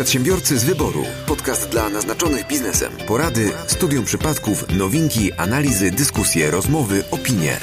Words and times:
Przedsiębiorcy 0.00 0.58
z 0.58 0.64
wyboru. 0.64 1.04
Podcast 1.26 1.70
dla 1.70 1.88
naznaczonych 1.88 2.46
biznesem. 2.46 2.92
Porady, 3.06 3.52
studium 3.66 4.04
przypadków, 4.04 4.76
nowinki, 4.78 5.32
analizy, 5.32 5.90
dyskusje, 5.90 6.50
rozmowy, 6.50 7.04
opinie. 7.10 7.56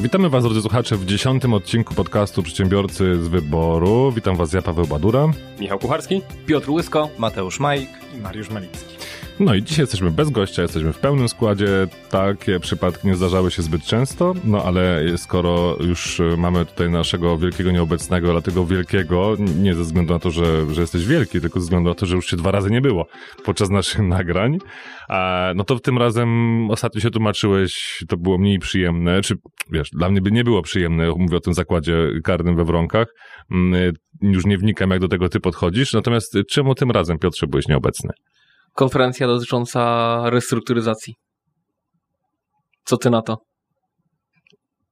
Witamy 0.00 0.28
Was, 0.28 0.44
drodzy 0.44 0.60
słuchacze, 0.60 0.96
w 0.96 1.04
dziesiątym 1.06 1.54
odcinku 1.54 1.94
podcastu 1.94 2.42
Przedsiębiorcy 2.42 3.22
z 3.22 3.28
Wyboru. 3.28 4.12
Witam 4.12 4.36
Was, 4.36 4.52
ja, 4.52 4.62
Paweł 4.62 4.86
Badura. 4.86 5.28
Michał 5.60 5.78
Kucharski. 5.78 6.22
Piotr 6.46 6.70
Łysko. 6.70 7.08
Mateusz 7.18 7.60
Majk. 7.60 7.90
I 8.14 8.20
Mariusz 8.20 8.50
Malicki. 8.50 8.99
No 9.40 9.54
i 9.54 9.62
dzisiaj 9.62 9.82
jesteśmy 9.82 10.10
bez 10.10 10.30
gościa, 10.30 10.62
jesteśmy 10.62 10.92
w 10.92 10.98
pełnym 10.98 11.28
składzie. 11.28 11.86
Takie 12.10 12.60
przypadki 12.60 13.08
nie 13.08 13.16
zdarzały 13.16 13.50
się 13.50 13.62
zbyt 13.62 13.82
często, 13.82 14.34
no 14.44 14.64
ale 14.64 15.02
skoro 15.18 15.76
już 15.80 16.20
mamy 16.38 16.66
tutaj 16.66 16.90
naszego 16.90 17.38
wielkiego 17.38 17.70
nieobecnego, 17.70 18.32
dlatego 18.32 18.66
wielkiego, 18.66 19.36
nie 19.56 19.74
ze 19.74 19.82
względu 19.82 20.12
na 20.12 20.18
to, 20.18 20.30
że, 20.30 20.74
że 20.74 20.80
jesteś 20.80 21.06
wielki, 21.06 21.40
tylko 21.40 21.60
ze 21.60 21.64
względu 21.64 21.88
na 21.88 21.94
to, 21.94 22.06
że 22.06 22.16
już 22.16 22.26
się 22.26 22.36
dwa 22.36 22.50
razy 22.50 22.70
nie 22.70 22.80
było 22.80 23.06
podczas 23.44 23.70
naszych 23.70 24.02
nagrań, 24.16 24.58
no 25.54 25.64
to 25.64 25.78
tym 25.78 25.98
razem 25.98 26.70
ostatnio 26.70 27.00
się 27.00 27.10
tłumaczyłeś, 27.10 28.04
to 28.08 28.16
było 28.16 28.38
mniej 28.38 28.58
przyjemne, 28.58 29.20
czy 29.20 29.34
wiesz, 29.72 29.90
dla 29.90 30.08
mnie 30.08 30.20
by 30.20 30.30
nie 30.30 30.44
było 30.44 30.62
przyjemne, 30.62 31.12
mówię 31.16 31.36
o 31.36 31.40
tym 31.40 31.54
zakładzie 31.54 32.08
karnym 32.24 32.56
we 32.56 32.64
Wronkach, 32.64 33.06
mm, 33.50 33.92
już 34.22 34.46
nie 34.46 34.58
wnikam 34.58 34.90
jak 34.90 35.00
do 35.00 35.08
tego 35.08 35.28
ty 35.28 35.40
podchodzisz, 35.40 35.92
natomiast 35.92 36.36
czemu 36.50 36.74
tym 36.74 36.90
razem, 36.90 37.18
Piotrze, 37.18 37.46
byłeś 37.46 37.68
nieobecny? 37.68 38.10
Konferencja 38.74 39.26
dotycząca 39.26 40.20
restrukturyzacji. 40.30 41.14
Co 42.84 42.96
ty 42.96 43.10
na 43.10 43.22
to? 43.22 43.36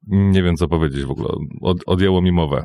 Nie 0.07 0.43
wiem, 0.43 0.57
co 0.57 0.69
powiedzieć 0.69 1.05
w 1.05 1.11
ogóle. 1.11 1.29
Od, 1.63 1.77
odjęło 1.87 2.23
mi 2.23 2.33
mowę. 2.33 2.65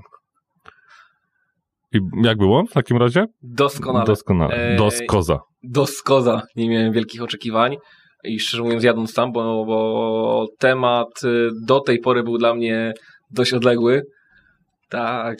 I 1.93 1.99
jak 2.23 2.37
było 2.37 2.63
w 2.65 2.73
takim 2.73 2.97
razie? 2.97 3.25
Doskonale. 3.41 4.05
Doskonale. 4.05 4.71
Eee, 4.71 4.77
Doskoza. 4.77 5.39
Doskoza. 5.63 6.41
Nie 6.55 6.69
miałem 6.69 6.93
wielkich 6.93 7.21
oczekiwań. 7.21 7.77
I 8.23 8.39
szczerze 8.39 8.63
mówiąc, 8.63 8.83
jadąc 8.83 9.13
tam, 9.13 9.31
bo, 9.31 9.65
bo 9.65 10.45
temat 10.59 11.23
y, 11.23 11.49
do 11.65 11.79
tej 11.79 11.99
pory 11.99 12.23
był 12.23 12.37
dla 12.37 12.55
mnie 12.55 12.93
dość 13.31 13.53
odległy. 13.53 14.03
Tak. 14.89 15.37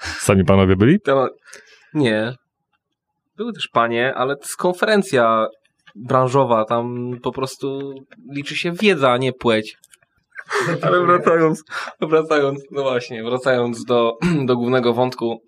Sami 0.00 0.44
panowie 0.44 0.76
byli? 0.76 1.00
Temat... 1.00 1.30
Nie, 1.94 2.34
były 3.38 3.52
też 3.52 3.68
panie, 3.72 4.14
ale 4.14 4.36
to 4.36 4.42
jest 4.42 4.56
konferencja 4.56 5.46
branżowa, 5.96 6.64
tam 6.64 7.10
po 7.22 7.32
prostu 7.32 7.94
liczy 8.32 8.56
się 8.56 8.72
wiedza, 8.72 9.12
a 9.12 9.18
nie 9.18 9.32
płeć. 9.32 9.76
Ale 10.82 11.06
wracając, 11.06 11.64
wracając, 12.10 12.60
no 12.70 12.82
właśnie, 12.82 13.24
wracając 13.24 13.84
do, 13.84 14.12
do 14.46 14.56
głównego 14.56 14.94
wątku, 14.94 15.42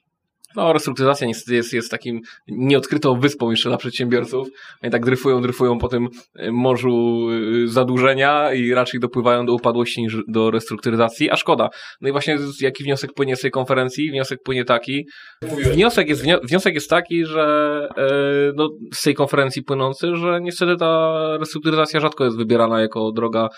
no, 0.56 0.72
restrukturyzacja 0.72 1.26
niestety 1.26 1.54
jest, 1.54 1.72
jest 1.72 1.90
takim 1.90 2.20
nieodkrytą 2.48 3.20
wyspą 3.20 3.50
jeszcze 3.50 3.68
dla 3.68 3.78
przedsiębiorców. 3.78 4.48
Oni 4.82 4.92
tak 4.92 5.04
dryfują, 5.04 5.42
dryfują 5.42 5.78
po 5.78 5.88
tym 5.88 6.08
y, 6.40 6.52
morzu 6.52 7.26
y, 7.64 7.68
zadłużenia 7.68 8.52
i 8.52 8.74
raczej 8.74 9.00
dopływają 9.00 9.46
do 9.46 9.54
upadłości 9.54 10.02
niż 10.02 10.16
do 10.28 10.50
restrukturyzacji, 10.50 11.30
a 11.30 11.36
szkoda. 11.36 11.68
No 12.00 12.08
i 12.08 12.12
właśnie 12.12 12.38
jaki 12.60 12.84
wniosek 12.84 13.12
płynie 13.14 13.36
z 13.36 13.40
tej 13.40 13.50
konferencji? 13.50 14.10
Wniosek 14.10 14.38
płynie 14.44 14.64
taki. 14.64 15.06
Wniosek 15.42 16.08
jest, 16.08 16.24
wniosek 16.42 16.74
jest 16.74 16.90
taki, 16.90 17.24
że 17.24 17.88
yy, 17.96 18.52
no, 18.56 18.68
z 18.94 19.02
tej 19.02 19.14
konferencji 19.14 19.62
płynący, 19.62 20.16
że 20.16 20.40
niestety 20.40 20.76
ta 20.76 21.16
restrukturyzacja 21.38 22.00
rzadko 22.00 22.24
jest 22.24 22.36
wybierana 22.36 22.80
jako 22.80 23.12
droga 23.12 23.48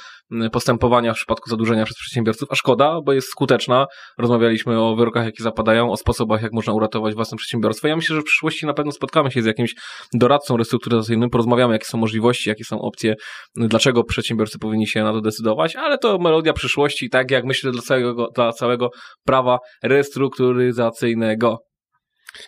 postępowania 0.53 1.13
w 1.13 1.17
przypadku 1.17 1.51
zadłużenia 1.51 1.85
przez 1.85 1.97
przedsiębiorców, 1.97 2.49
a 2.51 2.55
szkoda, 2.55 3.01
bo 3.05 3.13
jest 3.13 3.29
skuteczna. 3.29 3.87
Rozmawialiśmy 4.19 4.81
o 4.81 4.97
wyrokach, 4.97 5.25
jakie 5.25 5.43
zapadają, 5.43 5.91
o 5.91 5.97
sposobach, 5.97 6.43
jak 6.43 6.53
można 6.53 6.73
uratować 6.83 7.15
własne 7.15 7.37
przedsiębiorstwo. 7.37 7.89
Ja 7.89 7.97
myślę, 7.97 8.17
że 8.17 8.23
w 8.23 8.25
przyszłości 8.25 8.67
na 8.67 8.75
pewno 8.75 8.93
spotkamy 8.93 9.31
się 9.31 9.43
z 9.43 9.47
jakimś 9.47 9.75
doradcą 10.15 10.57
restrukturyzacyjnym, 10.57 11.31
porozmawiamy, 11.31 11.73
jakie 11.73 11.85
są 11.85 11.99
możliwości, 11.99 12.49
jakie 12.49 12.65
są 12.65 12.81
opcje, 12.81 13.15
dlaczego 13.57 14.05
przedsiębiorcy 14.05 14.59
powinni 14.59 14.87
się 14.87 15.03
na 15.03 15.13
to 15.13 15.21
decydować, 15.21 15.77
ale 15.77 15.99
to 15.99 16.19
melodia 16.19 16.53
przyszłości, 16.53 17.11
tak 17.11 17.31
jak 17.31 17.45
myślę 17.45 17.73
dla 17.73 17.83
całego, 17.83 18.29
dla 18.35 18.53
całego 18.53 18.91
prawa 19.25 19.59
restrukturyzacyjnego. 19.83 21.59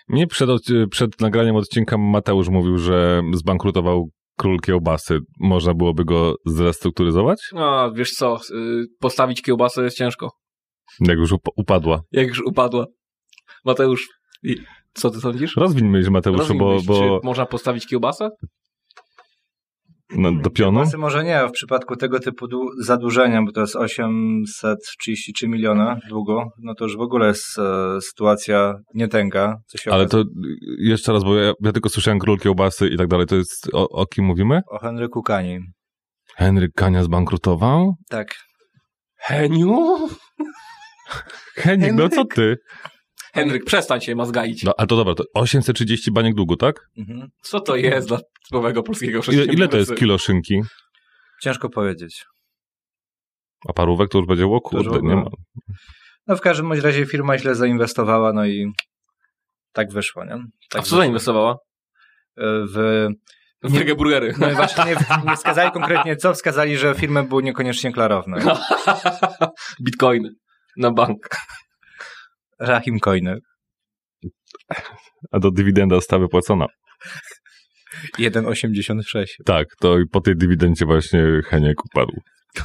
Mnie 0.08 0.26
przed, 0.26 0.50
przed 0.90 1.20
nagraniem 1.20 1.56
odcinka 1.56 1.98
Mateusz 1.98 2.48
mówił, 2.48 2.78
że 2.78 3.22
zbankrutował 3.34 4.08
król 4.38 4.60
kiełbasy. 4.60 5.18
Można 5.40 5.74
byłoby 5.74 6.04
go 6.04 6.34
zrestrukturyzować? 6.46 7.38
No, 7.52 7.92
wiesz 7.92 8.10
co, 8.10 8.36
y, 8.50 8.84
postawić 9.00 9.42
kiełbasę 9.42 9.84
jest 9.84 9.96
ciężko. 9.96 10.30
Jak 11.00 11.18
już 11.18 11.34
upadła. 11.56 12.00
Jak 12.12 12.28
już 12.28 12.40
upadła. 12.40 12.86
Mateusz, 13.64 14.08
co 14.94 15.10
ty 15.10 15.20
sądzisz? 15.20 15.56
Rozwiń 15.56 15.88
myśl, 15.88 16.10
Mateuszu, 16.10 16.38
Rozwiń 16.38 16.58
bo, 16.58 16.74
myśl. 16.74 16.86
bo... 16.86 17.20
Czy 17.20 17.26
można 17.26 17.46
postawić 17.46 17.86
kiełbasę? 17.86 18.30
No, 20.10 20.32
do 20.32 20.50
pionu? 20.50 20.78
Kiełbasy 20.78 20.98
może 20.98 21.24
nie, 21.24 21.48
w 21.48 21.52
przypadku 21.52 21.96
tego 21.96 22.20
typu 22.20 22.46
zadłużenia, 22.80 23.42
bo 23.42 23.52
to 23.52 23.60
jest 23.60 23.76
833 23.76 25.48
miliona 25.48 25.98
długo, 26.08 26.50
no 26.62 26.74
to 26.74 26.84
już 26.84 26.96
w 26.96 27.00
ogóle 27.00 27.26
jest 27.26 27.58
e, 27.58 28.00
sytuacja 28.00 28.74
nietęga. 28.94 29.56
Ale 29.90 30.06
to 30.06 30.24
jeszcze 30.78 31.12
raz, 31.12 31.24
bo 31.24 31.36
ja, 31.36 31.52
ja, 31.60 31.72
tylko 31.72 31.88
słyszałem 31.88 32.18
król 32.18 32.38
kiełbasy 32.38 32.88
i 32.88 32.96
tak 32.96 33.08
dalej, 33.08 33.26
to 33.26 33.36
jest 33.36 33.68
o, 33.72 33.88
o 33.88 34.06
kim 34.06 34.24
mówimy? 34.24 34.60
O 34.70 34.78
Henryku 34.78 35.22
Kani. 35.22 35.58
Henryk 36.36 36.72
Kania 36.74 37.02
zbankrutował? 37.02 37.94
Tak. 38.08 38.34
Heniu? 39.16 40.08
Henryk, 41.54 41.92
no 41.94 42.08
co 42.08 42.24
ty? 42.24 42.56
Henryk, 43.34 43.64
przestań 43.64 44.00
się 44.00 44.14
mazgaić. 44.14 44.62
No, 44.64 44.74
ale 44.76 44.86
to 44.86 44.96
dobra, 44.96 45.14
to 45.14 45.24
830 45.34 46.12
baniek 46.12 46.34
długu, 46.34 46.56
tak? 46.56 46.88
Mhm. 46.98 47.28
Co 47.42 47.60
to 47.60 47.76
jest 47.76 48.08
dla 48.08 48.18
typowego 48.48 48.82
polskiego 48.82 49.20
ile, 49.32 49.44
ile 49.44 49.68
to 49.68 49.76
jest 49.76 49.94
kilo 49.94 50.18
szynki? 50.18 50.60
Ciężko 51.42 51.68
powiedzieć. 51.68 52.24
A 53.68 53.72
parówek 53.72 54.10
to 54.10 54.18
już 54.18 54.26
będzie, 54.26 54.46
o 54.46 54.60
kurde, 54.60 55.00
nie 55.02 55.16
ma. 55.16 55.30
No 56.26 56.36
w 56.36 56.40
każdym 56.40 56.72
razie 56.72 57.06
firma 57.06 57.38
źle 57.38 57.54
zainwestowała, 57.54 58.32
no 58.32 58.46
i 58.46 58.72
tak 59.72 59.92
wyszło, 59.92 60.24
nie? 60.24 60.36
Tak 60.70 60.80
A 60.80 60.82
w 60.82 60.86
co 60.86 60.96
zainwestowała? 60.96 61.56
W... 62.36 63.08
W 63.62 63.72
nie, 63.72 63.94
burgery. 63.94 64.34
No 64.38 64.50
właśnie 64.50 64.84
nie, 64.84 64.96
nie 65.30 65.36
wskazali 65.36 65.70
konkretnie 65.70 66.16
co, 66.16 66.34
wskazali, 66.34 66.76
że 66.76 66.94
firmy 66.94 67.22
były 67.22 67.42
niekoniecznie 67.42 67.92
klarowne. 67.92 68.56
Bitcoiny 69.84 70.30
na 70.76 70.90
bank. 70.90 71.28
Rahim 72.64 73.00
Coiny. 73.00 73.38
A 75.32 75.38
do 75.38 75.50
dywidenda 75.50 75.96
została 75.96 76.22
wypłacona. 76.22 76.66
1,86. 78.18 79.24
Tak, 79.44 79.66
to 79.80 79.96
po 80.12 80.20
tej 80.20 80.36
dywidendzie 80.36 80.86
właśnie 80.86 81.40
Heniek 81.46 81.84
upadł. 81.84 82.12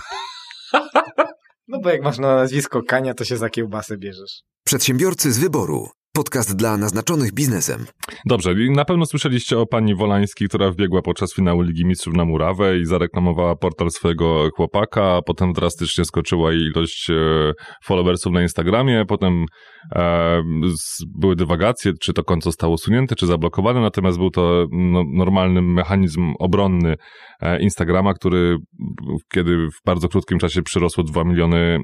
No 1.72 1.80
bo 1.80 1.90
jak 1.90 2.02
masz 2.04 2.18
na 2.18 2.36
nazwisko 2.36 2.84
Kania, 2.84 3.14
to 3.14 3.24
się 3.24 3.38
za 3.38 3.50
kiełbasę 3.50 3.98
bierzesz. 3.98 4.42
Przedsiębiorcy 4.66 5.32
z 5.32 5.40
wyboru. 5.40 5.90
Podcast 6.14 6.56
dla 6.56 6.78
naznaczonych 6.78 7.34
biznesem. 7.34 7.86
Dobrze, 8.26 8.56
na 8.70 8.86
pewno 8.86 9.06
słyszeliście 9.06 9.60
o 9.60 9.66
pani 9.66 9.96
Wolańskiej, 9.96 10.48
która 10.48 10.72
wbiegła 10.72 11.02
podczas 11.02 11.34
finału 11.34 11.62
Ligi 11.62 11.86
Mistrzów 11.86 12.14
na 12.14 12.26
murawę 12.26 12.80
i 12.80 12.86
zareklamowała 12.86 13.56
portal 13.56 13.92
swojego 13.92 14.50
chłopaka, 14.56 15.16
a 15.16 15.22
potem 15.22 15.54
drastycznie 15.54 16.06
skoczyła 16.06 16.52
jej 16.52 16.62
ilość 16.62 17.10
e, 17.10 17.14
followersów 17.84 18.34
na 18.34 18.42
Instagramie, 18.42 19.06
potem 19.08 19.46
e, 19.96 20.42
były 21.20 21.36
dywagacje, 21.36 21.94
czy 22.02 22.14
to 22.14 22.24
konto 22.24 22.44
zostało 22.44 22.74
usunięte, 22.74 23.16
czy 23.16 23.28
zablokowane, 23.28 23.82
natomiast 23.82 24.18
był 24.18 24.30
to 24.30 24.66
no, 24.72 25.04
normalny 25.14 25.62
mechanizm 25.62 26.34
obronny 26.40 26.96
e, 27.42 27.62
Instagrama, 27.62 28.14
który 28.14 28.58
kiedy 29.34 29.58
w 29.58 29.86
bardzo 29.86 30.08
krótkim 30.08 30.40
czasie 30.40 30.62
przyrosło 30.62 31.04
2 31.04 31.24
miliony 31.24 31.80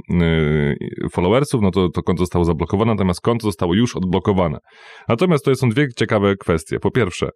e, 1.04 1.10
followersów, 1.10 1.62
no 1.62 1.72
to 1.72 1.90
to 1.90 2.04
konto 2.04 2.24
zostało 2.24 2.46
zablokowane, 2.46 2.92
natomiast 2.92 3.22
konto 3.22 3.48
zostało 3.48 3.74
już 3.74 3.96
odblokowane 3.96 4.15
zablokowane. 4.16 4.58
Natomiast 5.08 5.46
to 5.46 5.56
są 5.56 5.70
dwie 5.70 5.88
ciekawe 5.96 6.36
kwestie. 6.36 6.80
Po 6.80 6.92
pierwsze, 6.92 7.30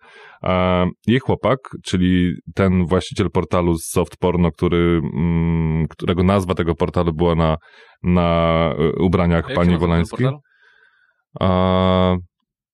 jej 1.08 1.20
chłopak, 1.20 1.60
czyli 1.86 2.34
ten 2.56 2.86
właściciel 2.86 3.30
portalu 3.34 3.76
z 3.76 3.86
soft 3.86 4.18
porno, 4.18 4.52
który, 4.52 5.02
mm, 5.14 5.88
którego 5.90 6.24
nazwa 6.24 6.54
tego 6.54 6.76
portalu 6.76 7.14
była 7.14 7.36
na, 7.36 7.58
na 8.04 8.72
e, 8.78 9.04
ubraniach 9.04 9.54
pani 9.54 9.78
Wolańskiej. 9.78 10.28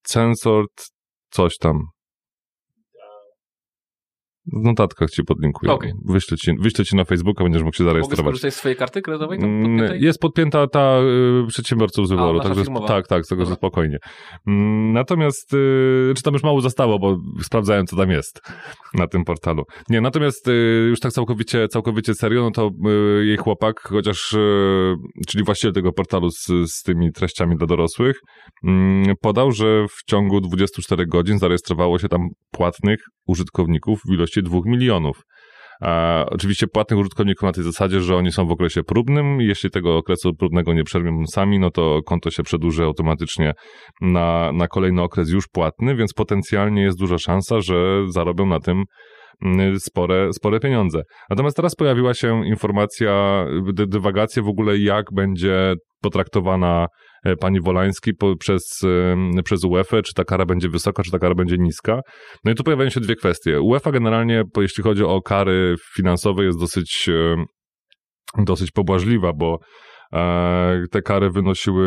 Censored 0.04 0.88
coś 1.30 1.58
tam. 1.58 1.80
W 4.54 4.64
notatkach 4.64 5.10
ci 5.10 5.24
podlinkuję. 5.24 5.72
Okej. 5.72 5.92
Wyślę, 6.06 6.38
ci, 6.38 6.52
wyślę 6.60 6.86
ci 6.86 6.96
na 6.96 7.06
Facebooka, 7.06 7.44
będziesz 7.44 7.64
mógł 7.64 7.76
się 7.76 7.84
Mogę 7.84 7.92
zarejestrować. 7.92 8.24
skorzystać 8.26 8.54
z 8.54 8.58
swojej 8.58 8.76
karty 8.78 9.02
kredytowej? 9.02 9.40
Tam 9.40 9.50
Mm, 9.50 9.78
podpiętej? 9.78 10.02
Jest 10.02 10.20
podpięta 10.20 10.68
ta 10.68 11.00
y, 11.44 11.48
przedsiębiorców 11.48 12.08
z 12.08 12.12
wyboru, 12.12 12.38
nasza 12.38 12.50
także 12.50 12.64
firmowa. 12.64 12.88
tak, 12.88 13.08
tak, 13.08 13.24
tego, 13.30 13.46
że 13.46 13.56
spokojnie. 13.56 13.98
Mm, 14.48 14.94
Natomiast, 14.94 15.54
y, 15.54 16.14
czy 16.16 16.24
tam 16.24 16.34
już 16.34 16.44
mało 16.44 16.62
zostało, 16.62 17.00
bo 17.00 17.18
sprawdzałem, 17.44 17.86
co 17.86 17.96
tam 17.96 18.10
jest 18.12 18.42
na 18.94 19.08
tym 19.08 19.24
portalu. 19.24 19.64
Nie, 19.90 20.02
natomiast 20.02 20.48
y, 20.48 20.52
już 20.90 21.00
tak 21.00 21.12
całkowicie, 21.12 21.68
całkowicie 21.68 22.14
serio, 22.14 22.42
no 22.44 22.52
to 22.52 22.70
y, 23.22 23.26
jej 23.26 23.38
chłopak, 23.38 23.80
chociaż, 23.82 24.34
y, 24.34 24.96
czyli 25.28 25.44
właściciel 25.44 25.74
tego 25.74 25.92
portalu 25.92 26.30
z, 26.32 26.46
z 26.66 26.82
tymi 26.84 27.12
treściami 27.12 27.56
dla 27.58 27.68
dorosłych, 27.68 28.16
mm, 28.64 29.16
podał, 29.22 29.52
że 29.52 29.86
w 29.90 30.04
ciągu 30.10 30.42
24 30.42 31.06
godzin 31.08 31.40
zarejestrowało 31.40 32.00
się 32.00 32.08
tam 32.10 32.22
płatnych 32.52 33.00
użytkowników 33.28 34.00
w 34.10 34.14
ilości 34.14 34.35
2 34.42 34.60
milionów. 34.66 35.22
A 35.82 36.24
oczywiście 36.28 36.68
płatnych 36.68 37.00
użytkowników 37.00 37.44
na 37.44 37.52
tej 37.52 37.64
zasadzie, 37.64 38.02
że 38.02 38.16
oni 38.16 38.32
są 38.32 38.48
w 38.48 38.52
okresie 38.52 38.84
próbnym. 38.84 39.42
Jeśli 39.42 39.70
tego 39.70 39.98
okresu 39.98 40.34
próbnego 40.34 40.74
nie 40.74 40.84
przerwią 40.84 41.26
sami, 41.28 41.60
no 41.60 41.72
to 41.72 42.00
konto 42.06 42.32
się 42.32 42.44
przedłuży 42.44 42.84
automatycznie 42.84 43.54
na, 44.02 44.52
na 44.54 44.68
kolejny 44.68 45.02
okres 45.02 45.30
już 45.30 45.48
płatny, 45.48 45.96
więc 45.96 46.14
potencjalnie 46.14 46.82
jest 46.82 47.00
duża 47.00 47.18
szansa, 47.18 47.62
że 47.62 48.04
zarobią 48.08 48.46
na 48.46 48.60
tym 48.60 48.84
mm, 49.46 49.80
spore, 49.80 50.34
spore 50.34 50.60
pieniądze. 50.60 51.02
Natomiast 51.30 51.56
teraz 51.56 51.76
pojawiła 51.76 52.14
się 52.14 52.46
informacja, 52.46 53.46
dy- 53.74 53.88
dywagacje 53.88 54.44
w 54.44 54.48
ogóle, 54.48 54.78
jak 54.78 55.06
będzie 55.14 55.74
potraktowana 56.02 56.88
pani 57.40 57.62
Wolański 57.62 58.14
po, 58.14 58.36
przez, 58.36 58.82
przez 59.44 59.64
UEFA, 59.64 60.02
czy 60.02 60.14
ta 60.14 60.24
kara 60.24 60.46
będzie 60.46 60.70
wysoka, 60.70 61.04
czy 61.04 61.12
ta 61.12 61.20
kara 61.20 61.36
będzie 61.36 61.58
niska. 61.58 62.00
No 62.44 62.52
i 62.52 62.56
tu 62.56 62.64
pojawiają 62.64 62.90
się 62.90 63.00
dwie 63.00 63.16
kwestie. 63.16 63.62
UEFA 63.62 63.92
generalnie, 63.92 64.44
jeśli 64.58 64.84
chodzi 64.84 65.04
o 65.04 65.22
kary 65.22 65.76
finansowe, 65.96 66.46
jest 66.46 66.60
dosyć, 66.60 67.10
dosyć 68.38 68.72
pobłażliwa, 68.72 69.34
bo 69.34 69.60
e, 70.14 70.84
te 70.92 71.02
kary 71.02 71.30
wynosiły 71.30 71.86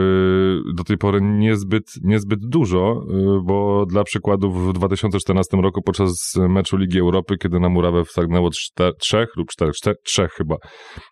do 0.74 0.84
tej 0.84 0.98
pory 0.98 1.20
niezbyt, 1.22 1.84
niezbyt 2.02 2.40
dużo, 2.48 3.02
y, 3.10 3.40
bo 3.44 3.86
dla 3.86 4.04
przykładu 4.04 4.50
w 4.52 4.72
2014 4.72 5.56
roku 5.56 5.82
podczas 5.82 6.34
meczu 6.48 6.76
Ligi 6.76 7.00
Europy, 7.00 7.36
kiedy 7.42 7.60
na 7.60 7.68
murawę 7.68 8.04
wstagnęło 8.04 8.50
czter, 8.50 8.92
trzech 9.00 9.28
lub 9.36 9.48
czterech, 9.48 9.74
czter, 9.74 9.94
trzech 10.04 10.32
chyba 10.32 10.56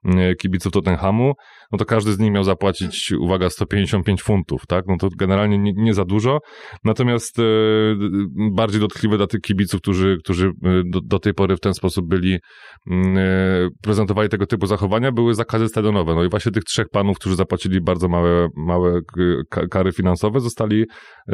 y, 0.05 0.35
kibiców 0.37 0.73
Tottenhamu, 0.73 1.33
no 1.73 1.79
to 1.79 1.85
każdy 1.85 2.13
z 2.13 2.19
nich 2.19 2.33
miał 2.33 2.45
zapłacić, 2.45 3.13
uwaga, 3.13 3.51
155 3.51 4.23
funtów, 4.23 4.67
tak? 4.67 4.85
No 4.89 4.97
to 5.01 5.09
generalnie 5.19 5.59
nie, 5.59 5.73
nie 5.73 5.95
za 5.95 6.05
dużo, 6.05 6.39
natomiast 6.85 7.39
e, 7.39 7.43
bardziej 8.53 8.81
dotkliwe 8.81 9.17
dla 9.17 9.27
tych 9.27 9.41
kibiców, 9.41 9.81
którzy, 9.81 10.19
którzy 10.25 10.47
e, 10.47 10.83
do, 10.85 11.01
do 11.01 11.19
tej 11.19 11.35
pory 11.35 11.57
w 11.57 11.61
ten 11.61 11.75
sposób 11.75 12.09
byli, 12.09 12.39
e, 12.91 13.69
prezentowali 13.83 14.29
tego 14.29 14.47
typu 14.47 14.67
zachowania, 14.67 15.13
były 15.13 15.35
zakazy 15.35 15.69
stadionowe. 15.69 16.15
No 16.15 16.25
i 16.25 16.29
właśnie 16.29 16.53
tych 16.53 16.65
trzech 16.65 16.89
panów, 16.89 17.19
którzy 17.19 17.37
zapłacili 17.37 17.81
bardzo 17.81 18.09
małe, 18.09 18.49
małe 18.57 19.01
kary 19.71 19.93
finansowe, 19.93 20.41
zostali 20.41 20.85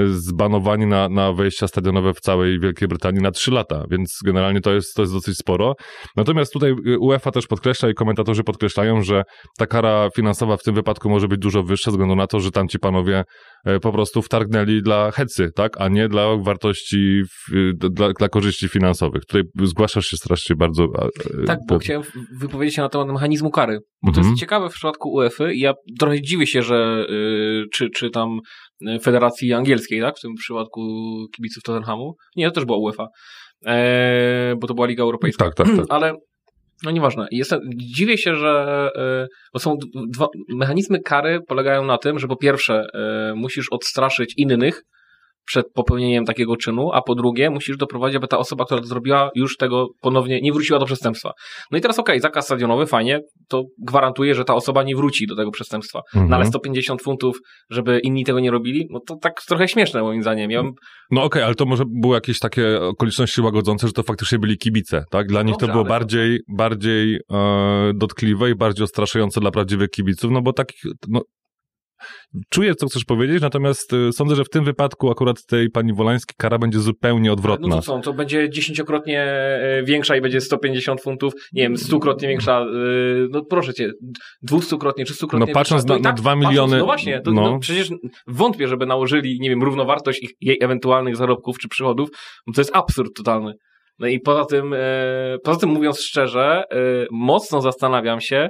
zbanowani 0.04 0.86
na, 0.86 1.08
na 1.08 1.32
wejścia 1.32 1.68
stadionowe 1.68 2.14
w 2.14 2.20
całej 2.20 2.60
Wielkiej 2.60 2.88
Brytanii 2.88 3.22
na 3.22 3.30
trzy 3.30 3.50
lata, 3.50 3.84
więc 3.90 4.18
generalnie 4.24 4.60
to 4.60 4.72
jest, 4.72 4.94
to 4.94 5.02
jest 5.02 5.12
dosyć 5.12 5.36
sporo. 5.38 5.74
Natomiast 6.16 6.52
tutaj 6.52 6.72
UEFA 7.00 7.30
też 7.30 7.46
podkreśla 7.46 7.90
i 7.90 7.94
komentatorzy 7.94 8.44
podkreślają, 8.44 9.02
że 9.02 9.22
ta 9.58 9.66
kara 9.66 10.08
finansowa 10.16 10.21
w 10.58 10.62
tym 10.62 10.74
wypadku 10.74 11.10
może 11.10 11.28
być 11.28 11.40
dużo 11.40 11.62
wyższa, 11.62 11.90
ze 11.90 11.94
względu 11.94 12.16
na 12.16 12.26
to, 12.26 12.40
że 12.40 12.50
tam 12.50 12.68
ci 12.68 12.78
panowie 12.78 13.24
e, 13.64 13.80
po 13.80 13.92
prostu 13.92 14.22
wtargnęli 14.22 14.82
dla 14.82 15.10
hecy, 15.10 15.50
tak, 15.54 15.80
a 15.80 15.88
nie 15.88 16.08
dla 16.08 16.36
wartości, 16.36 17.22
dla, 17.74 18.12
dla 18.12 18.28
korzyści 18.28 18.68
finansowych. 18.68 19.22
Tutaj 19.24 19.42
zgłaszasz 19.62 20.06
się 20.06 20.16
strasznie 20.16 20.56
bardzo. 20.56 20.84
e, 20.84 21.44
Tak, 21.46 21.58
bo 21.68 21.78
chciałem 21.78 22.02
wypowiedzieć 22.40 22.74
się 22.76 22.82
na 22.82 22.88
temat 22.88 23.08
mechanizmu 23.08 23.50
kary. 23.50 23.78
Bo 24.02 24.12
to 24.12 24.18
Mhm. 24.18 24.26
jest 24.26 24.40
ciekawe 24.40 24.68
w 24.70 24.72
przypadku 24.72 25.12
UEFA 25.12 25.52
i 25.52 25.58
ja 25.58 25.72
trochę 26.00 26.22
dziwię 26.22 26.46
się, 26.46 26.62
że 26.62 27.06
y, 27.10 27.64
czy, 27.72 27.90
czy 27.90 28.10
tam 28.10 28.38
Federacji 29.02 29.52
Angielskiej, 29.52 30.00
tak, 30.00 30.18
w 30.18 30.20
tym 30.20 30.34
przypadku 30.34 30.80
kibiców 31.36 31.62
Tottenhamu. 31.62 32.14
Nie, 32.36 32.46
to 32.48 32.54
też 32.54 32.64
była 32.64 32.78
UEFA, 32.78 33.06
e, 33.66 34.54
bo 34.60 34.66
to 34.66 34.74
była 34.74 34.86
Liga 34.86 35.02
Europejska. 35.02 35.44
Tak, 35.44 35.54
tak, 35.54 35.76
tak. 35.76 35.86
Ale 35.88 36.14
no 36.82 36.90
nieważne. 36.90 37.26
Jestem, 37.30 37.60
dziwię 37.74 38.18
się, 38.18 38.36
że 38.36 38.90
y, 39.24 39.28
bo 39.52 39.58
są 39.58 39.76
dwa, 40.08 40.26
mechanizmy 40.48 41.00
kary 41.00 41.40
polegają 41.48 41.84
na 41.84 41.98
tym, 41.98 42.18
że 42.18 42.28
po 42.28 42.36
pierwsze 42.36 42.86
y, 43.30 43.34
musisz 43.34 43.66
odstraszyć 43.70 44.34
innych 44.36 44.82
przed 45.46 45.66
popełnieniem 45.74 46.24
takiego 46.24 46.56
czynu, 46.56 46.90
a 46.92 47.02
po 47.02 47.14
drugie 47.14 47.50
musisz 47.50 47.76
doprowadzić, 47.76 48.16
aby 48.16 48.28
ta 48.28 48.38
osoba, 48.38 48.64
która 48.64 48.80
to 48.80 48.86
zrobiła, 48.86 49.30
już 49.34 49.56
tego 49.56 49.86
ponownie 50.00 50.40
nie 50.40 50.52
wróciła 50.52 50.78
do 50.78 50.86
przestępstwa. 50.86 51.32
No 51.70 51.78
i 51.78 51.80
teraz 51.80 51.98
okej, 51.98 52.20
zakaz 52.20 52.44
stadionowy, 52.44 52.86
fajnie, 52.86 53.20
to 53.48 53.62
gwarantuje, 53.86 54.34
że 54.34 54.44
ta 54.44 54.54
osoba 54.54 54.82
nie 54.82 54.96
wróci 54.96 55.26
do 55.26 55.36
tego 55.36 55.50
przestępstwa. 55.50 56.00
Mhm. 56.14 56.30
No 56.30 56.36
ale 56.36 56.46
150 56.46 57.02
funtów, 57.02 57.36
żeby 57.70 58.00
inni 58.00 58.24
tego 58.24 58.40
nie 58.40 58.50
robili, 58.50 58.86
no 58.90 59.00
to 59.06 59.16
tak 59.16 59.32
trochę 59.48 59.68
śmieszne 59.68 60.02
moim 60.02 60.22
zdaniem. 60.22 60.50
Ja 60.50 60.62
bym, 60.62 60.72
No 61.10 61.22
okej, 61.22 61.42
ale 61.42 61.54
to 61.54 61.64
może 61.64 61.84
były 62.02 62.14
jakieś 62.14 62.38
takie 62.38 62.80
okoliczności 62.80 63.40
łagodzące, 63.40 63.86
że 63.86 63.92
to 63.92 64.02
faktycznie 64.02 64.38
byli 64.38 64.58
kibice, 64.58 65.04
tak? 65.10 65.26
Dla 65.26 65.42
nich 65.42 65.52
Dobrze, 65.52 65.66
to 65.66 65.72
było 65.72 65.80
ale- 65.84 65.88
bardziej, 65.88 66.40
bardziej 66.56 67.18
e, 67.32 67.92
dotkliwe 67.94 68.50
i 68.50 68.54
bardziej 68.54 68.84
odstraszające 68.84 69.40
dla 69.40 69.50
prawdziwych 69.50 69.88
kibiców, 69.90 70.30
no 70.30 70.42
bo 70.42 70.52
takich, 70.52 70.80
no, 71.08 71.20
czuję, 72.50 72.74
co 72.74 72.86
chcesz 72.86 73.04
powiedzieć, 73.04 73.42
natomiast 73.42 73.92
e, 73.92 74.12
sądzę, 74.12 74.36
że 74.36 74.44
w 74.44 74.48
tym 74.48 74.64
wypadku 74.64 75.10
akurat 75.10 75.46
tej 75.46 75.70
pani 75.70 75.92
Wolańskiej 75.94 76.34
kara 76.38 76.58
będzie 76.58 76.78
zupełnie 76.78 77.32
odwrotna. 77.32 77.68
no 77.68 77.76
to 77.76 77.82
co, 77.82 77.98
to 77.98 78.12
będzie 78.12 78.50
dziesięciokrotnie 78.50 79.22
e, 79.22 79.82
większa 79.84 80.16
i 80.16 80.20
będzie 80.20 80.40
150 80.40 81.00
funtów, 81.02 81.32
nie 81.52 81.62
wiem, 81.62 81.76
stukrotnie 81.76 82.28
większa, 82.28 82.60
e, 82.60 82.64
no 83.30 83.44
proszę 83.44 83.74
cię, 83.74 83.90
dwustukrotnie 84.42 85.04
czy 85.04 85.14
stukrotnie 85.14 85.46
No 85.46 85.54
patrząc 85.54 85.82
większa. 85.82 85.94
To 85.94 86.02
na- 86.02 86.10
i 86.10 86.12
na 86.12 86.12
dwa 86.12 86.34
miliony- 86.36 86.56
Patrząc, 86.56 86.80
no 86.80 86.84
właśnie, 86.86 87.20
to, 87.20 87.32
no. 87.32 87.42
no. 87.50 87.58
przecież 87.58 87.90
wątpię, 88.26 88.68
żeby 88.68 88.86
nałożyli, 88.86 89.38
nie 89.40 89.50
wiem, 89.50 89.62
równowartość 89.62 90.22
ich, 90.22 90.30
jej 90.40 90.58
ewentualnych 90.60 91.16
zarobków 91.16 91.58
czy 91.58 91.68
przychodów, 91.68 92.08
no 92.46 92.52
to 92.54 92.60
jest 92.60 92.76
absurd 92.76 93.10
totalny. 93.16 93.52
No 93.98 94.06
i 94.06 94.20
poza 94.20 94.44
tym, 94.44 94.74
poza 95.44 95.60
tym 95.60 95.70
mówiąc 95.70 96.00
szczerze, 96.00 96.62
mocno 97.10 97.60
zastanawiam 97.60 98.20
się, 98.20 98.48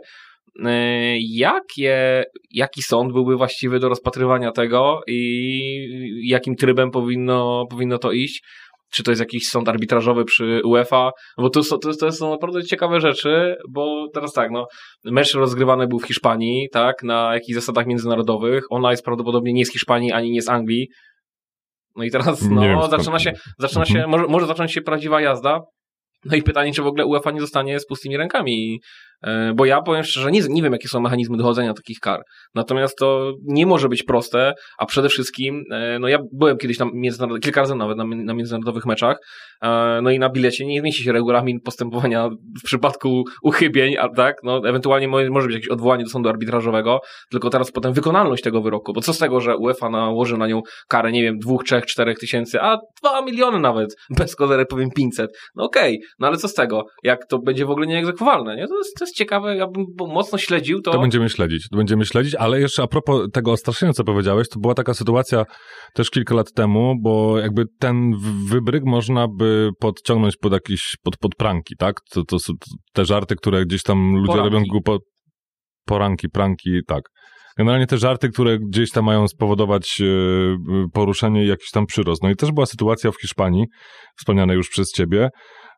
jakie, 1.20 2.24
jaki 2.50 2.82
sąd 2.82 3.12
byłby 3.12 3.36
właściwy 3.36 3.78
do 3.78 3.88
rozpatrywania 3.88 4.52
tego 4.52 5.00
i 5.06 6.28
jakim 6.28 6.56
trybem 6.56 6.90
powinno, 6.90 7.64
powinno 7.70 7.98
to 7.98 8.12
iść. 8.12 8.42
Czy 8.94 9.02
to 9.02 9.10
jest 9.10 9.20
jakiś 9.20 9.48
sąd 9.48 9.68
arbitrażowy 9.68 10.24
przy 10.24 10.60
UEFA? 10.64 11.10
Bo 11.38 11.50
to, 11.50 11.62
są- 11.62 11.78
to, 11.78 11.96
to 11.96 12.12
są 12.12 12.30
naprawdę 12.30 12.62
ciekawe 12.64 13.00
rzeczy, 13.00 13.56
bo 13.70 14.08
teraz 14.14 14.32
tak, 14.32 14.50
no, 14.50 14.66
mecz 15.04 15.34
rozgrywany 15.34 15.86
był 15.86 15.98
w 15.98 16.06
Hiszpanii, 16.06 16.68
tak, 16.72 17.02
na 17.02 17.34
jakichś 17.34 17.54
zasadach 17.54 17.86
międzynarodowych. 17.86 18.64
Ona 18.70 18.90
jest 18.90 19.04
prawdopodobnie 19.04 19.52
nie 19.52 19.66
z 19.66 19.72
Hiszpanii, 19.72 20.12
ani 20.12 20.30
nie 20.30 20.42
z 20.42 20.48
Anglii. 20.48 20.88
No 21.96 22.04
i 22.04 22.10
teraz, 22.10 22.42
wiem, 22.48 22.54
no, 22.54 22.62
skąd- 22.62 22.90
zaczyna 22.90 23.18
się, 23.18 23.32
zaczyna 23.58 23.80
Mhm. 23.82 24.02
się, 24.02 24.08
może, 24.10 24.24
może 24.26 24.46
zacząć 24.46 24.72
się 24.72 24.80
prawdziwa 24.82 25.20
jazda. 25.20 25.60
No 26.24 26.36
i 26.36 26.42
pytanie, 26.42 26.72
czy 26.72 26.82
w 26.82 26.86
ogóle 26.86 27.06
UEFA 27.06 27.30
nie 27.30 27.40
zostanie 27.40 27.80
z 27.80 27.86
pustymi 27.86 28.16
rękami. 28.16 28.80
E, 29.22 29.52
Bo 29.54 29.64
ja 29.64 29.82
powiem 29.82 30.04
szczerze, 30.04 30.30
nie, 30.30 30.40
nie 30.48 30.62
wiem, 30.62 30.72
jakie 30.72 30.88
są 30.88 31.00
mechanizmy 31.00 31.36
dochodzenia 31.36 31.74
takich 31.74 31.98
kar. 32.00 32.22
Natomiast 32.54 32.98
to 32.98 33.32
nie 33.44 33.66
może 33.66 33.88
być 33.88 34.02
proste, 34.02 34.54
a 34.78 34.86
przede 34.86 35.08
wszystkim, 35.08 35.64
e, 35.72 35.98
no 35.98 36.08
ja 36.08 36.18
byłem 36.32 36.56
kiedyś 36.58 36.78
na 36.78 36.86
międzynarodowych, 36.94 37.42
kilka 37.42 37.60
razy 37.60 37.74
nawet 37.74 37.98
na, 37.98 38.04
na 38.04 38.34
międzynarodowych 38.34 38.86
meczach, 38.86 39.16
e, 39.62 40.00
no 40.02 40.10
i 40.10 40.18
na 40.18 40.28
bilecie 40.28 40.66
nie 40.66 40.80
zmieści 40.80 41.04
się 41.04 41.12
regulamin 41.12 41.60
postępowania 41.60 42.28
w 42.62 42.64
przypadku 42.64 43.24
uchybień, 43.42 43.96
a 43.98 44.08
tak, 44.08 44.36
no 44.42 44.60
ewentualnie 44.68 45.08
mo- 45.08 45.30
może 45.30 45.46
być 45.46 45.54
jakieś 45.54 45.68
odwołanie 45.70 46.04
do 46.04 46.10
sądu 46.10 46.28
arbitrażowego, 46.28 47.00
tylko 47.30 47.50
teraz 47.50 47.72
potem 47.72 47.92
wykonalność 47.92 48.42
tego 48.42 48.62
wyroku, 48.62 48.92
bo 48.92 49.00
co 49.00 49.12
z 49.12 49.18
tego, 49.18 49.40
że 49.40 49.56
UEFA 49.56 49.90
nałoży 49.90 50.38
na 50.38 50.46
nią 50.46 50.62
karę, 50.88 51.12
nie 51.12 51.22
wiem, 51.22 51.38
dwóch, 51.38 51.64
trzech, 51.64 51.86
czterech 51.86 52.18
tysięcy, 52.18 52.60
a 52.60 52.78
dwa 53.02 53.22
miliony 53.22 53.60
nawet, 53.60 53.96
bez 54.18 54.36
kozery 54.36 54.66
powiem 54.66 54.90
500. 54.90 55.30
No 55.54 55.64
okej, 55.64 56.02
no 56.18 56.26
ale 56.26 56.36
co 56.36 56.48
z 56.48 56.54
tego, 56.54 56.84
jak 57.02 57.26
to 57.26 57.38
będzie 57.38 57.66
w 57.66 57.70
ogóle 57.70 57.86
nieegzekwowalne, 57.86 58.56
nie? 58.56 58.68
To 58.68 58.78
jest, 58.78 58.94
to 58.98 59.04
jest 59.04 59.11
ciekawe, 59.12 59.56
ja 59.56 59.66
bym 59.66 59.84
mocno 59.98 60.38
śledził 60.38 60.80
to. 60.80 60.90
To 60.90 61.00
będziemy 61.00 61.28
śledzić, 61.28 61.68
to 61.70 61.76
będziemy 61.76 62.04
śledzić, 62.04 62.34
ale 62.34 62.60
jeszcze 62.60 62.82
a 62.82 62.86
propos 62.86 63.28
tego 63.32 63.52
ostraszenia, 63.52 63.92
co 63.92 64.04
powiedziałeś, 64.04 64.48
to 64.48 64.60
była 64.60 64.74
taka 64.74 64.94
sytuacja 64.94 65.44
też 65.94 66.10
kilka 66.10 66.34
lat 66.34 66.52
temu, 66.52 66.94
bo 67.02 67.38
jakby 67.38 67.64
ten 67.78 68.12
wybryk 68.48 68.84
można 68.84 69.26
by 69.38 69.70
podciągnąć 69.80 70.36
pod 70.36 70.52
jakiś, 70.52 70.96
pod, 71.02 71.16
pod 71.16 71.34
pranki, 71.34 71.74
tak? 71.78 72.00
To, 72.10 72.24
to 72.24 72.38
są 72.38 72.52
te 72.92 73.04
żarty, 73.04 73.36
które 73.36 73.66
gdzieś 73.66 73.82
tam 73.82 74.14
ludzie 74.14 74.26
Poranki. 74.26 74.54
robią 74.54 74.66
głupo... 74.70 74.98
Poranki, 75.86 76.28
pranki, 76.28 76.70
tak. 76.86 77.02
Generalnie 77.58 77.86
te 77.86 77.98
żarty, 77.98 78.28
które 78.28 78.58
gdzieś 78.58 78.90
tam 78.90 79.04
mają 79.04 79.28
spowodować 79.28 80.00
e, 80.00 80.06
poruszenie 80.92 81.44
i 81.44 81.48
jakiś 81.48 81.70
tam 81.70 81.86
przyrost. 81.86 82.22
No 82.22 82.30
i 82.30 82.36
też 82.36 82.52
była 82.52 82.66
sytuacja 82.66 83.10
w 83.10 83.20
Hiszpanii, 83.20 83.64
wspomniana 84.18 84.54
już 84.54 84.68
przez 84.68 84.92
ciebie. 84.92 85.28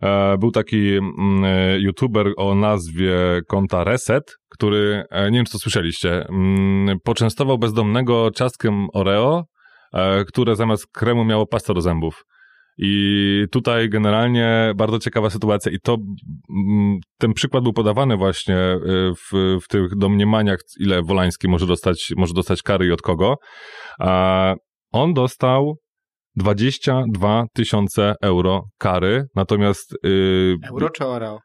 E, 0.03 0.39
Był 0.39 0.51
taki 0.51 0.97
mm, 0.97 1.45
e, 1.45 1.79
youtuber 1.79 2.27
o 2.37 2.55
nazwie 2.55 3.41
konta 3.49 3.85
Reset, 3.85 4.37
który, 4.51 5.05
e, 5.11 5.31
nie 5.31 5.39
wiem 5.39 5.45
czy 5.45 5.53
to 5.53 5.59
słyszeliście, 5.59 6.27
mm, 6.29 6.99
poczęstował 7.05 7.59
bezdomnego 7.59 8.31
ciastkiem 8.31 8.87
Oreo, 8.95 9.45
które 10.29 10.57
zamiast 10.57 10.87
kremu 10.93 11.25
miało 11.25 11.47
pastę 11.47 11.75
do 11.75 11.81
zębów. 11.81 12.25
I 12.79 13.45
tutaj 13.53 13.89
generalnie 13.89 14.73
bardzo 14.77 14.99
ciekawa 14.99 15.31
sytuacja 15.31 15.73
i 15.73 15.79
to 15.83 15.97
ten 17.19 17.33
przykład 17.33 17.63
był 17.63 17.73
podawany 17.73 18.17
właśnie 18.17 18.57
w, 19.17 19.59
w 19.65 19.69
tych 19.69 19.97
domniemaniach, 19.97 20.59
ile 20.81 21.03
Wolański 21.03 21.49
może 21.49 21.67
dostać, 21.67 22.13
może 22.17 22.35
dostać 22.35 22.63
kary 22.63 22.87
i 22.87 22.93
od 22.93 23.03
kogo. 23.03 23.35
On 24.93 25.15
dostał 25.15 25.77
22 26.37 27.45
tysiące 27.53 28.15
euro 28.23 28.63
kary, 28.79 29.27
natomiast... 29.35 29.97
Yy, 30.03 30.57
Euro 30.71 30.91
czy 30.91 31.07
oreo? 31.07 31.39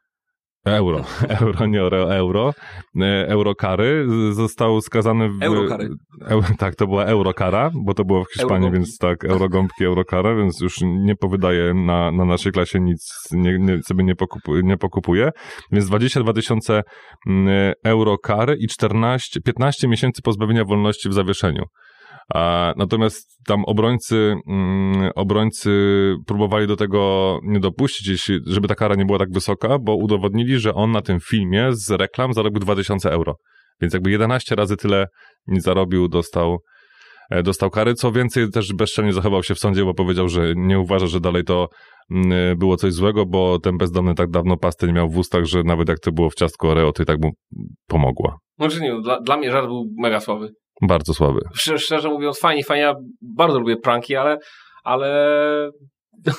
Euro, 0.64 1.04
euro, 1.40 1.66
nie 1.66 1.80
euro, 1.80 2.14
euro. 2.14 2.52
E, 3.00 3.26
Eurokary 3.28 4.06
został 4.32 4.80
skazany 4.80 5.28
w... 5.28 5.42
Eurokary. 5.42 5.88
Eu, 6.28 6.42
tak, 6.58 6.74
to 6.74 6.86
była 6.86 7.04
eurokara, 7.04 7.70
bo 7.84 7.94
to 7.94 8.04
było 8.04 8.24
w 8.24 8.32
Hiszpanii, 8.32 8.54
Eurogąbki. 8.54 8.78
więc 8.78 8.98
tak, 8.98 9.24
eurogąbki, 9.24 9.84
eurokara, 9.84 10.34
więc 10.34 10.60
już 10.60 10.78
nie 10.82 11.16
powydaje 11.16 11.74
na, 11.74 12.12
na 12.12 12.24
naszej 12.24 12.52
klasie 12.52 12.80
nic, 12.80 13.28
nie, 13.32 13.58
nie, 13.58 13.82
sobie 13.82 14.04
nie, 14.04 14.16
pokupu, 14.16 14.56
nie 14.56 14.76
pokupuje. 14.76 15.30
Więc 15.72 15.86
22 15.86 16.32
tysiące 16.32 16.82
mm, 17.26 17.72
euro 17.84 18.18
kary 18.18 18.56
i 18.60 18.68
14, 18.68 19.40
15 19.40 19.88
miesięcy 19.88 20.22
pozbawienia 20.22 20.64
wolności 20.64 21.08
w 21.08 21.12
zawieszeniu. 21.14 21.64
Natomiast 22.76 23.38
tam 23.46 23.64
obrońcy, 23.64 24.34
mm, 24.48 25.10
obrońcy 25.14 25.70
próbowali 26.26 26.66
do 26.66 26.76
tego 26.76 27.38
nie 27.42 27.60
dopuścić, 27.60 28.30
żeby 28.46 28.68
ta 28.68 28.74
kara 28.74 28.94
nie 28.94 29.04
była 29.04 29.18
tak 29.18 29.32
wysoka, 29.32 29.78
bo 29.78 29.96
udowodnili, 29.96 30.58
że 30.58 30.74
on 30.74 30.92
na 30.92 31.02
tym 31.02 31.20
filmie 31.20 31.68
z 31.72 31.90
reklam 31.90 32.32
zarobił 32.32 32.60
2000 32.60 33.10
euro. 33.12 33.34
Więc 33.80 33.94
jakby 33.94 34.10
11 34.10 34.54
razy 34.54 34.76
tyle 34.76 35.06
nie 35.46 35.60
zarobił, 35.60 36.08
dostał, 36.08 36.58
e, 37.30 37.42
dostał 37.42 37.70
kary. 37.70 37.94
Co 37.94 38.12
więcej, 38.12 38.50
też 38.50 38.72
bezczelnie 38.72 39.12
zachował 39.12 39.42
się 39.42 39.54
w 39.54 39.58
sądzie, 39.58 39.84
bo 39.84 39.94
powiedział, 39.94 40.28
że 40.28 40.52
nie 40.56 40.78
uważa, 40.78 41.06
że 41.06 41.20
dalej 41.20 41.44
to 41.44 41.68
mm, 42.10 42.58
było 42.58 42.76
coś 42.76 42.92
złego, 42.92 43.26
bo 43.26 43.58
ten 43.58 43.78
bezdomny 43.78 44.14
tak 44.14 44.30
dawno 44.30 44.56
pasty 44.56 44.86
nie 44.86 44.92
miał 44.92 45.08
w 45.08 45.18
ustach, 45.18 45.44
że 45.44 45.62
nawet 45.62 45.88
jak 45.88 45.98
to 45.98 46.12
było 46.12 46.30
w 46.30 46.34
ciastku 46.34 46.68
Oreo, 46.68 46.92
to 46.92 47.02
i 47.02 47.06
tak 47.06 47.18
mu 47.22 47.30
pomogła. 47.86 48.38
Znaczy 48.58 48.80
nie, 48.80 49.00
dla, 49.02 49.20
dla 49.20 49.36
mnie 49.36 49.50
żart 49.50 49.66
był 49.66 49.84
mega 49.98 50.20
słaby. 50.20 50.48
Bardzo 50.82 51.14
słaby. 51.14 51.40
Szczerze, 51.54 51.78
szczerze 51.78 52.08
mówiąc, 52.08 52.38
fajnie, 52.38 52.64
fajnie, 52.64 52.82
ja 52.82 52.94
bardzo 53.22 53.58
lubię 53.58 53.76
pranki, 53.76 54.16
ale, 54.16 54.38
ale 54.84 55.70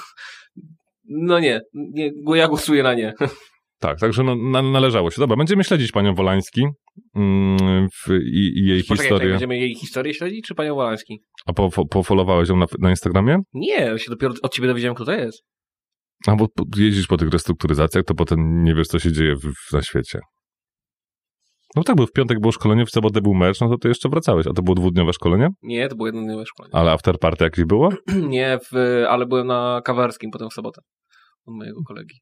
no 1.09 1.39
nie, 1.39 1.61
nie, 1.73 2.11
ja 2.35 2.47
głosuję 2.47 2.83
na 2.83 2.93
nie. 2.93 3.13
Tak, 3.79 3.99
także 3.99 4.23
no, 4.23 4.35
na, 4.35 4.61
należało 4.61 5.11
się. 5.11 5.21
Dobra, 5.21 5.37
będziemy 5.37 5.63
śledzić 5.63 5.91
panią 5.91 6.15
Wolański 6.15 6.65
mm, 7.15 7.87
i, 8.09 8.51
i 8.55 8.65
jej 8.67 8.83
Poczekaj, 8.83 8.97
tak, 8.97 9.05
historię. 9.05 9.29
będziemy 9.29 9.57
jej 9.57 9.75
historię 9.75 10.13
śledzić, 10.13 10.47
czy 10.47 10.55
panią 10.55 10.75
Wolański? 10.75 11.23
A 11.45 11.53
po, 11.53 11.69
po, 11.69 11.85
pofolowałeś 11.85 12.49
ją 12.49 12.57
na, 12.57 12.65
na 12.79 12.89
Instagramie? 12.89 13.37
Nie, 13.53 13.99
się 13.99 14.11
dopiero 14.11 14.33
od 14.41 14.53
ciebie 14.53 14.67
dowiedziałem, 14.67 14.95
kto 14.95 15.05
to 15.05 15.11
jest. 15.11 15.43
A 16.27 16.35
bo 16.35 16.47
jeździsz 16.77 17.07
po 17.07 17.17
tych 17.17 17.29
restrukturyzacjach, 17.29 18.05
to 18.05 18.13
potem 18.13 18.63
nie 18.63 18.75
wiesz, 18.75 18.87
co 18.87 18.99
się 18.99 19.11
dzieje 19.11 19.35
w, 19.35 19.73
na 19.73 19.81
świecie. 19.81 20.19
No 21.75 21.83
tak, 21.83 21.95
bo 21.95 22.05
w 22.07 22.11
piątek 22.11 22.39
było 22.39 22.51
szkolenie, 22.51 22.85
w 22.85 22.89
sobotę 22.89 23.21
był 23.21 23.33
mecz, 23.33 23.61
no 23.61 23.69
to 23.69 23.77
ty 23.77 23.87
jeszcze 23.87 24.09
wracałeś. 24.09 24.47
A 24.47 24.53
to 24.53 24.61
było 24.61 24.75
dwudniowe 24.75 25.13
szkolenie? 25.13 25.49
Nie, 25.61 25.87
to 25.87 25.95
było 25.95 26.07
jednodniowe 26.07 26.45
szkolenie. 26.45 26.75
Ale 26.75 26.91
afterparty 26.91 27.43
jakieś 27.43 27.65
było? 27.65 27.89
Nie, 28.27 28.59
w, 28.71 29.03
ale 29.09 29.25
byłem 29.25 29.47
na 29.47 29.81
kawarskim 29.85 30.31
potem 30.31 30.49
w 30.49 30.53
sobotę 30.53 30.81
od 31.45 31.55
mojego 31.55 31.81
kolegi. 31.87 32.15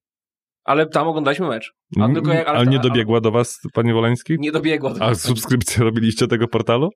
Ale 0.63 0.85
tam 0.85 1.07
oglądaliśmy 1.07 1.47
mecz. 1.47 1.71
A 1.99 2.07
tylko 2.13 2.33
jak, 2.33 2.47
ale, 2.47 2.65
nie 2.67 2.79
dobiegła 2.79 3.21
do 3.21 3.31
was 3.31 3.59
pani 3.73 3.93
Wolański? 3.93 4.35
Nie 4.39 4.51
dobiegło. 4.51 4.93
A 4.99 5.15
subskrypcję 5.15 5.83
robiliście 5.83 6.27
tego 6.27 6.47
portalu? 6.47 6.89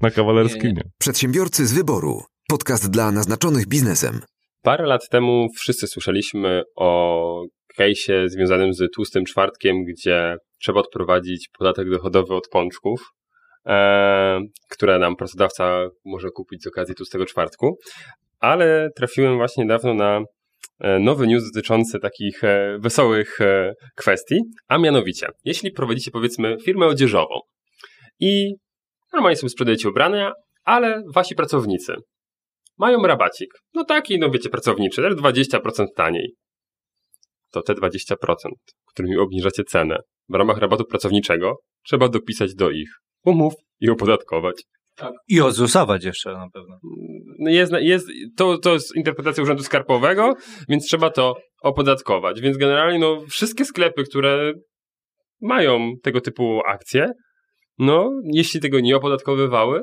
Na 0.00 0.10
kawalerskim? 0.10 0.62
Nie, 0.62 0.68
Nie. 0.68 0.74
nie. 0.74 0.90
Przedsiębiorcy 0.98 1.66
z 1.66 1.72
wyboru. 1.72 2.22
Podcast 2.48 2.90
dla 2.90 3.10
naznaczonych 3.10 3.68
biznesem. 3.68 4.20
Parę 4.62 4.86
lat 4.86 5.08
temu 5.08 5.46
wszyscy 5.56 5.86
słyszeliśmy 5.86 6.62
o 6.76 7.42
case'ie 7.78 8.28
związanym 8.28 8.72
z 8.74 8.90
tłustym 8.94 9.24
czwartkiem, 9.24 9.84
gdzie 9.84 10.36
trzeba 10.60 10.80
odprowadzić 10.80 11.48
podatek 11.58 11.90
dochodowy 11.90 12.34
od 12.34 12.48
pączków, 12.48 13.00
e, 13.66 14.40
które 14.70 14.98
nam 14.98 15.16
pracodawca 15.16 15.88
może 16.04 16.28
kupić 16.30 16.62
z 16.62 16.66
okazji 16.66 16.94
tłustego 16.94 17.26
czwartku. 17.26 17.78
Ale 18.40 18.90
trafiłem 18.96 19.36
właśnie 19.36 19.64
niedawno 19.64 19.94
na 19.94 20.20
e, 20.80 20.98
nowy 20.98 21.26
news 21.26 21.52
dotyczący 21.52 22.00
takich 22.00 22.44
e, 22.44 22.78
wesołych 22.80 23.40
e, 23.40 23.72
kwestii, 23.96 24.40
a 24.68 24.78
mianowicie, 24.78 25.26
jeśli 25.44 25.70
prowadzicie 25.70 26.10
powiedzmy 26.10 26.56
firmę 26.64 26.86
odzieżową 26.86 27.40
i 28.20 28.54
normalnie 29.12 29.36
sobie 29.36 29.50
sprzedajecie 29.50 29.88
ubrania, 29.88 30.32
ale 30.64 31.02
wasi 31.14 31.34
pracownicy 31.34 31.94
mają 32.78 33.02
rabacik. 33.02 33.54
No 33.74 33.84
taki, 33.84 34.18
no 34.18 34.30
wiecie, 34.30 34.48
pracowniczy, 34.48 35.02
też 35.02 35.14
20% 35.14 35.86
taniej. 35.96 36.34
To 37.54 37.62
te 37.62 37.74
20%, 37.74 38.14
którymi 38.86 39.16
obniżacie 39.16 39.64
cenę 39.64 39.98
w 40.28 40.34
ramach 40.34 40.58
rabatu 40.58 40.84
pracowniczego, 40.84 41.56
trzeba 41.82 42.08
dopisać 42.08 42.54
do 42.54 42.70
ich 42.70 42.88
umów 43.24 43.54
i 43.80 43.90
opodatkować. 43.90 44.62
I 45.28 45.40
odzusować 45.40 46.04
jeszcze 46.04 46.32
na 46.32 46.48
pewno. 46.52 46.78
No 47.38 47.50
Jest, 47.50 47.72
jest, 47.80 48.06
to, 48.36 48.58
to 48.58 48.72
jest 48.72 48.96
interpretacja 48.96 49.42
Urzędu 49.42 49.62
Skarbowego, 49.62 50.32
więc 50.68 50.86
trzeba 50.86 51.10
to 51.10 51.34
opodatkować. 51.62 52.40
Więc 52.40 52.56
generalnie 52.56 52.98
no, 52.98 53.24
wszystkie 53.28 53.64
sklepy, 53.64 54.04
które 54.04 54.52
mają 55.40 55.92
tego 56.02 56.20
typu 56.20 56.60
akcje, 56.66 57.12
no 57.78 58.10
jeśli 58.32 58.60
tego 58.60 58.80
nie 58.80 58.96
opodatkowywały, 58.96 59.82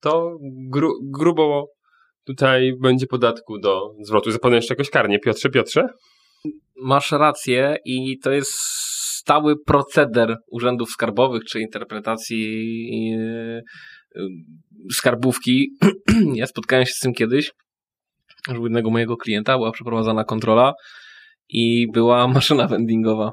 to 0.00 0.36
gru, 0.70 0.92
grubo 1.02 1.66
tutaj 2.26 2.72
będzie 2.80 3.06
podatku 3.06 3.58
do 3.58 3.94
zwrotu. 4.02 4.30
Zapewne 4.30 4.56
jeszcze 4.56 4.74
jakoś 4.74 4.90
karnie. 4.90 5.18
Piotrze, 5.18 5.50
Piotrze? 5.50 5.86
Masz 6.82 7.12
rację 7.12 7.76
i 7.84 8.18
to 8.18 8.30
jest 8.30 8.52
stały 9.22 9.54
proceder 9.66 10.36
urzędów 10.50 10.90
skarbowych 10.90 11.44
czy 11.44 11.60
interpretacji 11.60 13.10
yy, 13.10 13.62
skarbówki. 14.92 15.70
ja 16.34 16.46
spotkałem 16.46 16.86
się 16.86 16.92
z 16.92 16.98
tym 16.98 17.12
kiedyś, 17.12 17.52
że 18.48 18.60
u 18.60 18.64
jednego 18.64 18.90
mojego 18.90 19.16
klienta 19.16 19.56
była 19.56 19.72
przeprowadzana 19.72 20.24
kontrola 20.24 20.72
i 21.48 21.86
była 21.92 22.28
maszyna 22.28 22.66
vendingowa. 22.66 23.32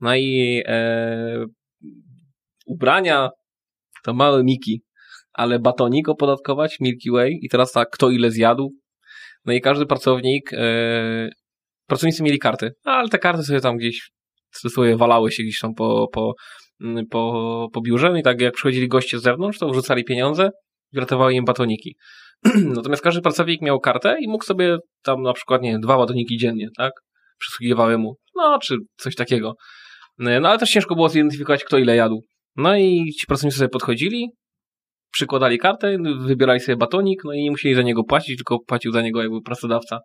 No 0.00 0.16
i 0.16 0.62
e, 0.66 1.44
ubrania 2.66 3.28
to 4.04 4.14
małe 4.14 4.44
miki, 4.44 4.82
ale 5.32 5.58
batonik 5.58 6.08
opodatkować, 6.08 6.76
Milky 6.80 7.10
Way 7.10 7.38
i 7.42 7.48
teraz 7.48 7.72
tak, 7.72 7.88
kto 7.90 8.10
ile 8.10 8.30
zjadł. 8.30 8.70
No 9.44 9.52
i 9.52 9.60
każdy 9.60 9.86
pracownik, 9.86 10.52
e, 10.52 11.28
pracownicy 11.86 12.22
mieli 12.22 12.38
karty, 12.38 12.70
ale 12.84 13.08
te 13.08 13.18
karty 13.18 13.42
sobie 13.42 13.60
tam 13.60 13.76
gdzieś 13.76 14.10
sobie 14.50 14.96
walały 14.96 15.32
się 15.32 15.42
gdzieś 15.42 15.60
tam 15.60 15.74
po, 15.74 16.08
po, 16.12 16.34
mm, 16.80 17.06
po, 17.10 17.68
po 17.72 17.80
biurze 17.80 18.10
no 18.10 18.18
i 18.18 18.22
tak 18.22 18.40
jak 18.40 18.54
przychodzili 18.54 18.88
goście 18.88 19.18
z 19.18 19.22
zewnątrz, 19.22 19.58
to 19.58 19.68
wrzucali 19.70 20.04
pieniądze 20.04 20.50
i 20.92 21.00
ratowały 21.00 21.34
im 21.34 21.44
batoniki. 21.44 21.96
Natomiast 22.76 23.02
każdy 23.02 23.20
pracownik 23.20 23.62
miał 23.62 23.80
kartę 23.80 24.16
i 24.20 24.28
mógł 24.28 24.44
sobie 24.44 24.78
tam 25.02 25.22
na 25.22 25.32
przykład, 25.32 25.62
nie 25.62 25.72
wiem, 25.72 25.80
dwa 25.80 25.96
batoniki 25.98 26.36
dziennie, 26.36 26.68
tak? 26.76 26.92
Przysługiwały 27.38 27.98
mu. 27.98 28.16
No, 28.34 28.58
czy 28.58 28.76
coś 28.96 29.14
takiego. 29.14 29.54
No, 30.18 30.30
ale 30.48 30.58
też 30.58 30.70
ciężko 30.70 30.94
było 30.94 31.08
zidentyfikować, 31.08 31.64
kto 31.64 31.78
ile 31.78 31.96
jadł. 31.96 32.20
No 32.56 32.76
i 32.76 33.12
ci 33.20 33.26
pracownicy 33.26 33.58
sobie 33.58 33.68
podchodzili, 33.68 34.30
przykładali 35.12 35.58
kartę, 35.58 35.96
wybierali 36.18 36.60
sobie 36.60 36.76
batonik, 36.76 37.24
no 37.24 37.32
i 37.32 37.42
nie 37.42 37.50
musieli 37.50 37.74
za 37.74 37.82
niego 37.82 38.04
płacić, 38.04 38.36
tylko 38.36 38.58
płacił 38.66 38.92
za 38.92 39.02
niego 39.02 39.22
jakby 39.22 39.42
pracodawca. 39.42 39.98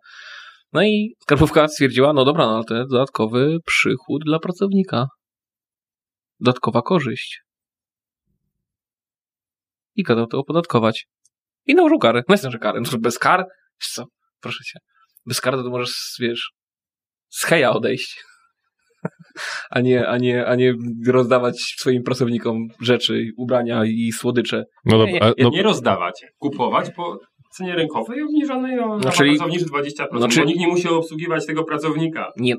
No 0.72 0.82
i 0.82 1.14
skarbówka 1.20 1.68
stwierdziła, 1.68 2.12
no 2.12 2.24
dobra, 2.24 2.46
no 2.46 2.54
ale 2.54 2.64
to 2.64 2.74
jest 2.74 2.90
dodatkowy 2.90 3.58
przychód 3.66 4.22
dla 4.24 4.38
pracownika. 4.38 5.06
Dodatkowa 6.40 6.82
korzyść. 6.82 7.40
I 9.94 10.04
kazał 10.04 10.26
to 10.26 10.38
opodatkować. 10.38 11.06
I 11.66 11.74
nałożył 11.74 11.98
karę. 11.98 12.22
No 12.28 12.34
jest 12.34 12.44
że 12.44 12.58
karę. 12.58 12.80
No 12.80 12.90
to 12.90 12.98
bez 12.98 13.18
kar? 13.18 13.46
Wiesz 13.80 13.90
co? 13.92 14.04
Proszę 14.40 14.64
cię. 14.64 14.78
Bez 15.26 15.40
kar 15.40 15.54
to 15.54 15.70
możesz, 15.70 16.16
wiesz, 16.20 16.50
z 17.28 17.44
heja 17.44 17.70
odejść. 17.70 18.24
A 19.70 19.80
nie, 19.80 20.08
a 20.08 20.18
nie, 20.18 20.46
a 20.46 20.54
nie 20.54 20.74
rozdawać 21.06 21.60
swoim 21.60 22.02
pracownikom 22.02 22.68
rzeczy, 22.80 23.30
ubrania 23.36 23.84
i 23.84 24.12
słodycze. 24.12 24.64
No 24.84 24.98
dobra, 24.98 25.12
Nie, 25.12 25.22
a, 25.22 25.32
no, 25.38 25.50
Nie 25.50 25.62
rozdawać, 25.62 26.24
kupować 26.38 26.90
po 26.96 27.18
cenie 27.56 27.74
rynkowej 27.74 28.22
obniżonej 28.22 28.78
o 28.78 28.86
No, 28.86 28.98
no, 29.04 29.10
czyli- 29.10 29.30
pracowniczy 29.36 29.64
20%, 29.64 30.06
no, 30.20 30.28
czyli- 30.28 30.40
bo 30.40 30.46
nikt 30.46 30.60
nie 30.60 30.68
musi 30.68 30.88
obsługiwać 30.88 31.46
tego 31.46 31.64
pracownika. 31.64 32.32
Nie. 32.36 32.54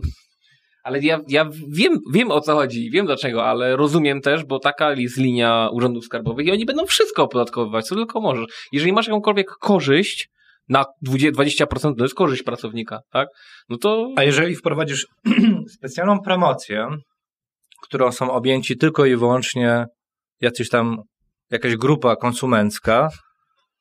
Ale 0.83 1.00
ja, 1.00 1.19
ja 1.27 1.50
wiem, 1.69 2.00
wiem 2.13 2.31
o 2.31 2.41
co 2.41 2.53
chodzi, 2.55 2.89
wiem 2.91 3.05
dlaczego, 3.05 3.45
ale 3.45 3.75
rozumiem 3.75 4.21
też, 4.21 4.45
bo 4.45 4.59
taka 4.59 4.93
jest 4.93 5.17
linia 5.17 5.69
urzędów 5.71 6.05
skarbowych 6.05 6.47
i 6.47 6.51
oni 6.51 6.65
będą 6.65 6.85
wszystko 6.85 7.23
opodatkowywać, 7.23 7.85
co 7.85 7.95
tylko 7.95 8.21
możesz. 8.21 8.45
Jeżeli 8.71 8.93
masz 8.93 9.07
jakąkolwiek 9.07 9.47
korzyść 9.51 10.29
na 10.69 10.85
20%, 11.01 11.31
20% 11.31 11.97
to 11.97 12.03
jest 12.03 12.15
korzyść 12.15 12.43
pracownika, 12.43 13.00
tak? 13.12 13.27
No 13.69 13.77
to 13.77 14.09
A 14.15 14.23
jeżeli 14.23 14.55
wprowadzisz 14.55 15.07
specjalną 15.77 16.19
promocję, 16.19 16.88
którą 17.83 18.12
są 18.12 18.31
objęci 18.31 18.77
tylko 18.77 19.05
i 19.05 19.15
wyłącznie 19.15 19.85
jacyś 20.41 20.69
tam, 20.69 20.97
jakaś 21.51 21.75
grupa 21.75 22.15
konsumencka, 22.15 23.09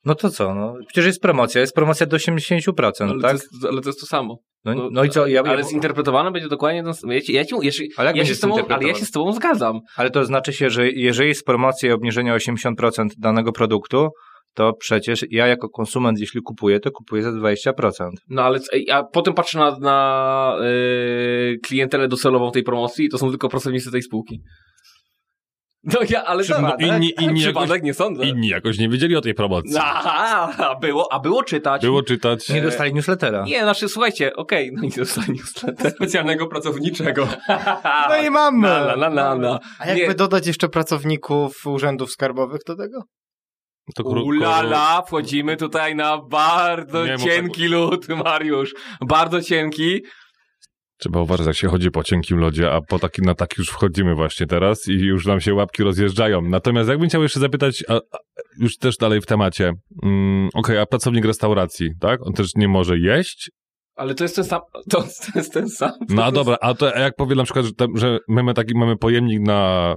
No 0.04 0.14
to 0.14 0.30
co, 0.30 0.54
no 0.54 0.74
przecież 0.86 1.06
jest 1.06 1.22
promocja, 1.22 1.60
jest 1.60 1.74
promocja 1.74 2.06
do 2.06 2.16
80%, 2.16 2.72
Ale, 3.00 3.20
tak? 3.20 3.20
to 3.20 3.32
jest, 3.32 3.48
ale 3.70 3.80
to 3.80 3.88
jest 3.88 4.00
to 4.00 4.06
samo. 4.06 4.38
No, 4.64 4.88
no 4.92 5.04
i 5.04 5.10
co, 5.10 5.26
ja, 5.26 5.42
ale 5.42 5.64
zinterpretowane 5.64 6.30
będzie 6.30 6.48
dokładnie 6.48 6.84
ten 6.84 6.94
sam. 6.94 7.10
Ja 7.10 7.20
ci, 7.20 7.32
ja 7.32 7.44
ci, 7.44 7.54
ja, 7.62 7.86
ale 7.96 8.12
ja 8.16 8.24
się 8.24 8.34
z 8.34 8.40
tobą, 8.40 8.56
ale 8.68 8.88
ja 8.88 8.94
się 8.94 9.04
z 9.04 9.10
tobą 9.10 9.32
zgadzam. 9.32 9.80
Ale 9.96 10.10
to 10.10 10.24
znaczy 10.24 10.52
się, 10.52 10.70
że 10.70 10.90
jeżeli 10.90 11.28
jest 11.28 11.46
promocja 11.46 11.88
i 11.88 11.92
obniżenie 11.92 12.34
o 12.34 12.36
80% 12.36 13.08
danego 13.18 13.52
produktu, 13.52 14.08
to 14.54 14.72
przecież 14.72 15.24
ja 15.30 15.46
jako 15.46 15.68
konsument, 15.68 16.18
jeśli 16.20 16.42
kupuję, 16.42 16.80
to 16.80 16.90
kupuję 16.90 17.22
za 17.22 17.30
20%. 17.30 18.10
No 18.28 18.42
ale 18.42 18.60
a 18.92 19.04
potem 19.04 19.34
patrzę 19.34 19.58
na, 19.58 19.78
na 19.78 20.56
yy, 20.60 21.58
klientelę 21.58 22.08
docelową 22.08 22.50
tej 22.50 22.62
promocji 22.62 23.04
i 23.04 23.08
to 23.08 23.18
są 23.18 23.30
tylko 23.30 23.48
pracownicy 23.48 23.90
tej 23.90 24.02
spółki. 24.02 24.40
No 25.84 26.00
ja, 26.10 26.24
ale 26.24 26.42
Przy- 26.42 26.52
no, 26.62 26.76
inni- 26.78 27.12
inni 27.20 27.40
przypadek 27.40 27.68
jakoś- 27.70 27.82
nie 27.82 27.94
sądzę. 27.94 28.24
Inni 28.24 28.48
jakoś 28.48 28.78
nie 28.78 28.88
wiedzieli 28.88 29.16
o 29.16 29.20
tej 29.20 29.34
promocji. 29.34 29.76
Aha, 29.80 30.52
a 30.70 30.74
było, 30.74 31.12
a 31.12 31.20
było 31.20 31.42
czytać. 31.42 31.82
Było 31.82 32.02
czytać. 32.02 32.48
Nie 32.48 32.62
dostali 32.62 32.94
newslettera. 32.94 33.44
Nie, 33.46 33.62
znaczy 33.62 33.88
słuchajcie, 33.88 34.36
okej, 34.36 34.70
no 34.72 34.82
i 34.82 34.90
dostali 34.90 35.32
newsletter. 35.32 35.92
Specjalnego 35.92 36.46
pracowniczego. 36.46 37.28
No 38.08 38.16
i 38.16 38.30
mamy. 38.30 38.68
Na, 38.68 38.84
na, 38.84 38.96
na, 38.96 39.10
na, 39.10 39.34
na. 39.34 39.58
A 39.78 39.86
jakby 39.86 40.08
Nie. 40.08 40.14
dodać 40.14 40.46
jeszcze 40.46 40.68
pracowników 40.68 41.66
urzędów 41.66 42.10
skarbowych 42.10 42.60
do 42.66 42.76
tego? 42.76 43.02
To 43.94 44.02
kró- 44.02 44.22
Ulala, 44.24 45.02
wchodzimy 45.06 45.56
tutaj 45.56 45.94
na 45.94 46.18
bardzo 46.30 47.06
Nie, 47.06 47.18
cienki 47.18 47.66
lód, 47.68 48.08
Mariusz. 48.08 48.74
Bardzo 49.08 49.42
cienki. 49.42 50.00
Trzeba 51.02 51.20
uważać, 51.20 51.46
jak 51.46 51.56
się 51.56 51.68
chodzi 51.68 51.90
po 51.90 52.04
cienkim 52.04 52.38
lodzie, 52.38 52.72
a 52.72 52.80
po 52.80 52.98
taki, 52.98 53.22
na 53.22 53.34
taki 53.34 53.54
już 53.58 53.68
wchodzimy 53.68 54.14
właśnie 54.14 54.46
teraz 54.46 54.88
i 54.88 54.92
już 54.92 55.26
nam 55.26 55.40
się 55.40 55.54
łapki 55.54 55.82
rozjeżdżają. 55.82 56.42
Natomiast 56.42 56.88
jakbym 56.88 57.08
chciał 57.08 57.22
jeszcze 57.22 57.40
zapytać, 57.40 57.84
a, 57.88 57.94
a, 57.94 58.18
już 58.58 58.76
też 58.76 58.96
dalej 58.96 59.20
w 59.20 59.26
temacie, 59.26 59.72
mm, 60.02 60.48
okej, 60.54 60.78
a 60.78 60.86
pracownik 60.86 61.24
restauracji, 61.24 61.90
tak? 62.00 62.26
On 62.26 62.32
też 62.32 62.54
nie 62.56 62.68
może 62.68 62.98
jeść? 62.98 63.50
Ale 63.96 64.14
to 64.14 64.24
jest 64.24 64.36
ten 64.36 64.44
sam. 64.44 64.60
To 64.90 65.04
jest 65.34 65.52
ten 65.52 65.68
sam. 65.68 65.90
No 66.08 66.24
a 66.24 66.32
dobra, 66.32 66.56
a 66.60 66.74
to 66.74 66.98
jak 66.98 67.14
powiem 67.16 67.38
na 67.38 67.44
przykład, 67.44 67.64
że, 67.66 67.72
tam, 67.72 67.96
że 67.96 68.18
my 68.28 68.34
mamy 68.42 68.54
taki 68.54 68.74
mamy 68.78 68.96
pojemnik 68.96 69.40
na, 69.40 69.94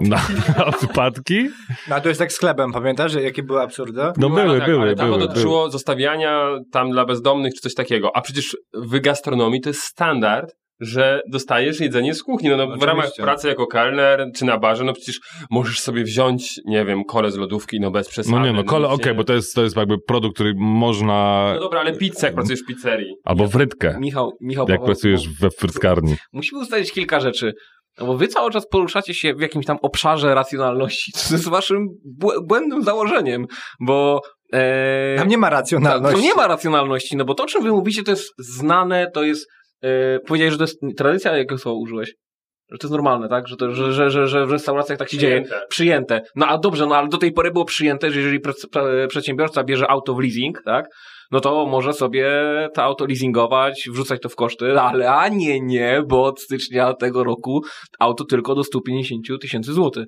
na, 0.00 0.20
na 0.58 0.64
odpadki? 0.66 1.48
No, 1.88 1.96
a 1.96 2.00
to 2.00 2.08
jest 2.08 2.20
tak 2.20 2.32
z 2.32 2.38
chlebem, 2.38 2.72
pamiętasz, 2.72 3.12
że 3.12 3.22
jakie 3.22 3.42
były 3.42 3.60
absurdy? 3.62 4.02
No 4.16 4.28
Była, 4.30 4.44
były, 4.44 4.58
tak, 4.58 4.68
były, 4.68 4.82
ale 4.82 4.94
tam 4.94 5.06
były, 5.06 5.18
to 5.18 5.24
były. 5.24 5.28
dotyczyło 5.34 5.70
zostawiania 5.70 6.48
tam 6.72 6.90
dla 6.90 7.04
bezdomnych 7.04 7.54
czy 7.54 7.60
coś 7.60 7.74
takiego. 7.74 8.16
A 8.16 8.20
przecież 8.20 8.56
w 8.74 9.00
gastronomii 9.00 9.60
to 9.60 9.68
jest 9.70 9.80
standard, 9.82 10.54
że 10.80 11.20
dostajesz 11.30 11.80
jedzenie 11.80 12.14
z 12.14 12.22
kuchni. 12.22 12.48
No, 12.48 12.56
no 12.56 12.76
w 12.76 12.82
ramach 12.82 13.10
pracy 13.16 13.48
jako 13.48 13.66
kelner 13.66 14.26
czy 14.36 14.44
na 14.44 14.58
barze, 14.58 14.84
no 14.84 14.92
przecież 14.92 15.20
możesz 15.50 15.80
sobie 15.80 16.04
wziąć, 16.04 16.60
nie 16.64 16.84
wiem, 16.84 17.04
kole 17.04 17.30
z 17.30 17.36
lodówki, 17.36 17.80
no 17.80 17.90
bez 17.90 18.08
przesady. 18.08 18.36
No 18.36 18.46
nie 18.46 18.52
no, 18.52 18.64
kole, 18.64 18.88
nic 18.88 19.00
okej, 19.00 19.12
nie- 19.12 19.16
bo 19.16 19.24
to 19.24 19.32
jest, 19.34 19.54
to 19.54 19.62
jest 19.62 19.76
jakby 19.76 19.98
produkt, 20.06 20.34
który 20.34 20.52
można... 20.56 21.50
No 21.54 21.60
dobra, 21.60 21.80
ale 21.80 21.96
pizzę, 21.96 22.26
jak 22.26 22.34
pracujesz 22.34 22.60
w 22.62 22.66
pizzerii. 22.66 23.14
Albo 23.24 23.48
frytkę, 23.48 23.96
Michał, 24.00 24.32
Michał 24.40 24.66
jak 24.68 24.78
Paweł, 24.80 24.86
pracujesz 24.86 25.28
we 25.40 25.50
frytkarni. 25.50 26.14
Musimy 26.32 26.60
ustalić 26.62 26.92
kilka 26.92 27.20
rzeczy. 27.20 27.52
No 28.00 28.06
bo 28.06 28.16
wy 28.16 28.28
cały 28.28 28.50
czas 28.50 28.66
poruszacie 28.68 29.14
się 29.14 29.34
w 29.34 29.40
jakimś 29.40 29.66
tam 29.66 29.76
obszarze 29.82 30.34
racjonalności, 30.34 31.12
co 31.16 31.34
jest 31.34 31.48
waszym 31.48 31.86
błę- 32.20 32.46
błędnym 32.48 32.82
założeniem, 32.82 33.46
bo 33.80 34.20
e, 34.52 35.16
Tam 35.18 35.28
nie 35.28 35.38
ma 35.38 35.50
racjonalności. 35.50 36.20
to 36.20 36.26
nie 36.26 36.34
ma 36.34 36.46
racjonalności, 36.46 37.16
no 37.16 37.24
bo 37.24 37.34
to, 37.34 37.42
o 37.44 37.46
czym 37.46 37.62
wy 37.62 37.70
mówicie, 37.70 38.02
to 38.02 38.10
jest 38.10 38.32
znane, 38.38 39.10
to 39.14 39.22
jest, 39.24 39.46
e, 39.84 40.18
powiedziałeś, 40.26 40.52
że 40.52 40.58
to 40.58 40.64
jest 40.64 40.80
tradycja, 40.96 41.36
jakiego 41.36 41.58
słowa 41.58 41.78
użyłeś? 41.78 42.14
Że 42.70 42.78
to 42.78 42.86
jest 42.86 42.92
normalne, 42.92 43.28
tak? 43.28 43.48
Że, 43.48 43.56
to, 43.56 43.74
że, 43.74 43.92
że, 43.92 44.10
że, 44.10 44.26
że 44.26 44.46
w 44.46 44.50
restauracjach 44.50 44.98
tak 44.98 45.10
się 45.10 45.18
dzieje. 45.18 45.42
Przyjęte. 45.42 45.66
Przyjęte. 45.68 46.22
No 46.36 46.46
a 46.46 46.58
dobrze, 46.58 46.86
no 46.86 46.96
ale 46.96 47.08
do 47.08 47.18
tej 47.18 47.32
pory 47.32 47.50
było 47.50 47.64
przyjęte, 47.64 48.10
że 48.10 48.18
jeżeli 48.18 48.40
pre- 48.40 49.06
przedsiębiorca 49.08 49.64
bierze 49.64 49.90
auto 49.90 50.14
w 50.14 50.20
leasing, 50.20 50.62
tak? 50.64 50.86
No 51.30 51.40
to 51.40 51.66
może 51.66 51.92
sobie 51.92 52.30
to 52.74 52.82
auto 52.82 53.06
leasingować, 53.06 53.88
wrzucać 53.92 54.20
to 54.22 54.28
w 54.28 54.36
koszty, 54.36 54.80
ale 54.80 55.12
a 55.12 55.28
nie, 55.28 55.60
nie, 55.60 56.02
bo 56.06 56.24
od 56.24 56.40
stycznia 56.40 56.94
tego 56.94 57.24
roku 57.24 57.60
auto 57.98 58.24
tylko 58.24 58.54
do 58.54 58.64
150 58.64 59.26
tysięcy 59.40 59.72
złotych. 59.72 60.06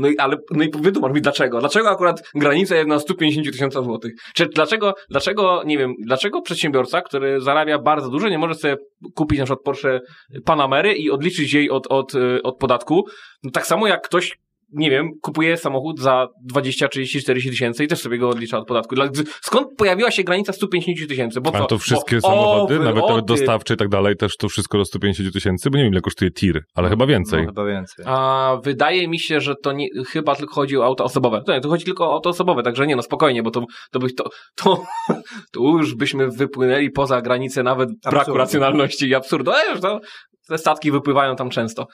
No 0.00 0.08
i, 0.08 0.18
ale, 0.18 0.36
no 0.50 0.64
i 0.64 0.70
wytłumacz 0.80 1.12
mi 1.12 1.20
dlaczego. 1.20 1.60
Dlaczego 1.60 1.90
akurat 1.90 2.22
granica 2.34 2.76
jest 2.76 2.88
na 2.88 2.98
150 2.98 3.52
tysiąca 3.52 3.82
złotych? 3.82 4.12
Czy 4.34 4.46
dlaczego, 4.46 4.94
dlaczego, 5.10 5.62
nie 5.64 5.78
wiem, 5.78 5.94
dlaczego 5.98 6.42
przedsiębiorca, 6.42 7.02
który 7.02 7.40
zarabia 7.40 7.78
bardzo 7.78 8.10
dużo, 8.10 8.28
nie 8.28 8.38
może 8.38 8.54
sobie 8.54 8.76
kupić 9.14 9.38
na 9.38 9.44
przykład 9.44 9.64
Porsche 9.64 10.00
Panamery 10.44 10.92
i 10.92 11.10
odliczyć 11.10 11.52
jej 11.52 11.70
od, 11.70 11.86
od, 11.86 12.14
y, 12.14 12.42
od 12.42 12.58
podatku? 12.58 13.04
No 13.42 13.50
tak 13.50 13.66
samo 13.66 13.86
jak 13.86 14.04
ktoś, 14.04 14.38
nie 14.72 14.90
wiem, 14.90 15.08
kupuje 15.22 15.56
samochód 15.56 16.00
za 16.00 16.26
20, 16.44 16.88
30, 16.88 17.20
40 17.20 17.50
tysięcy 17.50 17.84
i 17.84 17.88
też 17.88 18.00
sobie 18.00 18.18
go 18.18 18.28
odlicza 18.28 18.58
od 18.58 18.68
podatku. 18.68 18.94
Dla- 18.94 19.08
Skąd 19.42 19.66
pojawiła 19.78 20.10
się 20.10 20.22
granica 20.24 20.52
150 20.52 21.08
tysięcy? 21.08 21.40
Bo 21.40 21.54
A 21.54 21.58
co? 21.58 21.66
to 21.66 21.78
wszystkie 21.78 22.16
Bo 22.16 22.20
samochody, 22.28 22.74
owy, 22.74 22.84
nawet, 22.84 23.08
nawet 23.08 23.24
dostawcze 23.24 23.74
i 23.74 23.76
tak 23.76 23.88
dalej, 23.88 24.16
też 24.16 24.36
to 24.36 24.48
wszystko 24.48 24.78
do 24.78 24.84
150 24.84 25.32
tysięcy, 25.32 25.70
bo 25.70 25.78
nie 25.78 25.84
wiem 25.84 25.92
ile 25.92 26.00
kosztuje 26.00 26.30
tir, 26.30 26.62
ale 26.74 26.88
chyba 26.88 27.06
więcej. 27.06 27.40
No, 27.40 27.46
chyba 27.46 27.64
więcej. 27.64 28.04
A 28.08 28.56
wydaje 28.64 29.08
mi 29.08 29.18
się, 29.18 29.40
że 29.40 29.54
to 29.62 29.72
nie, 29.72 29.86
chyba 30.08 30.36
tylko 30.36 30.54
chodzi 30.54 30.78
o 30.78 30.84
auto 30.84 31.04
osobowe. 31.04 31.42
To 31.46 31.52
nie, 31.52 31.60
to 31.60 31.68
chodzi 31.68 31.84
tylko 31.84 32.10
o 32.10 32.12
auto 32.12 32.30
osobowe, 32.30 32.62
także 32.62 32.86
nie, 32.86 32.96
no 32.96 33.02
spokojnie, 33.02 33.42
bo 33.42 33.50
to, 33.50 33.64
to, 33.92 33.98
by, 33.98 34.12
to, 34.12 34.24
to, 34.56 34.84
to 35.52 35.60
już 35.60 35.94
byśmy 35.94 36.28
wypłynęli 36.30 36.90
poza 36.90 37.22
granicę 37.22 37.62
nawet 37.62 37.88
braku 38.02 38.18
Absurdu. 38.18 38.38
racjonalności 38.38 39.08
i 39.08 39.14
absurdu. 39.14 39.50
Ale 39.50 39.70
już 39.70 39.80
to, 39.80 40.00
te 40.48 40.58
statki 40.58 40.90
wypływają 40.90 41.36
tam 41.36 41.50
często. 41.50 41.86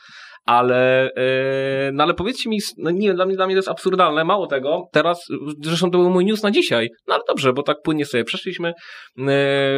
Ale, 0.47 1.11
yy, 1.17 1.93
no 1.93 2.03
ale 2.05 2.15
powiedzcie 2.15 2.51
mi, 2.51 2.59
no 2.79 2.91
nie, 2.91 3.15
dla 3.15 3.27
mnie, 3.27 3.37
dla 3.37 3.47
mnie 3.47 3.55
to 3.55 3.59
jest 3.59 3.69
absurdalne. 3.69 4.25
Mało 4.25 4.47
tego, 4.47 4.89
teraz, 4.93 5.27
zresztą 5.63 5.91
to 5.91 5.99
był 5.99 6.11
mój 6.11 6.25
news 6.25 6.43
na 6.43 6.51
dzisiaj. 6.51 6.91
No 7.07 7.15
ale 7.15 7.23
dobrze, 7.29 7.53
bo 7.53 7.63
tak 7.63 7.77
płynnie 7.85 8.07
sobie 8.07 8.25
przeszliśmy. 8.25 8.73
Yy, 9.17 9.27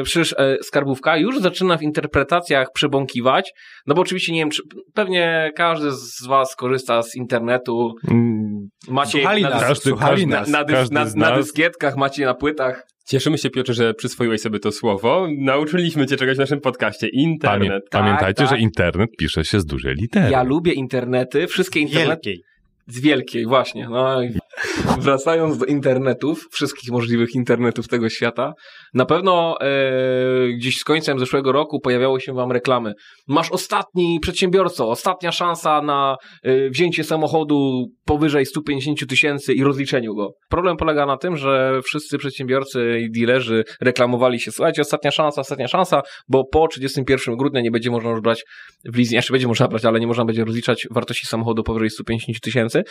przecież 0.04 0.34
e, 0.38 0.56
skarbówka 0.62 1.16
już 1.16 1.38
zaczyna 1.40 1.76
w 1.76 1.82
interpretacjach 1.82 2.68
przebąkiwać, 2.74 3.52
no 3.86 3.94
bo 3.94 4.02
oczywiście 4.02 4.32
nie 4.32 4.40
wiem, 4.40 4.50
czy 4.50 4.62
pewnie 4.94 5.52
każdy 5.56 5.92
z 5.92 6.26
was 6.26 6.56
korzysta 6.56 7.02
z 7.02 7.14
internetu. 7.14 7.94
Mm, 8.10 8.68
Macie 8.88 9.22
na, 9.42 9.50
nas, 9.50 9.84
na, 10.26 10.44
na, 10.58 10.64
dys, 10.64 10.90
na, 10.90 11.04
na 11.16 11.36
dyskietkach, 11.36 11.96
macie 11.96 12.24
na 12.24 12.34
płytach. 12.34 12.82
Cieszymy 13.08 13.38
się, 13.38 13.50
Piotrze, 13.50 13.74
że 13.74 13.94
przyswoiłeś 13.94 14.40
sobie 14.40 14.58
to 14.58 14.72
słowo. 14.72 15.28
Nauczyliśmy 15.38 16.06
cię 16.06 16.16
czegoś 16.16 16.36
w 16.36 16.40
naszym 16.40 16.60
podcaście. 16.60 17.06
Pamię- 17.06 17.10
Internet. 17.12 17.84
pamiętajcie, 17.90 18.42
tak. 18.42 18.50
że 18.50 18.58
internet 18.58 19.10
pisze 19.18 19.44
się 19.44 19.60
z 19.60 19.66
dużej 19.66 19.94
litery. 19.94 20.30
Ja 20.30 20.42
lubię 20.42 20.72
internety, 20.72 21.46
wszystkie 21.46 21.80
internety. 21.80 22.30
Wielkiej. 22.30 22.44
Z 22.86 23.00
wielkiej, 23.00 23.46
właśnie. 23.46 23.88
No 23.88 24.20
wracając 25.00 25.58
do 25.58 25.64
internetów, 25.64 26.48
wszystkich 26.50 26.90
możliwych 26.92 27.34
internetów 27.34 27.88
tego 27.88 28.08
świata, 28.08 28.52
na 28.94 29.04
pewno 29.04 29.56
e, 29.60 30.48
gdzieś 30.48 30.78
z 30.78 30.84
końcem 30.84 31.18
zeszłego 31.18 31.52
roku 31.52 31.80
pojawiały 31.80 32.20
się 32.20 32.34
wam 32.34 32.52
reklamy. 32.52 32.92
Masz 33.28 33.50
ostatni 33.50 34.18
przedsiębiorco, 34.22 34.90
ostatnia 34.90 35.32
szansa 35.32 35.82
na 35.82 36.16
e, 36.42 36.70
wzięcie 36.70 37.04
samochodu 37.04 37.86
powyżej 38.04 38.46
150 38.46 39.06
tysięcy 39.08 39.54
i 39.54 39.64
rozliczeniu 39.64 40.14
go. 40.14 40.32
Problem 40.50 40.76
polega 40.76 41.06
na 41.06 41.16
tym, 41.16 41.36
że 41.36 41.80
wszyscy 41.84 42.18
przedsiębiorcy 42.18 43.00
i 43.00 43.10
dealerzy 43.10 43.64
reklamowali 43.80 44.40
się, 44.40 44.52
słuchajcie, 44.52 44.82
ostatnia 44.82 45.10
szansa, 45.10 45.40
ostatnia 45.40 45.68
szansa, 45.68 46.02
bo 46.28 46.44
po 46.52 46.68
31 46.68 47.36
grudnia 47.36 47.60
nie 47.60 47.70
będzie 47.70 47.90
można 47.90 48.10
już 48.10 48.20
brać 48.20 48.44
w 48.84 48.96
leasing, 48.96 49.14
jeszcze 49.14 49.32
będzie 49.32 49.48
można 49.48 49.68
brać, 49.68 49.84
ale 49.84 50.00
nie 50.00 50.06
można 50.06 50.24
będzie 50.24 50.44
rozliczać 50.44 50.86
wartości 50.90 51.26
samochodu 51.26 51.62
powyżej 51.62 51.90
150 51.90 52.40
tysięcy. 52.40 52.82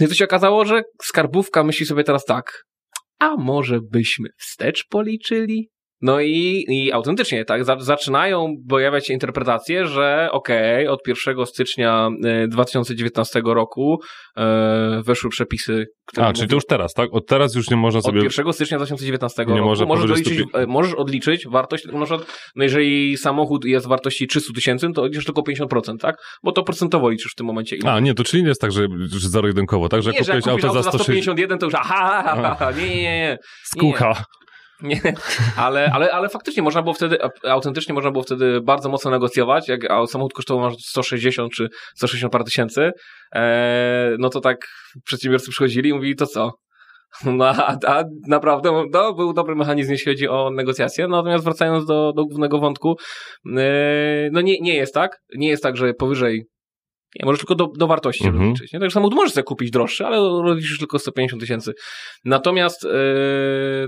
No 0.00 0.06
i 0.06 0.08
to 0.08 0.14
się 0.14 0.24
okazało, 0.24 0.64
że 0.64 0.82
skarbówka 1.02 1.64
myśli 1.64 1.86
sobie 1.86 2.04
teraz 2.04 2.24
tak, 2.24 2.64
a 3.18 3.36
może 3.36 3.80
byśmy 3.80 4.28
wstecz 4.38 4.86
policzyli? 4.88 5.70
No 6.02 6.20
i, 6.20 6.64
i 6.68 6.92
autentycznie, 6.92 7.44
tak, 7.44 7.64
za, 7.64 7.76
zaczynają 7.80 8.54
pojawiać 8.68 9.06
się 9.06 9.12
interpretacje, 9.12 9.86
że 9.86 10.28
okej, 10.32 10.88
od 10.88 11.00
1 11.06 11.46
stycznia 11.46 12.08
e, 12.24 12.48
2019 12.48 13.42
roku 13.44 13.98
e, 14.36 15.02
weszły 15.04 15.30
przepisy, 15.30 15.86
które 16.06 16.26
A, 16.26 16.32
czyli 16.32 16.48
to 16.48 16.54
już 16.54 16.66
teraz, 16.66 16.92
tak? 16.92 17.14
Od 17.14 17.26
teraz 17.26 17.54
już 17.54 17.70
nie 17.70 17.76
można 17.76 17.98
od 17.98 18.04
sobie... 18.04 18.22
1 18.22 18.52
stycznia 18.52 18.78
2019 18.78 19.44
Nie 19.44 19.54
roku 19.54 19.64
można 19.64 19.86
możesz, 19.86 20.10
doliczyć, 20.10 20.48
100 20.48 20.60
e, 20.60 20.66
możesz 20.66 20.94
odliczyć 20.94 21.48
wartość, 21.48 21.84
na 21.84 22.04
przykład, 22.04 22.50
no 22.56 22.64
jeżeli 22.64 23.16
samochód 23.16 23.64
jest 23.64 23.88
wartości 23.88 24.26
300 24.26 24.52
tysięcy, 24.54 24.86
to 24.94 25.02
odliczysz 25.02 25.24
tylko 25.24 25.42
50%, 25.42 25.98
tak? 25.98 26.16
Bo 26.42 26.52
to 26.52 26.62
procentowo 26.62 27.10
liczysz 27.10 27.32
w 27.32 27.36
tym 27.36 27.46
momencie. 27.46 27.76
ile. 27.76 27.92
A, 27.92 28.00
nie, 28.00 28.14
to 28.14 28.24
czyli 28.24 28.42
nie 28.42 28.48
jest 28.48 28.60
tak, 28.60 28.72
że, 28.72 28.86
że 29.06 29.28
zero-jedynkowo, 29.28 29.88
tak? 29.88 30.02
Że 30.02 30.10
nie, 30.10 30.16
jak 30.16 30.26
kupiłeś 30.26 30.44
kupisz 30.44 30.64
auto 30.64 30.82
za 30.82 30.88
160 30.88 31.22
151, 31.22 31.58
to 31.58 31.66
już 31.66 31.74
aha, 31.74 32.22
ha, 32.24 32.36
ha, 32.42 32.56
ha, 32.58 32.70
nie, 32.70 32.88
nie, 32.88 32.96
nie, 32.96 33.18
nie. 33.18 33.38
skucha. 33.64 34.24
Nie, 34.82 35.00
ale, 35.56 35.90
ale, 35.92 36.10
ale 36.10 36.28
faktycznie 36.28 36.62
można 36.62 36.82
było 36.82 36.94
wtedy, 36.94 37.18
autentycznie 37.48 37.94
można 37.94 38.10
było 38.10 38.24
wtedy 38.24 38.60
bardzo 38.60 38.88
mocno 38.88 39.10
negocjować, 39.10 39.68
jak 39.68 39.80
samochód 40.08 40.32
kosztował 40.32 40.64
masz 40.64 40.74
160 40.78 41.52
czy 41.52 41.68
160 41.96 42.32
parę 42.32 42.44
tysięcy, 42.44 42.90
e, 43.34 44.16
no 44.18 44.28
to 44.28 44.40
tak 44.40 44.56
przedsiębiorcy 45.04 45.50
przychodzili 45.50 45.90
i 45.90 45.94
mówili, 45.94 46.16
to 46.16 46.26
co? 46.26 46.52
No, 47.24 47.48
a, 47.48 47.76
a 47.86 48.04
naprawdę 48.26 48.84
to 48.92 49.14
był 49.14 49.32
dobry 49.32 49.54
mechanizm, 49.54 49.92
jeśli 49.92 50.12
chodzi 50.12 50.28
o 50.28 50.50
negocjacje. 50.50 51.08
Natomiast 51.08 51.44
wracając 51.44 51.86
do, 51.86 52.12
do 52.12 52.24
głównego 52.24 52.58
wątku, 52.58 52.96
e, 53.56 54.28
no 54.32 54.40
nie, 54.40 54.60
nie 54.60 54.74
jest 54.74 54.94
tak. 54.94 55.18
Nie 55.36 55.48
jest 55.48 55.62
tak, 55.62 55.76
że 55.76 55.94
powyżej 55.94 56.46
Nie, 57.18 57.26
możesz 57.26 57.40
tylko 57.40 57.54
do, 57.54 57.68
do 57.76 57.86
wartości 57.86 58.26
Mhm. 58.26 58.42
rozliczyć. 58.44 58.72
Nie? 58.72 58.80
Tak 58.80 58.92
samo 58.92 59.08
możesz 59.12 59.32
sobie 59.32 59.44
kupić 59.44 59.70
droższy, 59.70 60.06
ale 60.06 60.16
rozliczysz 60.16 60.78
tylko 60.78 60.98
150 60.98 61.40
tysięcy. 61.42 61.72
Natomiast, 62.24 62.84
yy, 62.84 62.90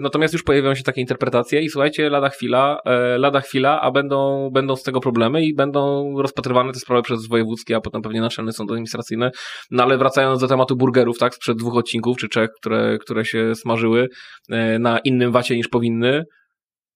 natomiast 0.01 0.35
już 0.35 0.43
pojawiają 0.43 0.75
się 0.75 0.83
takie 0.83 1.01
interpretacje 1.01 1.61
i 1.61 1.69
słuchajcie, 1.69 2.11
lada 2.11 2.29
chwila, 2.29 2.79
e, 2.85 3.19
lada 3.19 3.41
chwila, 3.41 3.81
a 3.81 3.91
będą, 3.91 4.51
będą 4.53 4.77
z 4.77 4.83
tego 4.83 5.01
problemy 5.01 5.45
i 5.45 5.55
będą 5.55 6.13
rozpatrywane 6.19 6.73
te 6.73 6.79
sprawy 6.79 7.03
przez 7.03 7.29
wojewódzkie, 7.29 7.77
a 7.77 7.81
potem 7.81 8.03
pewnie 8.03 8.21
naczelne 8.21 8.53
sądy 8.53 8.73
administracyjne. 8.73 9.31
No 9.71 9.83
ale 9.83 9.99
wracając 9.99 10.41
do 10.41 10.49
tematu 10.49 10.77
burgerów, 10.77 11.19
tak, 11.19 11.35
sprzed 11.35 11.59
dwóch 11.59 11.77
odcinków, 11.77 12.17
czy 12.17 12.29
trzech, 12.29 12.51
które, 12.61 12.99
które 12.99 13.25
się 13.25 13.55
smażyły 13.55 14.09
e, 14.51 14.79
na 14.79 14.99
innym 14.99 15.33
wacie 15.33 15.57
niż 15.57 15.69
powinny, 15.69 16.25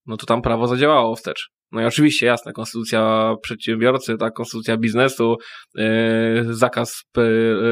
no 0.06 0.16
to 0.16 0.26
tam 0.26 0.42
prawo 0.42 0.66
zadziałało 0.66 1.16
wstecz. 1.16 1.55
No 1.72 1.82
i 1.82 1.84
oczywiście, 1.84 2.26
jasne, 2.26 2.52
konstytucja 2.52 3.34
przedsiębiorcy, 3.42 4.16
tak, 4.16 4.32
konstytucja 4.32 4.76
biznesu, 4.76 5.36
yy, 5.74 5.84
zakaz 6.54 7.02
p- 7.12 7.22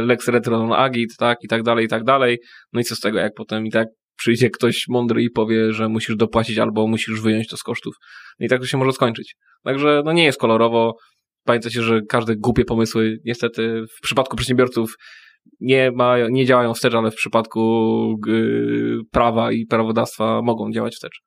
lex 0.07 0.29
retro 0.29 0.59
non 0.59 0.73
agit, 0.73 1.17
tak, 1.19 1.39
i 1.43 1.49
tak 1.49 1.63
dalej, 1.63 1.85
i 1.85 1.89
tak 1.89 2.05
dalej. 2.05 2.39
No 2.73 2.81
i 2.81 2.85
co 2.85 2.97
z 2.97 3.01
tego, 3.01 3.19
jak 3.19 3.33
potem 3.37 3.67
i 3.67 3.71
tak 3.71 3.89
przyjdzie 4.17 4.51
ktoś 4.51 4.85
mądry 4.89 5.23
i 5.23 5.31
powie, 5.31 5.73
że 5.73 5.89
musisz 5.89 6.17
dopłacić 6.17 6.59
albo 6.59 6.87
musisz 6.87 7.21
wyjąć 7.21 7.49
to 7.49 7.57
z 7.57 7.63
kosztów. 7.63 7.95
No 8.41 8.47
i 8.47 8.49
tak 8.49 8.61
to 8.61 8.67
się 8.67 8.79
może 8.79 8.93
skończyć. 8.93 9.35
Także, 9.65 10.03
no 10.05 10.13
nie 10.13 10.25
jest 10.25 10.41
kolorowo. 10.41 10.95
Pamiętajcie, 11.45 11.83
że 11.83 12.01
każde 12.09 12.37
głupie 12.37 12.65
pomysły, 12.65 13.19
niestety, 13.25 13.83
w 13.99 14.01
przypadku 14.03 14.37
przedsiębiorców 14.37 14.95
nie, 15.61 15.91
ma, 15.91 16.17
nie 16.29 16.47
działają 16.47 16.75
wstecz, 16.75 16.95
ale 16.95 17.11
w 17.11 17.15
przypadku 17.15 17.61
yy, 18.27 18.99
prawa 19.13 19.53
i 19.53 19.67
prawodawstwa 19.67 20.43
mogą 20.43 20.73
działać 20.73 20.95
wstecz. 20.95 21.21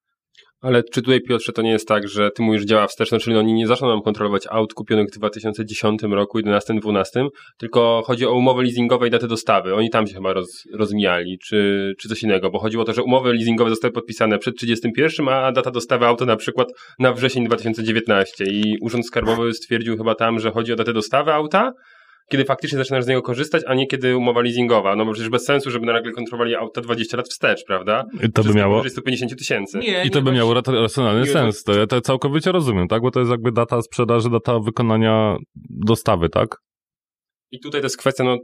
Ale 0.62 0.84
czy 0.84 1.02
tutaj, 1.02 1.22
Piotrze, 1.22 1.54
to 1.54 1.62
nie 1.62 1.72
jest 1.72 1.88
tak, 1.88 2.08
że 2.08 2.32
ty 2.32 2.41
mówisz 2.41 2.65
działa 2.65 2.88
wsteczno, 2.88 3.20
czyli 3.20 3.38
oni 3.38 3.54
nie 3.54 3.67
zaczną 3.67 3.88
nam 3.88 4.02
kontrolować 4.02 4.43
aut 4.50 4.74
kupionych 4.74 5.08
w 5.08 5.17
2010 5.17 6.02
roku, 6.04 6.39
11-12, 6.39 7.28
tylko 7.58 8.02
chodzi 8.06 8.26
o 8.26 8.34
umowy 8.34 8.63
leasingowe 8.63 9.08
i 9.08 9.10
daty 9.10 9.28
dostawy. 9.28 9.76
Oni 9.76 9.89
tam 9.89 10.08
się 10.08 10.13
chyba 10.13 10.34
roz, 10.34 10.63
rozmijali, 10.74 11.39
czy, 11.39 11.93
czy 12.00 12.10
coś 12.10 12.24
innego, 12.24 12.50
bo 12.50 12.60
chodziło 12.60 12.84
o 12.84 12.86
to, 12.86 12.93
że 12.93 13.04
umowy 13.04 13.34
leasingowe 13.34 13.70
zostały 13.70 13.91
podpisane 13.91 14.38
przed 14.39 14.56
31, 14.58 15.30
a 15.30 15.52
data 15.52 15.72
dostawy 15.72 16.06
auta 16.06 16.26
na 16.26 16.36
przykład 16.36 16.67
na 17.00 17.13
wrzesień 17.13 17.46
2019 17.46 18.46
i 18.46 18.78
Urząd 18.82 19.08
Skarbowy 19.08 19.54
stwierdził 19.54 19.98
chyba 19.98 20.15
tam, 20.15 20.39
że 20.39 20.52
chodzi 20.52 20.74
o 20.74 20.76
datę 20.76 20.93
dostawy 20.93 21.34
auta, 21.34 21.72
kiedy 22.29 22.45
faktycznie 22.45 22.77
zaczynasz 22.77 23.03
z 23.03 23.07
niego 23.07 23.21
korzystać, 23.21 23.63
a 23.67 23.73
nie 23.73 23.87
kiedy 23.87 24.17
umowa 24.17 24.41
leasingowa. 24.41 24.95
No 24.95 25.05
bo 25.05 25.13
przecież 25.13 25.29
bez 25.29 25.45
sensu, 25.45 25.71
żeby 25.71 25.85
nagle 25.85 26.11
kontrolowali 26.11 26.55
auta 26.55 26.81
20 26.81 27.17
lat 27.17 27.29
wstecz, 27.29 27.65
prawda? 27.65 28.05
I 28.23 28.31
to 28.31 28.43
by 28.43 28.53
miało... 28.53 28.89
150 28.89 29.37
tysięcy. 29.37 29.79
Nie, 29.79 30.03
I 30.05 30.11
to 30.11 30.19
nie 30.19 30.25
by 30.25 30.31
miało 30.31 30.53
racjonalny 30.53 31.21
nie 31.21 31.27
sens. 31.27 31.63
To 31.63 31.79
ja 31.79 31.87
to 31.87 32.01
całkowicie 32.01 32.51
rozumiem, 32.51 32.87
tak? 32.87 33.01
Bo 33.01 33.11
to 33.11 33.19
jest 33.19 33.31
jakby 33.31 33.51
data 33.51 33.81
sprzedaży, 33.81 34.29
data 34.29 34.59
wykonania 34.59 35.37
dostawy, 35.69 36.29
tak? 36.29 36.57
I 37.51 37.59
tutaj 37.59 37.81
to 37.81 37.85
jest 37.85 37.97
kwestia, 37.97 38.23
no, 38.23 38.37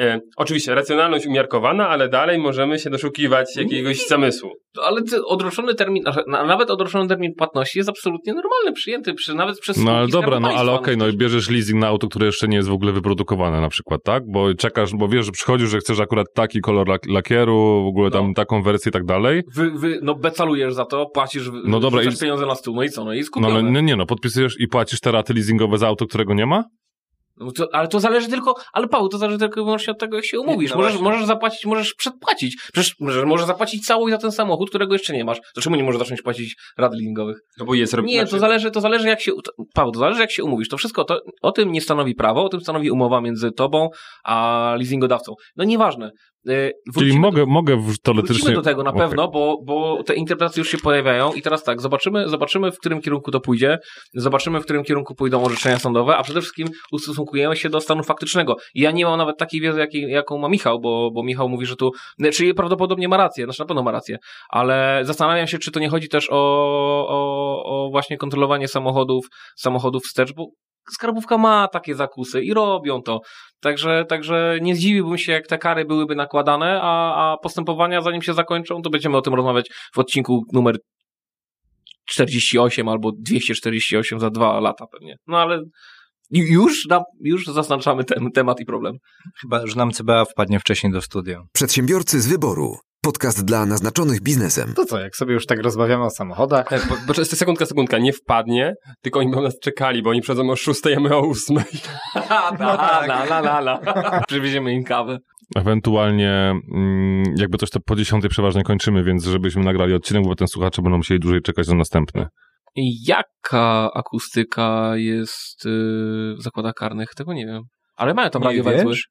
e, 0.00 0.20
oczywiście 0.36 0.74
racjonalność 0.74 1.26
umiarkowana, 1.26 1.88
ale 1.88 2.08
dalej 2.08 2.38
możemy 2.38 2.78
się 2.78 2.90
doszukiwać 2.90 3.56
jakiegoś 3.56 4.06
zamysłu. 4.06 4.50
Ale 4.84 5.00
odroczony 5.26 5.74
termin, 5.74 6.02
na- 6.26 6.44
nawet 6.46 6.70
odroczony 6.70 7.08
termin 7.08 7.34
płatności 7.34 7.78
jest 7.78 7.88
absolutnie 7.90 8.32
normalny, 8.34 8.72
przyjęty 8.72 9.14
przy, 9.14 9.34
nawet 9.34 9.60
przez 9.60 9.76
No 9.84 9.92
ale 9.96 10.08
dobra, 10.08 10.40
no 10.40 10.48
ale 10.48 10.72
okej, 10.72 10.96
no 10.96 11.08
i 11.08 11.16
bierzesz 11.16 11.50
leasing 11.50 11.80
na 11.80 11.86
auto, 11.86 12.08
które 12.08 12.26
jeszcze 12.26 12.48
nie 12.48 12.56
jest 12.56 12.68
w 12.68 12.72
ogóle 12.72 12.92
wyprodukowane 12.92 13.60
na 13.60 13.68
przykład, 13.68 14.00
tak? 14.04 14.22
Bo 14.32 14.54
czekasz, 14.54 14.94
bo 14.94 15.08
wiesz, 15.08 15.26
że 15.26 15.32
przychodzisz, 15.32 15.68
że 15.68 15.78
chcesz 15.78 16.00
akurat 16.00 16.26
taki 16.34 16.60
kolor 16.60 16.86
lak- 16.88 17.08
lakieru, 17.12 17.82
w 17.84 17.88
ogóle 17.88 18.10
tam 18.10 18.28
No. 18.28 18.34
taką 18.34 18.62
wersję 18.62 18.90
i 18.90 18.92
tak 18.92 19.04
dalej. 19.04 19.42
Wy, 19.54 19.70
wy, 19.70 19.98
no 20.02 20.14
becalujesz 20.14 20.74
za 20.74 20.84
to, 20.84 21.06
płacisz, 21.06 21.50
No 21.64 21.80
dobra, 21.80 22.02
i- 22.02 22.18
pieniądze 22.20 22.46
na 22.46 22.54
stół, 22.54 22.74
no 22.76 22.82
i 22.82 22.90
co, 22.90 23.04
no 23.04 23.12
i 23.14 23.16
jest 23.16 23.30
No 23.40 23.48
ale 23.48 23.62
nie, 23.62 23.82
nie, 23.82 23.96
no 23.96 24.06
podpisujesz 24.06 24.60
i 24.60 24.68
płacisz 24.68 25.00
te 25.00 25.12
raty 25.12 25.34
leasingowe 25.34 25.78
za 25.78 25.86
auto, 25.88 26.06
którego 26.06 26.34
nie 26.34 26.46
ma? 26.46 26.64
No 27.36 27.52
to, 27.52 27.68
ale 27.72 27.88
to 27.88 28.00
zależy 28.00 28.28
tylko, 28.28 28.54
ale 28.72 28.88
Paweł, 28.88 29.08
to 29.08 29.18
zależy 29.18 29.38
tylko 29.38 29.60
i 29.60 29.64
wyłącznie 29.64 29.92
od 29.92 29.98
tego, 29.98 30.16
jak 30.16 30.24
się 30.24 30.40
umówisz. 30.40 30.70
no 30.70 30.76
możesz, 30.76 30.92
właśnie. 30.92 31.10
możesz 31.10 31.26
zapłacić, 31.26 31.66
możesz 31.66 31.94
przedpłacić. 31.94 32.56
Przecież 32.72 32.94
możesz, 33.00 33.24
możesz 33.24 33.46
zapłacić 33.46 33.86
całość 33.86 34.12
za 34.12 34.18
ten 34.18 34.32
samochód, 34.32 34.68
którego 34.68 34.92
jeszcze 34.92 35.12
nie 35.12 35.24
masz. 35.24 35.38
To 35.54 35.60
czemu 35.60 35.76
nie 35.76 35.84
możesz 35.84 35.98
zacząć 35.98 36.22
płacić 36.22 36.56
rat 36.78 36.92
leasingowych? 36.92 37.36
No 37.58 37.64
bo 37.64 37.74
jest 37.74 37.96
Nie, 38.02 38.14
znaczy- 38.14 38.30
to 38.30 38.38
zależy, 38.38 38.70
to 38.70 38.80
zależy 38.80 39.08
jak 39.08 39.20
się, 39.20 39.32
to, 39.44 39.52
Paweł, 39.74 39.92
to 39.92 39.98
zależy 39.98 40.20
jak 40.20 40.30
się 40.32 40.44
umówisz. 40.44 40.68
To 40.68 40.76
wszystko, 40.76 41.04
to, 41.04 41.20
o 41.42 41.52
tym 41.52 41.72
nie 41.72 41.80
stanowi 41.80 42.14
prawo, 42.14 42.44
o 42.44 42.48
tym 42.48 42.60
stanowi 42.60 42.90
umowa 42.90 43.20
między 43.20 43.52
tobą 43.52 43.88
a 44.24 44.74
leasingodawcą. 44.78 45.34
No 45.56 45.64
nieważne. 45.64 46.10
Czyli 46.46 46.72
wrócimy 46.94 47.18
mogę, 47.20 47.46
mogę 47.46 47.76
w- 47.76 47.80
Wrócimy 47.82 47.98
teoretycznie... 48.04 48.54
do 48.54 48.62
tego 48.62 48.82
na 48.82 48.90
Okej. 48.90 49.02
pewno, 49.02 49.28
bo, 49.28 49.58
bo 49.66 50.02
te 50.02 50.14
interpretacje 50.14 50.60
już 50.60 50.68
się 50.70 50.78
pojawiają 50.78 51.32
i 51.32 51.42
teraz 51.42 51.62
tak, 51.64 51.80
zobaczymy, 51.80 52.28
zobaczymy 52.28 52.72
w 52.72 52.78
którym 52.78 53.00
kierunku 53.00 53.30
to 53.30 53.40
pójdzie, 53.40 53.78
zobaczymy 54.14 54.60
w 54.60 54.64
którym 54.64 54.84
kierunku 54.84 55.14
pójdą 55.14 55.44
orzeczenia 55.44 55.78
sądowe, 55.78 56.16
a 56.16 56.22
przede 56.22 56.40
wszystkim 56.40 56.68
ustosunkujemy 56.92 57.23
się 57.54 57.68
do 57.68 57.80
stanu 57.80 58.02
faktycznego. 58.02 58.56
Ja 58.74 58.90
nie 58.90 59.04
mam 59.04 59.18
nawet 59.18 59.38
takiej 59.38 59.60
wiedzy, 59.60 59.78
jakiej, 59.78 60.10
jaką 60.10 60.38
ma 60.38 60.48
Michał, 60.48 60.80
bo, 60.80 61.10
bo 61.10 61.22
Michał 61.22 61.48
mówi, 61.48 61.66
że 61.66 61.76
tu, 61.76 61.90
czyli 62.32 62.54
prawdopodobnie 62.54 63.08
ma 63.08 63.16
rację, 63.16 63.44
znaczy 63.44 63.60
na 63.60 63.66
pewno 63.66 63.82
ma 63.82 63.92
rację, 63.92 64.18
ale 64.48 65.00
zastanawiam 65.02 65.46
się, 65.46 65.58
czy 65.58 65.70
to 65.70 65.80
nie 65.80 65.88
chodzi 65.88 66.08
też 66.08 66.28
o, 66.30 66.36
o, 67.08 67.62
o 67.64 67.90
właśnie 67.90 68.16
kontrolowanie 68.16 68.68
samochodów, 68.68 69.26
samochodów 69.56 70.04
wstecz, 70.04 70.32
bo 70.32 70.46
skarbówka 70.90 71.38
ma 71.38 71.68
takie 71.68 71.94
zakusy 71.94 72.42
i 72.42 72.54
robią 72.54 73.02
to. 73.02 73.20
Także, 73.60 74.04
także 74.08 74.58
nie 74.62 74.76
zdziwiłbym 74.76 75.18
się, 75.18 75.32
jak 75.32 75.46
te 75.46 75.58
kary 75.58 75.84
byłyby 75.84 76.14
nakładane, 76.14 76.80
a, 76.82 77.14
a 77.14 77.36
postępowania 77.36 78.00
zanim 78.00 78.22
się 78.22 78.34
zakończą, 78.34 78.82
to 78.82 78.90
będziemy 78.90 79.16
o 79.16 79.20
tym 79.20 79.34
rozmawiać 79.34 79.70
w 79.94 79.98
odcinku 79.98 80.44
numer 80.52 80.76
48 82.08 82.88
albo 82.88 83.12
248 83.12 84.20
za 84.20 84.30
dwa 84.30 84.60
lata 84.60 84.86
pewnie. 84.86 85.16
No 85.26 85.38
ale 85.38 85.60
już, 86.34 86.86
na, 86.86 87.02
już 87.20 87.46
zaznaczamy 87.46 88.04
ten 88.04 88.30
temat 88.34 88.60
i 88.60 88.64
problem. 88.64 88.94
Chyba, 89.40 89.66
że 89.66 89.76
nam 89.76 89.90
CBA 89.90 90.24
wpadnie 90.24 90.60
wcześniej 90.60 90.92
do 90.92 91.02
studia. 91.02 91.40
Przedsiębiorcy 91.52 92.20
z 92.20 92.26
wyboru. 92.26 92.76
Podcast 93.02 93.44
dla 93.44 93.66
naznaczonych 93.66 94.22
biznesem. 94.22 94.74
To 94.74 94.84
co, 94.84 95.00
jak 95.00 95.16
sobie 95.16 95.34
już 95.34 95.46
tak 95.46 95.62
rozmawiamy 95.62 96.04
o 96.04 96.10
samochodach, 96.10 96.72
E, 96.72 96.78
Bo, 96.78 96.94
bo 97.06 97.14
jest 97.18 97.38
sekundka, 97.38 97.66
sekundka, 97.66 97.98
nie 97.98 98.12
wpadnie, 98.12 98.74
tylko 99.02 99.18
oni 99.18 99.30
będą 99.30 99.42
nas 99.42 99.58
czekali, 99.62 100.02
bo 100.02 100.10
oni 100.10 100.20
przychodzą 100.20 100.50
o 100.50 100.56
6, 100.56 100.80
a 100.96 101.00
my 101.00 101.16
o 101.16 101.20
8. 101.20 101.56
no 102.58 102.76
tak. 102.76 103.08
la, 103.08 103.24
la, 103.24 103.38
la, 103.38 103.58
la. 103.58 103.80
Przywieziemy 104.28 104.72
im 104.72 104.84
kawę. 104.84 105.18
Ewentualnie 105.56 106.54
mm, 106.74 107.24
jakby 107.36 107.58
coś 107.58 107.70
to 107.70 107.80
po 107.86 107.96
dziesiątej 107.96 108.30
przeważnie 108.30 108.62
kończymy, 108.62 109.04
więc 109.04 109.24
żebyśmy 109.24 109.64
nagrali 109.64 109.94
odcinek, 109.94 110.22
bo 110.22 110.28
potem 110.28 110.48
słuchacze 110.48 110.82
będą 110.82 110.96
musieli 110.96 111.20
dłużej 111.20 111.42
czekać 111.42 111.68
na 111.68 111.74
następny. 111.74 112.26
Jaka 112.76 113.90
akustyka 113.94 114.92
jest 114.96 115.64
yy, 115.64 116.34
w 116.38 116.42
zakładach 116.42 116.74
karnych? 116.74 117.14
Tego 117.14 117.32
nie 117.32 117.46
wiem. 117.46 117.62
Ale 117.96 118.14
mają 118.14 118.30
tam 118.30 118.42
Nie 118.42 118.48
radiowęzły. 118.48 118.90
wiesz? 118.90 119.08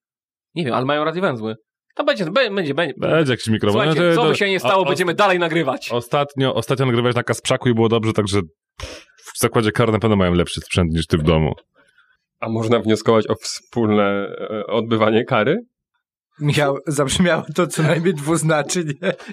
Nie 0.55 0.65
wiem, 0.65 0.73
ale 0.73 0.85
mają 0.85 1.03
radiowęzły. 1.03 1.55
To 1.95 2.03
będzie, 2.03 2.25
będzie, 2.25 2.51
będzie. 2.51 2.73
będzie. 2.73 2.93
Będzie 3.15 3.33
jakiś 3.33 3.47
mikrofon. 3.47 3.81
Słuchajcie, 3.81 4.01
No 4.09 4.15
to- 4.15 4.21
co 4.21 4.29
by 4.29 4.35
się 4.35 4.49
nie 4.49 4.59
stało, 4.59 4.79
o- 4.83 4.85
o- 4.85 4.89
będziemy 4.89 5.13
dalej 5.13 5.39
nagrywać. 5.39 5.91
Ostatnio, 5.91 6.55
ostatnio 6.55 6.85
nagrywałeś 6.85 7.15
na 7.15 7.23
Kasprzaku 7.23 7.69
i 7.69 7.73
było 7.73 7.89
dobrze, 7.89 8.13
także 8.13 8.41
w 9.33 9.39
zakładzie 9.39 9.71
karnym 9.71 10.01
pewno 10.01 10.15
mają 10.15 10.33
lepszy 10.33 10.61
sprzęt 10.61 10.91
niż 10.93 11.07
ty 11.07 11.17
w 11.17 11.23
domu. 11.23 11.53
A 12.39 12.49
można 12.49 12.79
wnioskować 12.79 13.27
o 13.29 13.35
wspólne 13.35 14.03
e, 14.51 14.67
odbywanie 14.67 15.25
kary? 15.25 15.57
Michał, 16.39 16.77
zabrzmiało 16.87 17.43
to 17.55 17.67
co 17.67 17.83
najmniej 17.83 18.13
dwuznacznie. 18.13 18.83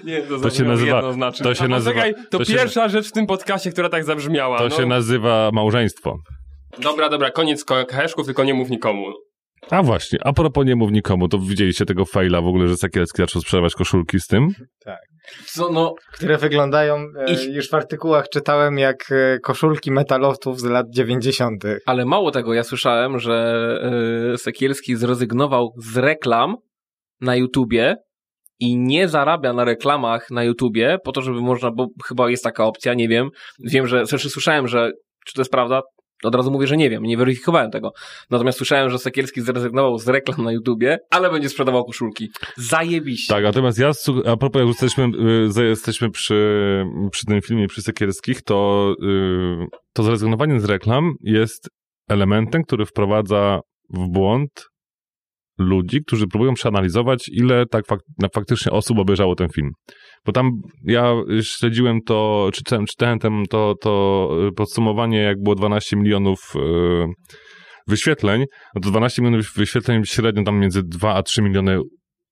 Nie, 0.03 0.21
to, 0.21 0.39
To 0.39 0.49
się 0.49 0.63
nazywa- 0.63 1.01
to 1.43 1.53
się 1.55 1.63
A 1.63 1.67
nazywa- 1.67 1.91
Poczekaj, 2.01 2.13
to, 2.31 2.37
to 2.37 2.45
się- 2.45 2.53
pierwsza 2.53 2.89
rzecz 2.89 3.09
w 3.09 3.11
tym 3.11 3.27
podcaście, 3.27 3.71
która 3.71 3.89
tak 3.89 4.03
zabrzmiała. 4.03 4.57
To 4.57 4.63
no. 4.63 4.69
się 4.77 4.85
nazywa 4.85 5.49
małżeństwo. 5.53 6.17
Dobra, 6.79 7.09
dobra, 7.09 7.31
koniec 7.31 7.65
ko- 7.65 7.85
heszków, 7.91 8.25
tylko 8.25 8.43
nie 8.43 8.53
mów 8.53 8.69
nikomu. 8.69 9.05
A 9.69 9.83
właśnie, 9.83 10.19
a 10.23 10.33
propos 10.33 10.65
nie 10.65 10.75
mów 10.75 10.91
nikomu, 10.91 11.27
to 11.27 11.39
widzieliście 11.39 11.85
tego 11.85 12.05
faila 12.05 12.41
w 12.41 12.45
ogóle, 12.47 12.67
że 12.67 12.77
Sekielski 12.77 13.17
zaczął 13.21 13.41
sprzedawać 13.41 13.73
koszulki 13.73 14.19
z 14.19 14.27
tym? 14.27 14.47
Co, 15.45 15.69
no, 15.71 15.93
które 16.13 16.37
wyglądają, 16.37 16.95
e, 16.95 17.31
Ich- 17.33 17.53
już 17.55 17.69
w 17.69 17.73
artykułach 17.73 18.29
czytałem, 18.29 18.77
jak 18.77 19.11
e, 19.11 19.39
koszulki 19.39 19.91
metalowców 19.91 20.59
z 20.59 20.63
lat 20.63 20.85
90. 20.89 21.63
ale 21.85 22.05
mało 22.05 22.31
tego, 22.31 22.53
ja 22.53 22.63
słyszałem, 22.63 23.19
że 23.19 23.55
yy, 24.31 24.37
Sekielski 24.37 24.95
zrezygnował 24.95 25.69
z 25.77 25.97
reklam 25.97 26.55
na 27.21 27.35
YouTubie 27.35 27.95
i 28.59 28.77
nie 28.77 29.07
zarabia 29.07 29.53
na 29.53 29.63
reklamach 29.63 30.31
na 30.31 30.43
YouTubie 30.43 30.97
po 31.03 31.11
to, 31.11 31.21
żeby 31.21 31.41
można, 31.41 31.71
bo 31.71 31.87
chyba 32.05 32.29
jest 32.29 32.43
taka 32.43 32.65
opcja, 32.65 32.93
nie 32.93 33.07
wiem. 33.07 33.29
Wiem, 33.59 33.87
że, 33.87 34.05
znaczy 34.05 34.29
słyszałem, 34.29 34.67
że, 34.67 34.91
czy 35.25 35.33
to 35.33 35.41
jest 35.41 35.51
prawda? 35.51 35.81
Od 36.23 36.35
razu 36.35 36.51
mówię, 36.51 36.67
że 36.67 36.77
nie 36.77 36.89
wiem, 36.89 37.03
nie 37.03 37.17
weryfikowałem 37.17 37.71
tego. 37.71 37.91
Natomiast 38.29 38.57
słyszałem, 38.57 38.89
że 38.89 38.99
Sekielski 38.99 39.41
zrezygnował 39.41 39.97
z 39.97 40.07
reklam 40.07 40.43
na 40.43 40.51
YouTubie, 40.51 40.97
ale 41.09 41.31
będzie 41.31 41.49
sprzedawał 41.49 41.85
koszulki. 41.85 42.29
Zajebiście. 42.57 43.33
Tak, 43.33 43.43
natomiast 43.43 43.79
ja, 43.79 43.91
a 44.25 44.37
propos, 44.37 44.59
jak 44.59 44.67
jesteśmy, 44.67 45.11
y, 45.57 45.67
jesteśmy 45.67 46.11
przy, 46.11 46.83
przy 47.11 47.25
tym 47.25 47.41
filmie, 47.41 47.67
przy 47.67 47.81
Sekielskich, 47.81 48.41
to, 48.41 48.93
y, 49.03 49.65
to 49.93 50.03
zrezygnowanie 50.03 50.59
z 50.59 50.65
reklam 50.65 51.13
jest 51.21 51.69
elementem, 52.09 52.63
który 52.63 52.85
wprowadza 52.85 53.59
w 53.89 54.07
błąd 54.07 54.70
ludzi, 55.61 55.99
którzy 56.07 56.27
próbują 56.27 56.53
przeanalizować, 56.53 57.29
ile 57.33 57.65
tak 57.65 57.85
fak- 57.85 58.27
faktycznie 58.35 58.71
osób 58.71 58.99
obejrzało 58.99 59.35
ten 59.35 59.49
film. 59.49 59.69
Bo 60.25 60.31
tam 60.31 60.51
ja 60.85 61.13
śledziłem 61.41 61.99
to, 62.05 62.49
czytałem, 62.53 62.85
czytałem 62.85 63.19
tam 63.19 63.43
to, 63.49 63.73
to 63.81 64.29
y, 64.47 64.51
podsumowanie, 64.51 65.17
jak 65.17 65.37
było 65.43 65.55
12 65.55 65.97
milionów 65.97 66.39
y, 66.55 66.59
wyświetleń, 67.87 68.45
no 68.75 68.81
to 68.81 68.89
12 68.89 69.21
milionów 69.21 69.53
wyświetleń 69.55 70.05
średnio 70.05 70.43
tam 70.43 70.59
między 70.59 70.81
2 70.83 71.13
a 71.13 71.23
3 71.23 71.41
miliony 71.41 71.79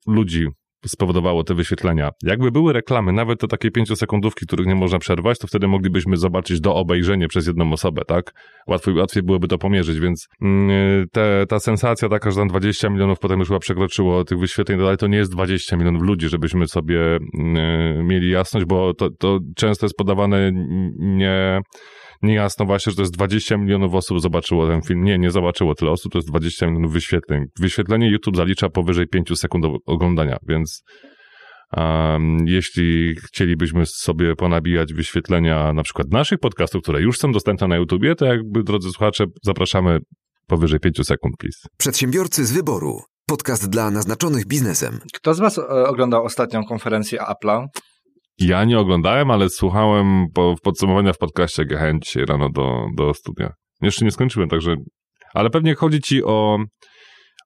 ludzi 0.08 0.48
spowodowało 0.88 1.44
te 1.44 1.54
wyświetlenia. 1.54 2.10
Jakby 2.24 2.52
były 2.52 2.74
reklamy, 2.74 3.14
nawet 3.14 3.40
te 3.40 3.48
takie 3.48 3.72
pięciosekundówki, 3.72 4.46
których 4.46 4.68
nie 4.68 4.76
można 4.76 5.00
przerwać, 5.00 5.40
to 5.40 5.48
wtedy 5.48 5.68
moglibyśmy 5.68 6.18
zobaczyć 6.18 6.62
do 6.62 6.76
obejrzenia 6.76 7.28
przez 7.28 7.48
jedną 7.48 7.74
osobę, 7.74 8.02
tak? 8.08 8.34
Łatwiej, 8.68 8.94
łatwiej 8.96 9.24
byłoby 9.24 9.48
to 9.48 9.58
pomierzyć, 9.58 10.00
więc 10.00 10.28
mm, 10.42 11.08
te, 11.12 11.46
ta 11.50 11.60
sensacja 11.60 12.10
taka, 12.10 12.32
że 12.32 12.38
tam 12.38 12.48
20 12.48 12.90
milionów 12.90 13.20
potem 13.20 13.40
już 13.40 13.48
chyba 13.48 13.60
przekroczyło 13.60 14.24
tych 14.24 14.40
wyświetleń, 14.40 14.82
ale 14.82 14.98
to 14.98 15.08
nie 15.08 15.18
jest 15.18 15.32
20 15.32 15.78
milionów 15.78 16.04
ludzi, 16.04 16.30
żebyśmy 16.30 16.68
sobie 16.68 17.20
mm, 17.40 18.08
mieli 18.08 18.30
jasność, 18.30 18.66
bo 18.66 18.94
to, 18.94 19.10
to 19.10 19.40
często 19.56 19.86
jest 19.86 19.98
podawane 19.98 20.52
nie 21.00 21.62
niejasno 22.22 22.66
właśnie, 22.66 22.92
że 22.92 22.96
to 22.96 23.02
jest 23.02 23.14
20 23.14 23.58
milionów 23.58 23.96
osób 23.96 24.22
zobaczyło 24.22 24.68
ten 24.68 24.82
film. 24.82 25.04
Nie, 25.04 25.18
nie 25.18 25.32
zobaczyło 25.32 25.76
tyle 25.76 25.92
osób, 25.92 26.12
to 26.12 26.18
jest 26.18 26.28
20 26.28 26.68
milionów 26.68 26.94
wyświetleń. 26.94 27.46
Wyświetlenie 27.60 28.12
YouTube 28.12 28.36
zalicza 28.36 28.70
powyżej 28.70 29.08
5 29.08 29.40
sekund 29.40 29.66
oglądania, 29.86 30.38
więc 30.48 30.84
um, 31.78 32.48
jeśli 32.48 33.16
chcielibyśmy 33.16 33.86
sobie 33.86 34.36
ponabijać 34.36 34.94
wyświetlenia 34.94 35.74
na 35.74 35.84
przykład 35.84 36.08
naszych 36.12 36.40
podcastów, 36.40 36.82
które 36.84 37.02
już 37.02 37.18
są 37.18 37.32
dostępne 37.32 37.68
na 37.68 37.78
YouTubie, 37.78 38.16
to 38.16 38.26
jakby, 38.26 38.64
drodzy 38.64 38.92
słuchacze, 38.92 39.26
zapraszamy 39.44 40.00
powyżej 40.48 40.80
5 40.80 41.08
sekund, 41.08 41.36
please. 41.40 41.58
Przedsiębiorcy 41.78 42.46
z 42.46 42.52
wyboru. 42.52 43.02
Podcast 43.26 43.70
dla 43.70 43.92
naznaczonych 43.92 44.48
biznesem. 44.48 45.00
Kto 45.14 45.34
z 45.34 45.40
Was 45.40 45.58
e, 45.58 45.68
oglądał 45.68 46.24
ostatnią 46.24 46.64
konferencję 46.64 47.20
Apple'a? 47.20 47.66
Ja 48.40 48.66
nie 48.66 48.80
oglądałem, 48.80 49.32
ale 49.32 49.50
słuchałem 49.50 50.26
po, 50.34 50.56
podsumowania 50.64 51.14
w 51.14 51.18
podcaście 51.18 51.66
GHN 51.66 52.00
dzisiaj 52.02 52.26
rano 52.26 52.50
do, 52.50 52.86
do 52.98 53.14
studia. 53.14 53.54
Jeszcze 53.82 54.06
nie 54.06 54.12
skończyłem, 54.12 54.50
także... 54.50 54.76
Ale 55.34 55.50
pewnie 55.50 55.76
chodzi 55.76 56.02
ci 56.02 56.24
o, 56.24 56.58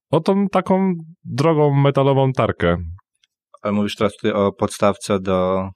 o 0.10 0.20
tą 0.20 0.48
taką 0.48 0.94
drogą 1.24 1.74
metalową 1.74 2.32
tarkę. 2.32 2.78
Ale 3.62 3.74
mówisz 3.74 3.96
teraz 3.96 4.14
tutaj 4.14 4.32
o 4.32 4.52
podstawce 4.52 5.20
do 5.20 5.70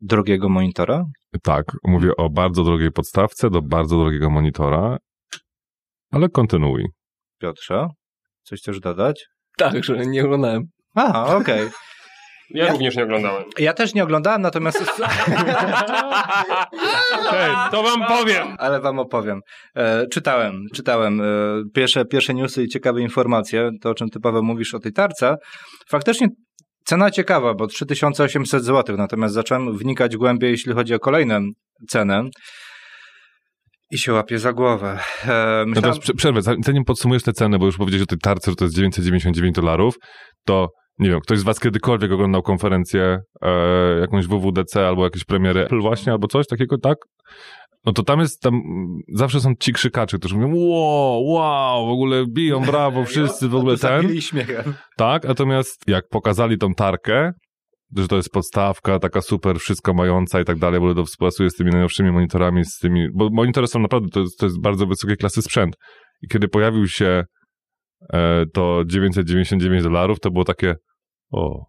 drogiego 0.00 0.48
monitora? 0.48 1.04
Tak, 1.42 1.64
mówię 1.84 2.10
o 2.16 2.30
bardzo 2.30 2.64
drogiej 2.64 2.92
podstawce 2.92 3.50
do 3.50 3.62
bardzo 3.62 3.98
drogiego 3.98 4.30
monitora, 4.30 4.96
ale 6.10 6.28
kontynuuj. 6.28 6.84
Piotrze, 7.40 7.88
coś 8.42 8.60
chcesz 8.60 8.80
dodać? 8.80 9.26
Tak, 9.58 9.84
że 9.84 10.06
nie 10.06 10.24
oglądałem. 10.24 10.62
A, 10.94 11.36
okej. 11.36 11.60
Okay. 11.66 11.85
Ja, 12.50 12.64
ja, 12.64 12.72
również 12.72 12.96
nie 12.96 13.02
oglądałem. 13.02 13.44
Ja 13.58 13.72
też 13.72 13.94
nie 13.94 14.04
oglądałem, 14.04 14.42
natomiast. 14.42 14.78
Hej, 17.30 17.52
to 17.70 17.82
wam 17.82 18.06
powiem. 18.08 18.56
Ale 18.58 18.80
wam 18.80 18.98
opowiem. 18.98 19.40
E, 19.76 20.06
czytałem, 20.12 20.62
czytałem 20.74 21.20
e, 21.20 21.24
pierwsze, 21.74 22.04
pierwsze 22.04 22.34
newsy 22.34 22.62
i 22.62 22.68
ciekawe 22.68 23.00
informacje, 23.00 23.70
to 23.80 23.90
o 23.90 23.94
czym 23.94 24.08
ty 24.08 24.20
Paweł 24.20 24.42
mówisz 24.42 24.74
o 24.74 24.78
tej 24.78 24.92
tarce. 24.92 25.36
Faktycznie 25.90 26.28
cena 26.84 27.10
ciekawa, 27.10 27.54
bo 27.54 27.66
3800 27.66 28.64
zł, 28.64 28.96
natomiast 28.96 29.34
zacząłem 29.34 29.78
wnikać 29.78 30.16
głębiej, 30.16 30.50
jeśli 30.50 30.72
chodzi 30.72 30.94
o 30.94 30.98
kolejne 30.98 31.40
ceny. 31.88 32.22
I 33.90 33.98
się 33.98 34.12
łapie 34.12 34.38
za 34.38 34.52
głowę. 34.52 34.98
E, 35.28 35.64
myślałem... 35.66 35.98
No 36.08 36.14
przerwę, 36.14 36.42
zanim 36.42 36.84
podsumujesz 36.84 37.22
te 37.22 37.32
ceny, 37.32 37.58
bo 37.58 37.66
już 37.66 37.76
powiedziałeś 37.76 38.02
o 38.02 38.06
tej 38.06 38.18
tarce, 38.18 38.50
że 38.50 38.56
to 38.56 38.64
jest 38.64 38.76
999 38.76 39.56
dolarów, 39.56 39.94
to 40.44 40.68
nie 40.98 41.10
wiem, 41.10 41.20
ktoś 41.20 41.38
z 41.38 41.42
was 41.42 41.60
kiedykolwiek 41.60 42.12
oglądał 42.12 42.42
konferencję, 42.42 43.18
e, 43.42 43.50
jakąś 44.00 44.26
WWDC 44.26 44.88
albo 44.88 45.04
jakieś 45.04 45.24
premiery 45.24 45.60
Apple 45.60 45.80
właśnie, 45.80 46.12
albo 46.12 46.28
coś 46.28 46.46
takiego, 46.46 46.78
tak? 46.78 46.98
No 47.84 47.92
to 47.92 48.02
tam 48.02 48.20
jest, 48.20 48.42
tam 48.42 48.60
zawsze 49.14 49.40
są 49.40 49.54
ci 49.60 49.72
krzykacze, 49.72 50.18
którzy 50.18 50.36
mówią, 50.36 50.54
wow, 50.54 51.24
wow, 51.24 51.86
w 51.86 51.90
ogóle 51.90 52.24
biją, 52.26 52.60
brawo, 52.60 53.04
wszyscy 53.14 53.48
w 53.48 53.54
ogóle 53.54 53.76
ten. 53.76 54.20
śmiechem. 54.20 54.74
Tak, 54.96 55.24
natomiast 55.24 55.82
jak 55.86 56.08
pokazali 56.08 56.58
tą 56.58 56.74
tarkę, 56.74 57.32
że 57.96 58.08
to 58.08 58.16
jest 58.16 58.30
podstawka, 58.30 58.98
taka 58.98 59.20
super, 59.20 59.60
wszystko 59.60 59.94
mająca 59.94 60.40
i 60.40 60.44
tak 60.44 60.58
dalej, 60.58 60.80
bo 60.80 60.94
to 60.94 61.04
współpracuje 61.04 61.50
z 61.50 61.54
tymi 61.54 61.70
najnowszymi 61.70 62.12
monitorami, 62.12 62.64
z 62.64 62.78
tymi, 62.78 63.08
bo 63.14 63.28
monitory 63.32 63.66
są 63.66 63.78
naprawdę, 63.78 64.08
to 64.08 64.20
jest, 64.20 64.38
to 64.38 64.46
jest 64.46 64.60
bardzo 64.60 64.86
wysokiej 64.86 65.16
klasy 65.16 65.42
sprzęt. 65.42 65.76
I 66.22 66.28
kiedy 66.28 66.48
pojawił 66.48 66.88
się 66.88 67.24
e, 68.12 68.44
to 68.54 68.82
999 68.86 69.82
dolarów, 69.82 70.20
to 70.20 70.30
było 70.30 70.44
takie, 70.44 70.74
o. 71.30 71.66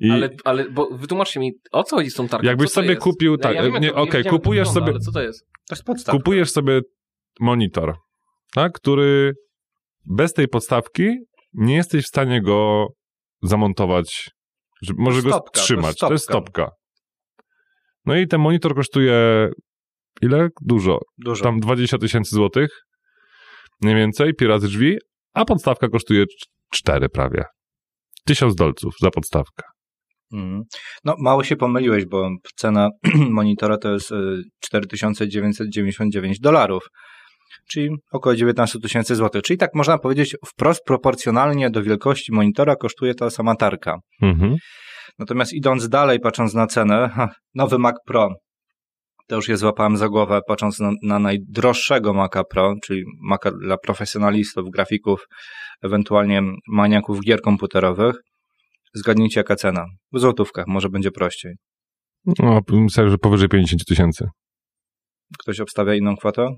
I... 0.00 0.10
Ale, 0.10 0.30
ale 0.44 0.70
bo 0.70 0.88
wytłumaczcie 0.92 1.40
mi, 1.40 1.52
o 1.72 1.84
co 1.84 1.96
chodzi 1.96 2.10
z 2.10 2.14
tą 2.14 2.28
tarką? 2.28 2.46
Jakbyś 2.46 2.70
sobie 2.70 2.88
jest? 2.88 3.02
kupił, 3.02 3.36
tak, 3.36 3.54
ja, 3.54 3.62
ja 3.62 3.78
nie, 3.78 3.94
okej, 3.94 4.20
okay, 4.20 4.24
kupujesz 4.24 4.68
wygląda, 4.68 4.92
sobie... 4.92 5.04
co 5.04 5.12
to 5.12 5.22
jest? 5.22 5.40
To 5.40 5.74
jest 5.74 5.84
podstawka. 5.84 6.18
Kupujesz 6.18 6.50
sobie 6.50 6.80
monitor, 7.40 7.94
tak, 8.54 8.72
który 8.72 9.34
bez 10.04 10.32
tej 10.32 10.48
podstawki 10.48 11.18
nie 11.52 11.74
jesteś 11.74 12.04
w 12.04 12.08
stanie 12.08 12.42
go 12.42 12.86
zamontować, 13.42 14.30
że 14.82 14.94
może 14.98 15.22
go 15.22 15.40
trzymać. 15.52 15.98
To 15.98 16.12
jest, 16.12 16.24
stopka. 16.24 16.70
No 18.06 18.16
i 18.16 18.26
ten 18.26 18.40
monitor 18.40 18.74
kosztuje 18.74 19.48
ile? 20.22 20.48
Dużo. 20.60 20.98
Dużo. 21.18 21.44
Tam 21.44 21.60
20 21.60 21.98
tysięcy 21.98 22.36
złotych, 22.36 22.70
mniej 23.82 23.96
więcej, 23.96 24.34
pi 24.34 24.46
razy 24.46 24.68
drzwi, 24.68 24.98
a 25.34 25.44
podstawka 25.44 25.88
kosztuje 25.88 26.24
4 26.70 27.08
prawie. 27.08 27.44
Tysiąc 28.26 28.54
dolców 28.54 28.94
za 29.00 29.10
podstawkę. 29.10 29.62
Mm. 30.32 30.62
No, 31.04 31.14
mało 31.18 31.44
się 31.44 31.56
pomyliłeś, 31.56 32.06
bo 32.06 32.30
cena 32.56 32.90
monitora 33.30 33.78
to 33.78 33.92
jest 33.92 34.12
4999 34.60 36.36
y, 36.36 36.40
dolarów, 36.40 36.82
czyli 37.68 37.90
około 38.12 38.36
19 38.36 38.78
tysięcy 38.80 39.16
złotych. 39.16 39.42
Czyli 39.42 39.58
tak 39.58 39.70
można 39.74 39.98
powiedzieć, 39.98 40.36
wprost 40.46 40.84
proporcjonalnie 40.84 41.70
do 41.70 41.82
wielkości 41.82 42.32
monitora 42.32 42.76
kosztuje 42.76 43.14
ta 43.14 43.30
sama 43.30 43.56
tarka. 43.56 43.98
Mhm. 44.22 44.56
Natomiast 45.18 45.52
idąc 45.52 45.88
dalej, 45.88 46.20
patrząc 46.20 46.54
na 46.54 46.66
cenę, 46.66 47.28
nowy 47.54 47.78
Mac 47.78 47.96
Pro, 48.06 48.28
to 49.30 49.36
już 49.36 49.48
je 49.48 49.56
złapałem 49.56 49.96
za 49.96 50.08
głowę, 50.08 50.40
patrząc 50.46 50.80
na, 50.80 50.92
na 51.02 51.18
najdroższego 51.18 52.14
Maca 52.14 52.44
Pro, 52.44 52.74
czyli 52.84 53.04
Maca 53.22 53.50
dla 53.50 53.76
profesjonalistów, 53.76 54.70
grafików, 54.70 55.26
ewentualnie 55.82 56.42
maniaków 56.68 57.20
gier 57.20 57.40
komputerowych. 57.40 58.16
Zgadnijcie 58.94 59.40
jaka 59.40 59.56
cena. 59.56 59.84
W 60.12 60.20
złotówkach, 60.20 60.66
może 60.66 60.88
będzie 60.88 61.10
prościej. 61.10 61.54
No, 62.38 62.60
myślę, 62.70 63.10
że 63.10 63.18
powyżej 63.18 63.48
50 63.48 63.84
tysięcy. 63.84 64.28
Ktoś 65.38 65.60
obstawia 65.60 65.94
inną 65.94 66.16
kwotę? 66.16 66.48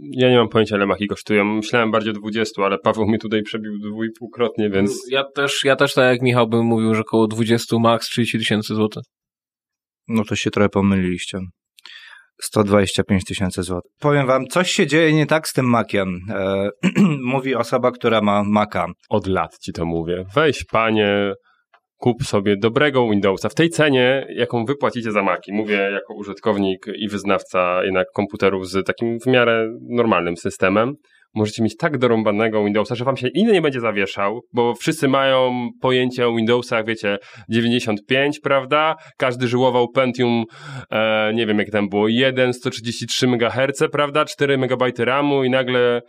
Ja 0.00 0.30
nie 0.30 0.36
mam 0.36 0.48
pojęcia, 0.48 0.76
ile 0.76 0.86
maki 0.86 1.06
kosztują. 1.06 1.44
Myślałem 1.44 1.90
bardziej 1.90 2.10
o 2.10 2.14
20, 2.14 2.64
ale 2.64 2.78
Paweł 2.78 3.06
mi 3.06 3.18
tutaj 3.18 3.42
przebił 3.42 3.78
dwójpółkrotnie, 3.78 4.70
więc... 4.70 5.10
Ja 5.10 5.24
też, 5.34 5.64
ja 5.64 5.76
też 5.76 5.94
tak 5.94 6.04
jak 6.04 6.22
Michał 6.22 6.48
bym 6.48 6.66
mówił, 6.66 6.94
że 6.94 7.00
około 7.00 7.26
20 7.26 7.78
max 7.78 8.06
30 8.06 8.38
tysięcy 8.38 8.74
złotych. 8.74 9.02
No 10.08 10.24
to 10.24 10.36
się 10.36 10.50
trochę 10.50 10.68
pomyliliście. 10.68 11.38
125 12.42 13.24
tysięcy 13.24 13.62
złotych. 13.62 13.90
Powiem 14.00 14.26
wam, 14.26 14.46
coś 14.46 14.70
się 14.70 14.86
dzieje 14.86 15.12
nie 15.12 15.26
tak 15.26 15.48
z 15.48 15.52
tym 15.52 15.66
makiem. 15.66 16.20
E, 16.30 16.68
mówi 17.32 17.54
osoba, 17.54 17.90
która 17.90 18.20
ma 18.20 18.42
maka. 18.44 18.86
Od 19.10 19.26
lat 19.26 19.58
ci 19.58 19.72
to 19.72 19.84
mówię. 19.84 20.24
Weź 20.34 20.64
panie, 20.64 21.34
kup 21.96 22.22
sobie 22.22 22.56
dobrego 22.56 23.08
Windowsa 23.08 23.48
w 23.48 23.54
tej 23.54 23.70
cenie, 23.70 24.26
jaką 24.36 24.64
wy 24.64 24.76
płacicie 24.76 25.12
za 25.12 25.22
maki. 25.22 25.52
Mówię 25.52 25.76
jako 25.76 26.14
użytkownik 26.14 26.86
i 26.96 27.08
wyznawca 27.08 27.84
jednak 27.84 28.06
komputerów 28.14 28.68
z 28.68 28.86
takim 28.86 29.20
w 29.20 29.26
miarę 29.26 29.68
normalnym 29.90 30.36
systemem 30.36 30.94
możecie 31.34 31.62
mieć 31.62 31.76
tak 31.76 31.98
dorąbanego 31.98 32.64
Windowsa, 32.64 32.94
że 32.94 33.04
wam 33.04 33.16
się 33.16 33.28
inny 33.28 33.52
nie 33.52 33.62
będzie 33.62 33.80
zawieszał, 33.80 34.40
bo 34.52 34.74
wszyscy 34.74 35.08
mają 35.08 35.68
pojęcie 35.80 36.28
o 36.28 36.34
Windowsach, 36.34 36.86
wiecie, 36.86 37.18
95, 37.48 38.40
prawda? 38.40 38.96
Każdy 39.18 39.48
żyłował 39.48 39.88
Pentium, 39.88 40.44
e, 40.90 41.32
nie 41.34 41.46
wiem 41.46 41.58
jak 41.58 41.70
tam 41.70 41.88
było, 41.88 42.08
1, 42.08 42.52
133 42.52 43.26
MHz, 43.26 43.82
prawda? 43.92 44.24
4 44.24 44.58
MB 44.58 44.98
RAMu 44.98 45.44
i 45.44 45.50
nagle 45.50 46.02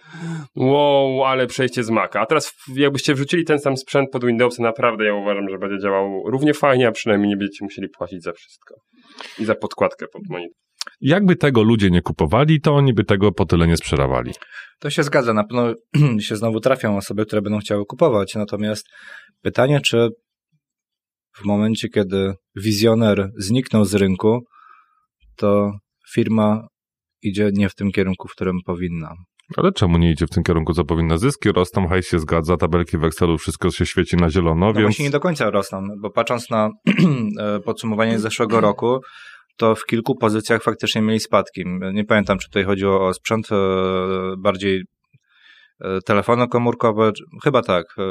wow, 0.55 1.23
ale 1.23 1.47
przejście 1.47 1.83
z 1.83 1.89
Maca. 1.89 2.21
A 2.21 2.25
teraz 2.25 2.53
jakbyście 2.75 3.13
wrzucili 3.13 3.43
ten 3.43 3.59
sam 3.59 3.77
sprzęt 3.77 4.09
pod 4.11 4.25
Windowsa, 4.25 4.63
naprawdę 4.63 5.05
ja 5.05 5.13
uważam, 5.13 5.49
że 5.49 5.57
będzie 5.57 5.83
działał 5.83 6.23
równie 6.25 6.53
fajnie, 6.53 6.87
a 6.87 6.91
przynajmniej 6.91 7.29
nie 7.29 7.37
będziecie 7.37 7.65
musieli 7.65 7.89
płacić 7.89 8.23
za 8.23 8.31
wszystko. 8.33 8.75
I 9.39 9.45
za 9.45 9.55
podkładkę 9.55 10.05
pod 10.07 10.21
monitor. 10.29 10.64
Jakby 11.01 11.35
tego 11.35 11.63
ludzie 11.63 11.89
nie 11.89 12.01
kupowali, 12.01 12.61
to 12.61 12.75
oni 12.75 12.93
by 12.93 13.03
tego 13.03 13.31
po 13.31 13.45
tyle 13.45 13.67
nie 13.67 13.77
sprzedawali. 13.77 14.31
To 14.79 14.89
się 14.89 15.03
zgadza. 15.03 15.33
Na 15.33 15.43
pewno 15.43 15.73
się 16.19 16.35
znowu 16.35 16.59
trafią 16.59 16.97
osoby, 16.97 17.25
które 17.25 17.41
będą 17.41 17.59
chciały 17.59 17.85
kupować. 17.85 18.35
Natomiast 18.35 18.87
pytanie, 19.41 19.81
czy 19.81 20.09
w 21.37 21.45
momencie, 21.45 21.89
kiedy 21.89 22.33
wizjoner 22.55 23.29
zniknął 23.37 23.85
z 23.85 23.93
rynku, 23.93 24.39
to 25.35 25.71
firma 26.13 26.67
idzie 27.21 27.49
nie 27.53 27.69
w 27.69 27.75
tym 27.75 27.91
kierunku, 27.91 28.27
w 28.27 28.31
którym 28.31 28.55
powinna. 28.65 29.13
Ale 29.57 29.71
czemu 29.71 29.97
nie 29.97 30.11
idzie 30.11 30.27
w 30.27 30.29
tym 30.29 30.43
kierunku, 30.43 30.73
co 30.73 30.85
powinna? 30.85 31.17
Zyski 31.17 31.51
rosną, 31.51 31.87
hajs 31.87 32.07
się 32.07 32.19
zgadza, 32.19 32.57
tabelki 32.57 32.97
w 32.97 33.03
Excelu, 33.03 33.37
wszystko 33.37 33.71
się 33.71 33.85
świeci 33.85 34.17
na 34.17 34.29
zielono, 34.29 34.65
no 34.65 34.73
więc... 34.73 34.85
właśnie 34.85 35.05
nie 35.05 35.11
do 35.11 35.19
końca 35.19 35.49
rosną, 35.49 35.87
bo 36.01 36.09
patrząc 36.09 36.49
na 36.49 36.69
e, 37.39 37.59
podsumowanie 37.59 38.19
zeszłego 38.19 38.61
roku, 38.61 38.99
to 39.57 39.75
w 39.75 39.85
kilku 39.85 40.15
pozycjach 40.15 40.63
faktycznie 40.63 41.01
mieli 41.01 41.19
spadki. 41.19 41.63
Nie 41.93 42.05
pamiętam, 42.05 42.37
czy 42.37 42.47
tutaj 42.47 42.63
chodziło 42.63 43.07
o 43.07 43.13
sprzęt 43.13 43.51
e, 43.51 43.55
bardziej 44.37 44.83
e, 45.81 45.99
telefony 46.05 46.47
komórkowe, 46.47 47.11
chyba 47.43 47.61
tak. 47.61 47.85
E, 47.97 48.01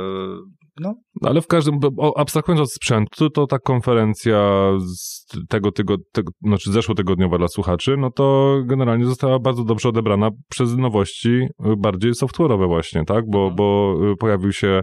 no. 0.81 0.95
no. 1.23 1.29
Ale 1.29 1.41
w 1.41 1.47
każdym, 1.47 1.79
abstrahując 2.17 2.61
od 2.61 2.73
sprzętu, 2.73 3.31
to 3.31 3.47
ta 3.47 3.59
konferencja 3.59 4.71
z 4.79 5.27
tego, 5.49 5.73
tego 5.73 5.97
znaczy 6.43 6.73
zeszłotygodniowa 6.73 7.39
dla 7.39 7.49
słuchaczy, 7.49 7.97
no 7.99 8.11
to 8.11 8.57
generalnie 8.67 9.07
została 9.07 9.39
bardzo 9.39 9.65
dobrze 9.65 9.89
odebrana 9.89 10.31
przez 10.49 10.77
nowości 10.77 11.47
bardziej 11.79 12.13
software'owe 12.13 12.67
właśnie, 12.67 13.05
tak? 13.05 13.25
Bo, 13.31 13.39
mhm. 13.39 13.57
bo 13.57 13.97
pojawił 14.21 14.53
się 14.53 14.81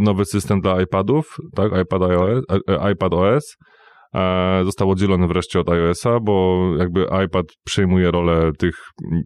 nowy 0.00 0.24
system 0.24 0.60
dla 0.60 0.82
iPadów, 0.82 1.36
tak? 1.54 1.72
iPad 1.82 2.02
iPad 2.92 3.14
OS, 3.14 3.56
został 4.64 4.90
oddzielony 4.90 5.26
wreszcie 5.26 5.60
od 5.60 5.68
iOS-a, 5.68 6.20
bo 6.20 6.64
jakby 6.78 7.06
iPad 7.24 7.46
przejmuje 7.64 8.10
rolę 8.10 8.50
tych 8.58 8.74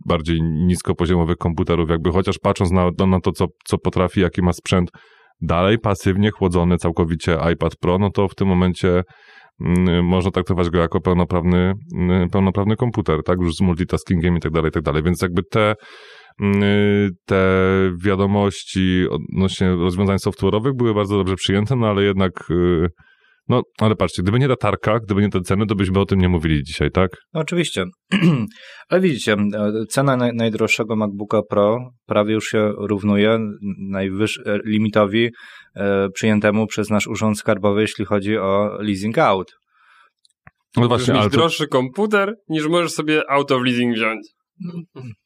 bardziej 0.07 0.43
niskopoziomowych 0.43 1.37
komputerów, 1.37 1.91
jakby 1.91 2.13
chociaż 2.13 2.39
patrząc 2.39 2.71
na, 2.71 3.07
na 3.07 3.21
to, 3.21 3.33
co, 3.33 3.47
co 3.65 3.79
potrafi, 3.79 4.21
jaki 4.21 4.43
ma 4.43 4.53
sprzęt, 4.53 4.91
dalej 5.41 5.79
pasywnie 5.79 6.31
chłodzony 6.31 6.77
całkowicie 6.77 7.39
iPad 7.53 7.77
Pro, 7.77 7.99
no 7.99 8.11
to 8.11 8.29
w 8.29 8.35
tym 8.35 8.49
momencie 8.49 9.03
mm, 9.61 10.05
można 10.05 10.31
traktować 10.31 10.71
go 10.71 10.79
jako 10.79 11.01
pełnoprawny, 11.01 11.73
mm, 11.97 12.29
pełnoprawny 12.29 12.77
komputer, 12.77 13.23
tak, 13.25 13.39
już 13.41 13.55
z 13.55 13.61
multitaskingiem 13.61 14.37
i 14.37 14.41
tak 14.41 14.53
dalej, 14.53 14.69
i 14.69 14.73
tak 14.73 14.83
dalej, 14.83 15.03
więc 15.03 15.23
jakby 15.23 15.43
te 15.51 15.75
mm, 16.41 17.11
te 17.27 17.65
wiadomości 18.05 19.05
odnośnie 19.11 19.71
rozwiązań 19.71 20.17
software'owych 20.17 20.73
były 20.77 20.95
bardzo 20.95 21.17
dobrze 21.17 21.35
przyjęte, 21.35 21.77
no 21.77 21.87
ale 21.87 22.03
jednak 22.03 22.33
y, 22.51 22.89
no, 23.51 23.63
ale 23.79 23.97
patrzcie, 23.97 24.23
gdyby 24.23 24.39
nie 24.39 24.49
ta 24.49 24.57
tarka, 24.57 24.99
gdyby 24.99 25.23
nie 25.23 25.29
te 25.29 25.41
ceny, 25.41 25.67
to 25.67 25.75
byśmy 25.75 26.01
o 26.01 26.05
tym 26.05 26.21
nie 26.21 26.29
mówili 26.29 26.65
dzisiaj, 26.65 26.91
tak? 26.91 27.11
No, 27.35 27.41
oczywiście. 27.41 27.85
ale 28.89 29.01
widzicie, 29.01 29.33
e, 29.33 29.73
cena 29.89 30.17
naj, 30.17 30.35
najdroższego 30.35 30.97
MacBooka 30.97 31.43
Pro 31.43 31.79
prawie 32.07 32.35
już 32.35 32.45
się 32.45 32.73
równuje 32.79 33.39
najwyższemu 33.91 34.59
limitowi 34.65 35.29
e, 35.77 36.09
przyjętemu 36.15 36.67
przez 36.67 36.91
nasz 36.91 37.07
urząd 37.07 37.39
skarbowy, 37.39 37.81
jeśli 37.81 38.05
chodzi 38.05 38.39
o 38.39 38.79
leasing 38.81 39.19
out. 39.19 39.53
No 40.77 40.89
właśnie, 40.89 41.15
ale 41.15 41.31
to... 41.31 41.37
droższy 41.37 41.67
komputer, 41.67 42.35
niż 42.49 42.67
możesz 42.67 42.93
sobie 42.93 43.31
auto 43.31 43.59
w 43.59 43.65
leasing 43.65 43.95
wziąć. 43.95 44.29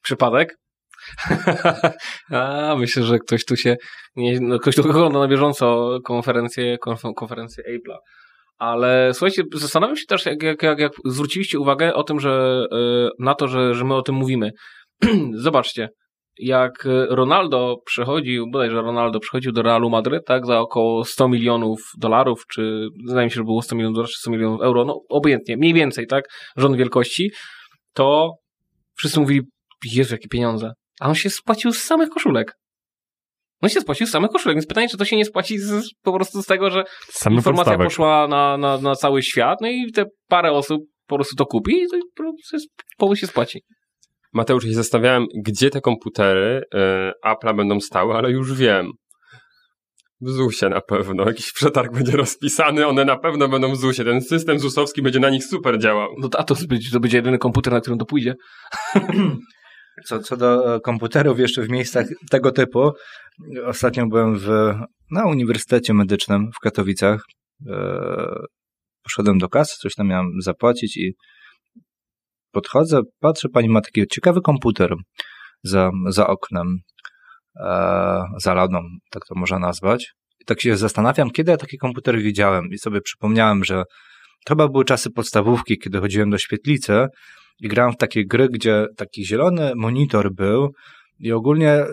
Przypadek? 0.03 0.57
A, 2.31 2.77
myślę, 2.79 3.03
że 3.03 3.19
ktoś 3.19 3.45
tu 3.45 3.57
się, 3.57 3.77
nie, 4.17 4.41
no, 4.41 4.59
ktoś 4.59 4.75
tu 4.75 4.91
ogląda 4.91 5.19
na 5.19 5.29
bieżąco 5.29 5.99
konferencję, 6.05 6.79
konferencję 7.17 7.65
Apple'a. 7.65 7.97
Ale 8.59 9.15
słuchajcie, 9.15 9.43
zastanawiam 9.55 9.97
się 9.97 10.07
też, 10.09 10.27
jak, 10.27 10.43
jak, 10.43 10.63
jak, 10.63 10.79
jak 10.79 10.93
zwróciliście 11.05 11.59
uwagę 11.59 11.95
o 11.95 12.03
tym, 12.03 12.21
że 12.21 12.65
e, 12.73 13.09
na 13.19 13.35
to, 13.35 13.49
że, 13.49 13.75
że 13.75 13.85
my 13.85 13.95
o 13.95 14.03
tym 14.03 14.15
mówimy. 14.15 14.51
Zobaczcie, 15.35 15.89
jak 16.39 16.89
Ronaldo 17.09 17.77
przechodził, 17.87 18.51
bodajże 18.51 18.83
Ronaldo 18.83 19.21
przechodził 19.21 19.53
do 19.53 19.63
Realu 19.63 19.91
Madryt, 19.91 20.23
tak, 20.27 20.47
za 20.47 20.61
około 20.61 21.05
100 21.05 21.29
milionów 21.29 21.81
dolarów, 21.99 22.43
czy 22.53 22.89
zdaje 23.07 23.25
mi 23.25 23.31
się, 23.31 23.35
że 23.35 23.45
było 23.45 23.63
100 23.63 23.77
milionów 23.77 23.95
dolarów, 23.95 24.11
czy 24.11 24.21
100 24.21 24.31
milionów 24.31 24.61
euro, 24.63 24.85
no 24.85 25.01
obojętnie, 25.09 25.57
mniej 25.57 25.75
więcej, 25.75 26.07
tak, 26.07 26.25
rząd 26.57 26.77
wielkości, 26.77 27.31
to 27.93 28.31
wszyscy 28.97 29.21
mówili, 29.21 29.41
Jezu, 29.93 30.15
jakie 30.15 30.29
pieniądze. 30.29 30.73
A 31.01 31.09
on 31.09 31.15
się 31.15 31.31
spłacił 31.31 31.73
z 31.73 31.83
samych 31.83 32.09
koszulek. 32.09 32.57
On 33.63 33.69
się 33.69 33.81
spłacił 33.81 34.07
z 34.07 34.11
samych 34.11 34.31
koszulek, 34.31 34.57
więc 34.57 34.67
pytanie, 34.67 34.89
czy 34.89 34.97
to 34.97 35.05
się 35.05 35.17
nie 35.17 35.25
spłaci 35.25 35.59
z, 35.59 35.91
po 36.03 36.13
prostu 36.13 36.43
z 36.43 36.47
tego, 36.47 36.71
że 36.71 36.85
Same 37.09 37.37
informacja 37.37 37.65
podstawek. 37.65 37.87
poszła 37.87 38.29
na, 38.29 38.57
na, 38.57 38.79
na 38.79 38.95
cały 38.95 39.23
świat, 39.23 39.59
no 39.61 39.69
i 39.69 39.93
te 39.93 40.05
parę 40.29 40.53
osób 40.53 40.83
po 41.07 41.15
prostu 41.15 41.37
to 41.37 41.47
kupi 41.47 41.83
i 41.83 41.89
to 41.89 41.97
powód 42.99 43.19
się 43.19 43.27
spłaci. 43.27 43.63
Mateusz, 44.33 44.65
się 44.65 44.75
zastanawiałem, 44.75 45.27
gdzie 45.45 45.71
te 45.71 45.81
komputery 45.81 46.63
y, 46.75 46.79
Apple'a 47.29 47.57
będą 47.57 47.81
stały, 47.81 48.15
ale 48.15 48.31
już 48.31 48.55
wiem. 48.55 48.91
W 50.21 50.31
ZUSie 50.31 50.69
na 50.69 50.81
pewno. 50.81 51.25
Jakiś 51.27 51.53
przetarg 51.53 51.93
będzie 51.93 52.17
rozpisany, 52.17 52.87
one 52.87 53.05
na 53.05 53.19
pewno 53.19 53.49
będą 53.49 53.73
w 53.73 53.77
ZUSie. 53.77 54.05
Ten 54.05 54.21
system 54.21 54.59
ZUSowski 54.59 55.03
będzie 55.03 55.21
na 55.21 55.31
nich 55.31 55.45
super 55.45 55.79
działał. 55.79 56.09
No 56.19 56.29
to, 56.29 56.41
a 56.41 56.45
to, 56.45 56.55
to 56.93 57.01
będzie 57.01 57.17
jedyny 57.17 57.39
komputer, 57.39 57.73
na 57.73 57.81
którym 57.81 57.99
to 57.99 58.07
pójdzie. 58.07 58.35
Co, 60.07 60.19
co 60.19 60.37
do 60.37 60.81
komputerów 60.81 61.39
jeszcze 61.39 61.63
w 61.63 61.69
miejscach 61.69 62.07
tego 62.31 62.53
typu, 62.53 62.93
ostatnio 63.65 64.07
byłem 64.07 64.39
w, 64.39 64.49
na 65.11 65.27
Uniwersytecie 65.27 65.95
Medycznym 65.95 66.51
w 66.57 66.59
Katowicach. 66.59 67.25
E, 67.71 68.35
poszedłem 69.03 69.39
do 69.39 69.49
kasy, 69.49 69.77
coś 69.79 69.95
tam 69.95 70.07
miałem 70.07 70.31
zapłacić 70.41 70.97
i 70.97 71.15
podchodzę, 72.53 73.01
patrzę, 73.21 73.49
pani 73.49 73.69
ma 73.69 73.81
taki 73.81 74.07
ciekawy 74.07 74.41
komputer 74.41 74.95
za, 75.63 75.91
za 76.09 76.27
oknem, 76.27 76.79
e, 77.61 78.23
za 78.39 78.55
ladą, 78.55 78.81
tak 79.11 79.23
to 79.29 79.35
można 79.35 79.59
nazwać. 79.59 80.13
I 80.41 80.45
tak 80.45 80.61
się 80.61 80.77
zastanawiam, 80.77 81.31
kiedy 81.31 81.51
ja 81.51 81.57
taki 81.57 81.79
komputer 81.79 82.19
widziałem 82.19 82.69
i 82.71 82.79
sobie 82.79 83.01
przypomniałem, 83.01 83.65
że 83.65 83.85
to 84.45 84.55
chyba 84.55 84.69
były 84.69 84.85
czasy 84.85 85.11
podstawówki, 85.11 85.79
kiedy 85.79 86.01
chodziłem 86.01 86.31
do 86.31 86.39
świetlicy 86.39 87.07
i 87.61 87.69
grałem 87.69 87.93
w 87.93 87.97
takie 87.97 88.27
gry, 88.27 88.49
gdzie 88.49 88.87
taki 88.97 89.27
zielony 89.27 89.73
monitor 89.77 90.35
był 90.35 90.73
i 91.19 91.33
ogólnie 91.33 91.85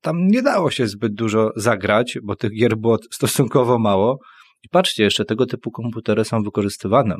tam 0.00 0.26
nie 0.26 0.42
dało 0.42 0.70
się 0.70 0.86
zbyt 0.86 1.14
dużo 1.14 1.50
zagrać, 1.56 2.18
bo 2.22 2.36
tych 2.36 2.50
gier 2.58 2.76
było 2.76 2.98
stosunkowo 3.12 3.78
mało. 3.78 4.18
I 4.62 4.68
patrzcie, 4.68 5.02
jeszcze 5.02 5.24
tego 5.24 5.46
typu 5.46 5.70
komputery 5.70 6.24
są 6.24 6.42
wykorzystywane. 6.42 7.16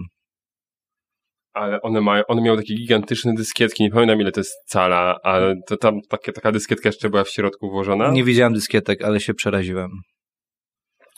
Ale 1.53 1.81
one, 1.81 2.01
mają, 2.01 2.23
one 2.29 2.43
miały 2.43 2.57
takie 2.59 2.75
gigantyczne 2.75 3.35
dyskietki, 3.35 3.83
nie 3.83 3.91
pamiętam 3.91 4.21
ile 4.21 4.33
to 4.33 4.41
jest 4.41 4.55
cala, 4.67 5.19
ale 5.23 5.55
to 5.67 5.77
tam 5.77 6.01
takie, 6.09 6.33
taka 6.33 6.53
dyskietka 6.53 6.89
jeszcze 6.89 7.11
była 7.11 7.25
w 7.25 7.29
środku 7.29 7.71
włożona. 7.71 8.11
Nie 8.11 8.25
widziałem 8.25 8.53
dyskietek, 8.53 9.03
ale 9.03 9.21
się 9.21 9.35
przeraziłem. 9.35 9.91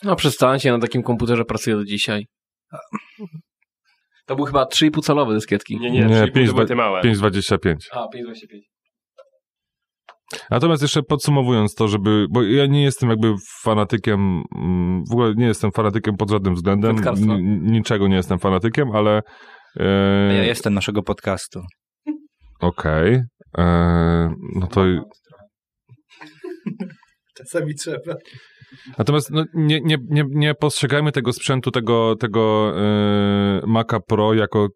No 0.03 0.15
przestańcie, 0.15 0.71
na 0.71 0.79
takim 0.79 1.03
komputerze 1.03 1.45
pracuję 1.45 1.75
do 1.75 1.85
dzisiaj. 1.85 2.25
To 4.25 4.35
były 4.35 4.47
chyba 4.47 4.63
3,5 4.63 5.01
calowe 5.01 5.33
dyskietki. 5.33 5.79
Nie, 5.79 5.91
nie, 5.91 6.05
nie 6.05 6.31
5, 6.31 6.51
były 6.51 6.65
te 6.65 6.75
małe. 6.75 7.01
5,25. 7.01 7.75
A, 7.91 7.99
5,25. 7.99 8.07
Natomiast 10.49 10.81
jeszcze 10.81 11.03
podsumowując 11.03 11.75
to, 11.75 11.87
żeby, 11.87 12.25
bo 12.29 12.43
ja 12.43 12.65
nie 12.65 12.83
jestem 12.83 13.09
jakby 13.09 13.33
fanatykiem, 13.61 14.43
mm, 14.55 15.03
w 15.09 15.11
ogóle 15.11 15.33
nie 15.35 15.45
jestem 15.45 15.71
fanatykiem 15.71 16.17
pod 16.17 16.29
żadnym 16.29 16.55
względem, 16.55 16.95
niczego 17.61 18.07
nie 18.07 18.15
jestem 18.15 18.39
fanatykiem, 18.39 18.91
ale... 18.91 19.21
E... 19.79 20.33
Ja 20.33 20.43
jestem 20.43 20.73
naszego 20.73 21.03
podcastu. 21.03 21.61
Okej. 22.59 23.21
Okay. 23.53 23.65
E... 23.65 24.35
No 24.55 24.67
to... 24.67 24.85
Czasami 27.37 27.75
trzeba. 27.75 28.15
Natomiast 28.97 29.31
no, 29.31 29.45
nie, 29.53 29.81
nie, 29.81 29.97
nie, 30.09 30.23
nie 30.29 30.53
postrzegajmy 30.55 31.11
tego 31.11 31.33
sprzętu, 31.33 31.71
tego, 31.71 32.15
tego 32.15 32.73
yy, 32.75 33.61
Maca 33.67 33.99
Pro 33.99 34.33
jako 34.33 34.67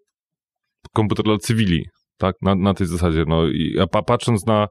komputer 0.94 1.26
dla 1.26 1.38
cywili, 1.38 1.86
tak, 2.18 2.36
na, 2.42 2.56
na 2.56 2.74
tej 2.74 2.88
zasadzie. 2.88 3.24
No, 3.28 3.48
i, 3.48 3.80
a 3.80 4.02
patrząc 4.02 4.46
na, 4.46 4.68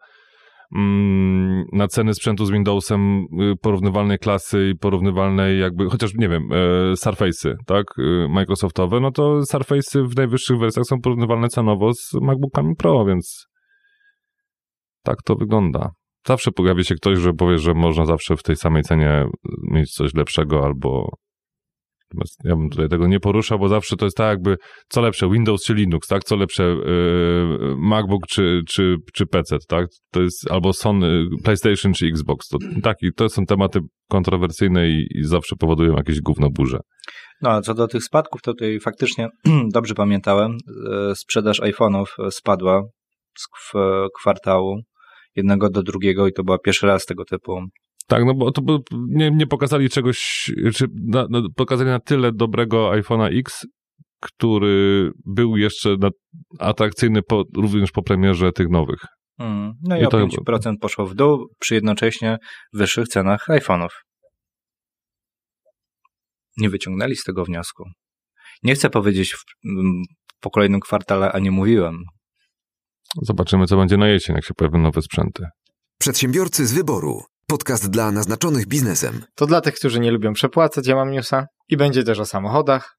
mm, 0.76 1.64
na 1.72 1.88
ceny 1.88 2.14
sprzętu 2.14 2.46
z 2.46 2.50
Windowsem 2.50 3.20
y, 3.20 3.54
porównywalnej 3.62 4.18
klasy 4.18 4.70
i 4.74 4.78
porównywalnej 4.78 5.60
jakby, 5.60 5.90
chociaż 5.90 6.14
nie 6.14 6.28
wiem, 6.28 6.42
e, 6.52 6.56
Surface'y, 6.92 7.54
tak, 7.66 7.84
y, 7.98 8.28
Microsoftowe, 8.28 9.00
no 9.00 9.10
to 9.10 9.40
Surface'y 9.40 10.08
w 10.08 10.16
najwyższych 10.16 10.58
wersjach 10.58 10.86
są 10.86 11.00
porównywalne 11.00 11.48
cenowo 11.48 11.92
z 11.94 12.14
MacBookami 12.22 12.76
Pro, 12.76 13.04
więc 13.04 13.46
tak 15.02 15.16
to 15.24 15.34
wygląda. 15.34 15.90
Zawsze 16.26 16.50
pojawi 16.50 16.84
się 16.84 16.94
ktoś, 16.94 17.18
że 17.18 17.32
powie, 17.32 17.58
że 17.58 17.74
można 17.74 18.06
zawsze 18.06 18.36
w 18.36 18.42
tej 18.42 18.56
samej 18.56 18.82
cenie 18.82 19.24
mieć 19.70 19.90
coś 19.90 20.14
lepszego 20.14 20.64
albo 20.64 21.10
ja 22.44 22.56
bym 22.56 22.70
tutaj 22.70 22.88
tego 22.88 23.06
nie 23.06 23.20
poruszał, 23.20 23.58
bo 23.58 23.68
zawsze 23.68 23.96
to 23.96 24.04
jest 24.04 24.16
tak 24.16 24.28
jakby 24.28 24.56
co 24.88 25.00
lepsze, 25.00 25.30
Windows 25.30 25.64
czy 25.64 25.74
Linux, 25.74 26.08
tak? 26.08 26.24
Co 26.24 26.36
lepsze, 26.36 26.62
yy, 26.62 27.74
MacBook 27.78 28.26
czy, 28.28 28.62
czy, 28.68 28.96
czy 29.14 29.26
PC, 29.26 29.56
tak? 29.68 29.86
To 30.12 30.22
jest 30.22 30.50
albo 30.50 30.72
Sony, 30.72 31.26
PlayStation 31.44 31.92
czy 31.92 32.06
Xbox. 32.06 32.48
To, 32.48 32.58
tak, 32.82 32.96
i 33.02 33.12
to 33.16 33.28
są 33.28 33.44
tematy 33.44 33.80
kontrowersyjne 34.10 34.88
i, 34.88 35.06
i 35.10 35.24
zawsze 35.24 35.56
powodują 35.56 35.96
jakieś 35.96 36.20
gówno 36.20 36.48
burze. 36.50 36.78
No, 37.42 37.50
a 37.50 37.60
co 37.60 37.74
do 37.74 37.88
tych 37.88 38.04
spadków, 38.04 38.42
to 38.42 38.52
tutaj 38.52 38.80
faktycznie 38.80 39.28
dobrze 39.74 39.94
pamiętałem, 39.94 40.56
e, 40.92 41.14
sprzedaż 41.14 41.60
iPhone'ów 41.60 42.06
spadła 42.30 42.82
z 43.38 43.72
kwartału 44.20 44.80
jednego 45.36 45.70
do 45.70 45.82
drugiego 45.82 46.26
i 46.26 46.32
to 46.32 46.44
była 46.44 46.58
pierwszy 46.58 46.86
raz 46.86 47.04
tego 47.04 47.24
typu. 47.24 47.60
Tak, 48.06 48.24
no 48.24 48.34
bo 48.34 48.52
to 48.52 48.62
nie, 49.08 49.30
nie 49.30 49.46
pokazali 49.46 49.90
czegoś, 49.90 50.50
czy 50.74 50.86
na, 51.06 51.26
no, 51.30 51.42
pokazali 51.56 51.90
na 51.90 52.00
tyle 52.00 52.32
dobrego 52.32 52.90
iPhone'a 52.90 53.38
X, 53.38 53.66
który 54.20 55.10
był 55.26 55.56
jeszcze 55.56 55.96
na, 56.00 56.10
atrakcyjny 56.58 57.22
po, 57.22 57.44
również 57.56 57.90
po 57.90 58.02
premierze 58.02 58.52
tych 58.52 58.68
nowych. 58.68 59.00
Hmm. 59.38 59.72
No 59.82 59.96
i, 59.96 60.00
I 60.00 60.06
o 60.06 60.08
to 60.08 60.18
5% 60.18 60.72
poszło 60.80 61.06
w 61.06 61.14
dół 61.14 61.46
przy 61.60 61.74
jednocześnie 61.74 62.38
wyższych 62.72 63.08
cenach 63.08 63.46
iPhone'ów. 63.48 63.88
Nie 66.56 66.70
wyciągnęli 66.70 67.16
z 67.16 67.22
tego 67.22 67.44
wniosku. 67.44 67.84
Nie 68.62 68.74
chcę 68.74 68.90
powiedzieć 68.90 69.36
po 70.40 70.50
kolejnym 70.50 70.80
kwartale, 70.80 71.32
a 71.32 71.38
nie 71.38 71.50
mówiłem. 71.50 72.02
Zobaczymy, 73.22 73.66
co 73.66 73.76
będzie 73.76 73.96
na 73.96 74.08
jesień, 74.08 74.36
jak 74.36 74.44
się 74.44 74.54
pojawią 74.54 74.78
nowe 74.78 75.02
sprzęty. 75.02 75.44
Przedsiębiorcy 75.98 76.66
z 76.66 76.72
wyboru. 76.72 77.22
Podcast 77.46 77.90
dla 77.90 78.10
naznaczonych 78.10 78.66
biznesem. 78.66 79.24
To 79.34 79.46
dla 79.46 79.60
tych, 79.60 79.74
którzy 79.74 80.00
nie 80.00 80.10
lubią 80.10 80.32
przepłacać, 80.32 80.86
ja 80.86 80.96
mam 80.96 81.10
newsa. 81.10 81.46
I 81.68 81.76
będzie 81.76 82.04
też 82.04 82.18
o 82.18 82.24
samochodach. 82.24 82.96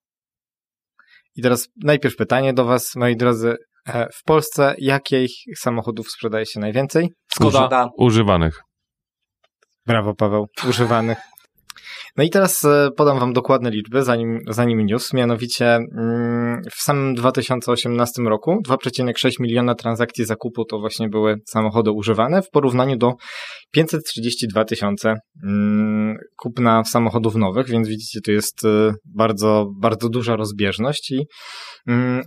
I 1.36 1.42
teraz 1.42 1.68
najpierw 1.84 2.16
pytanie 2.16 2.54
do 2.54 2.66
Was, 2.66 2.96
moi 2.96 3.18
drodzy. 3.18 3.56
E, 3.88 4.08
w 4.16 4.24
Polsce 4.24 4.76
jakich 4.78 5.32
samochodów 5.58 6.12
sprzedaje 6.12 6.46
się 6.46 6.60
najwięcej? 6.60 7.14
Skoda. 7.36 7.90
Używanych. 7.98 8.62
Brawo, 9.86 10.16
Paweł. 10.16 10.46
Używanych. 10.70 11.18
No 12.18 12.24
i 12.24 12.30
teraz 12.30 12.66
e, 12.66 12.90
podam 12.98 13.20
Wam 13.20 13.34
dokładne 13.34 13.70
liczby, 13.70 14.04
zanim, 14.04 14.40
zanim 14.50 14.86
news. 14.86 15.14
Mianowicie 15.14 15.66
mm, 15.76 16.62
w 16.72 16.82
samym 16.82 17.16
2018 17.16 18.22
roku 18.22 18.62
2,6 18.68 19.32
miliona 19.40 19.76
transakcji 19.76 20.26
zakupu 20.26 20.66
to 20.66 20.80
właśnie 20.80 21.10
były 21.10 21.36
samochody 21.46 21.92
używane 21.92 22.42
w 22.42 22.50
porównaniu 22.50 22.98
do 22.98 23.14
532 23.72 24.66
tysiące 24.66 25.14
mm, 25.44 26.16
kupna 26.38 26.84
samochodów 26.84 27.36
nowych, 27.36 27.70
więc 27.70 27.88
widzicie, 27.88 28.20
to 28.26 28.32
jest 28.32 28.66
e, 28.66 28.94
bardzo, 29.16 29.66
bardzo 29.82 30.10
duża 30.10 30.36
rozbieżność 30.36 31.12
i 31.12 31.26
mm, 31.88 32.24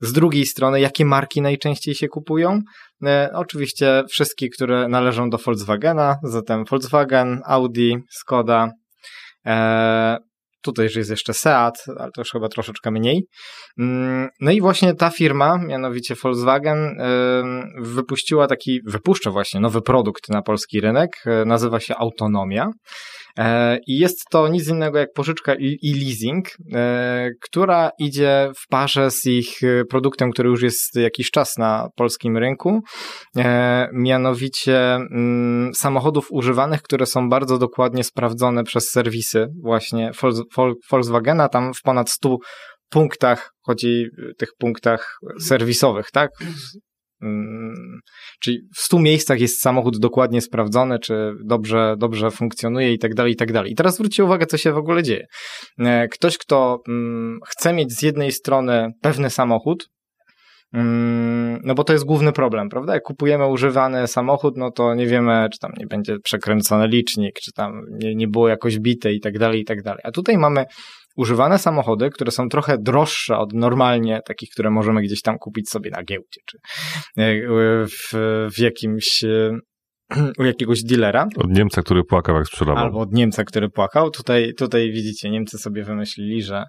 z 0.00 0.12
drugiej 0.12 0.46
strony, 0.46 0.80
jakie 0.80 1.04
marki 1.04 1.42
najczęściej 1.42 1.94
się 1.94 2.08
kupują? 2.08 2.60
E, 3.06 3.30
oczywiście 3.34 4.02
wszystkie, 4.08 4.48
które 4.48 4.88
należą 4.88 5.30
do 5.30 5.38
Volkswagena, 5.38 6.16
zatem 6.22 6.64
Volkswagen, 6.70 7.40
Audi, 7.46 7.96
Skoda, 8.10 8.70
e, 9.46 10.16
tutaj 10.64 10.88
jest 10.96 11.10
jeszcze 11.10 11.34
Seat, 11.34 11.84
ale 11.98 12.10
to 12.10 12.20
już 12.20 12.30
chyba 12.30 12.48
troszeczkę 12.48 12.90
mniej. 12.90 13.26
Mm, 13.78 14.28
no 14.40 14.50
i 14.50 14.60
właśnie 14.60 14.94
ta 14.94 15.10
firma, 15.10 15.58
mianowicie 15.58 16.14
Volkswagen, 16.14 16.96
wypuściła 17.80 18.46
taki, 18.46 18.80
wypuszcza 18.86 19.30
właśnie 19.30 19.60
nowy 19.60 19.82
produkt 19.82 20.28
na 20.28 20.42
polski 20.42 20.80
rynek, 20.80 21.10
e, 21.26 21.44
nazywa 21.44 21.80
się 21.80 21.94
Autonomia. 21.96 22.70
E, 23.38 23.78
I 23.86 23.98
jest 23.98 24.24
to 24.30 24.48
nic 24.48 24.68
innego 24.68 24.98
jak 24.98 25.12
pożyczka 25.12 25.54
i 25.58 25.94
leasing, 25.94 26.48
e, 26.74 27.30
która 27.40 27.90
idzie 27.98 28.50
w 28.56 28.68
parze 28.68 29.10
z 29.10 29.26
ich 29.26 29.62
e, 29.62 29.84
produktem, 29.84 30.30
który 30.30 30.48
już 30.48 30.62
jest 30.62 30.96
jakiś 30.96 31.30
czas 31.30 31.58
na 31.58 31.88
polskim 31.96 32.36
rynku, 32.36 32.80
mianowicie 33.92 34.94
mm, 34.94 35.74
samochodów 35.74 36.26
używanych, 36.30 36.82
które 36.82 37.06
są 37.06 37.28
bardzo 37.28 37.58
dokładnie 37.58 38.04
sprawdzone 38.04 38.64
przez 38.64 38.90
serwisy 38.90 39.46
właśnie 39.62 40.10
Volkswagena, 40.90 41.48
tam 41.48 41.74
w 41.74 41.82
ponad 41.82 42.10
100 42.10 42.36
punktach, 42.90 43.50
chodzi 43.62 44.06
tych 44.38 44.48
punktach 44.58 45.18
serwisowych, 45.40 46.10
tak? 46.10 46.30
Mm, 47.24 48.00
czyli 48.40 48.58
w 48.76 48.80
100 48.80 48.98
miejscach 48.98 49.40
jest 49.40 49.60
samochód 49.60 49.98
dokładnie 49.98 50.40
sprawdzony, 50.40 50.98
czy 50.98 51.32
dobrze, 51.44 51.94
dobrze 51.98 52.30
funkcjonuje 52.30 52.92
i 52.92 52.98
tak 52.98 53.14
dalej, 53.14 53.32
i 53.32 53.36
tak 53.36 53.52
dalej. 53.52 53.72
I 53.72 53.74
teraz 53.74 53.94
zwróćcie 53.94 54.24
uwagę, 54.24 54.46
co 54.46 54.56
się 54.56 54.72
w 54.72 54.76
ogóle 54.76 55.02
dzieje. 55.02 55.26
E, 55.78 56.08
ktoś, 56.08 56.38
kto 56.38 56.82
mm, 56.88 57.38
chce 57.48 57.72
mieć 57.72 57.92
z 57.92 58.02
jednej 58.02 58.32
strony 58.32 58.90
pewny 59.02 59.30
samochód, 59.30 59.88
mm, 60.72 61.60
no 61.64 61.74
bo 61.74 61.84
to 61.84 61.92
jest 61.92 62.04
główny 62.04 62.32
problem, 62.32 62.68
prawda? 62.68 62.94
Jak 62.94 63.02
kupujemy 63.02 63.46
używany 63.46 64.06
samochód, 64.06 64.56
no 64.56 64.70
to 64.70 64.94
nie 64.94 65.06
wiemy, 65.06 65.48
czy 65.52 65.58
tam 65.58 65.72
nie 65.78 65.86
będzie 65.86 66.18
przekręcony 66.24 66.88
licznik, 66.88 67.34
czy 67.44 67.52
tam 67.52 67.80
nie, 67.90 68.14
nie 68.14 68.28
było 68.28 68.48
jakoś 68.48 68.78
bite 68.78 69.12
i 69.12 69.20
tak 69.20 69.38
dalej, 69.38 69.60
i 69.60 69.64
tak 69.64 69.82
dalej. 69.82 70.00
A 70.04 70.10
tutaj 70.10 70.38
mamy 70.38 70.64
używane 71.16 71.58
samochody, 71.58 72.10
które 72.10 72.30
są 72.30 72.48
trochę 72.48 72.78
droższe 72.78 73.38
od 73.38 73.52
normalnie 73.52 74.20
takich, 74.26 74.50
które 74.50 74.70
możemy 74.70 75.02
gdzieś 75.02 75.22
tam 75.22 75.38
kupić 75.38 75.70
sobie 75.70 75.90
na 75.90 76.02
giełdzie, 76.02 76.40
czy 76.46 76.58
e, 77.16 77.34
w, 77.86 78.12
w 78.54 78.58
jakimś 78.58 79.24
e, 79.24 79.58
u 80.38 80.44
jakiegoś 80.44 80.82
dealera. 80.82 81.26
Od 81.36 81.50
Niemca, 81.50 81.82
który 81.82 82.04
płakał, 82.04 82.36
jak 82.36 82.46
sprzedawał. 82.46 82.84
Albo 82.84 83.00
od 83.00 83.12
Niemca, 83.12 83.44
który 83.44 83.68
płakał. 83.68 84.10
Tutaj, 84.10 84.54
tutaj 84.54 84.92
widzicie, 84.92 85.30
Niemcy 85.30 85.58
sobie 85.58 85.84
wymyślili, 85.84 86.42
że 86.42 86.64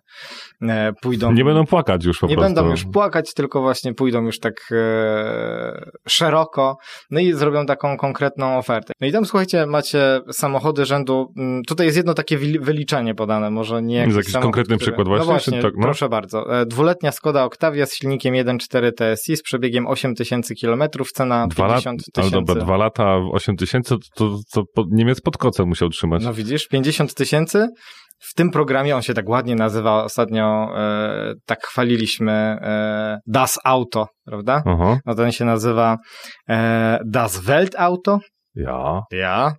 e, 0.62 0.94
pójdą... 1.02 1.32
Nie 1.32 1.46
będą 1.46 1.66
płakać 1.66 2.06
już 2.06 2.20
po 2.20 2.28
nie 2.28 2.36
prostu. 2.36 2.50
Nie 2.50 2.56
będą 2.56 2.72
już 2.72 2.84
płakać, 2.94 3.34
tylko 3.34 3.62
właśnie 3.62 3.94
pójdą 3.94 4.24
już 4.24 4.40
tak 4.40 4.54
e, 4.72 5.92
szeroko, 6.08 6.78
no 7.12 7.20
i 7.20 7.34
zrobią 7.34 7.66
taką 7.66 7.98
konkretną 7.98 8.58
ofertę. 8.58 8.94
No 9.02 9.08
i 9.08 9.12
tam, 9.12 9.26
słuchajcie, 9.26 9.66
macie 9.66 10.20
samochody 10.32 10.86
rzędu... 10.86 11.34
Mm, 11.38 11.64
tutaj 11.64 11.86
jest 11.86 11.98
jedno 11.98 12.14
takie 12.14 12.38
wyliczenie 12.38 13.16
podane, 13.16 13.52
może 13.52 13.82
nie 13.82 13.96
jakiś, 13.96 14.16
jakiś 14.16 14.34
konkretny 14.34 14.76
który... 14.76 14.92
przykład 14.92 15.08
właśnie? 15.08 15.26
No 15.26 15.32
właśnie, 15.32 15.62
tak, 15.62 15.74
no? 15.78 15.84
proszę 15.84 16.10
bardzo. 16.10 16.62
E, 16.62 16.66
dwuletnia 16.66 17.12
Skoda 17.12 17.44
Octavia 17.44 17.86
z 17.86 17.96
silnikiem 17.96 18.34
1.4 18.34 18.92
TSI 18.92 19.38
z 19.38 19.42
przebiegiem 19.42 19.88
8000 19.88 20.54
km, 20.62 20.84
cena 21.14 21.48
dwa 21.48 21.68
50 21.68 22.02
tysięcy. 22.14 22.36
Dobra, 22.36 22.56
dwa 22.56 22.78
lata, 22.78 23.20
8 23.32 23.56
tysięcy, 23.56 23.96
to, 24.16 24.38
to, 24.54 24.64
to 24.76 24.84
Niemiec 24.92 25.22
pod 25.22 25.38
kocem 25.38 25.68
musiał 25.68 25.90
trzymać. 25.90 26.24
No 26.24 26.34
widzisz, 26.34 26.68
50 26.68 27.14
tysięcy. 27.14 27.68
W 28.20 28.34
tym 28.34 28.52
programie 28.52 28.96
on 28.96 29.02
się 29.02 29.14
tak 29.14 29.30
ładnie 29.30 29.56
nazywa. 29.56 30.04
Ostatnio 30.04 30.68
e, 30.78 31.34
tak 31.46 31.66
chwaliliśmy 31.66 32.32
e, 32.32 33.20
Das 33.28 33.60
Auto, 33.64 34.08
prawda? 34.26 34.64
Aha. 34.66 35.00
No 35.06 35.16
ten 35.16 35.32
się 35.32 35.46
nazywa 35.46 35.98
e, 36.50 37.00
Das 37.06 37.40
Welt 37.40 37.76
Auto. 37.78 38.20
Ja. 38.56 39.02
Ja. 39.12 39.54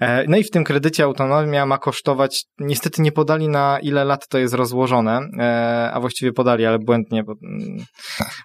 E, 0.00 0.24
no 0.28 0.36
i 0.36 0.44
w 0.44 0.50
tym 0.50 0.64
kredycie 0.64 1.04
autonomia 1.04 1.66
ma 1.66 1.78
kosztować, 1.78 2.44
niestety 2.58 3.02
nie 3.02 3.12
podali 3.12 3.48
na 3.48 3.78
ile 3.82 4.04
lat 4.04 4.28
to 4.28 4.38
jest 4.38 4.54
rozłożone, 4.54 5.20
e, 5.38 5.90
a 5.92 6.00
właściwie 6.00 6.32
podali, 6.32 6.66
ale 6.66 6.78
błędnie, 6.78 7.24
bo, 7.24 7.34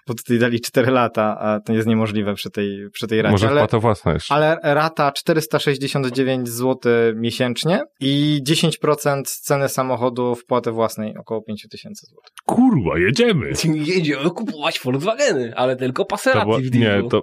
bo 0.08 0.14
tutaj 0.14 0.38
dali 0.38 0.60
4 0.60 0.90
lata, 0.90 1.38
a 1.40 1.60
to 1.60 1.72
jest 1.72 1.88
niemożliwe 1.88 2.34
przy 2.34 2.50
tej, 2.50 2.88
przy 2.92 3.06
tej 3.06 3.22
racie. 3.22 3.32
Może 3.32 3.48
ale, 3.48 3.60
wpłata 3.60 3.78
własna 3.78 4.12
jeszcze. 4.12 4.34
Ale 4.34 4.58
rata 4.62 5.12
469 5.12 6.48
zł 6.48 6.92
miesięcznie 7.14 7.82
i 8.00 8.42
10% 8.48 9.22
ceny 9.24 9.68
samochodu 9.68 10.34
wpłaty 10.34 10.70
własnej, 10.72 11.16
około 11.16 11.42
5000 11.42 12.06
zł. 12.06 12.20
Kurwa, 12.46 12.98
jedziemy! 12.98 13.50
Jedziemy 13.94 14.30
kupować 14.30 14.80
Volkswageny, 14.80 15.52
ale 15.56 15.76
tylko 15.76 16.04
Passeraty 16.04 16.46
było, 16.46 16.58
w 16.58 16.70
dealu. 16.70 17.02
Nie, 17.02 17.10
to... 17.10 17.22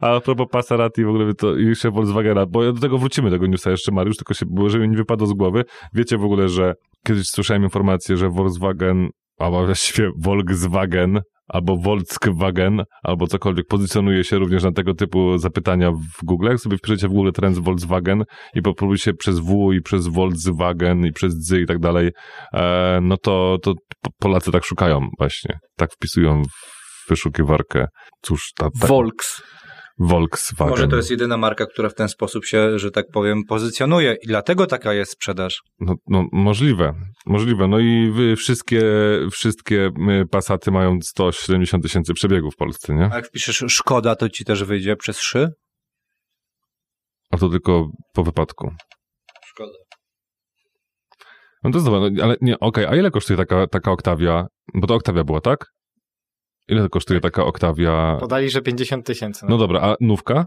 A 0.00 0.16
a 0.16 0.20
propos 0.20 0.46
Passerati 0.50 1.04
w 1.04 1.08
ogóle 1.08 1.34
to 1.34 1.56
jeszcze 1.56 1.90
Volkswagena, 1.90 2.46
bo 2.46 2.72
do 2.72 2.80
tego 2.80 2.98
wrócimy, 2.98 3.30
tego 3.30 3.46
newsa 3.46 3.70
jeszcze 3.70 3.92
Mariusz, 3.92 4.16
tylko 4.16 4.34
się, 4.34 4.46
żeby 4.66 4.84
mi 4.84 4.90
nie 4.90 4.96
wypadło 4.96 5.26
z 5.26 5.32
głowy. 5.32 5.64
Wiecie 5.94 6.18
w 6.18 6.24
ogóle, 6.24 6.48
że 6.48 6.74
kiedyś 7.06 7.28
słyszałem 7.28 7.62
informację, 7.62 8.16
że 8.16 8.28
Volkswagen, 8.30 9.08
albo 9.38 9.66
właściwie 9.66 10.10
Volkswagen, 10.18 11.20
albo 11.48 11.76
Volkswagen, 11.76 12.82
albo 13.02 13.26
cokolwiek 13.26 13.66
pozycjonuje 13.66 14.24
się 14.24 14.38
również 14.38 14.62
na 14.64 14.72
tego 14.72 14.94
typu 14.94 15.38
zapytania 15.38 15.92
w 15.92 16.24
Google. 16.24 16.46
Jak 16.46 16.60
sobie 16.60 16.76
wpiszecie 16.76 17.08
w 17.08 17.12
Google 17.12 17.30
trend 17.30 17.58
Volkswagen 17.58 18.24
i 18.54 18.62
popróbujcie 18.62 19.14
przez 19.14 19.38
W 19.38 19.72
i 19.72 19.82
przez 19.82 20.08
Volkswagen 20.08 21.06
i 21.06 21.12
przez 21.12 21.34
Z 21.34 21.52
i 21.62 21.66
tak 21.66 21.78
dalej, 21.78 22.10
e, 22.52 22.98
no 23.02 23.16
to, 23.16 23.58
to 23.62 23.74
Polacy 24.18 24.52
tak 24.52 24.64
szukają 24.64 25.08
właśnie. 25.18 25.58
Tak 25.76 25.92
wpisują 25.92 26.42
w 26.42 27.08
wyszukiwarkę. 27.08 27.86
Cóż, 28.22 28.52
ta, 28.56 28.68
ta, 28.80 28.86
Volks. 28.86 29.42
Volkswagen. 29.98 30.70
Może 30.70 30.88
to 30.88 30.96
jest 30.96 31.10
jedyna 31.10 31.36
marka, 31.36 31.66
która 31.66 31.88
w 31.88 31.94
ten 31.94 32.08
sposób 32.08 32.44
się, 32.44 32.78
że 32.78 32.90
tak 32.90 33.06
powiem, 33.12 33.44
pozycjonuje 33.48 34.16
i 34.22 34.26
dlatego 34.26 34.66
taka 34.66 34.94
jest 34.94 35.12
sprzedaż. 35.12 35.62
No, 35.80 35.94
no 36.06 36.26
możliwe, 36.32 36.94
możliwe. 37.26 37.68
No 37.68 37.78
i 37.78 38.10
wy 38.10 38.36
wszystkie, 38.36 38.82
wszystkie 39.32 39.90
Passaty 40.30 40.70
mają 40.70 40.98
170 41.02 41.82
tysięcy 41.82 42.14
przebiegów 42.14 42.54
w 42.54 42.56
Polsce, 42.56 42.94
nie? 42.94 43.08
A 43.12 43.16
jak 43.16 43.26
wpiszesz 43.26 43.64
Szkoda, 43.68 44.16
to 44.16 44.28
ci 44.28 44.44
też 44.44 44.64
wyjdzie 44.64 44.96
przez 44.96 45.20
szy? 45.20 45.52
A 47.30 47.36
to 47.36 47.48
tylko 47.48 47.90
po 48.12 48.24
wypadku. 48.24 48.70
Szkoda. 49.44 49.72
No 51.64 51.70
to 51.70 51.80
zobacz, 51.80 52.12
no, 52.12 52.24
ale 52.24 52.36
nie, 52.40 52.54
okej, 52.60 52.84
okay, 52.84 52.96
a 52.96 53.00
ile 53.00 53.10
kosztuje 53.10 53.36
taka, 53.36 53.66
taka 53.66 53.90
Oktawia? 53.90 54.46
Bo 54.74 54.86
to 54.86 54.94
Oktawia 54.94 55.24
była, 55.24 55.40
tak? 55.40 55.75
Ile 56.68 56.88
kosztuje 56.88 57.20
taka 57.20 57.44
Oktawia? 57.44 58.16
Podali, 58.20 58.50
że 58.50 58.62
50 58.62 59.06
tysięcy. 59.06 59.46
No 59.48 59.58
dobra, 59.58 59.80
a 59.80 59.96
nówka? 60.00 60.46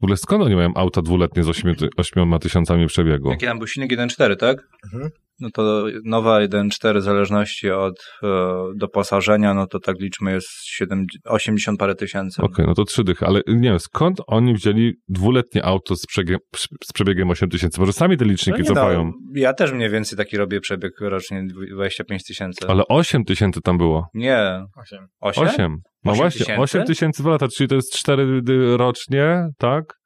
W 0.00 0.04
ogóle 0.04 0.16
skąd 0.16 0.44
oni 0.44 0.54
mają 0.54 0.70
auta 0.74 1.02
dwuletnie 1.02 1.42
z 1.42 1.48
8, 1.48 1.74
8 1.96 2.38
tysiącami 2.38 2.86
przebiegu? 2.86 3.30
Jaki 3.30 3.46
tam 3.46 3.58
był 3.58 3.66
silnik 3.66 3.92
1.4, 3.92 4.36
tak? 4.36 4.58
Mhm. 4.84 5.10
No 5.40 5.50
to 5.50 5.84
nowa 6.04 6.40
1.4 6.40 6.98
w 6.98 7.02
zależności 7.02 7.70
od 7.70 7.94
e, 8.22 8.28
doposażenia, 8.76 9.54
no 9.54 9.66
to 9.66 9.80
tak 9.80 9.96
liczmy 10.00 10.32
jest 10.32 10.48
7, 10.64 11.06
80 11.24 11.78
parę 11.78 11.94
tysięcy. 11.94 12.42
Okej, 12.42 12.52
okay, 12.52 12.66
no 12.66 12.74
to 12.74 12.84
trzy 12.84 13.04
dychy, 13.04 13.26
ale 13.26 13.40
nie 13.46 13.68
wiem, 13.68 13.78
skąd 13.78 14.20
oni 14.26 14.54
wzięli 14.54 14.92
dwuletnie 15.08 15.64
auto 15.64 15.96
z, 15.96 16.06
przebiegiem, 16.06 16.38
z 16.84 16.92
przebiegiem 16.92 17.30
8 17.30 17.50
tysięcy? 17.50 17.80
Może 17.80 17.92
sami 17.92 18.16
te 18.16 18.24
liczniki 18.24 18.58
no 18.58 18.64
cofają? 18.64 19.04
No, 19.04 19.12
ja 19.34 19.54
też 19.54 19.72
mniej 19.72 19.90
więcej 19.90 20.18
taki 20.18 20.36
robię 20.36 20.60
przebieg 20.60 20.92
rocznie, 21.00 21.46
25 21.74 22.24
tysięcy. 22.24 22.68
Ale 22.68 22.82
8 22.88 23.24
tysięcy 23.24 23.60
tam 23.60 23.78
było? 23.78 24.06
Nie. 24.14 24.64
8. 24.76 24.98
8? 25.20 25.44
8. 25.44 25.80
No 26.04 26.12
8 26.12 26.22
właśnie, 26.22 26.38
tysięcy? 26.38 26.62
8 26.62 26.84
tysięcy 26.84 27.22
w 27.22 27.26
lata, 27.26 27.48
czyli 27.48 27.68
to 27.68 27.74
jest 27.74 27.96
4 27.96 28.42
rocznie, 28.76 29.48
tak? 29.58 29.98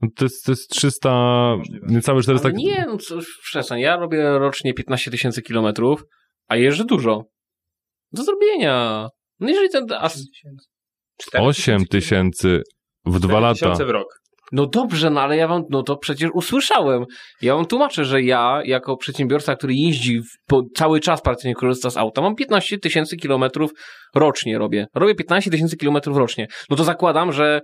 No 0.00 0.08
to 0.16 0.24
jest, 0.24 0.44
to 0.44 0.52
jest 0.52 0.70
300, 0.70 1.54
niecałe 1.88 2.22
400... 2.22 2.48
Ale 2.48 2.56
nie, 2.56 2.84
no 2.86 2.98
cóż, 2.98 3.40
przestań, 3.42 3.80
ja 3.80 3.96
robię 3.96 4.38
rocznie 4.38 4.74
15 4.74 5.10
tysięcy 5.10 5.42
kilometrów, 5.42 6.04
a 6.48 6.56
jeżdżę 6.56 6.84
dużo. 6.84 7.24
Do 8.12 8.22
zrobienia. 8.22 9.08
No 9.40 9.48
jeżeli 9.48 9.70
ten... 9.70 9.86
As... 9.98 10.24
8 11.32 11.86
tysięcy 11.86 12.62
w 13.04 13.20
dwa 13.20 13.40
lata. 13.40 13.74
w 13.74 13.90
rok. 13.90 14.21
No 14.52 14.66
dobrze, 14.66 15.10
no 15.10 15.20
ale 15.20 15.36
ja 15.36 15.48
wam, 15.48 15.62
no 15.70 15.82
to 15.82 15.96
przecież 15.96 16.30
usłyszałem. 16.34 17.04
Ja 17.42 17.54
wam 17.54 17.66
tłumaczę, 17.66 18.04
że 18.04 18.22
ja, 18.22 18.62
jako 18.64 18.96
przedsiębiorca, 18.96 19.56
który 19.56 19.74
jeździ 19.74 20.20
w, 20.20 20.46
po, 20.46 20.62
cały 20.76 21.00
czas 21.00 21.22
praktycznie 21.22 21.54
korzysta 21.54 21.90
z 21.90 21.96
auta, 21.96 22.22
mam 22.22 22.34
15 22.34 22.78
tysięcy 22.78 23.16
kilometrów 23.16 23.70
rocznie 24.14 24.58
robię. 24.58 24.86
Robię 24.94 25.14
15 25.14 25.50
tysięcy 25.50 25.76
kilometrów 25.76 26.16
rocznie. 26.16 26.46
No 26.70 26.76
to 26.76 26.84
zakładam, 26.84 27.32
że 27.32 27.60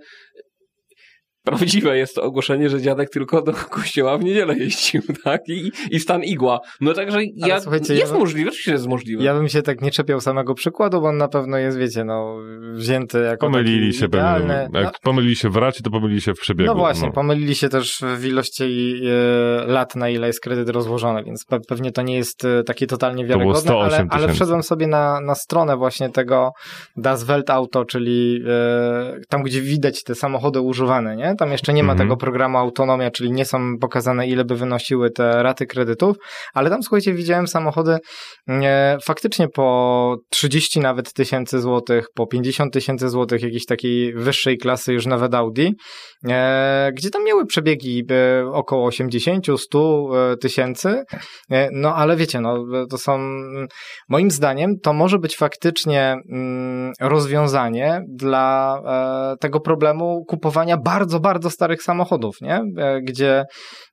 Prawdziwe 1.43 1.97
jest 1.97 2.15
to 2.15 2.23
ogłoszenie, 2.23 2.69
że 2.69 2.81
dziadek 2.81 3.09
tylko 3.09 3.41
do 3.41 3.53
kościoła 3.53 4.17
w 4.17 4.23
niedzielę 4.23 4.57
jeździł, 4.57 5.01
tak? 5.23 5.41
I, 5.47 5.71
i 5.91 5.99
stan 5.99 6.23
igła. 6.23 6.59
No 6.81 6.93
także 6.93 7.19
ja, 7.35 7.55
jest 7.55 7.89
ja 7.89 8.07
bym, 8.07 8.19
możliwe, 8.19 8.49
oczywiście 8.49 8.71
jest 8.71 8.87
możliwe. 8.87 9.23
Ja 9.23 9.33
bym 9.33 9.49
się 9.49 9.61
tak 9.61 9.81
nie 9.81 9.91
czepiał 9.91 10.21
samego 10.21 10.53
przykładu, 10.53 11.01
bo 11.01 11.07
on 11.07 11.17
na 11.17 11.27
pewno 11.27 11.57
jest, 11.57 11.77
wiecie, 11.77 12.03
no, 12.03 12.37
wzięty 12.73 13.19
jako 13.19 13.47
Pomylili 13.47 13.93
się 13.93 14.05
idealny. 14.05 14.47
pewnie. 14.47 14.79
Jak 14.79 14.93
no, 14.93 14.99
pomylili 15.03 15.35
się 15.35 15.49
w 15.49 15.55
racie, 15.55 15.83
to 15.83 15.89
pomylili 15.89 16.21
się 16.21 16.33
w 16.33 16.39
przebiegu. 16.39 16.73
No 16.73 16.75
właśnie, 16.75 17.07
no. 17.07 17.13
pomylili 17.13 17.55
się 17.55 17.69
też 17.69 18.01
w 18.17 18.25
ilości 18.25 19.01
e, 19.05 19.67
lat, 19.67 19.95
na 19.95 20.09
ile 20.09 20.27
jest 20.27 20.39
kredyt 20.39 20.69
rozłożony, 20.69 21.23
więc 21.23 21.45
pe 21.45 21.59
pewnie 21.67 21.91
to 21.91 22.01
nie 22.01 22.15
jest 22.15 22.45
e, 22.45 22.63
takie 22.63 22.87
totalnie 22.87 23.25
wiarygodne, 23.25 23.73
ale, 23.73 24.07
ale 24.09 24.33
wszedłem 24.33 24.63
sobie 24.63 24.87
na, 24.87 25.21
na 25.21 25.35
stronę 25.35 25.77
właśnie 25.77 26.09
tego 26.09 26.51
Das 26.97 27.23
Welt 27.23 27.49
Auto, 27.49 27.85
czyli 27.85 28.43
e, 28.47 29.19
tam, 29.29 29.43
gdzie 29.43 29.61
widać 29.61 30.03
te 30.03 30.15
samochody 30.15 30.61
używane, 30.61 31.15
nie? 31.15 31.28
Tam 31.35 31.51
jeszcze 31.51 31.73
nie 31.73 31.83
ma 31.83 31.93
mhm. 31.93 32.07
tego 32.07 32.17
programu 32.17 32.57
autonomia, 32.57 33.11
czyli 33.11 33.31
nie 33.31 33.45
są 33.45 33.77
pokazane, 33.81 34.27
ile 34.27 34.45
by 34.45 34.55
wynosiły 34.55 35.11
te 35.11 35.43
raty 35.43 35.65
kredytów, 35.65 36.17
ale 36.53 36.69
tam, 36.69 36.83
słuchajcie, 36.83 37.13
widziałem 37.13 37.47
samochody 37.47 37.97
e, 38.49 38.97
faktycznie 39.03 39.47
po 39.47 40.17
30 40.29 40.79
nawet 40.79 41.13
tysięcy 41.13 41.59
złotych, 41.59 42.07
po 42.15 42.27
50 42.27 42.73
tysięcy 42.73 43.09
złotych 43.09 43.41
jakiejś 43.41 43.65
takiej 43.65 44.13
wyższej 44.13 44.57
klasy 44.57 44.93
już 44.93 45.05
nawet 45.05 45.35
Audi, 45.35 45.67
e, 46.29 46.91
gdzie 46.93 47.09
tam 47.09 47.23
miały 47.25 47.45
przebiegi 47.45 48.03
e, 48.11 48.47
około 48.51 48.85
80, 48.87 49.47
100 49.57 50.09
e, 50.31 50.37
tysięcy, 50.37 51.03
e, 51.51 51.69
no 51.71 51.95
ale 51.95 52.15
wiecie, 52.15 52.41
no 52.41 52.65
to 52.89 52.97
są, 52.97 53.19
moim 54.09 54.31
zdaniem, 54.31 54.79
to 54.83 54.93
może 54.93 55.19
być 55.19 55.37
faktycznie 55.37 56.15
mm, 56.29 56.93
rozwiązanie 56.99 58.01
dla 58.07 58.79
e, 59.33 59.37
tego 59.37 59.59
problemu 59.59 60.25
kupowania 60.27 60.77
bardzo, 60.77 61.18
bardzo 61.19 61.49
starych 61.49 61.83
samochodów, 61.83 62.35
nie? 62.41 62.61
E, 62.77 63.01
gdzie 63.01 63.45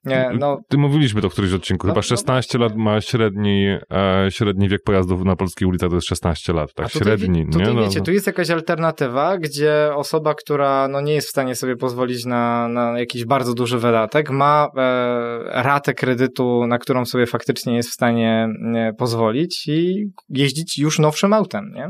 nie, 0.05 0.31
no... 0.39 0.57
Ty 0.69 0.77
mówiliśmy 0.77 1.21
to 1.21 1.29
w 1.29 1.31
którymś 1.33 1.53
odcinku, 1.53 1.87
no, 1.87 1.93
chyba 1.93 2.01
16 2.01 2.57
no, 2.57 2.65
lat 2.65 2.75
ma 2.75 3.01
średni, 3.01 3.67
e, 3.91 4.27
średni 4.31 4.69
wiek 4.69 4.83
pojazdów 4.83 5.25
na 5.25 5.35
polskiej 5.35 5.67
ulicach 5.67 5.89
to 5.89 5.95
jest 5.95 6.07
16 6.07 6.53
lat, 6.53 6.73
tak? 6.73 6.91
Tutaj, 6.91 7.17
średni, 7.17 7.45
tutaj, 7.51 7.75
nie? 7.75 7.81
wiecie, 7.81 7.99
no. 7.99 8.05
tu 8.05 8.11
jest 8.11 8.27
jakaś 8.27 8.49
alternatywa, 8.49 9.37
gdzie 9.37 9.89
osoba, 9.95 10.33
która 10.33 10.87
no, 10.87 11.01
nie 11.01 11.13
jest 11.13 11.27
w 11.27 11.31
stanie 11.31 11.55
sobie 11.55 11.75
pozwolić 11.75 12.25
na, 12.25 12.67
na 12.67 12.99
jakiś 12.99 13.25
bardzo 13.25 13.53
duży 13.53 13.77
wydatek, 13.77 14.29
ma 14.29 14.67
e, 14.77 15.63
ratę 15.63 15.93
kredytu, 15.93 16.67
na 16.67 16.77
którą 16.77 17.05
sobie 17.05 17.25
faktycznie 17.25 17.75
jest 17.75 17.89
w 17.89 17.93
stanie 17.93 18.49
e, 18.75 18.93
pozwolić 18.93 19.67
i 19.67 20.05
jeździć 20.29 20.77
już 20.77 20.99
nowszym 20.99 21.33
autem, 21.33 21.71
nie? 21.75 21.87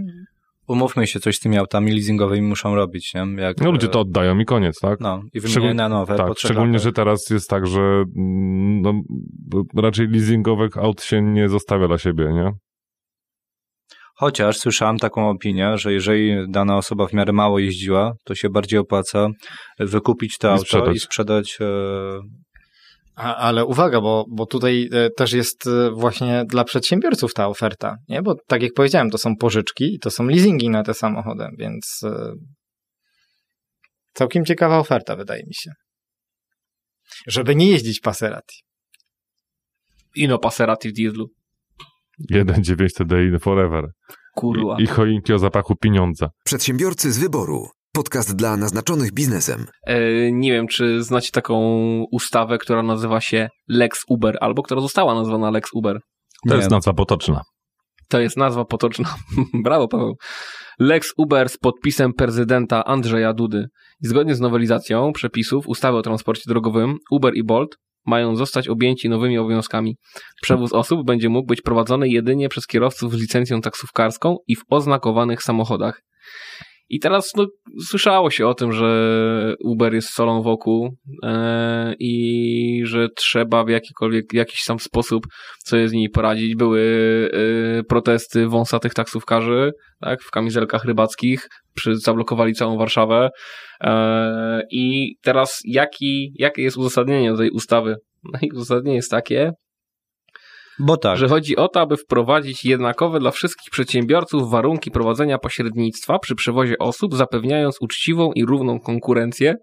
Umówmy 0.68 1.08
się, 1.08 1.20
coś 1.20 1.36
z 1.36 1.40
tymi 1.40 1.58
autami 1.58 1.92
leasingowymi 1.92 2.48
muszą 2.48 2.76
robić, 2.76 3.14
nie? 3.14 3.42
Jak, 3.42 3.62
no 3.62 3.72
ludzie 3.72 3.88
to 3.88 4.00
oddają 4.00 4.40
i 4.40 4.46
koniec, 4.46 4.80
tak? 4.80 5.00
No, 5.00 5.22
i 5.34 5.40
wymieniają 5.40 5.74
na 5.74 5.90
nowe. 5.90 6.16
Tak, 6.16 6.38
szczególnie, 6.38 6.80
że 6.80 6.92
teraz 6.92 7.30
jest 7.30 7.50
tak, 7.50 7.68
że 7.68 7.82
mm, 7.82 8.82
no, 8.82 8.94
raczej 9.76 10.08
leasingowych 10.08 10.78
aut 10.78 11.04
się 11.04 11.22
nie 11.22 11.50
zostawia 11.50 11.88
dla 11.88 11.98
siebie, 11.98 12.34
nie? 12.34 12.52
Chociaż 14.20 14.58
słyszałem 14.58 14.98
taką 14.98 15.30
opinię, 15.30 15.78
że 15.78 15.94
jeżeli 15.94 16.36
dana 16.50 16.78
osoba 16.78 17.08
w 17.08 17.14
miarę 17.14 17.34
mało 17.34 17.60
jeździła, 17.60 18.14
to 18.26 18.36
się 18.36 18.50
bardziej 18.50 18.80
opłaca 18.80 19.28
wykupić 19.80 20.38
to 20.38 20.48
I 20.48 20.52
auto 20.52 20.64
sprzedać. 20.64 20.96
i 20.96 21.00
sprzedać 21.00 21.58
e, 21.62 21.66
ale 23.18 23.66
uwaga, 23.66 24.02
bo, 24.02 24.26
bo 24.30 24.46
tutaj 24.46 24.90
e, 24.92 25.10
też 25.10 25.34
jest 25.34 25.68
e, 25.68 25.92
właśnie 25.92 26.46
dla 26.50 26.64
przedsiębiorców 26.64 27.34
ta 27.34 27.48
oferta, 27.48 27.96
nie? 28.10 28.22
Bo 28.22 28.36
tak 28.48 28.64
jak 28.64 28.74
powiedziałem, 28.74 29.10
to 29.10 29.18
są 29.18 29.36
pożyczki 29.36 29.96
i 29.96 30.00
to 30.00 30.12
są 30.12 30.24
leasingi 30.24 30.70
na 30.70 30.84
te 30.84 30.94
samochody, 30.94 31.48
więc 31.58 32.02
e, 32.04 32.34
całkiem 34.14 34.46
ciekawa 34.46 34.80
oferta, 34.80 35.16
wydaje 35.16 35.44
mi 35.48 35.54
się. 35.54 35.72
Żeby 37.28 37.56
nie 37.56 37.70
jeździć 37.70 38.00
Passerati. 38.00 38.56
Ino 40.16 40.40
Passerati 40.40 40.90
w 40.90 40.94
dieslu. 40.94 41.28
1.9 42.32 42.88
TDI 42.98 43.40
forever. 43.40 43.86
Kurwa. 44.36 44.78
I, 44.80 44.84
I 44.84 44.88
choinki 44.88 45.34
o 45.34 45.40
zapachu 45.40 45.76
pieniądza. 45.76 46.30
Przedsiębiorcy 46.44 47.12
z 47.12 47.20
wyboru. 47.20 47.68
Podcast 47.98 48.36
dla 48.36 48.58
naznaczonych 48.58 49.14
biznesem. 49.14 49.66
E, 49.84 50.32
nie 50.32 50.52
wiem, 50.52 50.68
czy 50.68 51.04
znacie 51.04 51.32
taką 51.32 51.58
ustawę, 52.12 52.58
która 52.58 52.84
nazywa 52.84 53.22
się 53.22 53.50
Lex 53.68 54.04
Uber, 54.08 54.38
albo 54.42 54.64
która 54.64 54.82
została 54.82 55.16
nazwana 55.16 55.52
Lex 55.52 55.70
Uber. 55.74 56.00
To 56.48 56.54
nie. 56.54 56.58
jest 56.58 56.72
nazwa 56.72 56.94
potoczna. 56.94 57.42
To 58.08 58.20
jest 58.20 58.38
nazwa 58.38 58.66
potoczna. 58.66 59.16
Brawo, 59.64 59.88
Paweł. 59.88 60.16
Lex 60.80 61.14
Uber 61.18 61.50
z 61.50 61.58
podpisem 61.58 62.14
prezydenta 62.14 62.86
Andrzeja 62.86 63.34
Dudy. 63.34 63.68
Zgodnie 64.02 64.36
z 64.36 64.40
nowelizacją 64.40 65.14
przepisów 65.14 65.68
ustawy 65.68 65.98
o 65.98 66.02
transporcie 66.02 66.44
drogowym, 66.48 66.98
Uber 67.12 67.36
i 67.36 67.44
Bolt 67.44 67.78
mają 68.06 68.36
zostać 68.36 68.68
objęci 68.68 69.10
nowymi 69.10 69.38
obowiązkami. 69.38 69.98
Przewóz 70.42 70.74
osób 70.74 71.06
będzie 71.06 71.30
mógł 71.30 71.48
być 71.48 71.62
prowadzony 71.62 72.10
jedynie 72.10 72.50
przez 72.50 72.68
kierowców 72.68 73.14
z 73.14 73.22
licencją 73.22 73.62
taksówkarską 73.62 74.38
i 74.48 74.56
w 74.56 74.62
oznakowanych 74.70 75.44
samochodach. 75.44 76.02
I 76.90 77.00
teraz 77.00 77.32
no, 77.36 77.46
słyszało 77.90 78.30
się 78.32 78.48
o 78.48 78.54
tym, 78.54 78.72
że 78.72 79.56
Uber 79.60 79.94
jest 79.94 80.10
solą 80.10 80.42
wokół 80.42 80.96
e, 81.24 81.94
i 82.00 82.82
że 82.86 83.08
trzeba 83.16 83.64
w 83.64 83.70
jakikolwiek, 83.70 84.34
jakiś 84.34 84.60
sam 84.60 84.80
sposób 84.80 85.24
sobie 85.66 85.90
z 85.90 85.94
nimi 85.94 86.10
poradzić. 86.10 86.56
Były 86.56 86.82
e, 87.80 87.84
protesty 87.84 88.48
wąsatych 88.48 88.94
taksówkarzy 88.94 89.72
tak, 90.02 90.24
w 90.24 90.32
kamizelkach 90.32 90.86
rybackich, 90.86 91.48
przy, 91.74 91.96
zablokowali 91.96 92.54
całą 92.54 92.78
Warszawę. 92.78 93.30
E, 93.82 94.62
I 94.72 95.16
teraz 95.22 95.60
jaki, 95.66 96.32
jakie 96.36 96.62
jest 96.62 96.78
uzasadnienie 96.78 97.38
tej 97.38 97.50
ustawy? 97.50 97.96
No 98.34 98.40
i 98.42 98.52
uzasadnienie 98.52 98.96
jest 98.96 99.12
takie, 99.12 99.52
bo 100.80 100.98
tak. 100.98 101.18
Że 101.18 101.28
chodzi 101.28 101.56
o 101.56 101.68
to, 101.68 101.82
aby 101.82 101.98
wprowadzić 101.98 102.66
jednakowe 102.66 103.20
dla 103.20 103.32
wszystkich 103.32 103.70
przedsiębiorców 103.70 104.52
warunki 104.52 104.92
prowadzenia 104.92 105.38
pośrednictwa 105.38 106.20
przy 106.20 106.36
przewozie 106.36 106.76
osób, 106.80 107.16
zapewniając 107.16 107.82
uczciwą 107.82 108.32
i 108.32 108.46
równą 108.46 108.80
konkurencję, 108.80 109.56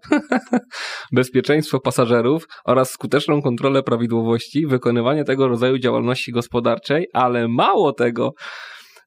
bezpieczeństwo 1.11 1.79
pasażerów 1.79 2.47
oraz 2.65 2.91
skuteczną 2.91 3.41
kontrolę 3.41 3.83
prawidłowości 3.83 4.67
wykonywania 4.67 5.23
tego 5.23 5.47
rodzaju 5.47 5.77
działalności 5.77 6.31
gospodarczej, 6.31 7.07
ale 7.13 7.47
mało 7.47 7.93
tego, 7.93 8.31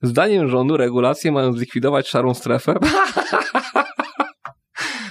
zdaniem 0.03 0.49
rządu 0.49 0.77
regulacje 0.77 1.33
mają 1.33 1.53
zlikwidować 1.53 2.09
szarą 2.09 2.35
strefę. 2.35 2.75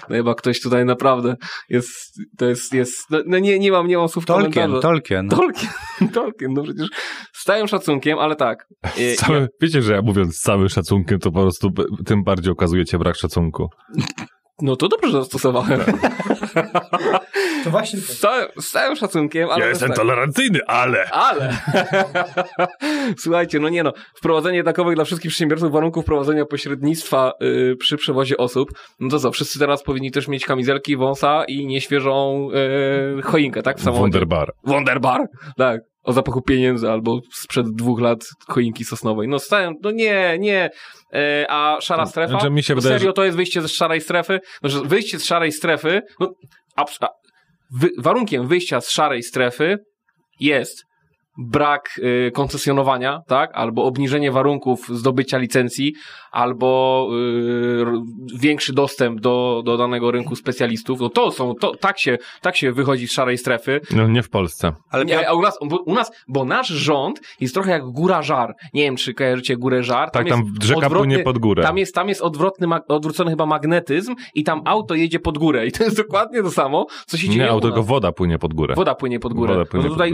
No 0.09 0.15
chyba 0.15 0.35
ktoś 0.35 0.61
tutaj 0.61 0.85
naprawdę 0.85 1.35
jest, 1.69 2.19
to 2.37 2.45
jest, 2.45 2.73
jest, 2.73 2.97
no, 3.09 3.19
no 3.25 3.39
nie, 3.39 3.59
nie 3.59 3.71
mam, 3.71 3.87
nie 3.87 3.97
mam 3.97 4.09
słów 4.09 4.25
Tolkien, 4.25 4.53
komentarza. 4.53 4.81
Tolkien. 4.81 5.29
Tolkien, 5.29 5.69
Tolkien, 6.13 6.53
no 6.53 6.63
przecież 6.63 6.87
z 7.33 7.43
całym 7.43 7.67
szacunkiem, 7.67 8.19
ale 8.19 8.35
tak. 8.35 8.67
Całe, 9.17 9.39
ja... 9.39 9.47
Wiecie, 9.61 9.81
że 9.81 9.93
ja 9.93 10.01
mówiąc 10.01 10.37
z 10.37 10.41
całym 10.41 10.69
szacunkiem, 10.69 11.19
to 11.19 11.31
po 11.31 11.41
prostu 11.41 11.69
tym 12.05 12.23
bardziej 12.23 12.51
okazujecie 12.51 12.97
brak 12.99 13.15
szacunku. 13.15 13.69
No 14.61 14.75
to 14.75 14.87
dobrze 14.87 15.11
zastosowałem. 15.11 15.79
To 17.63 17.69
właśnie. 17.69 17.99
Z 17.99 18.19
całym, 18.19 18.47
z 18.59 18.71
całym 18.71 18.95
szacunkiem, 18.95 19.49
ale. 19.49 19.63
Ja 19.63 19.69
jestem 19.69 19.87
tak. 19.87 19.97
tolerancyjny, 19.97 20.59
ale. 20.67 21.09
Ale. 21.11 21.57
Słuchajcie, 23.17 23.59
no 23.59 23.69
nie 23.69 23.83
no. 23.83 23.93
Wprowadzenie 24.15 24.63
takowych 24.63 24.95
dla 24.95 25.05
wszystkich 25.05 25.29
przedsiębiorców 25.29 25.71
warunków 25.71 26.05
prowadzenia 26.05 26.45
pośrednictwa 26.45 27.33
yy, 27.39 27.75
przy 27.75 27.97
przewozie 27.97 28.37
osób. 28.37 28.69
No 28.99 29.09
to 29.09 29.19
co, 29.19 29.31
wszyscy 29.31 29.59
teraz 29.59 29.83
powinni 29.83 30.11
też 30.11 30.27
mieć 30.27 30.45
kamizelki, 30.45 30.97
wąsa 30.97 31.43
i 31.47 31.65
nieświeżą 31.65 32.49
yy, 33.15 33.21
choinkę, 33.21 33.63
tak? 33.63 33.77
W 33.77 33.83
samochodzie. 33.83 34.01
Wonderbar. 34.01 34.53
Wonderbar, 34.63 35.27
tak 35.57 35.81
o 36.07 36.13
zapachu 36.13 36.41
pieniędzy 36.41 36.89
albo 36.89 37.19
sprzed 37.33 37.67
dwóch 37.67 37.99
lat 37.99 38.19
choinki 38.47 38.85
sosnowej. 38.85 39.27
No 39.27 39.39
stałem, 39.39 39.73
no 39.83 39.91
nie, 39.91 40.37
nie. 40.39 40.69
E, 41.13 41.45
a 41.49 41.77
szara 41.81 42.05
strefa? 42.05 42.29
Znaczy, 42.29 42.49
mi 42.49 42.63
się 42.63 42.75
no 42.75 42.81
serio, 42.81 43.13
to 43.13 43.23
jest 43.23 43.37
wyjście 43.37 43.61
z 43.61 43.71
szarej 43.71 44.01
strefy? 44.01 44.39
Znaczy, 44.59 44.87
wyjście 44.87 45.19
z 45.19 45.25
szarej 45.25 45.51
strefy, 45.51 46.01
no, 46.19 46.33
a, 46.75 46.85
a, 47.01 47.07
wy, 47.71 47.89
warunkiem 47.97 48.47
wyjścia 48.47 48.81
z 48.81 48.89
szarej 48.89 49.23
strefy 49.23 49.77
jest 50.39 50.86
brak 51.37 51.99
y, 52.27 52.31
koncesjonowania, 52.31 53.21
tak? 53.27 53.51
Albo 53.53 53.83
obniżenie 53.83 54.31
warunków 54.31 54.87
zdobycia 54.89 55.37
licencji, 55.37 55.93
albo 56.31 57.09
y, 57.13 58.37
większy 58.39 58.73
dostęp 58.73 59.21
do, 59.21 59.61
do 59.65 59.77
danego 59.77 60.11
rynku 60.11 60.35
specjalistów. 60.35 60.99
No 60.99 61.09
to 61.09 61.31
są, 61.31 61.53
to, 61.55 61.75
tak 61.75 61.99
się, 61.99 62.17
tak 62.41 62.55
się 62.55 62.71
wychodzi 62.71 63.07
z 63.07 63.11
szarej 63.11 63.37
strefy. 63.37 63.81
No 63.95 64.07
nie 64.07 64.23
w 64.23 64.29
Polsce. 64.29 64.71
Ale 64.89 65.05
nie, 65.05 65.29
a 65.29 65.33
u 65.33 65.41
nas, 65.41 65.57
bo, 65.65 65.77
u 65.77 65.93
nas, 65.93 66.11
bo 66.27 66.45
nasz 66.45 66.67
rząd 66.67 67.21
jest 67.39 67.53
trochę 67.53 67.71
jak 67.71 67.83
góra 67.83 68.21
żar. 68.21 68.55
Nie 68.73 68.81
wiem, 68.81 68.95
czy 68.95 69.13
kojarzycie 69.13 69.57
górę 69.57 69.83
żar. 69.83 70.11
Tam 70.11 70.23
tak, 70.25 70.33
tam 70.33 70.53
rzeka 70.63 70.89
płynie 70.89 71.19
pod 71.19 71.37
górę. 71.37 71.63
Tam 71.63 71.77
jest, 71.77 71.95
tam 71.95 72.09
jest 72.09 72.21
odwrotny, 72.21 72.67
odwrócony 72.87 73.31
chyba 73.31 73.45
magnetyzm 73.45 74.15
i 74.35 74.43
tam 74.43 74.61
auto 74.65 74.95
jedzie 74.95 75.19
pod 75.19 75.37
górę. 75.37 75.67
I 75.67 75.71
to 75.71 75.83
jest 75.83 75.97
dokładnie 75.97 76.43
to 76.43 76.51
samo, 76.51 76.85
co 77.05 77.17
się 77.17 77.29
dzieje 77.29 77.43
Nie, 77.43 77.49
auto, 77.49 77.67
tylko 77.67 77.83
woda 77.83 78.11
płynie 78.11 78.39
pod 78.39 78.53
górę. 78.53 78.75
Woda 78.75 78.95
płynie 78.95 79.19
pod 79.19 79.33
górę. 79.33 79.53
Woda 79.53 79.65
płynie 79.65 79.85
no 79.85 79.91
tutaj 79.91 80.13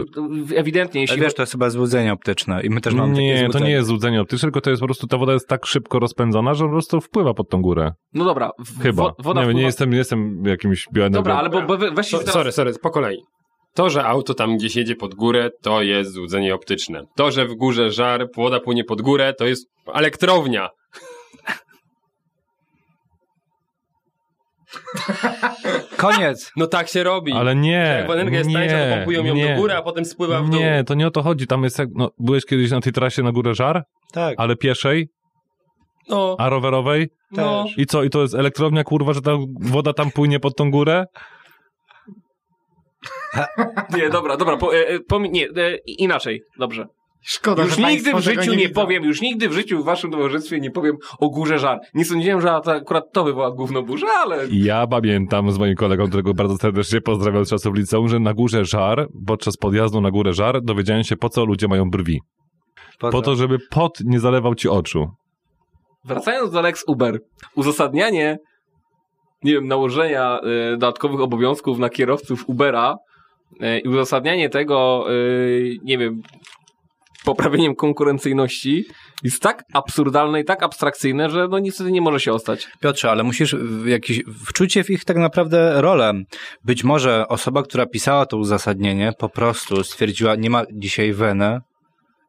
ewidentnie, 0.55 1.01
jeśli... 1.01 1.12
Ale 1.13 1.21
wiesz, 1.21 1.33
to 1.33 1.41
jest 1.41 1.51
chyba 1.51 1.69
złudzenie 1.69 2.13
optyczne 2.13 2.63
i 2.63 2.69
my 2.69 2.81
też 2.81 2.93
mamy 2.93 3.13
Nie, 3.13 3.49
to 3.49 3.59
nie 3.59 3.71
jest 3.71 3.87
złudzenie 3.87 4.21
optyczne, 4.21 4.45
tylko 4.45 4.61
to 4.61 4.69
jest 4.69 4.79
po 4.79 4.85
prostu, 4.85 5.07
ta 5.07 5.17
woda 5.17 5.33
jest 5.33 5.47
tak 5.47 5.65
szybko 5.65 5.99
rozpędzona, 5.99 6.53
że 6.53 6.65
po 6.65 6.71
prostu 6.71 7.01
wpływa 7.01 7.33
pod 7.33 7.49
tą 7.49 7.61
górę. 7.61 7.91
No 8.13 8.25
dobra. 8.25 8.51
Chyba. 8.81 9.03
Woda 9.03 9.41
nie, 9.41 9.45
wpływa... 9.45 9.51
nie, 9.59 9.61
jestem, 9.61 9.89
nie 9.89 9.97
jestem 9.97 10.43
jakimś 10.45 10.87
bioenergą. 10.93 11.17
Dobra, 11.17 11.35
ale 11.35 11.49
bo, 11.49 11.61
bo 11.61 11.77
weźcie... 11.77 12.17
Teraz... 12.17 12.33
Sorry, 12.33 12.51
sorry, 12.51 12.73
po 12.81 12.89
kolei. 12.89 13.17
To, 13.73 13.89
że 13.89 14.05
auto 14.05 14.33
tam 14.33 14.57
gdzieś 14.57 14.75
jedzie 14.75 14.95
pod 14.95 15.15
górę, 15.15 15.49
to 15.61 15.81
jest 15.81 16.11
złudzenie 16.11 16.55
optyczne. 16.55 17.03
To, 17.15 17.31
że 17.31 17.45
w 17.45 17.55
górze 17.55 17.91
żar, 17.91 18.27
woda 18.35 18.59
płynie 18.59 18.83
pod 18.83 19.01
górę, 19.01 19.33
to 19.37 19.45
jest 19.45 19.67
elektrownia. 19.93 20.69
Koniec. 25.97 26.51
No 26.55 26.67
tak 26.67 26.87
się 26.87 27.03
robi. 27.03 27.31
Ale 27.31 27.55
nie. 27.55 27.71
Jak 27.71 28.09
energia 28.09 28.37
jest 28.37 28.49
nie, 28.49 28.55
tańsza, 28.55 28.89
to 28.89 28.95
pompują 28.95 29.23
ją 29.23 29.35
nie. 29.35 29.55
do 29.55 29.61
góry, 29.61 29.73
a 29.73 29.81
potem 29.81 30.05
spływa 30.05 30.41
w 30.41 30.49
dół. 30.49 30.59
Nie, 30.59 30.83
to 30.87 30.93
nie 30.93 31.07
o 31.07 31.11
to 31.11 31.23
chodzi. 31.23 31.47
Tam 31.47 31.63
jest 31.63 31.79
jak, 31.79 31.89
no, 31.95 32.11
byłeś 32.19 32.45
kiedyś 32.45 32.71
na 32.71 32.81
tej 32.81 32.93
trasie 32.93 33.23
na 33.23 33.31
górę 33.31 33.55
żar? 33.55 33.83
Tak. 34.11 34.35
Ale 34.37 34.55
pieszej? 34.55 35.09
No. 36.09 36.35
A 36.39 36.49
rowerowej? 36.49 37.09
No. 37.31 37.65
I 37.77 37.85
co? 37.85 38.03
I 38.03 38.09
to 38.09 38.21
jest 38.21 38.35
elektrownia, 38.35 38.83
kurwa, 38.83 39.13
że 39.13 39.21
ta 39.21 39.31
woda 39.59 39.93
tam 39.93 40.11
płynie 40.11 40.39
pod 40.39 40.55
tą 40.55 40.71
górę? 40.71 41.05
nie, 43.97 44.09
dobra, 44.09 44.37
dobra, 44.37 44.57
po, 44.57 44.75
e, 44.75 44.99
po, 44.99 45.19
nie, 45.19 45.45
e, 45.45 45.77
inaczej, 45.87 46.43
dobrze. 46.59 46.87
Szkoda, 47.25 47.63
już 47.63 47.77
nigdy 47.77 48.13
w 48.13 48.19
życiu 48.19 48.51
nie, 48.51 48.57
nie 48.57 48.69
powiem, 48.69 49.03
już 49.03 49.21
nigdy 49.21 49.49
w 49.49 49.53
życiu 49.53 49.81
w 49.81 49.85
waszym 49.85 50.11
towarzystwie 50.11 50.59
nie 50.59 50.71
powiem 50.71 50.97
o 51.19 51.29
górze 51.29 51.59
żar. 51.59 51.79
Nie 51.93 52.05
sądziłem, 52.05 52.41
że 52.41 52.47
to 52.63 52.71
akurat 52.71 53.03
to 53.11 53.23
wywoła 53.23 53.51
gówno 53.51 53.83
burzę, 53.83 54.07
ale... 54.23 54.47
Ja 54.51 54.87
pamiętam 54.87 55.51
z 55.51 55.57
moim 55.57 55.75
kolegą, 55.75 56.07
którego 56.07 56.33
bardzo 56.33 56.57
serdecznie 56.57 57.01
pozdrawiam 57.01 57.45
z 57.45 57.49
czasów 57.49 57.75
liceum, 57.75 58.07
że 58.07 58.19
na 58.19 58.33
górze 58.33 58.65
żar, 58.65 59.07
podczas 59.27 59.57
podjazdu 59.57 60.01
na 60.01 60.11
górę 60.11 60.33
żar, 60.33 60.61
dowiedziałem 60.61 61.03
się 61.03 61.15
po 61.15 61.29
co 61.29 61.45
ludzie 61.45 61.67
mają 61.67 61.89
brwi. 61.89 62.21
Po, 62.99 63.09
po 63.09 63.21
to, 63.21 63.35
żeby 63.35 63.57
pot 63.69 63.99
nie 64.05 64.19
zalewał 64.19 64.55
ci 64.55 64.69
oczu. 64.69 65.07
Wracając 66.05 66.51
do 66.51 66.61
Lex 66.61 66.83
Uber. 66.87 67.19
Uzasadnianie, 67.55 68.37
nie 69.43 69.53
wiem, 69.53 69.67
nałożenia 69.67 70.39
y, 70.39 70.71
dodatkowych 70.71 71.21
obowiązków 71.21 71.79
na 71.79 71.89
kierowców 71.89 72.49
Ubera 72.49 72.95
y, 73.51 73.79
i 73.79 73.87
uzasadnianie 73.87 74.49
tego, 74.49 75.05
y, 75.11 75.77
nie 75.83 75.97
wiem, 75.97 76.21
poprawieniem 77.25 77.75
konkurencyjności 77.75 78.85
jest 79.23 79.41
tak 79.41 79.63
absurdalne 79.73 80.41
i 80.41 80.45
tak 80.45 80.63
abstrakcyjne, 80.63 81.29
że 81.29 81.47
no 81.47 81.59
niestety 81.59 81.91
nie 81.91 82.01
może 82.01 82.19
się 82.19 82.33
ostać. 82.33 82.67
Piotrze, 82.79 83.11
ale 83.11 83.23
musisz 83.23 83.55
jakieś 83.85 84.21
wczucie 84.45 84.83
w 84.83 84.89
ich 84.89 85.05
tak 85.05 85.17
naprawdę 85.17 85.81
rolę. 85.81 86.13
Być 86.63 86.83
może 86.83 87.27
osoba, 87.27 87.63
która 87.63 87.85
pisała 87.85 88.25
to 88.25 88.37
uzasadnienie, 88.37 89.11
po 89.19 89.29
prostu 89.29 89.83
stwierdziła, 89.83 90.35
nie 90.35 90.49
ma 90.49 90.63
dzisiaj 90.73 91.13
weny 91.13 91.59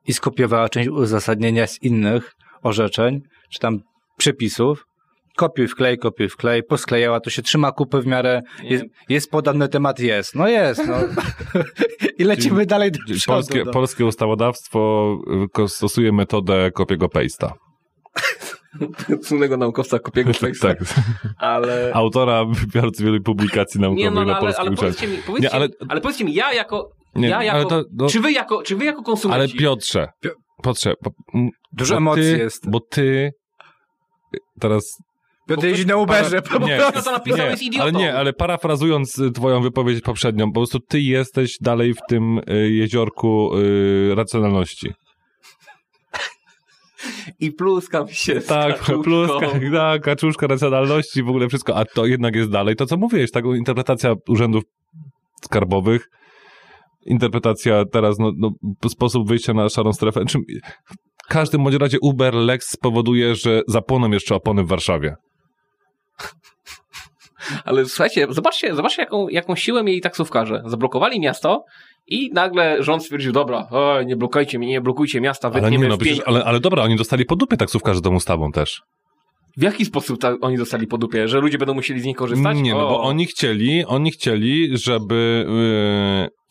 i 0.07 0.13
skopiowała 0.13 0.69
część 0.69 0.89
uzasadnienia 0.89 1.67
z 1.67 1.83
innych 1.83 2.33
orzeczeń, 2.63 3.21
czy 3.51 3.59
tam 3.59 3.81
przepisów, 4.17 4.87
kopiuj 5.37 5.69
wklej, 5.69 5.99
kopiuj 5.99 6.29
wklej, 6.29 6.63
posklejała, 6.63 7.21
to 7.21 7.31
się 7.31 7.43
trzyma 7.43 7.73
kupy 7.73 8.01
w 8.01 8.07
miarę, 8.07 8.43
jest, 8.63 8.85
jest 9.09 9.31
podany 9.31 9.69
temat, 9.69 10.01
jest, 10.01 10.35
no 10.35 10.49
jest, 10.49 10.87
no. 10.87 10.95
I 12.19 12.25
lecimy 12.25 12.57
Czyli 12.57 12.67
dalej 12.67 12.93
do 12.93 12.99
przodu. 13.15 13.27
Polskie, 13.27 13.65
no. 13.65 13.73
polskie 13.73 14.05
ustawodawstwo 14.07 15.19
y, 15.59 15.69
stosuje 15.69 16.13
metodę 16.13 16.71
kopiego 16.71 17.07
paste'a. 17.07 17.51
Słynnego 19.27 19.57
naukowca 19.57 19.99
kopiego 19.99 20.31
paste'a. 20.41 20.61
tak. 20.61 20.79
Ale... 21.39 21.91
Autora 21.95 22.45
bardzo 22.75 23.05
wielu 23.05 23.23
publikacji 23.23 23.81
naukowych 23.81 24.05
nie, 24.05 24.11
no, 24.11 24.25
na 24.25 24.33
ale, 24.33 24.41
polskim 24.41 24.67
ale, 24.67 24.77
powiedzcie 24.77 25.07
mi, 25.07 25.19
powiedzcie, 25.27 25.49
nie, 25.49 25.55
ale... 25.55 25.69
ale 25.89 26.01
powiedzcie 26.01 26.25
mi, 26.25 26.35
ja 26.35 26.53
jako, 26.53 26.91
nie, 27.15 27.29
ja 27.29 27.43
jako, 27.43 27.69
to, 27.69 27.85
to... 27.99 28.07
czy 28.07 28.21
wy 28.21 28.33
jako, 28.33 28.63
czy 28.63 28.77
wy 28.77 28.85
jako 28.85 29.03
konsumenci... 29.03 29.41
Ale 29.41 29.49
Piotrze, 29.49 30.09
Piotrze, 30.65 30.95
bo, 31.03 31.11
Dużo 31.73 31.97
emocji 31.97 32.23
ty, 32.23 32.39
jest. 32.39 32.71
Bo 32.71 32.81
ty 32.81 33.31
teraz 34.61 34.99
Piotr 35.49 35.67
jeździ 35.67 35.87
na 35.87 35.97
Uberze 35.97 36.43
po 36.43 36.59
nie, 36.59 36.77
prostu. 36.77 37.03
to 37.03 37.13
napisał, 37.13 37.39
nie, 37.39 37.51
jest 37.51 37.63
idiotą. 37.63 37.83
Ale 37.83 37.93
nie, 37.93 38.15
ale 38.15 38.33
parafrazując 38.33 39.19
y, 39.19 39.31
twoją 39.31 39.63
wypowiedź 39.63 40.01
poprzednią, 40.01 40.47
po 40.47 40.61
prostu 40.61 40.81
ty 40.81 41.01
jesteś 41.01 41.57
dalej 41.61 41.95
w 41.95 41.99
tym 42.09 42.39
y, 42.39 42.71
jeziorku 42.71 43.59
y, 43.59 44.15
racjonalności. 44.15 44.93
I 47.41 47.53
pluskam 47.53 48.09
się 48.09 48.41
Tak, 48.41 48.85
pluska, 49.05 49.47
tak, 49.73 50.03
kaczuszka 50.03 50.47
racjonalności, 50.47 51.23
w 51.23 51.29
ogóle 51.29 51.49
wszystko, 51.49 51.77
a 51.77 51.85
to 51.85 52.07
jednak 52.07 52.35
jest 52.35 52.51
dalej. 52.51 52.77
To, 52.77 52.87
co 52.87 52.97
mówiłeś, 52.97 53.31
taką 53.31 53.55
interpretacja 53.55 54.15
urzędów 54.29 54.63
skarbowych, 55.45 56.09
interpretacja 57.07 57.85
teraz, 57.93 58.19
no, 58.19 58.33
no, 58.37 58.51
sposób 58.89 59.29
wyjścia 59.29 59.55
na 59.55 59.69
szarą 59.69 59.93
strefę. 59.93 60.25
Czym, 60.25 60.43
w 61.25 61.29
każdym 61.29 61.65
bądź 61.65 61.77
razie 61.77 61.99
Uber 62.03 62.35
Lex 62.35 62.71
spowoduje, 62.71 63.35
że 63.35 63.63
zapłoną 63.69 64.11
jeszcze 64.11 64.35
opony 64.35 64.65
w 64.65 64.69
Warszawie. 64.69 65.17
Ale 67.65 67.85
słuchajcie, 67.85 68.27
zobaczcie, 68.31 68.75
zobaczcie 68.75 69.03
jaką, 69.03 69.29
jaką 69.29 69.57
siłę 69.57 69.83
mieli 69.83 70.01
taksówkarze. 70.01 70.63
Zablokowali 70.67 71.21
miasto 71.21 71.65
i 72.07 72.31
nagle 72.33 72.83
rząd 72.83 73.05
stwierdził, 73.05 73.33
dobra, 73.33 73.67
o, 73.71 74.03
nie 74.03 74.17
blokujcie 74.17 74.59
mnie, 74.59 74.69
nie 74.69 74.81
blokujcie 74.81 75.21
miasta, 75.21 75.51
ale 75.55 75.71
nie, 75.71 75.79
no, 75.79 75.99
przecież, 75.99 76.21
ale, 76.27 76.45
ale 76.45 76.61
dobra, 76.61 76.83
oni 76.83 76.97
dostali 76.97 77.25
po 77.25 77.37
dupie 77.37 77.57
taksówkarze 77.57 78.01
tą 78.01 78.15
ustawą 78.15 78.53
też. 78.53 78.83
W 79.57 79.63
jaki 79.63 79.85
sposób 79.85 80.21
ta, 80.21 80.35
oni 80.41 80.57
dostali 80.57 80.87
po 80.87 80.99
dupie? 80.99 81.29
Że 81.29 81.41
ludzie 81.41 81.59
będą 81.59 81.75
musieli 81.75 82.01
z 82.01 82.05
niej 82.05 82.15
korzystać? 82.15 82.57
Nie, 82.57 82.73
no 82.73 82.89
bo 82.89 83.03
oni 83.03 83.27
chcieli, 83.27 83.85
oni 83.85 84.11
chcieli, 84.11 84.79
żeby 84.79 85.47
yy, 86.23 86.44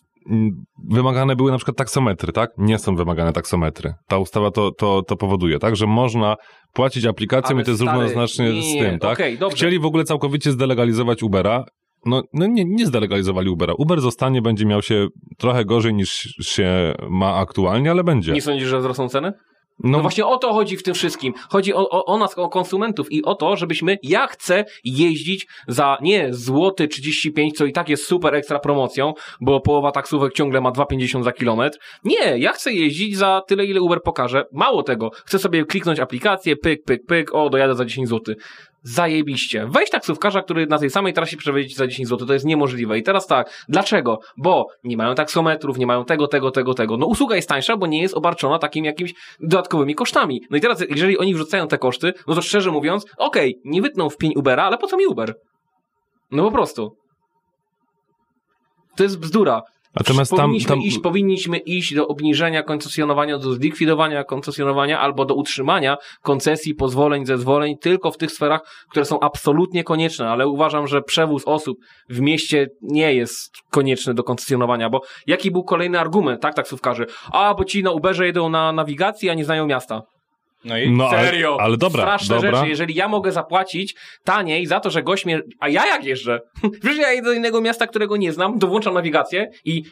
wymagane 0.89 1.35
były 1.35 1.51
na 1.51 1.57
przykład 1.57 1.77
taksometry, 1.77 2.33
tak? 2.33 2.51
Nie 2.57 2.79
są 2.79 2.95
wymagane 2.95 3.33
taksometry. 3.33 3.93
Ta 4.07 4.17
ustawa 4.17 4.51
to, 4.51 4.71
to, 4.71 5.01
to 5.01 5.17
powoduje, 5.17 5.59
tak? 5.59 5.75
Że 5.75 5.87
można 5.87 6.35
płacić 6.73 7.05
aplikacją 7.05 7.59
i 7.59 7.63
to 7.63 7.71
jest 7.71 7.81
równoznacznie 7.81 8.53
nie, 8.53 8.61
z 8.61 8.73
tym, 8.73 8.99
tak? 8.99 9.13
Okay, 9.13 9.37
chcieli 9.51 9.79
w 9.79 9.85
ogóle 9.85 10.03
całkowicie 10.03 10.51
zdelegalizować 10.51 11.23
Ubera. 11.23 11.65
No, 12.05 12.23
no 12.33 12.45
nie, 12.45 12.65
nie 12.65 12.85
zdelegalizowali 12.85 13.49
Ubera. 13.49 13.73
Uber 13.77 14.01
zostanie, 14.01 14.41
będzie 14.41 14.65
miał 14.65 14.81
się 14.81 15.07
trochę 15.37 15.65
gorzej 15.65 15.93
niż 15.93 16.09
się 16.41 16.93
ma 17.09 17.35
aktualnie, 17.35 17.91
ale 17.91 18.03
będzie. 18.03 18.31
Nie 18.31 18.41
sądzisz, 18.41 18.67
że 18.67 18.79
wzrosną 18.79 19.09
ceny? 19.09 19.33
No, 19.83 19.89
no, 19.89 20.01
właśnie 20.01 20.25
o 20.25 20.37
to 20.37 20.53
chodzi 20.53 20.77
w 20.77 20.83
tym 20.83 20.93
wszystkim. 20.93 21.33
Chodzi 21.49 21.73
o, 21.73 21.89
o, 21.89 22.05
o, 22.05 22.17
nas, 22.17 22.37
o 22.37 22.49
konsumentów 22.49 23.11
i 23.11 23.23
o 23.23 23.35
to, 23.35 23.55
żebyśmy, 23.55 23.97
ja 24.03 24.27
chcę 24.27 24.65
jeździć 24.83 25.47
za 25.67 25.97
nie 26.01 26.33
złoty 26.33 26.87
35, 26.87 27.57
co 27.57 27.65
i 27.65 27.73
tak 27.73 27.89
jest 27.89 28.05
super 28.05 28.35
ekstra 28.35 28.59
promocją, 28.59 29.13
bo 29.41 29.59
połowa 29.59 29.91
taksówek 29.91 30.33
ciągle 30.33 30.61
ma 30.61 30.71
2,50 30.71 31.23
za 31.23 31.31
kilometr. 31.31 31.79
Nie, 32.03 32.37
ja 32.37 32.51
chcę 32.51 32.73
jeździć 32.73 33.17
za 33.17 33.41
tyle, 33.47 33.65
ile 33.65 33.81
Uber 33.81 34.01
pokaże. 34.03 34.45
Mało 34.51 34.83
tego, 34.83 35.11
chcę 35.25 35.39
sobie 35.39 35.65
kliknąć 35.65 35.99
aplikację, 35.99 36.55
pyk, 36.55 36.83
pyk, 36.83 37.05
pyk, 37.05 37.35
o, 37.35 37.49
dojadę 37.49 37.75
za 37.75 37.85
10 37.85 38.09
zł 38.09 38.35
zajebiście. 38.83 39.67
Weź 39.69 39.89
taksówkarza, 39.89 40.41
który 40.41 40.67
na 40.67 40.77
tej 40.77 40.89
samej 40.89 41.13
trasie 41.13 41.37
przewiedzie 41.37 41.75
za 41.75 41.87
10 41.87 42.09
zł, 42.09 42.27
to 42.27 42.33
jest 42.33 42.45
niemożliwe. 42.45 42.97
I 42.97 43.03
teraz 43.03 43.27
tak, 43.27 43.65
dlaczego? 43.69 44.19
Bo 44.37 44.67
nie 44.83 44.97
mają 44.97 45.15
taksometrów, 45.15 45.77
nie 45.77 45.87
mają 45.87 46.05
tego, 46.05 46.27
tego, 46.27 46.51
tego, 46.51 46.73
tego. 46.73 46.97
No 46.97 47.05
usługa 47.05 47.35
jest 47.35 47.49
tańsza, 47.49 47.77
bo 47.77 47.87
nie 47.87 48.01
jest 48.01 48.13
obarczona 48.13 48.59
takimi 48.59 48.87
jakimiś 48.87 49.13
dodatkowymi 49.39 49.95
kosztami. 49.95 50.41
No 50.49 50.57
i 50.57 50.61
teraz, 50.61 50.83
jeżeli 50.89 51.17
oni 51.17 51.33
wrzucają 51.33 51.67
te 51.67 51.77
koszty, 51.77 52.13
no 52.27 52.35
to 52.35 52.41
szczerze 52.41 52.71
mówiąc, 52.71 53.05
okej, 53.17 53.51
okay, 53.51 53.61
nie 53.65 53.81
wytną 53.81 54.09
w 54.09 54.17
pień 54.17 54.33
Ubera, 54.35 54.63
ale 54.63 54.77
po 54.77 54.87
co 54.87 54.97
mi 54.97 55.05
Uber? 55.05 55.35
No 56.31 56.43
po 56.43 56.51
prostu. 56.51 56.95
To 58.95 59.03
jest 59.03 59.19
bzdura. 59.19 59.61
Natomiast 59.95 60.31
powinniśmy, 60.31 60.67
tam, 60.67 60.77
tam... 60.77 60.87
Iść, 60.87 60.99
powinniśmy 60.99 61.57
iść 61.57 61.95
do 61.95 62.07
obniżenia 62.07 62.63
koncesjonowania, 62.63 63.37
do 63.37 63.53
zlikwidowania 63.53 64.23
koncesjonowania 64.23 64.99
albo 64.99 65.25
do 65.25 65.35
utrzymania 65.35 65.97
koncesji, 66.21 66.75
pozwoleń, 66.75 67.25
zezwoleń 67.25 67.77
tylko 67.77 68.11
w 68.11 68.17
tych 68.17 68.31
sferach, 68.31 68.61
które 68.89 69.05
są 69.05 69.19
absolutnie 69.19 69.83
konieczne, 69.83 70.29
ale 70.29 70.47
uważam, 70.47 70.87
że 70.87 71.01
przewóz 71.01 71.43
osób 71.45 71.77
w 72.09 72.19
mieście 72.19 72.67
nie 72.81 73.13
jest 73.13 73.51
konieczny 73.71 74.13
do 74.13 74.23
koncesjonowania, 74.23 74.89
bo 74.89 75.01
jaki 75.27 75.51
był 75.51 75.63
kolejny 75.63 75.99
argument, 75.99 76.41
tak, 76.41 76.55
taksówkarzy? 76.55 77.05
A, 77.31 77.53
bo 77.53 77.65
ci 77.65 77.83
na 77.83 77.91
Uberze 77.91 78.25
jedą 78.25 78.49
na 78.49 78.71
nawigacji, 78.71 79.29
a 79.29 79.33
nie 79.33 79.45
znają 79.45 79.67
miasta. 79.67 80.01
No 80.65 80.77
i 80.77 80.91
no, 80.91 81.09
serio. 81.09 81.53
Ale, 81.53 81.63
ale 81.63 81.77
dobra, 81.77 82.03
straszne 82.03 82.35
dobra. 82.35 82.55
rzeczy. 82.55 82.69
Jeżeli 82.69 82.95
ja 82.95 83.07
mogę 83.07 83.31
zapłacić 83.31 83.95
taniej 84.23 84.65
za 84.65 84.79
to, 84.79 84.89
że 84.89 85.03
gość 85.03 85.25
mnie. 85.25 85.41
A 85.59 85.69
ja 85.69 85.85
jak 85.85 86.05
jeżdżę? 86.05 86.39
Przecież 86.81 86.97
ja 86.97 87.11
jedę 87.11 87.25
do 87.25 87.33
innego 87.33 87.61
miasta, 87.61 87.87
którego 87.87 88.17
nie 88.17 88.33
znam, 88.33 88.59
dowłączam 88.59 88.93
nawigację 88.93 89.49
i 89.65 89.83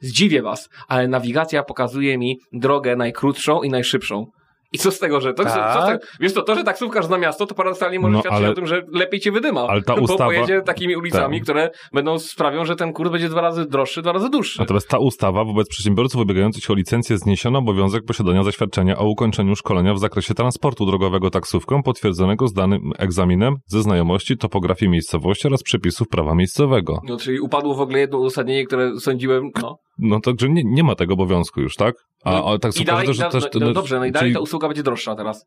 Zdziwię 0.00 0.42
was, 0.42 0.68
ale 0.88 1.08
nawigacja 1.08 1.62
pokazuje 1.62 2.18
mi 2.18 2.38
drogę 2.52 2.96
najkrótszą 2.96 3.62
i 3.62 3.70
najszybszą. 3.70 4.26
I 4.72 4.78
co 4.78 4.90
z 4.90 4.98
tego, 4.98 5.20
że 5.20 5.34
to, 5.34 5.44
Tak? 5.44 5.52
co, 5.52 5.80
co 5.80 5.86
z 5.86 5.88
tego? 5.88 5.98
Wiesz 6.20 6.32
to, 6.34 6.42
to, 6.42 6.54
że 6.54 6.64
taksówkarz 6.64 7.06
zna 7.06 7.18
miasto, 7.18 7.46
to 7.46 7.54
paradoksalnie 7.54 8.00
może 8.00 8.12
No, 8.12 8.20
świadczyć 8.20 8.38
ale- 8.42 8.50
o 8.50 8.54
tym, 8.54 8.66
że 8.66 8.82
lepiej 8.92 9.20
cię 9.20 9.32
wydyma. 9.32 9.60
Ale 9.68 9.82
ta 9.82 9.94
bo 9.96 10.00
ustawa- 10.02 10.24
pojedzie 10.24 10.62
takimi 10.62 10.96
ulicami, 10.96 11.36
Tak. 11.36 11.42
które 11.44 11.70
będą 11.92 12.18
sprawią, 12.18 12.64
że 12.64 12.76
ten 12.76 12.92
kurs 12.92 13.10
będzie 13.10 13.28
dwa 13.28 13.40
razy 13.40 13.66
droższy, 13.66 14.02
dwa 14.02 14.12
razy 14.12 14.30
dłuższy. 14.30 14.60
Natomiast 14.60 14.88
ta 14.88 14.98
ustawa 14.98 15.44
wobec 15.44 15.68
przedsiębiorców 15.68 16.20
ubiegających 16.20 16.70
o 16.70 16.74
licencję 16.74 17.18
zniesiono 17.18 17.58
obowiązek 17.58 18.04
posiadania 18.04 18.42
zaświadczenia 18.42 18.98
o 18.98 19.08
ukończeniu 19.08 19.56
szkolenia 19.56 19.94
w 19.94 19.98
zakresie 19.98 20.34
transportu 20.34 20.86
drogowego 20.86 21.30
taksówką 21.30 21.82
potwierdzonego 21.82 22.48
zdanym 22.48 22.80
egzaminem 22.98 23.54
ze 23.66 23.82
znajomości 23.82 24.36
topografii 24.36 24.90
miejscowości 24.90 25.46
oraz 25.48 25.62
przepisów 25.62 26.08
prawa 26.08 26.34
miejscowego. 26.34 27.00
No, 27.04 27.16
czyli 27.16 27.40
upadło 27.40 27.74
w 27.74 27.80
ogóle 27.80 27.98
jedno 27.98 28.18
uzasadnienie, 28.18 28.66
które 28.66 28.90
sądziłem, 29.00 29.50
no. 29.62 29.76
No 29.98 30.20
także 30.20 30.48
nie, 30.48 30.62
nie 30.64 30.82
ma 30.84 30.94
tego 30.94 31.14
obowiązku 31.14 31.60
już, 31.60 31.74
tak? 31.76 31.94
A, 32.24 32.32
No, 32.32 32.52
a 32.52 32.58
taksówkarze 32.58 32.82
I 32.82 33.06
dalej, 33.06 33.16
i 33.16 33.18
da, 33.18 33.30
też, 33.30 33.44
no, 33.60 33.66
no, 33.66 33.72
dobrze, 33.72 33.98
no 33.98 34.04
i 34.04 34.12
dalej 34.12 34.26
czyli- 34.26 34.34
ta 34.34 34.40
usługa 34.40 34.68
będzie 34.68 34.82
droższa 34.82 35.14
teraz. 35.14 35.44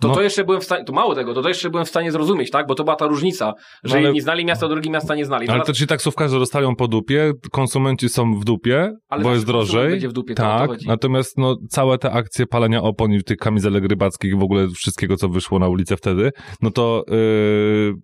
To, 0.00 0.08
No. 0.08 0.14
to 0.14 0.22
jeszcze 0.22 0.44
byłem 0.44 0.60
w 0.60 0.64
stanie, 0.64 0.84
to 0.84 0.92
mało 0.92 1.14
tego, 1.14 1.34
to, 1.34 1.42
to 1.42 1.48
jeszcze 1.48 1.70
byłem 1.70 1.86
w 1.86 1.88
stanie 1.88 2.12
zrozumieć, 2.12 2.50
tak? 2.50 2.66
Bo 2.66 2.74
to 2.74 2.84
była 2.84 2.96
ta 2.96 3.06
różnica, 3.06 3.52
że 3.84 3.94
No 3.94 3.98
ale- 3.98 4.02
jedni 4.06 4.20
znali 4.20 4.44
miasta, 4.44 4.68
drugi 4.68 4.90
miasta 4.90 5.14
nie 5.14 5.24
znali. 5.24 5.48
Ale 5.48 5.52
Teraz- 5.54 5.66
to 5.66 5.72
ci 5.72 5.86
taksówkarze 5.86 6.38
dostają 6.38 6.76
po 6.76 6.88
dupie, 6.88 7.32
konsumenci 7.52 8.08
są 8.08 8.34
w 8.40 8.44
dupie, 8.44 8.90
Ale 9.08 9.22
bo 9.22 9.32
jest 9.32 9.46
drożej. 9.46 9.90
będzie 9.90 10.08
w 10.08 10.12
dupie, 10.12 10.34
tak, 10.34 10.70
natomiast 10.86 11.38
no, 11.38 11.56
całe 11.70 11.98
te 11.98 12.12
akcje 12.12 12.46
palenia 12.46 12.82
opon 12.82 13.12
i 13.12 13.22
tych 13.24 13.36
kamizelek 13.36 13.84
rybackich 13.84 14.38
w 14.38 14.42
ogóle 14.42 14.68
wszystkiego, 14.68 15.16
co 15.16 15.28
wyszło 15.28 15.58
na 15.58 15.68
ulicę 15.68 15.96
wtedy, 15.96 16.30
no 16.62 16.70
to, 16.70 17.04
yy, 17.08 17.94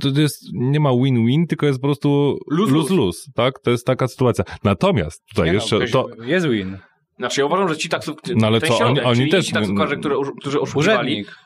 to, 0.00 0.10
to 0.14 0.20
jest, 0.20 0.42
nie 0.52 0.80
ma 0.80 0.90
win-win, 0.90 1.46
tylko 1.46 1.66
jest 1.66 1.80
po 1.80 1.86
prostu 1.88 2.38
Lose-lose. 2.52 3.30
tak? 3.34 3.58
To 3.58 3.70
jest 3.70 3.86
taka 3.86 4.08
sytuacja. 4.08 4.44
Natomiast 4.64 5.24
tutaj 5.26 5.44
Nie 5.46 5.52
no, 5.52 5.58
jeszcze 5.58 5.86
to... 5.88 6.06
Jest 6.24 6.46
win. 6.48 6.78
Znaczy 7.18 7.40
ja 7.40 7.46
uważam, 7.46 7.68
że 7.68 7.76
ci 7.76 7.88
taksówkarze, 7.88 8.34
No 8.36 8.46
ale 8.46 8.60
ten 8.60 8.68
co, 8.70 8.76
środek, 8.76 9.06
oni- 9.06 9.22
oni 9.22 9.30
też- 9.30 9.46
ci 9.46 9.52
taksówkarze, 9.52 9.96
które, 9.96 10.14
którzy 10.40 10.60
oszukiwali, 10.60 10.98
Urzędnik. 10.98 11.36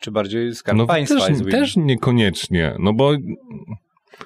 Czy 0.00 0.10
bardziej 0.10 0.54
skarb 0.54 0.78
No 0.78 0.86
państwa 0.86 1.18
też, 1.20 1.28
jest 1.28 1.42
win. 1.42 1.50
też 1.50 1.76
niekoniecznie, 1.76 2.76
no 2.78 2.92
bo 2.92 3.12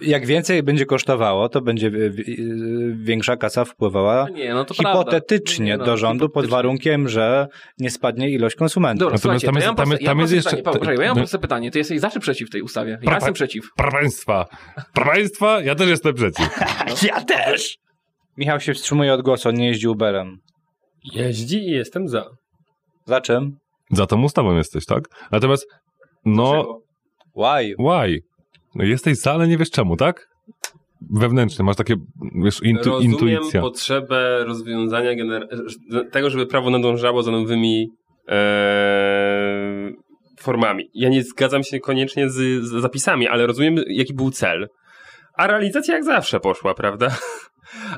Jak 0.01 0.27
więcej 0.27 0.63
będzie 0.63 0.87
kosztowało, 0.87 1.49
to 1.49 1.61
będzie 1.61 1.91
wi- 1.91 2.11
wi- 2.11 2.37
większa 2.97 3.37
kasa 3.37 3.65
wpływała 3.65 4.27
No 4.31 4.37
nie, 4.37 4.55
no 4.55 4.65
to 4.65 4.75
hipotetycznie. 4.75 5.67
Nie, 5.67 5.77
no, 5.77 5.85
do 5.85 5.97
rządu 5.97 6.19
pod 6.21 6.29
hipotetycznie. 6.29 6.57
warunkiem, 6.57 7.09
że 7.09 7.47
nie 7.79 7.91
spadnie 7.91 8.31
ilość 8.31 8.57
konsumentów. 8.57 9.01
Dobra, 9.01 9.15
Natomiast 9.17 9.45
tam 9.45 9.55
jest- 9.55 9.67
tam 9.77 9.91
jest- 9.91 10.05
tam 10.05 10.17
mam 10.17 10.21
jest 10.21 10.33
proste 10.33 10.35
jeszcze- 10.35 10.51
pytanie, 10.51 10.63
Paweł, 10.65 10.81
poczekaj, 10.81 11.05
ja 11.05 11.11
mam 11.11 11.17
no- 11.17 11.23
proste 11.23 11.39
pytanie, 11.39 11.71
ty 11.71 11.79
jesteś 11.79 12.01
za 12.01 12.11
czy 12.11 12.21
przeciw 12.21 12.51
tej 12.51 12.63
ustawie? 12.63 12.99
Ja 13.03 13.11
Pra- 13.11 13.15
jestem 13.15 13.35
przeciw. 13.35 13.65
proszę 13.77 13.93
państwa, 13.97 14.47
proszę 14.95 15.11
państwa, 15.11 15.61
ja 15.63 15.75
też 15.75 15.89
jestem 15.89 16.15
przeciw. 16.15 16.49
Ja 17.09 17.21
też! 17.25 17.79
Michał 18.37 18.61
się 18.61 18.75
wstrzymuje 18.75 19.13
od 19.15 19.23
głosu, 19.23 19.49
on 19.49 19.55
nie 19.55 19.67
jeździ 19.67 19.89
Uberem. 19.89 20.39
Jeździ 21.15 21.59
i 21.59 21.71
jestem 21.71 22.09
za. 22.09 22.25
Za 23.07 23.21
czym? 23.21 23.57
Za 23.91 24.07
tą 24.07 24.23
ustawą 24.23 24.57
jesteś, 24.57 24.85
tak? 24.87 25.05
Natomiast, 25.33 25.67
no, 26.25 26.53
Dlaczego? 26.53 26.79
Why? 27.37 27.75
why? 27.79 28.21
No 28.75 28.85
jesteś 28.85 29.19
za, 29.19 29.33
ale 29.33 29.49
nie 29.49 29.59
wiesz 29.59 29.71
czemu, 29.71 29.97
tak? 29.97 30.29
Wewnętrznie, 31.11 31.65
masz 31.65 31.77
takie, 31.77 31.95
wiesz, 32.45 32.63
intu, 32.63 32.91
Rozumiem 32.91 33.13
intuicja. 33.13 33.61
potrzebę 33.61 34.45
rozwiązania 34.45 35.11
gener- 35.11 35.47
tego, 36.11 36.31
żeby 36.31 36.47
prawo 36.47 36.71
nadążało 36.71 37.23
za 37.23 37.31
nowymi 37.31 37.89
e, 38.29 39.93
formami. 40.41 40.85
Ja 40.95 41.09
nie 41.09 41.23
zgadzam 41.23 41.63
się 41.63 41.81
koniecznie 41.81 42.31
z, 42.31 42.65
z 42.65 42.71
zapisami, 42.81 43.29
ale 43.29 43.47
rozumiem, 43.47 43.77
jaki 43.89 44.15
był 44.15 44.31
cel. 44.31 44.69
A 45.37 45.47
realizacja 45.47 45.95
jak 45.95 46.05
zawsze 46.05 46.41
poszła, 46.41 46.75
prawda? 46.75 47.17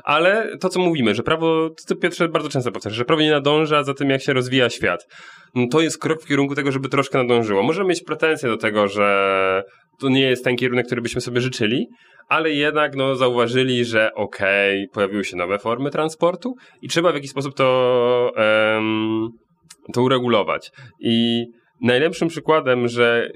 Ale 0.03 0.57
to, 0.57 0.69
co 0.69 0.79
mówimy, 0.79 1.15
że 1.15 1.23
prawo, 1.23 1.69
to 1.87 1.95
Piotrze 1.95 2.29
bardzo 2.29 2.49
często 2.49 2.71
powtarzasz, 2.71 2.97
że 2.97 3.05
prawo 3.05 3.21
nie 3.21 3.31
nadąża 3.31 3.83
za 3.83 3.93
tym, 3.93 4.09
jak 4.09 4.21
się 4.21 4.33
rozwija 4.33 4.69
świat. 4.69 5.07
No 5.55 5.67
to 5.71 5.81
jest 5.81 5.97
krok 5.97 6.23
w 6.23 6.27
kierunku 6.27 6.55
tego, 6.55 6.71
żeby 6.71 6.89
troszkę 6.89 7.17
nadążyło. 7.17 7.63
Możemy 7.63 7.89
mieć 7.89 8.03
pretensje 8.03 8.49
do 8.49 8.57
tego, 8.57 8.87
że 8.87 9.63
to 9.99 10.09
nie 10.09 10.21
jest 10.21 10.43
ten 10.43 10.55
kierunek, 10.55 10.85
który 10.85 11.01
byśmy 11.01 11.21
sobie 11.21 11.41
życzyli, 11.41 11.87
ale 12.29 12.51
jednak 12.51 12.95
no, 12.95 13.15
zauważyli, 13.15 13.85
że 13.85 14.13
okej, 14.13 14.87
pojawiły 14.93 15.23
się 15.23 15.37
nowe 15.37 15.59
formy 15.59 15.89
transportu 15.89 16.55
i 16.81 16.87
trzeba 16.87 17.11
w 17.11 17.15
jakiś 17.15 17.31
sposób 17.31 17.55
to, 17.55 18.31
em, 18.35 19.29
to 19.93 20.01
uregulować. 20.01 20.71
I 20.99 21.45
najlepszym 21.81 22.27
przykładem, 22.27 22.87
że 22.87 23.29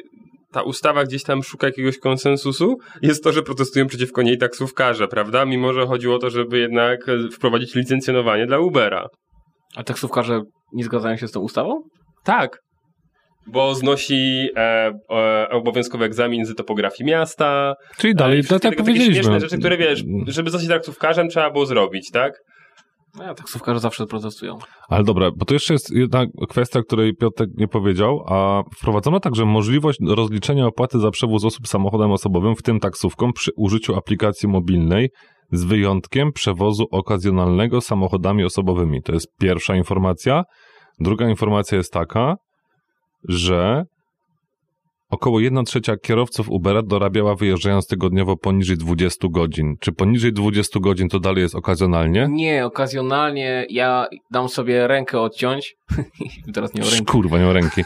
ta 0.51 0.61
ustawa 0.61 1.03
gdzieś 1.03 1.23
tam 1.23 1.43
szuka 1.43 1.67
jakiegoś 1.67 1.99
konsensusu, 1.99 2.77
jest 3.01 3.23
to, 3.23 3.31
że 3.31 3.41
protestują 3.43 3.87
przeciwko 3.87 4.21
niej 4.21 4.37
taksówkarze, 4.37 5.07
prawda? 5.07 5.45
Mimo, 5.45 5.73
że 5.73 5.87
chodziło 5.87 6.15
o 6.15 6.19
to, 6.19 6.29
żeby 6.29 6.59
jednak 6.59 7.09
e, 7.09 7.29
wprowadzić 7.31 7.75
licencjonowanie 7.75 8.45
dla 8.45 8.59
Ubera. 8.59 9.07
A 9.75 9.83
taksówkarze 9.83 10.41
nie 10.73 10.83
zgadzają 10.83 11.17
się 11.17 11.27
z 11.27 11.31
tą 11.31 11.39
ustawą? 11.39 11.81
Tak. 12.23 12.59
Bo 13.47 13.75
znosi 13.75 14.49
e, 14.55 14.91
e, 15.11 15.49
obowiązkowy 15.49 16.05
egzamin 16.05 16.45
z 16.45 16.55
topografii 16.55 17.07
miasta. 17.09 17.73
Czyli 17.97 18.11
e, 18.11 18.15
dalej, 18.15 18.43
wszystkie 18.43 18.53
tak 18.53 18.61
tego 18.61 18.71
jak 18.71 18.77
takie 18.77 18.85
powiedzieliśmy. 18.85 19.23
śmieszne 19.23 19.39
rzeczy, 19.39 19.57
które 19.57 19.77
wiesz, 19.77 20.03
żeby 20.27 20.49
zostać 20.49 20.69
taksówkarzem 20.69 21.29
trzeba 21.29 21.51
było 21.51 21.65
zrobić, 21.65 22.11
tak? 22.11 22.33
No, 23.15 23.23
ja 23.23 23.33
taksówkarze 23.33 23.79
zawsze 23.79 24.05
protestują. 24.05 24.57
Ale 24.89 25.03
dobra, 25.03 25.31
bo 25.37 25.45
to 25.45 25.53
jeszcze 25.53 25.73
jest 25.73 25.91
jedna 25.91 26.25
kwestia, 26.49 26.81
której 26.81 27.15
Piotr 27.15 27.45
nie 27.57 27.67
powiedział, 27.67 28.23
a 28.27 28.63
wprowadzono 28.77 29.19
także 29.19 29.45
możliwość 29.45 29.99
rozliczenia 30.07 30.67
opłaty 30.67 30.99
za 30.99 31.11
przewóz 31.11 31.45
osób 31.45 31.67
samochodem 31.67 32.11
osobowym, 32.11 32.55
w 32.55 32.61
tym 32.61 32.79
taksówką, 32.79 33.33
przy 33.33 33.51
użyciu 33.57 33.95
aplikacji 33.95 34.49
mobilnej, 34.49 35.09
z 35.51 35.63
wyjątkiem 35.63 36.31
przewozu 36.31 36.85
okazjonalnego 36.91 37.81
samochodami 37.81 38.43
osobowymi. 38.43 39.01
To 39.03 39.13
jest 39.13 39.27
pierwsza 39.39 39.75
informacja. 39.75 40.43
Druga 40.99 41.29
informacja 41.29 41.77
jest 41.77 41.93
taka, 41.93 42.35
że 43.27 43.83
około 45.09 45.39
1 45.39 45.65
trzecia 45.65 45.97
kierowców 45.97 46.49
Ubera 46.49 46.81
dorabiała 46.81 47.35
wyjeżdżając 47.35 47.87
tygodniowo 47.87 48.37
poniżej 48.37 48.77
20 48.77 49.27
godzin. 49.31 49.75
Czy 49.79 49.91
poniżej 49.91 50.33
20 50.33 50.79
godzin 50.79 51.09
to 51.09 51.19
dalej 51.19 51.41
jest 51.43 51.55
okazjonalnie? 51.55 52.27
Nie, 52.31 52.65
okazjonalnie 52.65 53.65
ja 53.69 54.07
dam 54.31 54.49
sobie 54.49 54.87
rękę 54.87 55.21
odciąć. 55.21 55.78
Teraz 56.53 56.73
nie 56.73 56.81
o 56.81 56.89
rękę. 56.89 57.11
Kurwa, 57.11 57.39
nie 57.39 57.45
ma 57.45 57.53
ręki. 57.53 57.83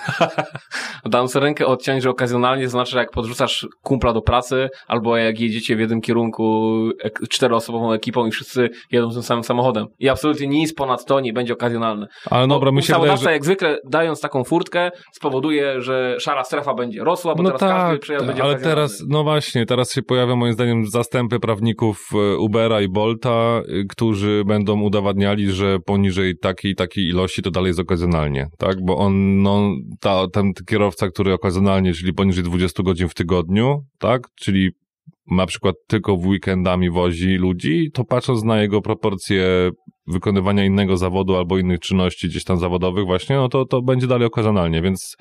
Dam 1.06 1.28
sobie 1.28 1.46
rękę 1.46 1.66
odciąć, 1.66 2.04
że 2.04 2.10
okazjonalnie 2.10 2.64
to 2.64 2.70
znaczy, 2.70 2.92
że 2.92 3.00
jak 3.00 3.12
podrzucasz 3.12 3.68
kumpla 3.82 4.14
do 4.14 4.22
pracy, 4.22 4.70
albo 4.88 5.18
jak 5.18 5.40
jedziecie 5.40 5.76
w 5.76 5.80
jednym 5.80 6.02
kierunku 6.02 6.74
ek- 7.04 7.20
czteroosobową 7.30 7.94
ekipą 7.94 8.28
i 8.28 8.32
wszyscy 8.32 8.70
jedą 8.92 9.12
tym 9.12 9.24
samym 9.24 9.44
samochodem. 9.44 9.88
I 10.00 10.10
absolutnie 10.10 10.48
nic 10.48 10.74
ponad 10.74 11.06
to 11.06 11.20
nie 11.20 11.34
będzie 11.34 11.54
okazjonalne. 11.54 12.08
Ale 12.30 12.48
dobra, 12.48 12.72
mi 12.72 12.84
się 12.84 13.00
wydaje, 13.00 13.18
że... 13.18 13.32
jak 13.32 13.46
zwykle 13.46 13.78
dając 13.90 14.22
taką 14.22 14.44
furtkę 14.44 14.92
spowoduje, 15.14 15.82
że 15.82 16.16
szara 16.20 16.44
strefa 16.44 16.74
będzie 16.74 17.04
rosła, 17.04 17.36
bo 17.36 17.44
No 17.44 17.52
teraz 17.52 17.62
każdy 17.62 17.94
tak, 17.94 18.02
przejazd 18.02 18.26
będzie 18.26 18.44
ale 18.44 18.60
teraz, 18.60 19.04
no 19.08 19.24
właśnie, 19.24 19.66
teraz 19.66 19.94
się 19.94 20.02
pojawia 20.02 20.36
moim 20.36 20.54
zdaniem 20.54 20.86
zastępy 20.86 21.40
prawników 21.40 22.10
e, 22.14 22.38
Ubera 22.38 22.82
i 22.82 22.90
Bolta, 22.90 23.62
y, 23.68 23.86
którzy 23.90 24.44
będą 24.46 24.82
udowadniali, 24.82 25.52
że 25.52 25.80
poniżej 25.80 26.38
takiej 26.38 26.76
takiej 26.76 27.08
ilości 27.08 27.42
to 27.42 27.52
dalej 27.52 27.68
jest 27.68 27.80
okazjonalnie, 27.94 28.48
tak? 28.58 28.76
Bo 28.86 28.98
on, 28.98 29.42
no, 29.42 29.76
ta, 30.00 30.28
ten 30.28 30.52
kierowca, 30.68 31.08
który 31.08 31.34
okazjonalnie, 31.34 31.94
czyli 31.94 32.14
poniżej 32.14 32.44
20 32.44 32.84
godzin 32.84 33.10
w 33.10 33.14
tygodniu, 33.14 33.84
tak? 34.00 34.22
Czyli 34.40 34.70
na 35.32 35.46
przykład 35.46 35.76
tylko 35.88 36.18
w 36.18 36.28
weekendami 36.28 36.90
wozi 36.90 37.36
ludzi, 37.36 37.92
to 37.94 38.04
patrząc 38.06 38.44
na 38.44 38.62
jego 38.62 38.82
proporcje 38.82 39.72
wykonywania 40.08 40.66
innego 40.66 40.98
zawodu 40.98 41.36
albo 41.36 41.58
innych 41.58 41.80
czynności 41.80 42.28
gdzieś 42.28 42.44
tam 42.44 42.58
zawodowych 42.58 43.06
właśnie, 43.06 43.36
no 43.36 43.50
to, 43.50 43.66
to 43.66 43.82
będzie 43.82 44.08
dalej 44.08 44.28
okazjonalnie, 44.28 44.82
więc 44.82 45.16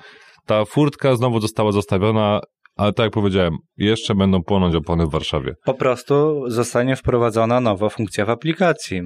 ta 0.45 0.65
furtka 0.65 1.15
znowu 1.15 1.39
została 1.39 1.71
zostawiona, 1.71 2.41
ale 2.75 2.93
tak 2.93 3.03
jak 3.03 3.13
powiedziałem, 3.13 3.57
jeszcze 3.77 4.15
będą 4.15 4.43
płonąć 4.43 4.75
opony 4.75 5.05
w 5.05 5.11
Warszawie. 5.11 5.53
Po 5.65 5.73
prostu 5.73 6.43
zostanie 6.47 6.95
wprowadzona 6.95 7.59
nowa 7.59 7.89
funkcja 7.89 8.25
w 8.25 8.29
aplikacji. 8.29 9.01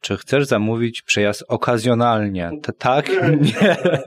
Czy 0.00 0.16
chcesz 0.16 0.46
zamówić 0.46 1.02
przejazd 1.02 1.44
okazjonalnie? 1.48 2.50
To 2.62 2.72
tak? 2.72 3.10
Nie. 3.40 3.76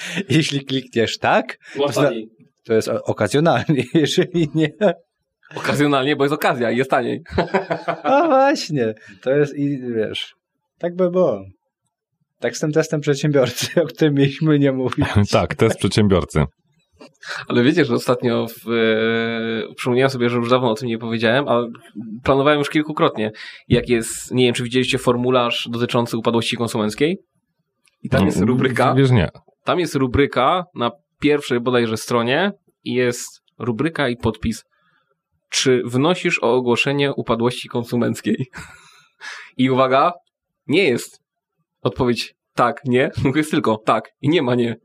Jeśli 0.28 0.64
klikniesz 0.64 1.18
tak, 1.18 1.58
Łatwiej. 1.78 2.28
to 2.64 2.74
jest 2.74 2.88
okazjonalnie. 2.88 3.84
Jeżeli 3.94 4.48
nie, 4.54 4.68
Okazjonalnie, 5.56 6.16
bo 6.16 6.24
jest 6.24 6.34
okazja 6.34 6.70
i 6.70 6.76
jest 6.76 6.90
taniej. 6.90 7.22
a 8.02 8.26
właśnie, 8.26 8.94
to 9.22 9.30
jest 9.30 9.54
i 9.56 9.78
wiesz, 9.78 10.34
tak 10.78 10.96
by 10.96 11.10
było. 11.10 11.44
Tak 12.38 12.56
z 12.56 12.60
tym 12.60 12.72
testem 12.72 13.00
przedsiębiorcy, 13.00 13.82
o 13.82 13.86
którym 13.86 14.14
mieliśmy 14.14 14.58
nie 14.58 14.72
mówić. 14.72 15.06
tak, 15.30 15.54
test 15.54 15.78
przedsiębiorcy. 15.78 16.44
Ale 17.48 17.62
wiecie, 17.62 17.84
że 17.84 17.94
ostatnio 17.94 18.46
w, 18.46 18.68
e, 18.70 19.74
przypomniałem 19.74 20.10
sobie, 20.10 20.30
że 20.30 20.36
już 20.36 20.50
dawno 20.50 20.70
o 20.70 20.74
tym 20.74 20.88
nie 20.88 20.98
powiedziałem, 20.98 21.48
ale 21.48 21.68
planowałem 22.24 22.58
już 22.58 22.70
kilkukrotnie, 22.70 23.30
jak 23.68 23.88
jest, 23.88 24.30
nie 24.34 24.44
wiem, 24.44 24.54
czy 24.54 24.62
widzieliście 24.62 24.98
formularz 24.98 25.68
dotyczący 25.70 26.16
upadłości 26.16 26.56
konsumenckiej? 26.56 27.18
I 28.02 28.08
tam 28.08 28.26
jest 28.26 28.40
No, 28.40 28.46
rubryka, 28.46 28.94
Wiesz, 28.94 29.10
nie. 29.10 29.28
tam 29.64 29.80
jest 29.80 29.94
rubryka 29.94 30.64
na 30.74 30.90
pierwszej 31.20 31.60
bodajże 31.60 31.96
stronie 31.96 32.52
i 32.84 32.94
jest 32.94 33.42
rubryka 33.58 34.08
i 34.08 34.16
podpis 34.16 34.64
czy 35.50 35.82
wnosisz 35.84 36.42
o 36.42 36.54
ogłoszenie 36.54 37.14
upadłości 37.14 37.68
konsumenckiej? 37.68 38.50
I 39.56 39.70
uwaga, 39.70 40.12
nie 40.66 40.84
jest 40.84 41.20
odpowiedź 41.82 42.34
tak, 42.54 42.80
nie, 42.84 43.10
jest 43.34 43.50
tylko 43.50 43.76
tak 43.76 44.10
i 44.20 44.28
nie 44.28 44.42
ma 44.42 44.54
nie. 44.54 44.76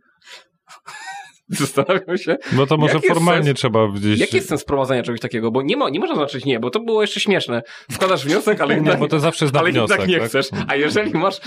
Zastanawiam 1.59 2.17
się. 2.17 2.37
No 2.53 2.65
to 2.65 2.77
może 2.77 2.99
formalnie 2.99 3.45
sens, 3.45 3.59
trzeba 3.59 3.87
gdzieś. 3.87 4.19
Jaki 4.19 4.35
jest 4.35 4.49
sens 4.49 4.63
prowadzenia 4.63 5.03
czegoś 5.03 5.19
takiego? 5.19 5.51
Bo 5.51 5.61
nie, 5.61 5.77
ma, 5.77 5.89
nie 5.89 5.99
można 5.99 6.15
znaczyć 6.15 6.45
nie, 6.45 6.59
bo 6.59 6.69
to 6.69 6.79
było 6.79 7.01
jeszcze 7.01 7.19
śmieszne. 7.19 7.61
Składasz 7.91 8.25
wniosek, 8.25 8.61
ale 8.61 8.75
jednak, 8.75 8.95
nie, 8.95 8.99
bo 8.99 9.07
to 9.07 9.19
zawsze 9.19 9.45
jest 9.45 9.55
ale 9.55 9.71
wniosek, 9.71 9.89
jednak 9.89 10.09
nie 10.09 10.19
tak? 10.19 10.29
chcesz. 10.29 10.49
A 10.67 10.75
jeżeli 10.75 11.11
masz. 11.11 11.39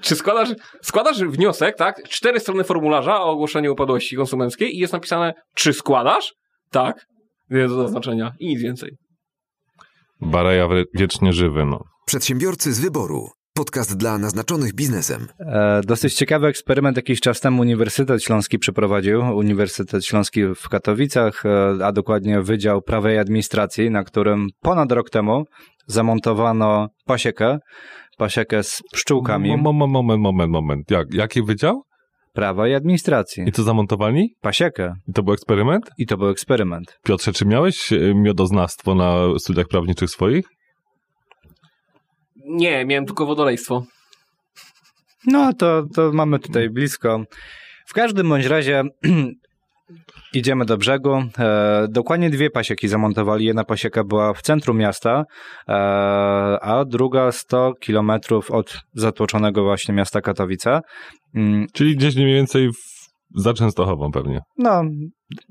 Czy 0.00 0.16
składasz, 0.16 0.48
składasz 0.82 1.24
wniosek, 1.24 1.76
tak? 1.76 2.08
Cztery 2.08 2.40
strony 2.40 2.64
formularza 2.64 3.20
o 3.20 3.30
ogłoszeniu 3.30 3.72
upadłości 3.72 4.16
konsumenckiej 4.16 4.76
i 4.76 4.78
jest 4.78 4.92
napisane, 4.92 5.34
czy 5.54 5.72
składasz? 5.72 6.34
Tak. 6.70 7.06
Nie 7.50 7.68
do 7.68 7.74
zaznaczenia. 7.82 8.32
I 8.40 8.46
nic 8.46 8.62
więcej. 8.62 8.90
Bareja 10.20 10.68
wiecznie 10.94 11.32
żywy, 11.32 11.64
no. 11.64 11.84
Przedsiębiorcy 12.06 12.72
z 12.72 12.80
wyboru. 12.80 13.28
Podcast 13.56 13.96
dla 13.96 14.18
naznaczonych 14.18 14.74
biznesem. 14.74 15.26
E, 15.40 15.80
dosyć 15.86 16.14
ciekawy 16.14 16.46
eksperyment 16.46 16.96
jakiś 16.96 17.20
czas 17.20 17.40
temu 17.40 17.62
Uniwersytet 17.62 18.22
Śląski 18.22 18.58
przeprowadził. 18.58 19.20
Uniwersytet 19.20 20.06
Śląski 20.06 20.40
w 20.56 20.68
Katowicach, 20.68 21.46
e, 21.46 21.86
a 21.86 21.92
dokładnie 21.92 22.40
Wydział 22.40 22.82
Prawa 22.82 23.12
i 23.12 23.16
Administracji, 23.16 23.90
na 23.90 24.04
którym 24.04 24.48
ponad 24.60 24.92
rok 24.92 25.10
temu 25.10 25.44
zamontowano 25.86 26.88
pasiekę, 27.04 27.58
pasiekę 28.18 28.62
z 28.62 28.82
pszczółkami. 28.92 29.56
Moment, 29.56 29.92
moment, 29.92 30.20
moment, 30.22 30.52
moment. 30.52 30.90
Jak, 30.90 31.14
jaki 31.14 31.42
wydział? 31.42 31.82
Prawa 32.32 32.68
i 32.68 32.74
Administracji. 32.74 33.44
I 33.48 33.52
co 33.52 33.62
zamontowali? 33.62 34.34
Pasiekę. 34.40 34.94
I 35.08 35.12
to 35.12 35.22
był 35.22 35.34
eksperyment? 35.34 35.90
I 35.98 36.06
to 36.06 36.16
był 36.16 36.28
eksperyment. 36.28 36.98
Piotrze, 37.04 37.32
czy 37.32 37.46
miałeś 37.46 37.92
e, 37.92 38.14
miodoznawstwo 38.14 38.94
na 38.94 39.38
studiach 39.38 39.66
prawniczych 39.68 40.10
swoich? 40.10 40.44
Nie, 42.44 42.84
miałem 42.84 43.06
tylko 43.06 43.26
wodolejstwo. 43.26 43.84
No, 45.26 45.52
to, 45.52 45.86
to 45.94 46.12
mamy 46.12 46.38
tutaj 46.38 46.70
blisko. 46.70 47.24
W 47.86 47.92
każdym 47.92 48.28
bądź 48.28 48.46
razie 48.46 48.82
idziemy 50.34 50.64
do 50.64 50.78
brzegu. 50.78 51.22
E, 51.38 51.86
dokładnie 51.90 52.30
dwie 52.30 52.50
pasieki 52.50 52.88
zamontowali. 52.88 53.44
Jedna 53.44 53.64
pasieka 53.64 54.04
była 54.04 54.34
w 54.34 54.42
centrum 54.42 54.78
miasta, 54.78 55.24
e, 55.68 55.72
a 56.62 56.84
druga 56.84 57.32
100 57.32 57.72
kilometrów 57.80 58.50
od 58.50 58.80
zatłoczonego 58.94 59.62
właśnie 59.62 59.94
miasta 59.94 60.20
Katowice. 60.20 60.80
Mm. 61.34 61.66
Czyli 61.72 61.96
gdzieś 61.96 62.16
mniej 62.16 62.34
więcej 62.34 62.70
w 62.72 62.93
za 63.34 63.54
Częstochową 63.54 64.12
pewnie. 64.12 64.40
No, 64.58 64.82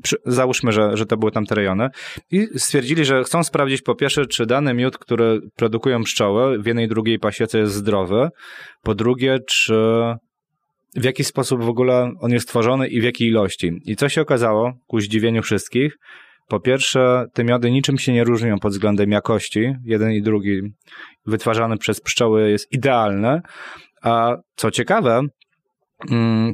przy, 0.04 0.16
załóżmy, 0.26 0.72
że, 0.72 0.98
że 0.98 1.06
to 1.06 1.18
były 1.18 1.32
tamte 1.32 1.56
rejony. 1.56 1.90
I 2.32 2.48
stwierdzili, 2.56 3.06
że 3.06 3.24
chcą 3.24 3.44
sprawdzić 3.44 3.82
po 3.82 3.96
pierwsze, 3.96 4.26
czy 4.26 4.46
dany 4.46 4.74
miód, 4.74 4.98
który 4.98 5.40
produkują 5.56 6.04
pszczoły 6.04 6.60
w 6.60 6.66
jednej 6.66 6.86
i 6.86 6.90
drugiej 6.90 7.20
pasiece 7.20 7.60
jest 7.60 7.74
zdrowy. 7.74 8.30
Po 8.84 8.96
drugie, 8.96 9.40
czy 9.48 9.76
w 10.96 11.04
jaki 11.04 11.24
sposób 11.24 11.64
w 11.64 11.70
ogóle 11.70 12.12
on 12.22 12.32
jest 12.32 12.48
tworzony 12.48 12.88
i 12.88 13.02
w 13.02 13.04
jakiej 13.04 13.28
ilości. 13.28 13.72
I 13.86 13.96
co 13.96 14.10
się 14.10 14.22
okazało, 14.22 14.74
ku 14.88 15.00
zdziwieniu 15.00 15.42
wszystkich, 15.42 15.98
po 16.48 16.60
pierwsze, 16.60 17.26
te 17.34 17.44
miody 17.44 17.72
niczym 17.72 17.98
się 17.98 18.14
nie 18.14 18.24
różnią 18.24 18.60
pod 18.60 18.72
względem 18.72 19.12
jakości. 19.12 19.74
Jeden 19.86 20.12
i 20.12 20.22
drugi 20.22 20.62
wytwarzany 21.26 21.78
przez 21.78 22.02
pszczoły 22.02 22.50
jest 22.50 22.72
idealny. 22.72 23.42
A 24.02 24.36
co 24.56 24.72
ciekawe, 24.72 25.22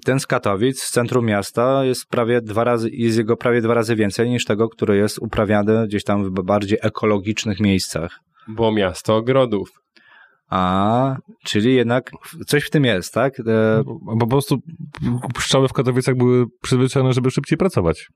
ten 0.06 0.20
z 0.20 0.28
Katowic, 0.28 0.82
z 0.82 0.91
centrum 0.91 1.26
miasta, 1.26 1.86
jest 1.86 2.06
prawie 2.10 2.41
dwa 2.41 2.64
razy, 2.64 2.89
jest 2.89 3.18
jego 3.18 3.38
prawie 3.38 3.62
dwa 3.62 3.74
razy 3.74 3.95
więcej 3.95 4.30
niż 4.30 4.45
tego, 4.45 4.70
który 4.70 4.97
jest 4.97 5.20
uprawiany 5.20 5.88
gdzieś 5.88 6.04
tam 6.04 6.24
w 6.24 6.30
bardziej 6.30 6.78
ekologicznych 6.82 7.60
miejscach. 7.60 8.20
Bo 8.47 8.72
miasto 8.72 9.16
ogrodów. 9.16 9.70
A, 10.50 11.16
czyli 11.45 11.76
jednak 11.76 12.12
coś 12.47 12.64
w 12.64 12.70
tym 12.70 12.86
jest, 12.86 13.14
tak? 13.14 13.39
E... 13.39 13.84
Bo 13.86 14.18
po 14.20 14.28
prostu 14.28 14.58
pszczoły 15.34 15.68
w 15.68 15.74
Katowicach 15.74 16.16
były 16.16 16.45
przyzwyczajone, 16.62 17.14
żeby 17.14 17.32
szybciej 17.32 17.58
pracować 17.58 18.08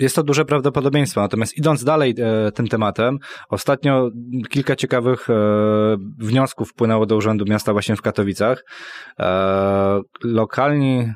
jest 0.00 0.16
to 0.16 0.22
duże 0.22 0.44
prawdopodobieństwo. 0.44 1.20
Natomiast 1.20 1.58
idąc 1.58 1.84
dalej 1.84 2.14
e, 2.18 2.52
tym 2.52 2.68
tematem, 2.68 3.18
ostatnio 3.48 4.10
kilka 4.48 4.76
ciekawych 4.76 5.30
e, 5.30 5.34
wniosków 6.18 6.70
wpłynęło 6.70 7.06
do 7.06 7.16
Urzędu 7.16 7.44
Miasta 7.48 7.72
właśnie 7.72 7.96
w 7.96 8.02
Katowicach. 8.02 8.64
E, 9.18 10.00
lokalni 10.24 11.12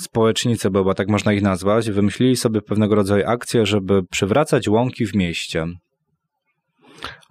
społecznicy, 0.00 0.70
bo 0.70 0.94
tak 0.94 1.08
można 1.08 1.32
ich 1.32 1.42
nazwać, 1.42 1.90
wymyślili 1.90 2.36
sobie 2.36 2.62
pewnego 2.62 2.94
rodzaju 2.94 3.24
akcję, 3.26 3.66
żeby 3.66 4.02
przywracać 4.10 4.68
łąki 4.68 5.06
w 5.06 5.14
mieście. 5.14 5.66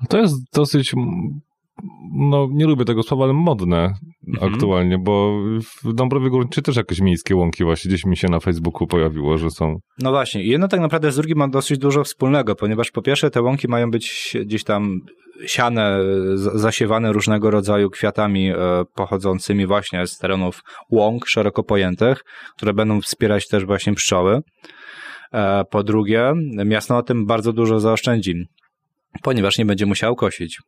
To 0.10 0.18
jest 0.18 0.36
dosyć 0.54 0.94
no 2.14 2.48
nie 2.52 2.66
lubię 2.66 2.86
tego 2.86 3.04
słowa, 3.04 3.24
ale 3.24 3.34
modne 3.34 3.94
mhm. 4.28 4.54
aktualnie, 4.54 4.98
bo 4.98 5.42
w 5.84 5.94
Dąbrowie 5.94 6.30
Górniczej 6.30 6.64
też 6.64 6.76
jakieś 6.76 7.00
miejskie 7.00 7.36
łąki 7.36 7.64
właśnie 7.64 7.90
gdzieś 7.90 8.06
mi 8.06 8.18
się 8.18 8.28
na 8.28 8.40
Facebooku 8.40 8.88
pojawiło, 8.88 9.38
że 9.38 9.50
są. 9.50 9.80
No 10.00 10.12
właśnie, 10.12 10.44
jedno 10.44 10.68
tak 10.68 10.80
naprawdę 10.80 11.12
z 11.12 11.16
drugim 11.16 11.38
ma 11.38 11.48
dosyć 11.48 11.80
dużo 11.80 12.04
wspólnego, 12.04 12.56
ponieważ 12.56 12.92
po 12.92 13.02
pierwsze 13.02 13.30
te 13.30 13.42
łąki 13.42 13.68
mają 13.68 13.92
być 13.92 14.38
gdzieś 14.46 14.64
tam 14.64 15.00
siane, 15.46 16.00
zasiewane 16.36 17.14
różnego 17.14 17.52
rodzaju 17.52 17.90
kwiatami 17.90 18.50
e, 18.50 18.56
pochodzącymi 18.96 19.66
właśnie 19.66 20.08
z 20.08 20.18
terenów 20.18 20.62
łąk 20.90 21.28
szeroko 21.28 21.64
pojętych, 21.64 22.24
które 22.58 22.74
będą 22.74 23.02
wspierać 23.02 23.48
też 23.48 23.66
właśnie 23.66 23.94
pszczoły. 23.94 24.42
E, 25.34 25.64
po 25.72 25.84
drugie, 25.84 26.34
miasto 26.66 26.94
na 26.94 27.04
tym 27.04 27.26
bardzo 27.26 27.54
dużo 27.54 27.80
zaoszczędzi, 27.80 28.36
ponieważ 29.24 29.58
nie 29.58 29.66
będzie 29.66 29.86
musiał 29.86 30.16
kosić. 30.16 30.60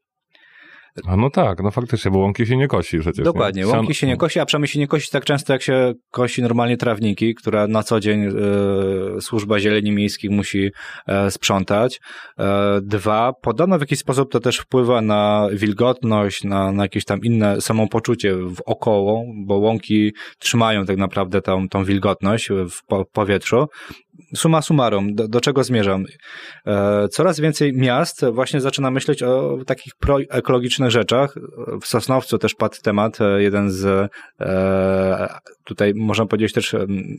A 1.07 1.17
no 1.17 1.29
tak, 1.29 1.63
no 1.63 1.71
faktycznie, 1.71 2.11
bo 2.11 2.19
łąki 2.19 2.45
się 2.45 2.57
nie 2.57 2.67
kosi 2.67 2.99
przecież. 2.99 3.25
Dokładnie, 3.25 3.61
nie? 3.61 3.67
łąki 3.67 3.95
się 3.95 4.07
nie 4.07 4.17
kosi, 4.17 4.39
a 4.39 4.45
przynajmniej 4.45 4.67
się 4.67 4.79
nie 4.79 4.87
kosi 4.87 5.11
tak 5.11 5.25
często, 5.25 5.53
jak 5.53 5.61
się 5.61 5.93
kosi 6.11 6.41
normalnie 6.41 6.77
trawniki, 6.77 7.35
które 7.35 7.67
na 7.67 7.83
co 7.83 7.99
dzień 7.99 8.23
e, 8.23 8.31
służba 9.21 9.59
zieleni 9.59 9.91
miejskich 9.91 10.31
musi 10.31 10.71
e, 11.07 11.31
sprzątać. 11.31 11.99
E, 12.39 12.79
dwa, 12.81 13.33
podobno 13.41 13.77
w 13.77 13.81
jakiś 13.81 13.99
sposób 13.99 14.31
to 14.31 14.39
też 14.39 14.57
wpływa 14.57 15.01
na 15.01 15.47
wilgotność, 15.53 16.43
na, 16.43 16.71
na 16.71 16.83
jakieś 16.83 17.05
tam 17.05 17.19
inne 17.23 17.61
samopoczucie 17.61 18.35
w 18.35 18.61
około, 18.65 19.23
bo 19.45 19.57
łąki 19.57 20.13
trzymają 20.39 20.85
tak 20.85 20.97
naprawdę 20.97 21.41
tą, 21.41 21.69
tą 21.69 21.83
wilgotność 21.83 22.49
w 22.49 22.85
po, 22.87 23.05
powietrzu. 23.05 23.67
Suma 24.35 24.61
summarum, 24.61 25.15
do, 25.15 25.27
do 25.27 25.41
czego 25.41 25.63
zmierzam? 25.63 26.05
E, 26.67 27.07
coraz 27.07 27.39
więcej 27.39 27.73
miast 27.73 28.25
właśnie 28.25 28.61
zaczyna 28.61 28.91
myśleć 28.91 29.23
o 29.23 29.57
takich 29.65 29.93
proekologicznych 29.99 30.91
rzeczach. 30.91 31.35
W 31.81 31.87
Sosnowcu 31.87 32.37
też 32.37 32.55
padł 32.55 32.75
temat, 32.83 33.21
e, 33.21 33.43
jeden 33.43 33.71
z 33.71 34.11
e, 34.39 35.27
tutaj 35.65 35.93
można 35.95 36.25
powiedzieć 36.25 36.53
też 36.53 36.75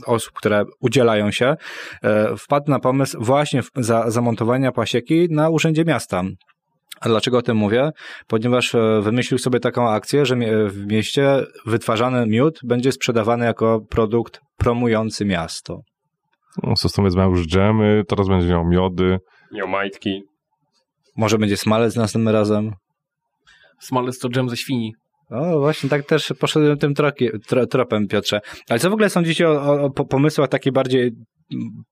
osób, 0.07 0.33
które 0.35 0.65
udzielają 0.81 1.31
się, 1.31 1.55
wpadł 2.39 2.71
na 2.71 2.79
pomysł 2.79 3.19
właśnie 3.21 3.63
za 3.77 4.11
zamontowania 4.11 4.73
pasieki 4.73 5.27
na 5.31 5.49
urzędzie 5.51 5.85
miasta. 5.85 6.23
A 7.01 7.09
dlaczego 7.09 7.39
o 7.39 7.43
tym 7.43 7.57
mówię? 7.57 7.91
Ponieważ 8.27 8.77
wymyślił 9.03 9.39
sobie 9.39 9.61
taką 9.61 9.91
akcję, 9.91 10.27
że 10.27 10.37
w 10.69 10.87
mieście 10.87 11.45
wytwarzany 11.67 12.27
miód 12.27 12.59
będzie 12.65 12.93
sprzedawany 12.93 13.45
jako 13.45 13.81
produkt 13.91 14.41
promujący 14.59 15.25
miasto. 15.25 15.81
No, 16.63 16.77
Sostowiec 16.77 17.17
miał 17.17 17.31
już 17.31 17.47
dżemy, 17.47 18.03
teraz 18.09 18.29
będzie 18.29 18.49
miał 18.49 18.65
miody. 18.65 19.19
Miał 19.53 19.69
majtki. 19.69 20.23
Może 21.17 21.39
będzie 21.39 21.57
smalec 21.57 21.97
następnym 21.97 22.35
razem? 22.35 22.73
Smalec 23.81 24.19
to 24.19 24.29
dżem 24.29 24.49
ze 24.49 24.57
świni. 24.57 24.93
O, 25.31 25.59
właśnie 25.59 25.89
tak 25.89 26.07
też 26.07 26.33
poszedłem 26.41 26.79
tym 26.79 26.95
troki, 26.95 27.29
tro, 27.47 27.67
tropem, 27.67 28.09
Piotrze. 28.09 28.41
Ale 28.69 28.79
co 28.79 28.91
w 28.91 28.93
ogóle 28.93 29.11
sądzicie 29.11 29.49
o, 29.49 29.83
o 29.83 29.91
pomysłach 29.91 30.49
takich 30.49 30.73
bardziej 30.73 31.11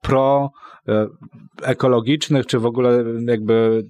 pro-ekologicznych, 0.00 2.46
czy 2.46 2.59
w 2.59 2.66
ogóle 2.66 3.05
jakby 3.26 3.86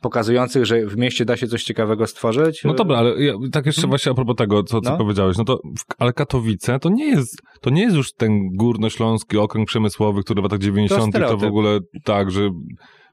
pokazujących, 0.00 0.66
że 0.66 0.86
w 0.86 0.96
mieście 0.96 1.24
da 1.24 1.36
się 1.36 1.46
coś 1.46 1.64
ciekawego 1.64 2.06
stworzyć? 2.06 2.64
No 2.64 2.74
dobra, 2.74 2.98
ale 2.98 3.24
ja, 3.24 3.34
tak 3.52 3.66
jeszcze 3.66 3.80
hmm? 3.80 3.90
właśnie 3.90 4.12
a 4.12 4.14
propos 4.14 4.36
tego, 4.36 4.62
co, 4.62 4.80
co 4.80 4.90
no? 4.90 4.96
powiedziałeś, 4.96 5.36
no 5.36 5.44
to, 5.44 5.60
ale 5.98 6.12
Katowice 6.12 6.78
to 6.78 6.88
nie 6.88 7.06
jest, 7.06 7.42
to 7.60 7.70
nie 7.70 7.82
jest 7.82 7.96
już 7.96 8.12
ten 8.12 8.56
górnośląski 8.56 9.38
okręg 9.38 9.68
przemysłowy, 9.68 10.22
który 10.22 10.40
w 10.40 10.44
latach 10.44 10.58
90. 10.58 11.12
To, 11.12 11.20
to 11.20 11.36
w 11.36 11.44
ogóle 11.44 11.78
tak, 12.04 12.30
że 12.30 12.50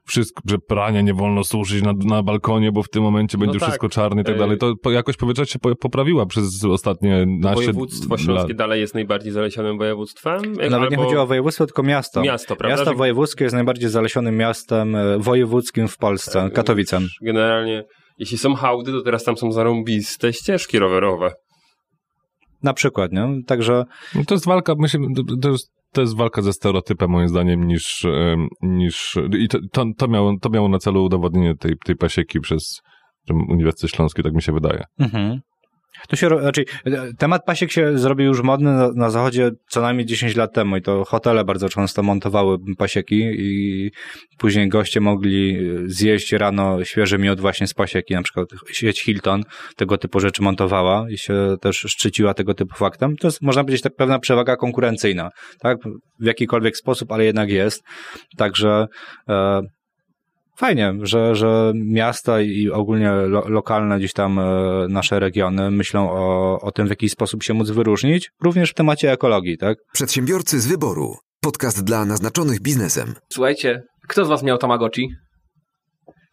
wszystko, 0.06 0.42
że 0.46 0.58
prania 0.58 1.00
nie 1.00 1.14
wolno 1.14 1.44
suszyć 1.44 1.82
na, 1.82 1.92
na 2.04 2.22
balkonie, 2.22 2.72
bo 2.72 2.82
w 2.82 2.88
tym 2.88 3.02
momencie 3.02 3.38
będzie 3.38 3.54
no 3.54 3.60
tak. 3.60 3.68
wszystko 3.68 3.88
czarne 3.88 4.22
i 4.22 4.24
tak 4.24 4.38
dalej. 4.38 4.58
To 4.58 4.74
po, 4.82 4.90
jakoś 4.90 5.16
powietrza 5.16 5.44
się 5.44 5.58
poprawiła 5.58 6.26
przez 6.26 6.64
ostatnie 6.64 7.24
naście 7.26 7.54
Województwo 7.54 8.18
śląskie 8.18 8.48
lat. 8.48 8.56
dalej 8.56 8.80
jest 8.80 8.94
najbardziej 8.94 9.32
zalesionym 9.32 9.78
województwem? 9.78 10.52
Nawet 10.52 10.72
albo... 10.72 10.90
nie 10.90 10.96
chodzi 10.96 11.16
o 11.16 11.26
województwo, 11.26 11.66
tylko 11.66 11.82
miasto. 11.82 12.22
Miasto, 12.22 12.56
prawda? 12.56 12.76
Miasto 12.76 12.94
wojewódzkie 12.94 13.44
jest 13.44 13.54
najbardziej 13.54 13.90
zalesionym 13.90 14.36
miastem 14.36 14.96
e, 14.96 15.18
wojewódzkim 15.18 15.88
w 15.88 15.96
Polsce, 15.96 16.42
e, 16.42 16.50
Katowicem. 16.50 17.08
Generalnie, 17.22 17.84
jeśli 18.18 18.38
są 18.38 18.54
hałdy, 18.54 18.92
to 18.92 19.02
teraz 19.02 19.24
tam 19.24 19.36
są 19.36 19.52
zarąbiste 19.52 20.32
ścieżki 20.32 20.78
rowerowe. 20.78 21.32
Na 22.62 22.74
przykład, 22.74 23.12
nie? 23.12 23.42
Także... 23.46 23.84
No 24.14 24.24
to 24.24 24.34
jest 24.34 24.46
walka, 24.46 24.74
myślę, 24.78 25.00
to 25.42 25.50
jest 25.50 25.75
to 25.92 26.00
jest 26.00 26.16
walka 26.16 26.42
ze 26.42 26.52
stereotypem 26.52 27.10
moim 27.10 27.28
zdaniem 27.28 27.66
niż, 27.66 28.06
niż 28.62 29.18
i 29.38 29.48
to, 29.48 29.84
to, 29.98 30.08
miało, 30.08 30.34
to 30.40 30.50
miało 30.50 30.68
na 30.68 30.78
celu 30.78 31.04
udowodnienie 31.04 31.54
tej, 31.56 31.72
tej 31.84 31.96
pasieki 31.96 32.40
przez 32.40 32.80
Uniwersytet 33.48 33.90
Śląski, 33.90 34.22
tak 34.22 34.34
mi 34.34 34.42
się 34.42 34.52
wydaje. 34.52 34.84
Mhm. 34.98 35.40
To 36.08 36.16
się, 36.16 36.28
znaczy, 36.28 36.64
temat 37.18 37.44
pasiek 37.44 37.72
się 37.72 37.98
zrobił 37.98 38.26
już 38.26 38.42
modny 38.42 38.72
na, 38.72 38.92
na, 38.92 39.10
zachodzie 39.10 39.50
co 39.68 39.80
najmniej 39.80 40.06
10 40.06 40.36
lat 40.36 40.54
temu 40.54 40.76
i 40.76 40.82
to 40.82 41.04
hotele 41.04 41.44
bardzo 41.44 41.68
często 41.68 42.02
montowały 42.02 42.58
pasieki 42.78 43.20
i 43.38 43.90
później 44.38 44.68
goście 44.68 45.00
mogli 45.00 45.58
zjeść 45.84 46.32
rano 46.32 46.84
świeży 46.84 47.18
miód 47.18 47.40
właśnie 47.40 47.66
z 47.66 47.74
pasieki, 47.74 48.14
na 48.14 48.22
przykład 48.22 48.48
sieć 48.72 49.02
Hilton 49.02 49.42
tego 49.76 49.98
typu 49.98 50.20
rzeczy 50.20 50.42
montowała 50.42 51.06
i 51.10 51.18
się 51.18 51.56
też 51.60 51.76
szczyciła 51.76 52.34
tego 52.34 52.54
typu 52.54 52.74
faktem. 52.74 53.16
To 53.16 53.26
jest, 53.26 53.42
można 53.42 53.64
powiedzieć, 53.64 53.82
tak 53.82 53.94
pewna 53.96 54.18
przewaga 54.18 54.56
konkurencyjna, 54.56 55.30
tak? 55.60 55.78
W 56.20 56.26
jakikolwiek 56.26 56.76
sposób, 56.76 57.12
ale 57.12 57.24
jednak 57.24 57.50
jest. 57.50 57.82
Także 58.36 58.86
e, 59.28 59.60
fajnie, 60.56 60.94
że, 61.02 61.34
że 61.34 61.72
miasta 61.74 62.40
i 62.40 62.70
ogólnie 62.70 63.10
lo, 63.10 63.48
lokalne 63.48 63.98
gdzieś 63.98 64.12
tam 64.12 64.38
e, 64.38 64.42
nasze 64.88 65.20
regiony 65.20 65.70
myślą 65.70 66.10
o, 66.10 66.60
o 66.60 66.72
tym, 66.72 66.86
w 66.86 66.90
jaki 66.90 67.08
sposób 67.08 67.42
się 67.42 67.54
móc 67.54 67.70
wyróżnić, 67.70 68.30
również 68.42 68.70
w 68.70 68.74
temacie 68.74 69.12
ekologii, 69.12 69.58
tak? 69.58 69.78
Przedsiębiorcy 69.92 70.60
z 70.60 70.66
wyboru. 70.66 71.16
Podcast 71.40 71.84
dla 71.84 72.04
naznaczonych 72.04 72.60
biznesem. 72.60 73.14
Słuchajcie, 73.32 73.82
kto 74.08 74.24
z 74.24 74.28
was 74.28 74.42
miał 74.42 74.58
Tamagotchi? 74.58 75.08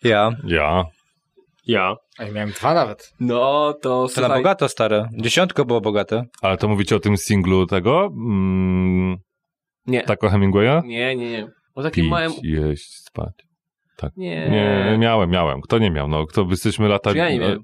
Ja. 0.03 0.31
Ja. 0.47 0.83
Ja. 1.67 1.95
A 2.17 2.23
ja 2.23 2.31
miałem 2.31 2.51
dwa 2.51 2.73
nawet. 2.73 3.13
No, 3.19 3.73
to 3.81 4.07
To 4.15 4.21
na 4.21 4.29
bogato 4.29 4.69
stare. 4.69 5.09
Dziesiątko 5.17 5.65
było 5.65 5.81
bogate. 5.81 6.25
Ale 6.41 6.57
to 6.57 6.67
mówicie 6.67 6.95
o 6.95 6.99
tym 6.99 7.17
singlu 7.17 7.65
tego? 7.67 8.05
Mm, 8.05 9.17
nie. 9.85 10.03
Tak 10.03 10.23
o 10.23 10.29
Hemingwaya? 10.29 10.81
Nie, 10.85 11.15
nie, 11.15 11.31
nie. 11.31 11.47
O 11.75 11.83
takim 11.83 12.03
Pić, 12.03 12.11
małym... 12.11 12.31
jeść, 12.43 12.95
spać. 12.95 13.33
Tak. 13.95 14.11
Nie. 14.17 14.49
Nie, 14.49 14.97
miałem, 14.97 15.29
miałem. 15.29 15.61
Kto 15.61 15.79
nie 15.79 15.91
miał? 15.91 16.07
No, 16.07 16.25
kto 16.27 16.47
jesteśmy 16.49 16.87
lata... 16.87 17.11
Czy 17.11 17.17
ja 17.17 17.29
nie 17.29 17.39
miałem. 17.39 17.63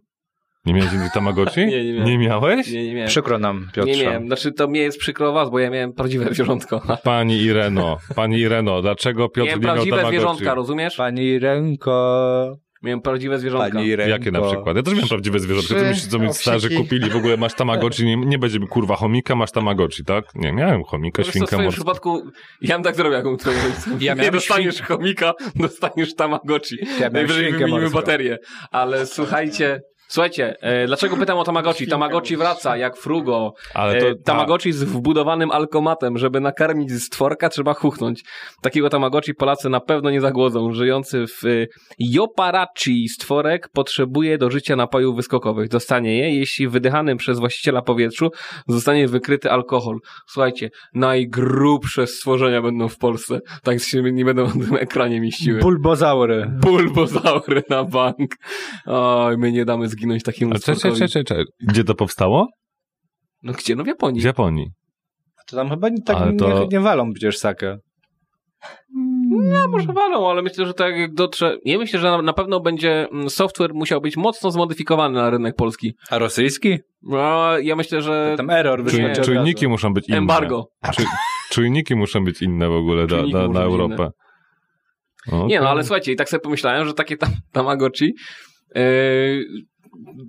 Nie 0.66 0.74
miałeś 0.74 0.92
nigdy 0.92 1.10
Tamagotchi? 1.14 1.66
nie, 1.68 1.84
nie 1.84 1.94
miałem. 1.94 2.08
Nie 2.08 2.18
miałeś? 2.18 2.72
Nie, 2.72 2.86
nie 2.88 2.94
miałem. 2.94 3.08
Przykro 3.10 3.40
nam, 3.40 3.70
Piotrze. 3.74 3.94
Nie 3.94 4.04
miałem. 4.04 4.26
Znaczy, 4.28 4.52
to 4.52 4.68
mnie 4.68 4.82
jest 4.82 4.98
przykro 4.98 5.34
was, 5.34 5.50
bo 5.50 5.60
ja 5.60 5.70
miałem 5.70 5.94
prawdziwe 5.94 6.26
zwierzątko. 6.34 6.82
Pani 7.04 7.38
Ireno, 7.38 7.98
pani 8.16 8.38
Ireno, 8.38 8.82
dlaczego 8.82 9.30
Piotr 9.30 9.48
miałem 9.48 9.60
nie 9.62 9.66
miał 9.66 9.76
prawdziwe 9.76 9.98
Tamagotchi? 9.98 10.18
zwierzątka, 10.20 10.56
rozumiesz? 10.56 10.96
Pani 10.96 11.40
Ręko... 11.40 12.58
Miałem 12.84 13.02
prawdziwe 13.02 13.40
zwierzątka. 13.40 13.72
Pani. 13.78 13.90
Jakie 13.90 14.32
na 14.32 14.42
przykład? 14.42 14.76
Ja 14.76 14.84
też 14.84 14.94
miałem 14.94 15.10
prawdziwe 15.10 15.40
zwierzątko. 15.40 15.74
Ty 15.76 15.82
myślisz, 15.82 16.08
co 16.08 16.20
mi 16.20 16.34
starzy 16.34 16.70
kupili? 16.70 17.10
W 17.10 17.16
ogóle 17.16 17.38
masz 17.38 17.54
Tamagotchi, 17.54 18.06
nie, 18.06 18.18
nie 18.18 18.40
będzie 18.40 18.60
kurwa 18.60 18.96
chomika, 18.96 19.36
masz 19.36 19.52
Tamagotchi, 19.52 20.04
tak? 20.06 20.36
Nie, 20.36 20.52
miałem 20.52 20.84
chomika, 20.84 21.22
Wiesz 21.22 21.28
w 21.28 21.32
świnkę 21.32 21.48
swoim 21.48 21.64
morską. 21.64 21.80
przypadku 21.80 22.32
ja 22.62 22.76
bym 22.76 22.84
tak 22.84 22.96
zrobił, 22.96 23.14
jak 23.14 23.40
twoim 23.40 23.58
rodzicom. 23.64 23.98
Ja 24.02 24.14
nie 24.14 24.32
dostaniesz 24.32 24.82
chomika, 24.82 25.34
dostaniesz 25.56 26.16
Tamagotchi. 26.16 26.78
miałem 27.00 27.14
Najwyżej 27.14 27.52
wymienimy 27.52 27.90
baterię. 27.90 28.38
Ale 28.72 29.06
słuchajcie, 29.06 29.82
słuchajcie, 30.10 30.55
e, 30.62 30.88
dlaczego 30.88 31.18
pytam 31.18 31.38
o 31.38 31.43
Tamagotchi? 31.43 31.88
Tamagotchi 31.88 32.38
wraca, 32.38 32.78
jak 32.78 32.97
frugo. 32.97 33.53
Ale 33.74 34.01
to... 34.01 34.07
E, 34.07 34.16
Tamagotchi 34.16 34.72
z 34.72 34.84
wbudowanym 34.84 35.51
alkomatem. 35.51 36.18
Żeby 36.18 36.39
nakarmić 36.39 37.03
stworka, 37.03 37.49
trzeba 37.49 37.74
chuchnąć. 37.74 38.24
Takiego 38.62 38.89
Tamagotchi 38.89 39.34
Polacy 39.34 39.70
na 39.70 39.80
pewno 39.80 40.10
nie 40.10 40.22
zagłodzą. 40.22 40.74
Żyjący 40.74 41.26
w 41.28 41.45
y, 41.45 41.68
Joparachi 41.99 43.10
stworek 43.10 43.70
potrzebuje 43.70 44.38
do 44.38 44.51
życia 44.51 44.76
napojów 44.76 45.16
wyskokowych. 45.16 45.70
Dostanie 45.70 46.18
je, 46.18 46.36
jeśli 46.36 46.68
wydychanym 46.68 47.18
przez 47.18 47.39
właściciela 47.39 47.82
powietrzu 47.82 48.32
zostanie 48.68 49.07
wykryty 49.07 49.51
alkohol. 49.51 49.99
Słuchajcie, 50.28 50.70
najgrubsze 50.93 52.07
stworzenia 52.07 52.62
będą 52.62 52.88
w 52.88 52.97
Polsce. 52.97 53.39
Tak 53.64 53.80
się 53.80 54.01
nie 54.01 54.26
będą 54.26 54.45
na 54.45 54.66
tym 54.66 54.76
ekranie 54.76 55.22
mieściły. 55.22 55.60
Bulbozaury. 55.60 56.51
Bulbozaury 56.62 57.64
na 57.70 57.84
bank. 57.84 58.36
Oj, 58.86 59.38
my 59.38 59.51
nie 59.51 59.66
damy 59.66 59.88
zginąć 60.00 60.24
takiemu 60.24 60.54
A. 60.56 61.34
Gdzie 61.60 61.84
to 61.84 61.95
powstało? 61.95 62.47
No 63.43 63.54
gdzie? 63.54 63.76
No 63.76 63.84
w 63.84 63.88
Japonii. 63.88 64.22
W 64.22 64.24
Japonii. 64.24 64.68
To 65.47 65.56
tam 65.56 65.70
chyba 65.70 65.89
nie, 65.89 66.02
tak 66.02 66.18
Ale 66.18 66.34
to- 66.34 66.60
nie, 66.60 66.68
nie 66.68 66.80
walą 66.80 67.14
przecież 67.14 67.38
sakę. 67.38 67.78
No, 69.32 69.68
może 69.68 69.93
walą, 69.93 70.30
ale 70.30 70.41
myślę, 70.41 70.66
że 70.66 70.74
tak 70.74 70.97
jak 70.97 71.14
dotrze... 71.14 71.58
Nie 71.66 71.78
myślę, 71.78 72.00
że 72.00 72.08
na, 72.12 72.22
na 72.22 72.34
pewno 72.34 72.60
będzie 72.60 73.08
mm, 73.12 73.30
software 73.30 73.74
musiał 73.74 74.02
być 74.02 74.18
mocno 74.18 74.52
zmodyfikowany 74.52 75.16
na 75.16 75.30
rynek 75.30 75.56
polski. 75.56 75.93
A 76.10 76.18
rosyjski? 76.20 76.80
No, 77.04 77.58
ja 77.60 77.76
myślę, 77.76 78.02
że 78.02 78.34
Tam 78.38 78.50
error 78.50 78.86
Czuj, 78.89 79.02
czujniki 79.24 79.66
razu. 79.66 79.70
muszą 79.70 79.93
być 79.93 80.08
inne. 80.10 80.18
embargo. 80.18 80.68
Czuj, 80.93 81.06
czujniki 81.52 81.95
muszą 81.95 82.24
być 82.24 82.41
inne 82.41 82.70
w 82.70 82.74
ogóle 82.74 83.08
da, 83.08 83.18
da, 83.28 83.47
na 83.47 83.62
Europę. 83.62 84.10
O, 85.32 85.45
Nie, 85.47 85.58
no 85.60 85.64
to- 85.66 85.70
ale 85.70 85.84
słuchajcie, 85.84 86.12
i 86.12 86.16
tak 86.16 86.30
sobie 86.30 86.41
pomyślałem, 86.41 86.88
że 86.88 86.93
takie 86.93 87.18
tam 87.18 87.30
Tamagotchi 87.52 88.14
yy, 88.76 88.82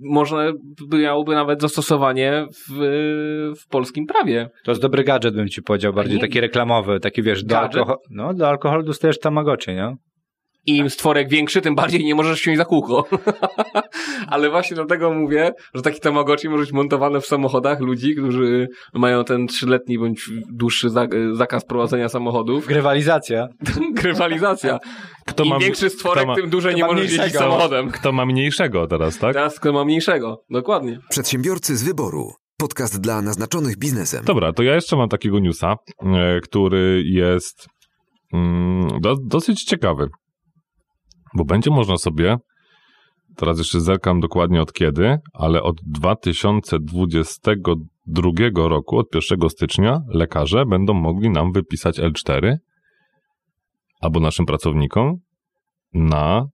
może 0.01 0.53
by 0.87 0.97
miałoby 0.97 1.35
nawet 1.35 1.61
zastosowanie 1.61 2.45
w, 2.67 2.73
w 3.61 3.67
polskim 3.67 4.05
prawie. 4.05 4.49
To 4.63 4.71
jest 4.71 4.81
dobry 4.81 5.03
gadżet, 5.03 5.35
bym 5.35 5.49
ci 5.49 5.61
powiedział, 5.61 5.93
bardziej 5.93 6.19
taki 6.19 6.41
reklamowy, 6.41 6.99
taki 6.99 7.23
wiesz, 7.23 7.43
do 7.43 7.55
Gadżet? 7.55 7.75
alkoholu, 7.75 7.99
no 8.09 8.33
do 8.33 8.47
alkoholu 8.47 8.83
dostajesz 8.83 9.19
tamagotchi, 9.19 9.71
nie? 9.71 9.95
I 10.65 10.77
im 10.77 10.89
stworek 10.89 11.29
większy, 11.29 11.61
tym 11.61 11.75
bardziej 11.75 12.05
nie 12.05 12.15
możesz 12.15 12.41
siąść 12.41 12.57
za 12.57 12.65
kółko. 12.65 13.05
Ale 14.27 14.49
właśnie 14.49 14.75
dlatego 14.75 15.13
mówię, 15.13 15.51
że 15.73 15.81
taki 15.81 15.99
Tamagotchi 15.99 16.49
może 16.49 16.63
być 16.63 16.71
montowany 16.71 17.21
w 17.21 17.25
samochodach 17.25 17.79
ludzi, 17.79 18.15
którzy 18.15 18.67
mają 18.93 19.23
ten 19.23 19.47
trzyletni 19.47 19.99
bądź 19.99 20.29
dłuższy 20.51 20.89
za- 20.89 21.07
zakaz 21.33 21.65
prowadzenia 21.65 22.09
samochodów. 22.09 22.67
Grywalizacja. 22.67 23.47
Grywalizacja. 24.01 24.79
Kto 25.25 25.43
Im 25.43 25.49
ma, 25.49 25.59
większy 25.59 25.89
stworek, 25.89 26.23
kto 26.23 26.27
ma, 26.27 26.35
tym 26.35 26.49
dłużej 26.49 26.75
nie 26.75 26.85
możesz 26.85 27.11
jeździć 27.11 27.33
samochodem. 27.33 27.91
kto 27.91 28.11
ma 28.11 28.25
mniejszego 28.25 28.87
teraz, 28.87 29.17
tak? 29.17 29.33
Teraz 29.33 29.59
kto 29.59 29.73
ma 29.73 29.85
mniejszego. 29.85 30.43
Dokładnie. 30.49 30.99
Przedsiębiorcy 31.09 31.77
z 31.77 31.83
wyboru. 31.83 32.31
Podcast 32.57 33.01
dla 33.01 33.21
naznaczonych 33.21 33.77
biznesem. 33.77 34.25
Dobra, 34.25 34.53
to 34.53 34.63
ja 34.63 34.75
jeszcze 34.75 34.95
mam 34.95 35.09
takiego 35.09 35.39
newsa, 35.39 35.75
e, 36.03 36.39
który 36.39 37.03
jest 37.05 37.67
mm, 38.33 38.87
do, 39.01 39.15
dosyć 39.25 39.63
ciekawy. 39.63 40.09
Bo 41.33 41.45
będzie 41.45 41.71
można 41.71 41.97
sobie, 41.97 42.37
teraz 43.35 43.57
jeszcze 43.57 43.81
zerkam 43.81 44.19
dokładnie 44.19 44.61
od 44.61 44.73
kiedy, 44.73 45.17
ale 45.33 45.63
od 45.63 45.75
2022 45.85 48.69
roku, 48.69 48.97
od 48.97 49.07
1 49.31 49.49
stycznia, 49.49 50.01
lekarze 50.07 50.65
będą 50.65 50.93
mogli 50.93 51.29
nam 51.29 51.51
wypisać 51.51 51.99
L4 51.99 52.55
albo 54.01 54.19
naszym 54.19 54.45
pracownikom 54.45 55.15
na 55.93 56.45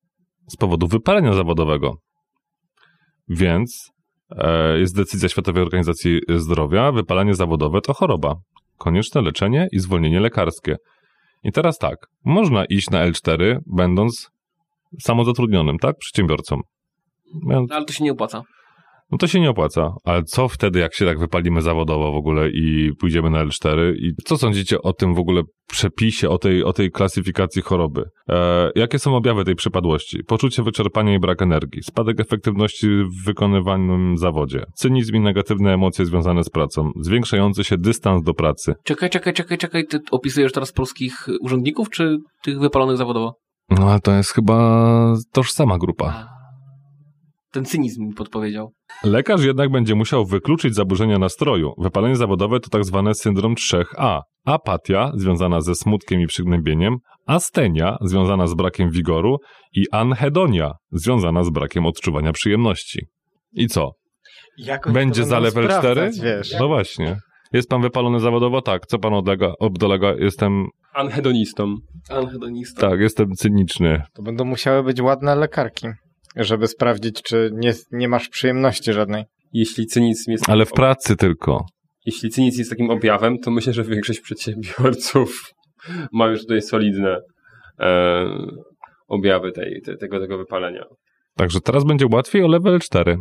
z 0.47 0.57
powodu 0.57 0.87
wypalenia 0.87 1.33
zawodowego. 1.33 1.97
Więc 3.29 3.91
e, 4.31 4.79
jest 4.79 4.95
decyzja 4.95 5.29
Światowej 5.29 5.63
Organizacji 5.63 6.19
Zdrowia, 6.29 6.91
wypalenie 6.91 7.33
zawodowe 7.33 7.81
to 7.81 7.93
choroba. 7.93 8.35
Konieczne 8.77 9.21
leczenie 9.21 9.67
i 9.71 9.79
zwolnienie 9.79 10.19
lekarskie. 10.19 10.75
I 11.43 11.51
teraz 11.51 11.77
tak, 11.77 11.95
można 12.25 12.65
iść 12.65 12.89
na 12.89 13.11
L4, 13.11 13.59
będąc 13.65 14.29
samozatrudnionym, 15.01 15.77
tak? 15.79 15.95
Przedsiębiorcą. 15.97 16.61
Więc, 17.49 17.71
Ale 17.71 17.85
to 17.85 17.93
się 17.93 18.03
nie 18.03 18.11
opłaca. 18.11 18.41
no 19.11 19.17
to 19.17 19.27
się 19.27 19.39
nie 19.39 19.49
opłaca. 19.49 19.93
Ale 20.03 20.23
co 20.23 20.47
wtedy, 20.47 20.79
jak 20.79 20.95
się 20.95 21.05
tak 21.05 21.19
wypalimy 21.19 21.61
zawodowo 21.61 22.11
w 22.11 22.15
ogóle 22.15 22.49
i 22.49 22.91
pójdziemy 22.99 23.29
na 23.29 23.45
L4? 23.45 23.93
I 23.95 24.11
co 24.25 24.37
sądzicie 24.37 24.81
o 24.81 24.93
tym 24.93 25.13
w 25.15 25.19
ogóle 25.19 25.41
przepisie, 25.67 26.29
o 26.29 26.37
tej, 26.37 26.63
o 26.63 26.73
tej 26.73 26.91
klasyfikacji 26.91 27.61
choroby? 27.61 28.03
E, 28.29 28.71
jakie 28.75 28.99
są 28.99 29.15
objawy 29.15 29.43
tej 29.43 29.55
przypadłości? 29.55 30.23
Poczucie 30.23 30.63
wyczerpania 30.63 31.15
i 31.15 31.19
brak 31.19 31.41
energii, 31.41 31.83
spadek 31.83 32.19
efektywności 32.19 32.87
w 32.87 33.25
wykonywanym 33.25 34.17
zawodzie, 34.17 34.63
cynizm 34.75 35.15
i 35.15 35.19
negatywne 35.19 35.73
emocje 35.73 36.05
związane 36.05 36.43
z 36.43 36.49
pracą, 36.49 36.91
zwiększający 37.01 37.63
się 37.63 37.77
dystans 37.77 38.23
do 38.23 38.33
pracy. 38.33 38.73
Czekaj, 38.83 39.09
czekaj, 39.09 39.33
czekaj, 39.33 39.57
czekaj. 39.57 39.85
Ty 39.85 39.99
opisujesz 40.11 40.51
teraz 40.51 40.71
polskich 40.71 41.27
urzędników, 41.41 41.89
czy 41.89 42.17
tych 42.43 42.59
wypalonych 42.59 42.97
zawodowo? 42.97 43.33
No 43.69 43.91
ale 43.91 43.99
to 43.99 44.11
jest 44.11 44.33
chyba 44.33 45.13
tożsama 45.31 45.77
grupa. 45.77 46.29
Ten 47.51 47.65
cynizm 47.65 48.03
mi 48.03 48.13
podpowiedział. 48.13 48.73
Lekarz 49.03 49.43
jednak 49.43 49.71
będzie 49.71 49.95
musiał 49.95 50.25
wykluczyć 50.25 50.75
zaburzenia 50.75 51.19
nastroju. 51.19 51.73
Wypalenie 51.77 52.15
zawodowe 52.15 52.59
to 52.59 52.69
tak 52.69 52.85
zwany 52.85 53.15
syndrom 53.15 53.55
3A. 53.55 54.21
Apatia, 54.45 55.11
związana 55.15 55.61
ze 55.61 55.75
smutkiem 55.75 56.21
i 56.21 56.27
przygnębieniem, 56.27 56.97
astenia, 57.25 57.97
związana 58.01 58.47
z 58.47 58.53
brakiem 58.53 58.91
wigoru 58.91 59.37
i 59.73 59.85
anhedonia, 59.91 60.71
związana 60.91 61.43
z 61.43 61.49
brakiem 61.49 61.85
odczuwania 61.85 62.31
przyjemności. 62.31 63.05
I 63.53 63.67
co? 63.67 63.91
Będzie 64.93 65.25
za 65.25 65.39
level 65.39 65.65
4? 65.65 65.81
sprawdzać, 65.81 66.23
Wiesz. 66.23 66.55
No 66.59 66.67
właśnie. 66.67 67.19
Jest 67.53 67.69
pan 67.69 67.81
wypalony 67.81 68.19
zawodowo? 68.19 68.61
Tak. 68.61 68.85
Co 68.87 68.99
pan 68.99 69.13
odlega, 69.13 69.53
dolega? 69.71 70.13
Jestem, 70.19 70.67
Anhedonistą. 70.93 71.75
Anhedonista. 72.09 72.89
tak, 72.89 72.99
jestem 72.99 73.31
cyniczny. 73.31 74.01
To 74.13 74.23
będą 74.23 74.45
musiały 74.45 74.83
być 74.83 75.01
ładne 75.01 75.35
lekarki, 75.35 75.87
żeby 76.35 76.67
sprawdzić, 76.67 77.21
czy 77.21 77.49
nie, 77.53 77.73
nie 77.91 78.07
masz 78.07 78.29
przyjemności 78.29 78.93
żadnej. 78.93 79.23
Jeśli 79.53 79.85
cynizm 79.85 80.31
jest... 80.31 80.49
Ale 80.49 80.65
w 80.65 80.71
pracy 80.71 81.15
tylko. 81.15 81.65
jeśli 82.05 82.29
cynic 82.29 82.57
jest 82.57 82.69
takim 82.69 82.89
objawem, 82.89 83.37
to 83.39 83.51
myślę, 83.51 83.73
że 83.73 83.83
większość 83.83 84.19
przedsiębiorców 84.19 85.53
ma 86.11 86.27
już 86.27 86.41
tutaj 86.41 86.61
solidne 86.61 87.19
e, 87.79 88.25
objawy 89.07 89.51
tej, 89.51 89.81
te, 89.85 89.97
tego, 89.97 90.19
tego 90.19 90.37
wypalenia. 90.37 90.83
Także 91.35 91.61
teraz 91.61 91.83
będzie 91.83 92.05
łatwiej 92.11 92.43
o 92.43 92.47
level 92.47 92.79
4. 92.79 93.17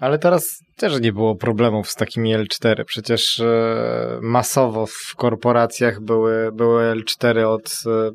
Ale 0.00 0.18
teraz 0.18 0.58
też 0.76 1.00
nie 1.00 1.12
było 1.12 1.36
problemów 1.36 1.90
z 1.90 1.94
takimi 1.94 2.36
L4. 2.36 2.84
Przecież 2.84 3.40
e, 3.40 4.18
masowo 4.22 4.86
w 4.86 5.14
korporacjach 5.16 6.00
były, 6.00 6.52
były 6.52 6.82
L4 6.82 7.44
od 7.44 7.82
e, 7.86 8.10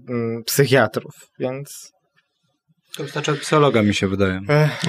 psychiatrów, 0.46 1.14
więc. 1.40 1.94
To 2.98 3.04
wystarczy 3.04 3.32
od 3.32 3.40
psychologa, 3.40 3.84
mi 3.84 3.94
się 3.94 4.08
wydaje. 4.08 4.40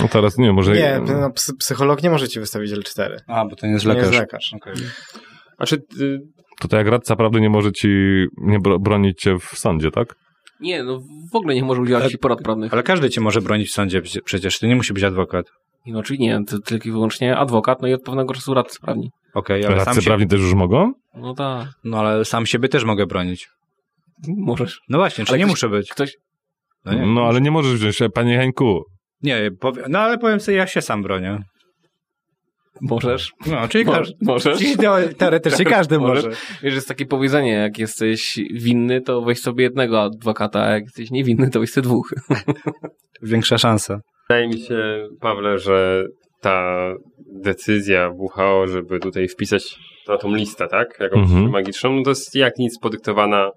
No 0.03 0.09
teraz 0.09 0.38
nie, 0.38 0.53
może... 0.53 0.72
Nie, 0.72 1.01
no, 1.07 1.30
psycholog 1.59 2.03
nie 2.03 2.11
może 2.11 2.28
ci 2.28 2.40
wystawić 2.40 2.72
L4. 2.72 3.16
A, 3.26 3.45
bo 3.45 3.57
to 3.57 3.66
nie 3.66 3.72
jest 3.72 3.84
lekarz. 3.84 4.11
Nie 4.11 4.16
jest 4.16 4.20
lekarz. 4.20 4.53
Okay. 4.57 4.74
Znaczy, 5.57 5.76
y 6.01 6.18
to, 6.61 6.68
to 6.68 6.76
jak 6.76 6.86
radca 6.86 7.16
prawdy 7.16 7.40
nie 7.40 7.51
może 7.51 7.72
ci 7.72 7.88
nie 8.36 8.59
bronić 8.80 9.20
cię 9.20 9.38
w 9.38 9.59
sądzie, 9.59 9.90
tak? 9.90 10.14
Nie, 10.61 10.82
no 10.82 11.01
w 11.32 11.36
ogóle 11.36 11.55
nie 11.55 11.64
może 11.64 11.80
udzielać 11.80 12.12
ci 12.12 12.18
porad 12.18 12.42
prawnych. 12.42 12.72
Ale 12.72 12.82
każdy 12.82 13.11
cię 13.11 13.20
może 13.20 13.40
bronić 13.40 13.68
w 13.68 13.72
sądzie 13.72 14.03
przecież, 14.24 14.59
to 14.59 14.66
nie 14.66 14.76
musi 14.76 14.92
być 14.92 15.05
adwokat. 15.05 15.47
No, 15.87 16.03
czyli 16.03 16.18
nie, 16.18 16.45
to 16.45 16.59
tylko 16.59 16.89
i 16.89 16.93
wyłącznie 16.93 17.37
adwokat, 17.37 17.82
no 17.82 17.89
i 17.89 17.95
od 17.95 18.03
pewnego 18.03 18.35
czasu 18.35 18.55
radcy 18.55 18.80
prawni. 18.80 19.11
Okej, 19.35 19.61
okay, 19.61 19.68
ale 19.68 19.85
radcy 19.85 19.95
sam 19.95 20.05
prawni 20.05 20.24
się... 20.24 20.28
też 20.28 20.41
już 20.41 20.55
mogą? 20.55 20.93
No 21.14 21.35
tak. 21.35 21.68
No 21.85 21.99
ale 21.99 22.24
sam 22.24 22.47
siebie 22.47 22.68
też 22.68 22.85
mogę 22.85 23.07
bronić. 23.07 23.49
Możesz. 24.28 24.80
No 24.89 24.99
właśnie, 24.99 25.24
czy 25.24 25.30
ale 25.30 25.39
nie 25.39 25.45
ktoś, 25.45 25.53
muszę 25.53 25.68
być? 25.68 25.91
Ktoś... 25.91 26.16
No, 26.85 26.95
nie, 26.95 27.07
no 27.07 27.22
ale 27.22 27.41
nie 27.41 27.51
możesz 27.51 27.74
wziąć, 27.74 27.99
panie 28.14 28.39
Heńku. 28.39 28.85
Nie, 29.22 29.51
powie... 29.61 29.82
no 29.89 29.99
ale 29.99 30.18
powiem 30.18 30.41
sobie, 30.41 30.57
ja 30.57 30.66
się 30.66 30.80
sam 30.80 31.03
bronię. 31.03 31.45
Możesz. 32.80 33.32
No, 33.47 33.68
czyli 33.68 33.85
każdy. 33.95 34.14
Możesz. 34.22 34.59
Czyli 34.59 34.76
teoretycznie 35.18 35.64
każdy 35.64 35.99
może. 35.99 36.30
Wiesz, 36.62 36.74
jest 36.74 36.89
takie 36.89 37.07
powiedzenie, 37.07 37.53
jak 37.53 37.78
jesteś 37.78 38.39
winny, 38.55 39.01
to 39.01 39.22
weź 39.22 39.41
sobie 39.41 39.64
jednego 39.64 40.03
adwokata, 40.03 40.62
a 40.62 40.70
jak 40.70 40.82
jesteś 40.82 41.11
niewinny, 41.11 41.51
to 41.51 41.61
weź 41.61 41.70
sobie 41.70 41.82
dwóch. 41.82 42.14
Większa 43.22 43.59
szansa. 43.59 44.01
Wydaje 44.29 44.49
mi 44.49 44.61
się, 44.61 45.09
Pawle, 45.20 45.59
że 45.59 46.05
ta 46.41 46.93
decyzja 47.43 48.11
WHO, 48.11 48.66
żeby 48.66 48.99
tutaj 49.01 49.29
wpisać 49.29 49.77
na 50.09 50.18
tą 50.18 50.35
listę, 50.35 50.68
tak? 50.68 51.01
Jakąś 51.01 51.31
mhm. 51.31 51.51
magiczną, 51.51 51.93
no 51.93 52.03
to 52.03 52.11
jest 52.11 52.35
jak 52.35 52.59
nic 52.59 52.79
podyktowana 52.79 53.51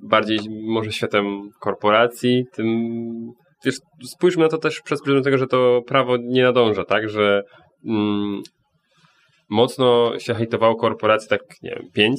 bardziej 0.00 0.38
może 0.68 0.92
światem 0.92 1.24
korporacji, 1.60 2.44
tym 2.52 2.66
wiesz, 3.64 3.76
spójrzmy 4.04 4.42
na 4.42 4.48
to 4.48 4.58
też 4.58 4.80
przez 4.80 5.02
pryzmat 5.02 5.24
tego, 5.24 5.38
że 5.38 5.46
to 5.46 5.80
prawo 5.86 6.16
nie 6.16 6.42
nadąża, 6.42 6.84
tak? 6.84 7.08
Że 7.08 7.42
mm, 7.86 8.42
mocno 9.50 10.18
się 10.18 10.34
hejtowało 10.34 10.76
korporacje 10.76 11.28
tak, 11.28 11.40
nie 11.62 11.78
wiem, 11.94 12.14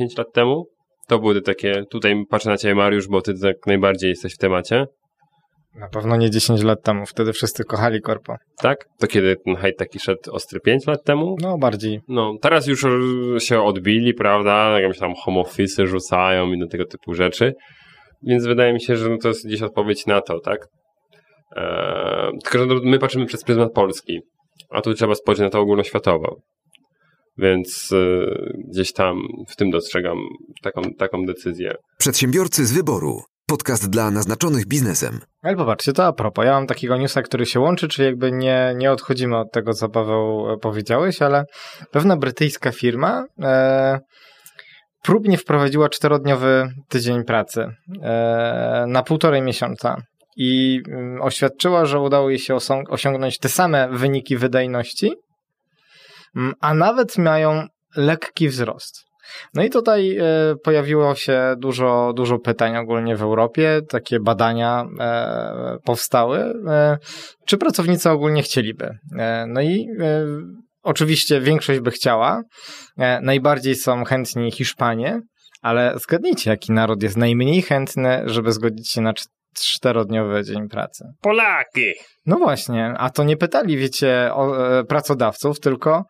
5-10 0.00 0.18
lat 0.18 0.32
temu. 0.32 0.66
To 1.08 1.18
były 1.18 1.40
takie, 1.40 1.84
tutaj 1.90 2.24
patrzę 2.30 2.50
na 2.50 2.56
ciebie 2.56 2.74
Mariusz, 2.74 3.08
bo 3.08 3.20
ty 3.20 3.34
tak 3.42 3.56
najbardziej 3.66 4.10
jesteś 4.10 4.34
w 4.34 4.38
temacie. 4.38 4.86
Na 5.74 5.88
pewno 5.88 6.16
nie 6.16 6.30
10 6.30 6.62
lat 6.62 6.82
temu, 6.82 7.06
wtedy 7.06 7.32
wszyscy 7.32 7.64
kochali 7.64 8.00
korpo. 8.00 8.36
Tak? 8.62 8.86
To 8.98 9.06
kiedy 9.06 9.36
ten 9.44 9.56
hejt 9.56 9.76
taki 9.78 9.98
szedł 9.98 10.20
ostry 10.30 10.60
5 10.60 10.86
lat 10.86 11.04
temu? 11.04 11.36
No, 11.40 11.58
bardziej. 11.58 12.00
No, 12.08 12.34
teraz 12.42 12.66
już 12.66 12.86
się 13.38 13.62
odbili, 13.62 14.14
prawda? 14.14 14.80
Jakieś 14.80 14.98
tam 14.98 15.14
homofisy 15.24 15.86
rzucają 15.86 16.52
i 16.52 16.58
do 16.58 16.66
tego 16.66 16.84
typu 16.84 17.14
rzeczy. 17.14 17.54
Więc 18.22 18.46
wydaje 18.46 18.72
mi 18.72 18.80
się, 18.80 18.96
że 18.96 19.08
no 19.08 19.16
to 19.22 19.28
jest 19.28 19.46
gdzieś 19.46 19.62
odpowiedź 19.62 20.06
na 20.06 20.20
to, 20.20 20.40
tak? 20.40 20.68
Eee, 21.56 22.32
tylko, 22.44 22.58
że 22.58 22.66
no, 22.66 22.74
my 22.84 22.98
patrzymy 22.98 23.26
przez 23.26 23.44
pryzmat 23.44 23.72
Polski, 23.72 24.20
a 24.70 24.80
tu 24.80 24.94
trzeba 24.94 25.14
spojrzeć 25.14 25.42
na 25.42 25.50
to 25.50 25.60
ogólnoświatowo. 25.60 26.36
Więc 27.38 27.90
e, 27.92 28.26
gdzieś 28.72 28.92
tam 28.92 29.18
w 29.48 29.56
tym 29.56 29.70
dostrzegam 29.70 30.18
taką, 30.62 30.82
taką 30.98 31.24
decyzję. 31.24 31.74
Przedsiębiorcy 31.98 32.66
z 32.66 32.72
wyboru. 32.72 33.22
Podcast 33.50 33.90
dla 33.90 34.10
naznaczonych 34.10 34.66
biznesem. 34.66 35.20
Ale 35.42 35.56
popatrzcie, 35.56 35.92
to 35.92 36.06
a 36.06 36.12
propos, 36.12 36.44
ja 36.44 36.52
mam 36.52 36.66
takiego 36.66 36.96
newsa, 36.96 37.22
który 37.22 37.46
się 37.46 37.60
łączy, 37.60 37.88
czyli 37.88 38.06
jakby 38.06 38.32
nie, 38.32 38.74
nie 38.76 38.92
odchodzimy 38.92 39.36
od 39.38 39.52
tego, 39.52 39.74
co 39.74 39.88
Paweł 39.88 40.50
e, 40.50 40.56
powiedziałeś, 40.58 41.22
ale 41.22 41.44
pewna 41.92 42.16
brytyjska 42.16 42.72
firma 42.72 43.24
e, 43.42 44.00
próbnie 45.02 45.38
wprowadziła 45.38 45.88
czterodniowy 45.88 46.68
tydzień 46.88 47.24
pracy 47.24 47.66
e, 48.02 48.84
na 48.88 49.02
półtorej 49.02 49.42
miesiąca 49.42 49.96
i 50.36 50.80
mm, 50.88 51.22
oświadczyła, 51.22 51.84
że 51.84 52.00
udało 52.00 52.30
jej 52.30 52.38
się 52.38 52.56
osiągnąć 52.88 53.38
te 53.38 53.48
same 53.48 53.88
wyniki 53.92 54.36
wydajności, 54.36 55.12
mm, 56.36 56.52
a 56.60 56.74
nawet 56.74 57.18
mają 57.18 57.66
lekki 57.96 58.48
wzrost. 58.48 59.07
No 59.54 59.64
i 59.64 59.70
tutaj 59.70 60.16
e, 60.16 60.22
pojawiło 60.64 61.14
się 61.14 61.54
dużo, 61.58 62.12
dużo 62.16 62.38
pytań 62.38 62.76
ogólnie 62.76 63.16
w 63.16 63.22
Europie, 63.22 63.80
takie 63.88 64.20
badania 64.20 64.84
e, 65.00 65.76
powstały, 65.84 66.38
e, 66.68 66.98
czy 67.46 67.58
pracownicy 67.58 68.10
ogólnie 68.10 68.42
chcieliby. 68.42 68.98
No 69.46 69.60
i 69.60 69.86
oczywiście 70.82 71.40
większość 71.40 71.80
by 71.80 71.90
chciała, 71.90 72.42
najbardziej 73.22 73.74
są 73.74 74.04
chętni 74.04 74.52
Hiszpanie, 74.52 75.20
ale 75.62 75.94
zgadnijcie, 75.98 76.50
jaki 76.50 76.72
naród 76.72 77.02
jest 77.02 77.16
najmniej 77.16 77.62
chętny, 77.62 78.22
żeby 78.26 78.52
zgodzić 78.52 78.90
się 78.90 79.00
na 79.00 79.12
czterodniowy 79.54 80.44
dzień 80.44 80.68
pracy. 80.68 81.04
Polaki! 81.20 81.92
No 82.26 82.36
właśnie, 82.36 82.94
a 82.98 83.10
to 83.10 83.24
nie 83.24 83.36
pytali, 83.36 83.76
wiecie, 83.76 84.30
o 84.32 84.52
pracodawców, 84.84 85.60
tylko 85.60 86.04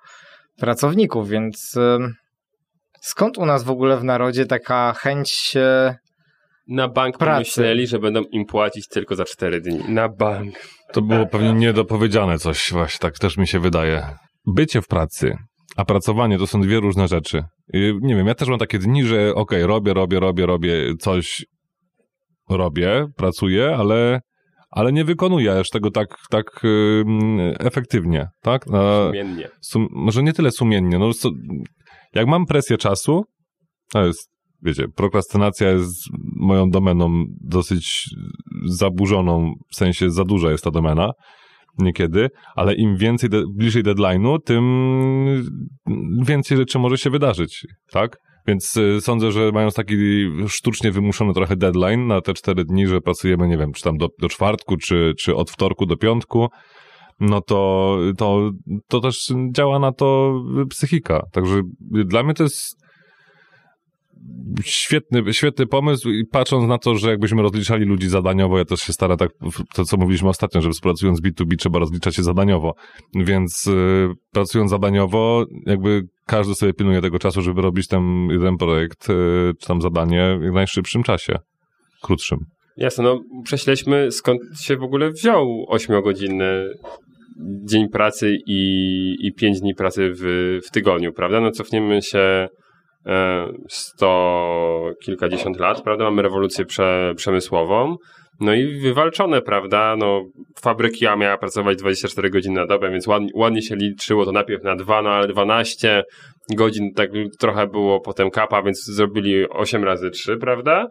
pracowników, 0.57 1.29
więc 1.29 1.75
Skąd 3.01 3.39
u 3.39 3.47
nas 3.47 3.65
w 3.65 3.71
ogóle 3.71 3.97
w 3.97 4.05
narodzie 4.05 4.47
taka 4.47 4.93
chęć 4.93 5.53
e, 5.57 5.97
na 6.69 6.89
bank 6.89 7.19
pracy. 7.19 7.35
pomyśleli, 7.35 7.87
że 7.87 7.99
będą 7.99 8.23
im 8.23 8.45
płacić 8.45 8.89
tylko 8.89 9.17
za 9.17 9.25
cztery 9.25 9.61
dni. 9.61 9.81
Na 9.89 10.09
bank. 10.09 10.55
To 10.93 11.03
było 11.03 11.27
pewnie 11.27 11.53
niedopowiedziane 11.53 12.39
coś, 12.39 12.73
właśnie 12.73 12.99
tak 12.99 13.19
też 13.19 13.37
mi 13.37 13.47
się 13.47 13.61
wydaje. 13.61 14.07
Bycie 14.47 14.83
w 14.83 14.87
pracy, 14.87 15.37
a 15.77 15.85
pracowanie 15.85 16.39
to 16.39 16.47
są 16.47 16.61
dwie 16.61 16.81
różne 16.81 17.09
rzeczy. 17.09 17.45
Nie 18.01 18.17
wiem, 18.17 18.27
ja 18.27 18.35
też 18.35 18.49
mam 18.49 18.59
takie 18.59 18.79
dni, 18.79 19.05
że 19.05 19.17
okej, 19.17 19.35
okay, 19.35 19.67
robię, 19.67 19.95
robię, 19.95 20.21
robię, 20.21 20.47
robię 20.47 20.95
coś, 21.01 21.47
robię, 22.51 23.07
pracuję, 23.17 23.77
ale, 23.77 24.21
ale 24.71 24.93
nie 24.93 25.05
wykonuję 25.05 25.59
aż 25.59 25.69
tego 25.69 25.91
tak, 25.91 26.09
tak 26.31 26.45
yy, 26.63 27.55
efektywnie, 27.59 28.29
tak? 28.43 28.65
sumiennie. 28.65 29.49
Sum, 29.61 29.89
może 29.91 30.23
nie 30.23 30.33
tyle 30.33 30.51
sumiennie, 30.51 30.99
no 30.99 31.11
jak 32.19 32.29
mam 32.29 32.47
presję 32.47 32.77
czasu, 32.77 33.25
to 33.93 34.07
jest, 34.07 34.31
wiecie, 34.63 34.85
prokrastynacja 34.97 35.71
jest 35.71 35.95
moją 36.37 36.71
domeną 36.71 37.25
dosyć 37.41 38.05
zaburzoną, 38.67 39.53
w 39.73 39.77
sensie 39.77 40.11
za 40.11 40.25
duża 40.25 40.51
jest 40.51 40.65
ta 40.65 40.71
domena 40.71 41.11
niekiedy, 41.79 42.29
ale 42.57 42.75
im 42.75 42.97
więcej, 42.97 43.31
de 43.31 43.43
bliżej 43.57 43.83
deadline'u, 43.83 44.39
tym 44.45 44.65
więcej 46.27 46.57
rzeczy 46.59 46.79
może 46.79 46.99
się 46.99 47.11
wydarzyć, 47.11 47.67
tak? 47.93 48.17
Więc 48.47 48.77
y, 48.77 49.01
sądzę, 49.01 49.33
że 49.33 49.51
mając 49.53 49.75
taki 49.75 49.97
sztucznie 50.49 50.93
wymuszony 50.93 51.35
trochę 51.35 51.57
deadline 51.57 52.07
na 52.07 52.21
te 52.21 52.35
cztery 52.35 52.65
dni, 52.65 52.87
że 52.87 53.01
pracujemy, 53.01 53.49
nie 53.49 53.59
wiem, 53.59 53.73
czy 53.73 53.83
tam 53.83 53.97
do, 53.97 54.09
do 54.21 54.29
czwartku, 54.29 54.77
czy, 54.77 55.13
czy 55.19 55.35
od 55.35 55.51
wtorku 55.51 55.87
do 55.87 55.97
piątku, 55.97 56.49
no 57.21 57.41
to, 57.41 57.99
to, 58.19 58.51
to 58.89 59.01
też 59.01 59.33
działa 59.53 59.79
na 59.79 59.93
to 59.93 60.41
psychika. 60.71 61.23
Także 61.33 61.61
dla 62.05 62.23
mnie 62.23 62.35
to 62.35 62.43
jest 62.43 62.79
świetny, 64.65 65.33
świetny 65.33 65.67
pomysł 65.67 66.11
i 66.11 66.25
patrząc 66.27 66.69
na 66.69 66.79
to, 66.79 66.95
że 66.95 67.11
jakbyśmy 67.11 67.43
rozliczali 67.43 67.85
ludzi 67.85 68.09
zadaniowo, 68.09 68.59
ja 68.59 68.65
też 68.65 68.81
się 68.81 68.93
starę 68.93 69.17
tak, 69.17 69.31
to 69.75 69.85
co 69.85 69.97
mówiliśmy 69.97 70.29
ostatnio, 70.29 70.61
że 70.61 70.71
współpracując 70.71 71.21
B2B 71.21 71.57
trzeba 71.59 71.79
rozliczać 71.79 72.17
się 72.17 72.23
zadaniowo, 72.23 72.75
więc 73.15 73.67
y, 73.67 74.09
pracując 74.33 74.71
zadaniowo, 74.71 75.45
jakby 75.67 76.03
każdy 76.27 76.55
sobie 76.55 76.75
pilnuje 76.75 77.01
tego 77.01 77.19
czasu, 77.19 77.43
żeby 77.43 77.63
robić 77.63 77.89
ten 77.89 78.29
jeden 78.31 78.57
projekt, 78.57 79.11
y, 79.11 79.53
czy 79.61 79.67
tam 79.67 79.83
zadanie 79.83 80.39
w 80.51 80.55
najszybszym 80.55 81.03
czasie, 81.03 81.39
krótszym. 82.03 82.39
Jasne, 82.77 83.05
no 83.05 83.21
prześledźmy 83.45 84.13
skąd 84.13 84.41
się 84.61 84.77
w 84.77 84.83
ogóle 84.83 85.11
wziął 85.11 85.67
ośmiogodzinny 85.69 86.69
dzień 87.65 87.89
pracy 87.89 88.37
i, 88.47 89.15
i 89.21 89.33
pięć 89.33 89.61
dni 89.61 89.75
pracy 89.75 90.11
w, 90.15 90.23
w 90.67 90.71
tygodniu, 90.71 91.13
prawda? 91.13 91.41
No 91.41 91.51
cofniemy 91.51 92.03
się 92.03 92.49
e, 93.07 93.47
sto 93.69 94.91
kilkadziesiąt 95.05 95.61
lat, 95.61 95.83
prawda? 95.83 96.05
Mamy 96.05 96.23
rewolucję 96.23 96.65
prze, 96.65 97.13
przemysłową. 97.17 97.97
No 98.41 98.55
i 98.55 98.81
wywalczone, 98.81 99.43
prawda? 99.43 99.97
No, 99.97 100.25
fabryki 100.61 101.05
ja 101.05 101.17
miała 101.17 101.39
pracować 101.39 101.79
24 101.79 102.31
godziny 102.31 102.61
na 102.61 102.67
dobę, 102.67 102.91
więc 102.91 103.07
ładnie, 103.07 103.29
ładnie 103.35 103.63
się 103.63 103.77
liczyło 103.77 104.25
to 104.25 104.33
najpierw 104.33 104.65
na 104.65 104.77
2, 104.77 105.03
no 105.03 105.11
ale 105.11 105.29
12, 105.29 106.05
godzin, 106.57 106.93
tak 106.95 107.11
trochę 107.39 107.67
było 107.67 108.01
potem 108.01 108.31
kapa, 108.31 108.63
więc 108.63 108.85
zrobili 108.85 109.49
8 109.51 109.85
razy 109.85 110.11
3, 110.11 110.37
prawda? 110.37 110.87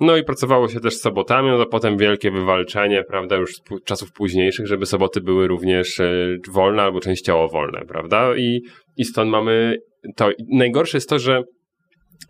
No 0.00 0.16
i 0.16 0.24
pracowało 0.24 0.68
się 0.68 0.80
też 0.80 0.96
sobotami, 0.96 1.48
no 1.48 1.58
to 1.58 1.66
potem 1.66 1.96
wielkie 1.96 2.30
wywalczenie, 2.30 3.04
prawda, 3.08 3.36
już 3.36 3.50
z 3.54 3.62
czasów 3.84 4.12
późniejszych, 4.12 4.66
żeby 4.66 4.86
soboty 4.86 5.20
były 5.20 5.48
również 5.48 6.00
e, 6.00 6.36
wolne 6.50 6.82
albo 6.82 7.00
częściowo 7.00 7.48
wolne, 7.48 7.80
prawda? 7.88 8.36
I, 8.36 8.60
i 8.96 9.04
stąd 9.04 9.30
mamy 9.30 9.76
to. 10.16 10.30
Najgorsze 10.52 10.96
jest 10.96 11.08
to, 11.08 11.18
że 11.18 11.42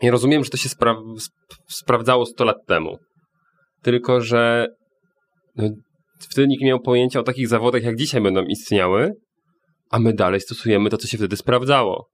ja 0.03 0.11
rozumiem, 0.11 0.45
że 0.45 0.51
to 0.51 0.57
się 0.57 0.69
spra 0.69 0.97
sprawdzało 1.69 2.27
100 2.27 2.45
lat 2.45 2.57
temu. 2.67 2.99
Tylko, 3.83 4.21
że 4.21 4.67
no, 5.57 5.69
wtedy 6.21 6.49
nikt 6.49 6.63
nie 6.63 6.69
miał 6.69 6.81
pojęcia 6.81 7.21
o 7.21 7.23
takich 7.23 7.49
zawodach, 7.49 7.83
jak 7.83 7.97
dzisiaj 7.97 8.21
będą 8.21 8.45
istniały, 8.45 9.13
a 9.91 9.99
my 9.99 10.13
dalej 10.13 10.41
stosujemy 10.41 10.91
to, 10.91 10.97
co 10.97 11.09
się 11.09 11.19
wtedy 11.19 11.37
sprawdzało. 11.37 12.09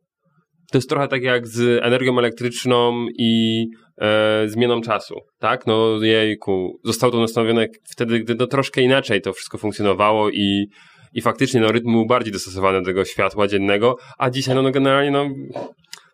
To 0.73 0.79
jest 0.79 0.89
trochę 0.89 1.09
tak 1.09 1.23
jak 1.23 1.47
z 1.47 1.85
energią 1.85 2.19
elektryczną 2.19 3.07
i 3.19 3.65
e, 4.01 4.49
zmianą 4.49 4.81
czasu, 4.81 5.15
tak? 5.39 5.67
No 5.67 6.03
jejku, 6.03 6.81
zostało 6.85 7.13
to 7.13 7.21
nastanowione 7.21 7.67
wtedy, 7.93 8.21
gdy 8.21 8.35
to 8.35 8.47
troszkę 8.47 8.83
inaczej 8.83 9.21
to 9.21 9.33
wszystko 9.33 9.59
funkcjonowało 9.59 10.31
i, 10.31 10.67
i 11.13 11.23
faktycznie 11.23 11.61
no, 11.61 11.73
rytm 11.73 11.93
był 11.93 12.07
bardziej 12.07 12.33
dostosowany 12.33 12.81
do 12.81 12.87
tego 12.87 13.05
światła 13.05 13.49
dziennego, 13.49 13.97
a 14.19 14.31
dzisiaj 14.31 14.55
no, 14.55 14.63
no 14.63 14.71
generalnie 14.71 15.11
no, 15.11 15.29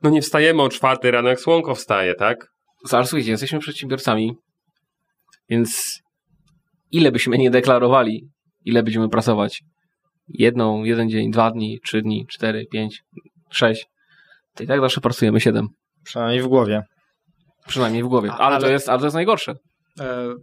no 0.03 0.11
nie 0.11 0.23
wstajemy 0.23 0.63
o 0.63 0.69
czwartej 0.69 1.11
rano, 1.11 1.29
jak 1.29 1.41
słonko 1.41 1.75
wstaje, 1.75 2.15
tak? 2.15 2.47
Ale 2.93 3.05
słuchajcie, 3.05 3.31
jesteśmy 3.31 3.59
przedsiębiorcami, 3.59 4.33
więc 5.51 6.01
ile 6.91 7.13
byśmy 7.13 7.39
nie 7.39 7.51
deklarowali, 7.51 8.29
ile 8.65 8.83
będziemy 8.83 9.09
pracować, 9.09 9.63
jedną, 10.29 10.85
jeden 10.85 11.11
dzień, 11.11 11.31
dwa 11.31 11.51
dni, 11.51 11.81
trzy 11.85 12.03
dni, 12.03 12.27
cztery, 12.27 12.67
pięć, 12.73 13.03
sześć, 13.51 13.87
to 14.55 14.65
i 14.65 14.67
tak 14.67 14.81
zawsze 14.81 15.01
pracujemy 15.01 15.41
siedem. 15.41 15.69
Przynajmniej 16.05 16.43
w 16.43 16.47
głowie. 16.47 16.83
Przynajmniej 17.67 18.03
w 18.03 18.07
głowie. 18.07 18.33
Ale, 18.33 18.41
ale, 18.41 18.61
to, 18.61 18.71
jest, 18.71 18.89
ale 18.89 18.99
to 18.99 19.05
jest 19.05 19.15
najgorsze. 19.15 19.55
E, 20.01 20.35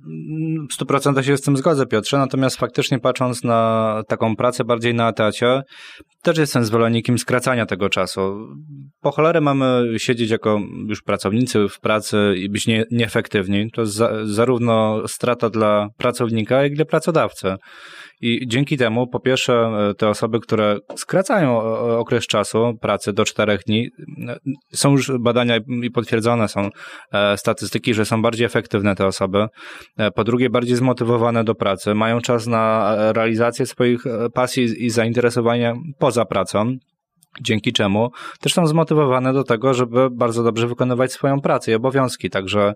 w 0.70 0.84
100% 0.84 1.22
się 1.22 1.38
z 1.38 1.42
tym 1.42 1.58
zgodzę, 1.58 1.86
Piotrze, 1.86 2.18
natomiast 2.18 2.58
faktycznie 2.58 3.00
patrząc 3.00 3.44
na 3.44 4.02
taką 4.08 4.36
pracę 4.36 4.64
bardziej 4.64 4.94
na 4.94 5.10
etacie, 5.10 5.62
też 6.24 6.38
jestem 6.38 6.66
zwolennikiem 6.66 7.18
skracania 7.18 7.66
tego 7.66 7.90
czasu. 7.90 8.48
Po 9.02 9.12
cholerę 9.12 9.42
mamy 9.42 9.84
siedzieć 9.98 10.30
jako 10.30 10.62
już 10.88 11.02
pracownicy 11.02 11.68
w 11.70 11.80
pracy 11.80 12.36
i 12.38 12.50
być 12.50 12.68
nie, 12.68 12.86
nieefektywni. 12.92 13.72
To 13.72 13.82
jest 13.82 13.94
za, 13.94 14.12
zarówno 14.26 15.08
strata 15.08 15.50
dla 15.50 15.88
pracownika, 15.98 16.64
jak 16.64 16.72
i 16.72 16.76
dla 16.76 16.86
pracodawcy. 16.86 17.56
I 18.22 18.48
dzięki 18.48 18.78
temu, 18.78 19.08
po 19.08 19.20
pierwsze, 19.20 19.54
e, 19.54 19.94
te 19.94 20.10
osoby, 20.10 20.40
które 20.40 20.78
skracają 20.96 21.62
okres 21.98 22.28
czasu 22.28 22.74
pracy 22.82 23.14
do 23.14 23.26
czterech 23.26 23.64
dni, 23.64 23.90
e, 24.28 24.38
są 24.74 24.92
już 24.92 25.12
badania 25.20 25.58
i 25.84 25.92
potwierdzone 25.92 26.48
są 26.48 26.70
e, 27.12 27.38
statystyki, 27.38 27.94
że 27.94 28.06
są 28.06 28.22
bardziej 28.22 28.46
efektywne 28.46 28.96
te 28.96 29.06
osoby. 29.08 29.48
Po 30.16 30.24
drugie, 30.24 30.50
bardziej 30.50 30.76
zmotywowane 30.76 31.44
do 31.44 31.56
pracy, 31.56 31.94
mają 31.94 32.22
czas 32.22 32.48
na 32.48 32.96
realizację 33.14 33.66
swoich 33.66 34.04
pasji 34.34 34.86
i 34.86 34.90
zainteresowania 34.90 35.74
poza 36.00 36.26
pracą 36.26 36.78
dzięki 37.42 37.74
czemu 37.74 38.10
też 38.40 38.54
są 38.54 38.68
zmotywowane 38.68 39.34
do 39.34 39.44
tego, 39.44 39.74
żeby 39.74 40.10
bardzo 40.12 40.44
dobrze 40.44 40.68
wykonywać 40.68 41.12
swoją 41.12 41.42
pracę 41.42 41.72
i 41.72 41.76
obowiązki. 41.76 42.30
Także 42.30 42.74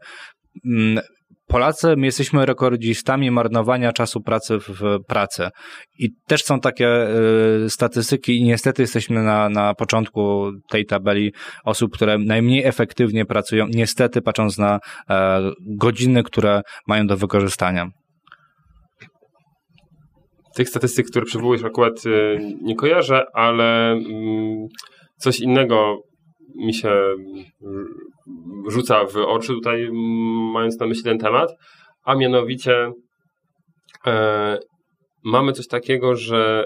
mm, 0.66 1.04
Polacy, 1.52 1.96
my 1.98 2.06
jesteśmy 2.06 2.46
rekordzistami 2.46 3.32
marnowania 3.32 3.94
czasu 3.94 4.22
pracy 4.22 4.58
w 4.60 5.04
pracy. 5.08 5.50
I 6.00 6.10
też 6.28 6.44
są 6.44 6.60
takie 6.60 7.08
y, 7.66 7.70
statystyki 7.70 8.38
i 8.38 8.44
niestety 8.44 8.82
jesteśmy 8.82 9.24
na, 9.24 9.50
na 9.50 9.74
początku 9.74 10.52
tej 10.70 10.86
tabeli 10.86 11.34
osób, 11.66 11.94
które 11.94 12.18
najmniej 12.18 12.66
efektywnie 12.66 13.26
pracują, 13.26 13.68
niestety 13.74 14.22
patrząc 14.22 14.58
na 14.58 14.80
e, 15.10 15.42
godziny, 15.78 16.24
które 16.24 16.62
mają 16.88 17.08
do 17.08 17.18
wykorzystania. 17.18 17.88
Tych 20.56 20.70
statystyk, 20.70 21.08
które 21.08 21.26
przywołujesz 21.26 21.64
akurat 21.64 22.06
y, 22.06 22.40
nie 22.62 22.76
kojarzę, 22.76 23.24
ale 23.34 23.92
mm, 23.92 24.68
coś 25.18 25.40
innego 25.40 25.98
mi 26.56 26.74
się 26.74 26.92
rzuca 28.68 29.06
w 29.06 29.16
oczy 29.18 29.48
tutaj, 29.48 29.90
mając 30.54 30.80
na 30.80 30.88
myśli 30.88 31.04
ten 31.04 31.18
temat, 31.18 31.50
a 32.04 32.16
mianowicie 32.16 32.92
e, 34.08 34.58
mamy 35.24 35.54
coś 35.54 35.68
takiego, 35.68 36.16
że 36.16 36.66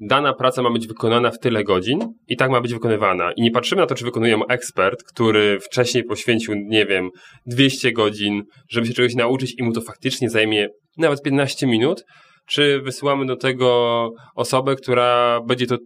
dana 0.00 0.32
praca 0.32 0.62
ma 0.62 0.70
być 0.70 0.86
wykonana 0.86 1.30
w 1.30 1.38
tyle 1.38 1.64
godzin 1.64 1.98
i 2.28 2.36
tak 2.36 2.50
ma 2.50 2.60
być 2.60 2.72
wykonywana. 2.72 3.32
I 3.32 3.42
nie 3.42 3.50
patrzymy 3.50 3.80
na 3.80 3.86
to, 3.86 3.94
czy 3.94 4.04
wykonuje 4.04 4.32
ją 4.32 4.46
ekspert, 4.46 5.02
który 5.02 5.60
wcześniej 5.60 6.04
poświęcił, 6.04 6.54
nie 6.54 6.86
wiem, 6.86 7.10
200 7.46 7.92
godzin, 7.92 8.42
żeby 8.70 8.86
się 8.86 8.92
czegoś 8.92 9.14
nauczyć 9.14 9.54
i 9.58 9.62
mu 9.62 9.72
to 9.72 9.80
faktycznie 9.80 10.30
zajmie 10.30 10.68
nawet 10.98 11.22
15 11.22 11.66
minut, 11.66 12.04
czy 12.48 12.80
wysyłamy 12.80 13.26
do 13.26 13.36
tego 13.36 14.08
osobę, 14.36 14.76
która 14.76 15.40
będzie 15.46 15.66
to 15.66 15.76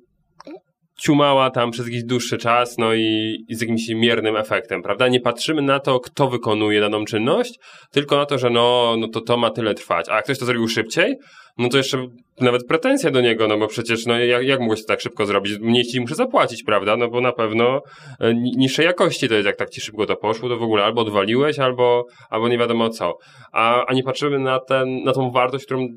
ciumała 1.01 1.51
tam 1.51 1.71
przez 1.71 1.87
jakiś 1.87 2.05
dłuższy 2.05 2.39
czas, 2.39 2.79
no 2.79 2.95
i, 2.95 3.37
i, 3.49 3.55
z 3.55 3.61
jakimś 3.61 3.89
miernym 3.89 4.37
efektem, 4.37 4.83
prawda? 4.83 5.09
Nie 5.09 5.21
patrzymy 5.21 5.63
na 5.63 5.81
to, 5.81 6.01
kto 6.01 6.29
wykonuje 6.29 6.81
daną 6.81 7.05
czynność, 7.05 7.59
tylko 7.93 8.17
na 8.17 8.27
to, 8.27 8.39
że 8.39 8.51
no, 8.51 8.97
no 8.99 9.09
to 9.09 9.21
to 9.21 9.37
ma 9.37 9.51
tyle 9.51 9.75
trwać. 9.75 10.09
A 10.09 10.15
jak 10.15 10.25
ktoś 10.25 10.39
to 10.39 10.45
zrobił 10.45 10.69
szybciej, 10.69 11.15
no 11.59 11.69
to 11.69 11.77
jeszcze 11.77 12.07
nawet 12.41 12.67
pretensja 12.67 13.11
do 13.11 13.21
niego, 13.21 13.49
no 13.49 13.59
bo 13.59 13.67
przecież, 13.67 14.07
no 14.07 14.19
jak, 14.19 14.47
jak 14.47 14.61
mogłeś 14.61 14.81
to 14.81 14.89
tak 14.89 15.01
szybko 15.01 15.27
zrobić? 15.27 15.59
Mniej 15.61 15.85
ci 15.85 16.01
muszę 16.01 16.15
zapłacić, 16.15 16.63
prawda? 16.63 16.97
No 16.97 17.09
bo 17.09 17.21
na 17.21 17.33
pewno 17.33 17.81
e, 18.21 18.35
niższej 18.35 18.87
jakości 18.87 19.29
to 19.29 19.35
jest, 19.35 19.47
jak 19.47 19.57
tak 19.57 19.71
ci 19.71 19.81
szybko 19.81 20.07
to 20.07 20.17
poszło, 20.17 20.49
to 20.49 20.57
w 20.57 20.63
ogóle 20.63 20.85
albo 20.85 21.01
odwaliłeś, 21.01 21.59
albo, 21.59 22.05
albo 22.31 22.49
nie 22.49 22.59
wiadomo 22.59 22.89
co. 22.89 23.15
A, 23.53 23.87
a 23.87 23.95
nie 23.95 24.03
patrzymy 24.03 24.39
na, 24.39 24.61
ten, 24.61 25.03
na 25.03 25.13
tą 25.13 25.31
wartość, 25.31 25.65
którą 25.65 25.89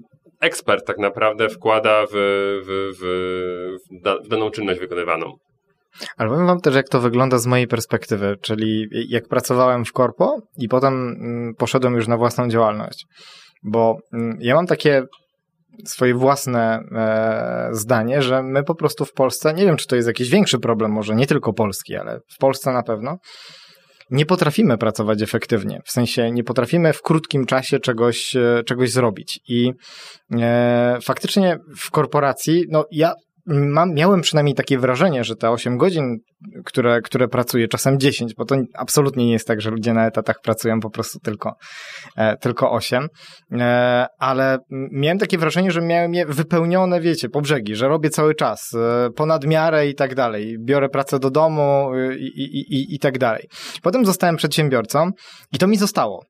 ekspert 0.41 0.87
tak 0.87 0.97
naprawdę 0.97 1.49
wkłada 1.49 2.05
w, 2.05 2.09
w, 2.65 2.91
w, 2.99 4.25
w 4.25 4.27
daną 4.27 4.51
czynność 4.51 4.79
wykonywaną. 4.79 5.33
Ale 6.17 6.29
powiem 6.29 6.47
wam 6.47 6.61
też, 6.61 6.75
jak 6.75 6.89
to 6.89 6.99
wygląda 6.99 7.37
z 7.37 7.45
mojej 7.45 7.67
perspektywy, 7.67 8.35
czyli 8.41 8.87
jak 8.91 9.27
pracowałem 9.27 9.85
w 9.85 9.93
korpo 9.93 10.41
i 10.57 10.67
potem 10.67 10.93
mm, 10.93 11.53
poszedłem 11.55 11.95
już 11.95 12.07
na 12.07 12.17
własną 12.17 12.47
działalność. 12.49 13.05
Bo 13.63 13.97
mm, 14.13 14.37
ja 14.41 14.55
mam 14.55 14.67
takie 14.67 15.03
swoje 15.85 16.13
własne 16.13 16.79
e, 16.91 17.69
zdanie, 17.71 18.21
że 18.21 18.43
my 18.43 18.63
po 18.63 18.75
prostu 18.75 19.05
w 19.05 19.13
Polsce, 19.13 19.53
nie 19.53 19.65
wiem, 19.65 19.77
czy 19.77 19.87
to 19.87 19.95
jest 19.95 20.07
jakiś 20.07 20.29
większy 20.29 20.59
problem, 20.59 20.91
może 20.91 21.15
nie 21.15 21.27
tylko 21.27 21.53
polski, 21.53 21.95
ale 21.95 22.19
w 22.19 22.37
Polsce 22.37 22.73
na 22.73 22.83
pewno, 22.83 23.17
nie 24.11 24.25
potrafimy 24.25 24.77
pracować 24.77 25.21
efektywnie. 25.21 25.81
W 25.85 25.91
sensie 25.91 26.31
nie 26.31 26.43
potrafimy 26.43 26.93
w 26.93 27.01
krótkim 27.01 27.45
czasie 27.45 27.79
czegoś, 27.79 28.35
e, 28.35 28.63
czegoś 28.65 28.91
zrobić. 28.91 29.39
I 29.47 29.71
e, 30.39 30.97
faktycznie 31.03 31.57
w 31.77 31.91
korporacji, 31.91 32.65
no 32.69 32.85
ja 32.91 33.13
mam, 33.47 33.93
miałem 33.93 34.21
przynajmniej 34.21 34.55
takie 34.55 34.79
wrażenie, 34.79 35.23
że 35.23 35.35
te 35.35 35.49
8 35.49 35.77
godzin, 35.77 36.17
które, 36.65 37.01
które 37.01 37.27
pracuję, 37.27 37.67
czasem 37.67 37.99
10, 37.99 38.33
bo 38.37 38.45
to 38.45 38.55
absolutnie 38.73 39.25
nie 39.25 39.31
jest 39.31 39.47
tak, 39.47 39.61
że 39.61 39.69
ludzie 39.69 39.93
na 39.93 40.07
etatach 40.07 40.41
pracują 40.43 40.79
po 40.79 40.89
prostu 40.89 41.19
tylko, 41.19 41.53
e, 42.17 42.37
tylko 42.37 42.71
8, 42.71 43.07
e, 43.51 44.05
ale 44.19 44.57
miałem 44.91 45.17
takie 45.17 45.37
wrażenie, 45.37 45.71
że 45.71 45.81
miałem 45.81 46.13
je 46.13 46.25
wypełnione, 46.25 47.01
wiecie, 47.01 47.29
po 47.29 47.41
brzegi, 47.41 47.75
że 47.75 47.87
robię 47.87 48.09
cały 48.09 48.35
czas, 48.35 48.73
e, 48.75 49.09
ponad 49.15 49.45
miarę 49.45 49.87
i 49.87 49.95
tak 49.95 50.15
dalej. 50.15 50.57
Biorę 50.65 50.89
pracę 50.89 51.19
do 51.19 51.29
domu 51.29 51.91
e, 51.93 52.15
i, 52.15 52.25
i, 52.25 52.75
i, 52.75 52.95
i 52.95 52.99
tak 52.99 53.17
dalej. 53.17 53.47
Potem 53.81 54.05
zostałem 54.05 54.35
przedsiębiorcą 54.35 55.09
i 55.53 55.57
to 55.57 55.67
mi 55.67 55.77
zostało. 55.77 56.25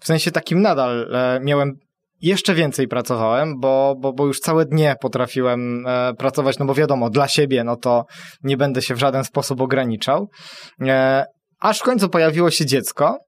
W 0.00 0.06
sensie 0.06 0.30
takim 0.30 0.62
nadal 0.62 1.14
e, 1.14 1.40
miałem 1.42 1.72
jeszcze 2.20 2.54
więcej 2.54 2.88
pracowałem, 2.88 3.60
bo, 3.60 3.94
bo, 3.98 4.12
bo 4.12 4.26
już 4.26 4.40
całe 4.40 4.64
dnie 4.64 4.94
potrafiłem 5.00 5.86
e, 5.86 6.14
pracować, 6.14 6.58
no 6.58 6.66
bo 6.66 6.74
wiadomo, 6.74 7.10
dla 7.10 7.28
siebie, 7.28 7.64
no 7.64 7.76
to 7.76 8.04
nie 8.42 8.56
będę 8.56 8.82
się 8.82 8.94
w 8.94 8.98
żaden 8.98 9.24
sposób 9.24 9.60
ograniczał. 9.60 10.28
E, 10.80 11.24
aż 11.60 11.78
w 11.78 11.82
końcu 11.82 12.08
pojawiło 12.08 12.50
się 12.50 12.66
dziecko, 12.66 13.18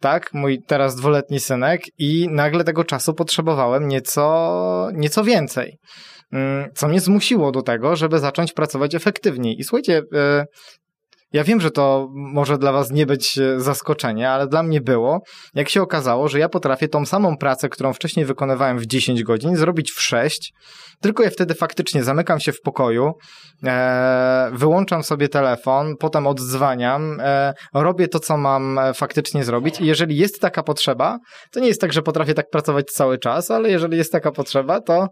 tak, 0.00 0.34
mój 0.34 0.62
teraz 0.66 0.96
dwuletni 0.96 1.40
synek 1.40 1.82
i 1.98 2.28
nagle 2.30 2.64
tego 2.64 2.84
czasu 2.84 3.14
potrzebowałem 3.14 3.88
nieco, 3.88 4.88
nieco 4.94 5.24
więcej. 5.24 5.78
Mm, 6.32 6.68
co 6.74 6.88
mnie 6.88 7.00
zmusiło 7.00 7.52
do 7.52 7.62
tego, 7.62 7.96
żeby 7.96 8.18
zacząć 8.18 8.52
pracować 8.52 8.94
efektywniej. 8.94 9.60
I 9.60 9.64
słuchajcie, 9.64 10.02
e, 10.14 10.44
ja 11.32 11.44
wiem, 11.44 11.60
że 11.60 11.70
to 11.70 12.08
może 12.12 12.58
dla 12.58 12.72
was 12.72 12.90
nie 12.90 13.06
być 13.06 13.38
e, 13.38 13.60
zaskoczenie, 13.60 14.30
ale 14.30 14.46
dla 14.46 14.62
mnie 14.62 14.80
było, 14.80 15.20
jak 15.54 15.68
się 15.68 15.82
okazało, 15.82 16.28
że 16.28 16.38
ja 16.38 16.48
potrafię 16.48 16.88
tą 16.88 17.06
samą 17.06 17.36
pracę, 17.36 17.68
którą 17.68 17.92
wcześniej 17.92 18.26
wykonywałem 18.26 18.78
w 18.78 18.86
10 18.86 19.22
godzin, 19.22 19.56
zrobić 19.56 19.92
w 19.92 20.00
6, 20.00 20.52
tylko 21.00 21.22
ja 21.22 21.30
wtedy 21.30 21.54
faktycznie 21.54 22.04
zamykam 22.04 22.40
się 22.40 22.52
w 22.52 22.60
pokoju, 22.60 23.12
e, 23.64 24.50
wyłączam 24.52 25.02
sobie 25.02 25.28
telefon, 25.28 25.94
potem 25.96 26.26
oddzwaniam, 26.26 27.20
e, 27.20 27.54
robię 27.74 28.08
to, 28.08 28.20
co 28.20 28.36
mam 28.36 28.78
e, 28.78 28.94
faktycznie 28.94 29.44
zrobić. 29.44 29.80
I 29.80 29.86
jeżeli 29.86 30.16
jest 30.16 30.40
taka 30.40 30.62
potrzeba, 30.62 31.18
to 31.52 31.60
nie 31.60 31.68
jest 31.68 31.80
tak, 31.80 31.92
że 31.92 32.02
potrafię 32.02 32.34
tak 32.34 32.50
pracować 32.50 32.86
cały 32.86 33.18
czas, 33.18 33.50
ale 33.50 33.70
jeżeli 33.70 33.96
jest 33.96 34.12
taka 34.12 34.32
potrzeba, 34.32 34.80
to 34.80 35.08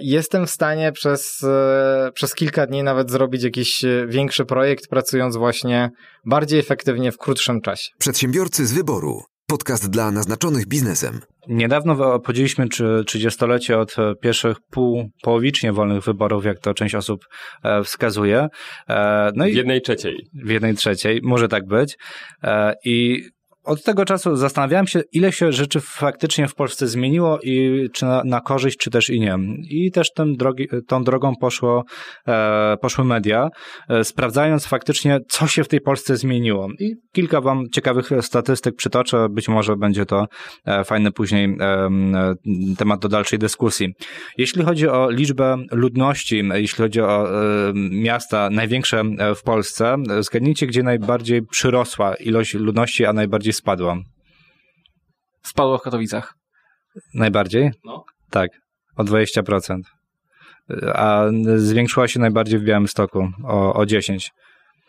jestem 0.00 0.46
w 0.46 0.50
stanie 0.50 0.92
przez, 0.92 1.42
e, 1.44 2.10
przez 2.14 2.34
kilka 2.34 2.66
dni 2.66 2.82
nawet 2.82 3.10
zrobić 3.10 3.42
jakiś 3.42 3.84
e, 3.84 4.06
większy 4.08 4.44
projekt, 4.44 4.88
pracując 4.88 5.36
właśnie 5.36 5.90
bardziej 6.26 6.60
efektywnie 6.60 7.12
w 7.12 7.18
krótszym 7.18 7.60
czasie. 7.60 7.90
Przedsiębiorcy 7.98 8.66
z 8.66 8.72
wyboru. 8.72 9.22
Podcast 9.46 9.90
dla 9.90 10.10
naznaczonych 10.10 10.66
biznesem. 10.66 11.20
Niedawno 11.48 12.14
obchodziliśmy 12.14 12.66
30-lecie 12.66 13.78
od 13.78 13.96
pierwszych 14.22 14.56
pół, 14.70 15.08
połowicznie 15.22 15.72
wolnych 15.72 16.04
wyborów, 16.04 16.44
jak 16.44 16.58
to 16.58 16.74
część 16.74 16.94
osób 16.94 17.24
wskazuje. 17.84 18.48
No 19.34 19.46
i 19.46 19.52
w 19.52 19.56
jednej 19.56 19.82
trzeciej. 19.82 20.26
W 20.44 20.50
jednej 20.50 20.74
trzeciej, 20.74 21.20
może 21.22 21.48
tak 21.48 21.66
być. 21.66 21.96
I 22.84 23.22
od 23.64 23.82
tego 23.82 24.04
czasu 24.04 24.36
zastanawiałem 24.36 24.86
się, 24.86 25.02
ile 25.12 25.32
się 25.32 25.52
rzeczy 25.52 25.80
faktycznie 25.80 26.48
w 26.48 26.54
Polsce 26.54 26.88
zmieniło 26.88 27.38
i 27.42 27.88
czy 27.92 28.04
na, 28.04 28.22
na 28.24 28.40
korzyść, 28.40 28.76
czy 28.78 28.90
też 28.90 29.10
i 29.10 29.20
nie. 29.20 29.36
I 29.70 29.90
też 29.90 30.10
drogi, 30.36 30.68
tą 30.86 31.04
drogą 31.04 31.36
poszło, 31.40 31.84
e, 32.28 32.76
poszły 32.80 33.04
media, 33.04 33.48
e, 33.88 34.04
sprawdzając 34.04 34.66
faktycznie, 34.66 35.18
co 35.28 35.46
się 35.46 35.64
w 35.64 35.68
tej 35.68 35.80
Polsce 35.80 36.16
zmieniło. 36.16 36.68
I 36.78 36.94
kilka 37.12 37.40
wam 37.40 37.64
ciekawych 37.72 38.10
statystyk 38.20 38.76
przytoczę, 38.76 39.28
być 39.30 39.48
może 39.48 39.76
będzie 39.76 40.06
to 40.06 40.26
e, 40.66 40.84
fajny 40.84 41.12
później 41.12 41.56
e, 41.60 41.90
temat 42.78 43.00
do 43.00 43.08
dalszej 43.08 43.38
dyskusji. 43.38 43.94
Jeśli 44.38 44.64
chodzi 44.64 44.88
o 44.88 45.10
liczbę 45.10 45.56
ludności, 45.70 46.42
jeśli 46.54 46.78
chodzi 46.82 47.00
o 47.00 47.28
e, 47.28 47.72
miasta 47.90 48.50
największe 48.50 49.02
w 49.36 49.42
Polsce, 49.42 49.96
zgadnijcie, 50.20 50.66
gdzie 50.66 50.82
najbardziej 50.82 51.42
przyrosła 51.42 52.14
ilość 52.14 52.54
ludności, 52.54 53.04
a 53.04 53.12
najbardziej 53.12 53.51
najbardziej 53.52 53.56
spadła? 53.56 53.96
Spadła 55.42 55.78
w 55.78 55.82
Katowicach. 55.82 56.34
Najbardziej? 57.14 57.70
No. 57.84 58.04
Tak, 58.30 58.50
o 58.96 59.04
20%. 59.04 59.80
A 60.94 61.24
zwiększyła 61.56 62.08
się 62.08 62.20
najbardziej 62.20 62.58
w 62.58 62.64
Białymstoku 62.64 63.28
o, 63.44 63.74
o 63.74 63.84
10%. 63.84 64.30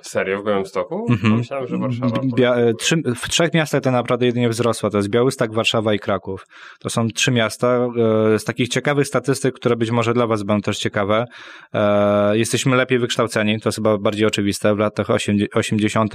Serio 0.03 0.41
w 0.41 0.45
Białymstoku? 0.45 1.05
Mhm. 1.09 1.37
Myślałem, 1.37 1.67
że 1.67 1.77
Warszawa. 1.77 2.21
Bia 2.35 2.55
e, 2.55 2.73
trzy, 2.73 2.95
w 3.15 3.29
trzech 3.29 3.53
miastach 3.53 3.81
to 3.81 3.91
naprawdę 3.91 4.25
jedynie 4.25 4.49
wzrosła. 4.49 4.89
To 4.89 4.97
jest 4.97 5.09
Białystok, 5.09 5.53
Warszawa 5.53 5.93
i 5.93 5.99
Kraków. 5.99 6.47
To 6.79 6.89
są 6.89 7.07
trzy 7.07 7.31
miasta. 7.31 7.87
E, 8.35 8.39
z 8.39 8.43
takich 8.43 8.69
ciekawych 8.69 9.07
statystyk, 9.07 9.55
które 9.55 9.75
być 9.75 9.91
może 9.91 10.13
dla 10.13 10.27
Was 10.27 10.43
będą 10.43 10.61
też 10.61 10.77
ciekawe. 10.77 11.25
E, 11.73 12.37
jesteśmy 12.37 12.75
lepiej 12.75 12.99
wykształceni, 12.99 13.59
to 13.59 13.69
jest 13.69 13.77
chyba 13.77 13.97
bardziej 13.97 14.27
oczywiste. 14.27 14.75
W 14.75 14.77
latach 14.77 15.07
80. 15.53 16.13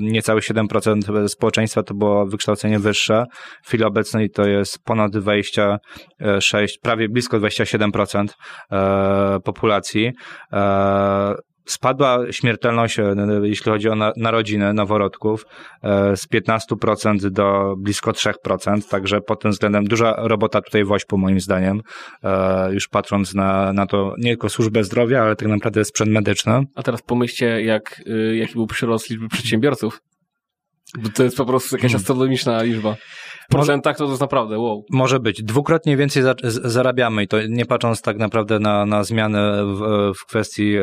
niecałe 0.00 0.40
7% 0.40 1.28
społeczeństwa 1.28 1.82
to 1.82 1.94
było 1.94 2.26
wykształcenie 2.26 2.78
wyższe. 2.78 3.24
W 3.62 3.68
chwili 3.68 3.84
obecnej 3.84 4.30
to 4.30 4.48
jest 4.48 4.78
ponad 4.84 5.12
26, 5.12 6.78
prawie 6.78 7.08
blisko 7.08 7.38
27% 7.38 8.26
populacji 9.44 10.12
Spadła 11.64 12.32
śmiertelność, 12.32 12.98
e, 12.98 13.14
jeśli 13.42 13.72
chodzi 13.72 13.88
o 13.88 13.94
narodziny 14.16 14.74
noworodków, 14.74 15.46
e, 15.82 16.16
z 16.16 16.26
15% 16.26 17.30
do 17.30 17.74
blisko 17.78 18.12
3%, 18.12 18.88
także 18.88 19.20
pod 19.20 19.40
tym 19.42 19.50
względem 19.50 19.84
duża 19.84 20.14
robota 20.18 20.60
tutaj 20.62 20.84
w 20.84 20.92
Ośpu 20.92 21.18
moim 21.18 21.40
zdaniem, 21.40 21.80
e, 22.24 22.72
już 22.72 22.88
patrząc 22.88 23.34
na, 23.34 23.72
na 23.72 23.86
to 23.86 24.14
nie 24.18 24.30
tylko 24.30 24.48
służbę 24.48 24.84
zdrowia, 24.84 25.22
ale 25.22 25.36
tak 25.36 25.48
naprawdę 25.48 25.84
sprzęt 25.84 26.10
medyczny. 26.10 26.60
A 26.74 26.82
teraz 26.82 27.02
pomyślcie, 27.02 27.62
jak, 27.62 28.02
jaki 28.34 28.52
był 28.52 28.66
przyrost 28.66 29.10
liczby 29.10 29.28
przedsiębiorców. 29.28 30.00
Bo 30.98 31.08
to 31.08 31.24
jest 31.24 31.36
po 31.36 31.46
prostu 31.46 31.76
jakaś 31.76 31.90
hmm. 31.90 32.00
astronomiczna 32.00 32.62
liczba. 32.62 32.96
W 33.44 33.52
procentach 33.52 33.96
to, 33.96 34.04
to 34.04 34.10
jest 34.10 34.20
naprawdę 34.20 34.58
wow. 34.58 34.84
Może 34.90 35.20
być. 35.20 35.42
Dwukrotnie 35.42 35.96
więcej 35.96 36.22
za, 36.22 36.34
z, 36.42 36.72
zarabiamy 36.72 37.22
i 37.22 37.28
to 37.28 37.36
nie 37.48 37.66
patrząc 37.66 38.02
tak 38.02 38.18
naprawdę 38.18 38.58
na, 38.58 38.86
na 38.86 39.04
zmiany 39.04 39.38
w, 39.64 40.12
w 40.16 40.26
kwestii 40.26 40.76
e, 40.76 40.82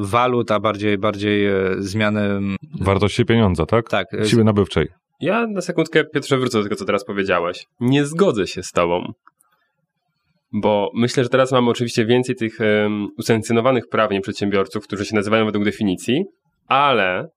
walut, 0.00 0.50
a 0.50 0.60
bardziej, 0.60 0.98
bardziej 0.98 1.46
e, 1.46 1.52
zmiany... 1.78 2.40
Wartości 2.80 3.24
pieniądza, 3.24 3.66
tak? 3.66 3.88
Tak. 3.88 4.06
Siły 4.24 4.44
nabywczej. 4.44 4.88
Ja 5.20 5.46
na 5.46 5.60
sekundkę, 5.60 6.04
Piotrze, 6.04 6.38
wrócę 6.38 6.58
do 6.58 6.64
tego, 6.64 6.76
co 6.76 6.84
teraz 6.84 7.04
powiedziałeś. 7.04 7.66
Nie 7.80 8.04
zgodzę 8.04 8.46
się 8.46 8.62
z 8.62 8.72
tobą. 8.72 9.12
Bo 10.52 10.90
myślę, 10.94 11.22
że 11.22 11.28
teraz 11.28 11.52
mamy 11.52 11.70
oczywiście 11.70 12.06
więcej 12.06 12.36
tych 12.36 12.58
um, 12.60 13.08
usankcjonowanych 13.18 13.88
prawnie 13.88 14.20
przedsiębiorców, 14.20 14.84
którzy 14.84 15.06
się 15.06 15.14
nazywają 15.16 15.44
według 15.44 15.64
definicji, 15.64 16.24
ale 16.66 17.28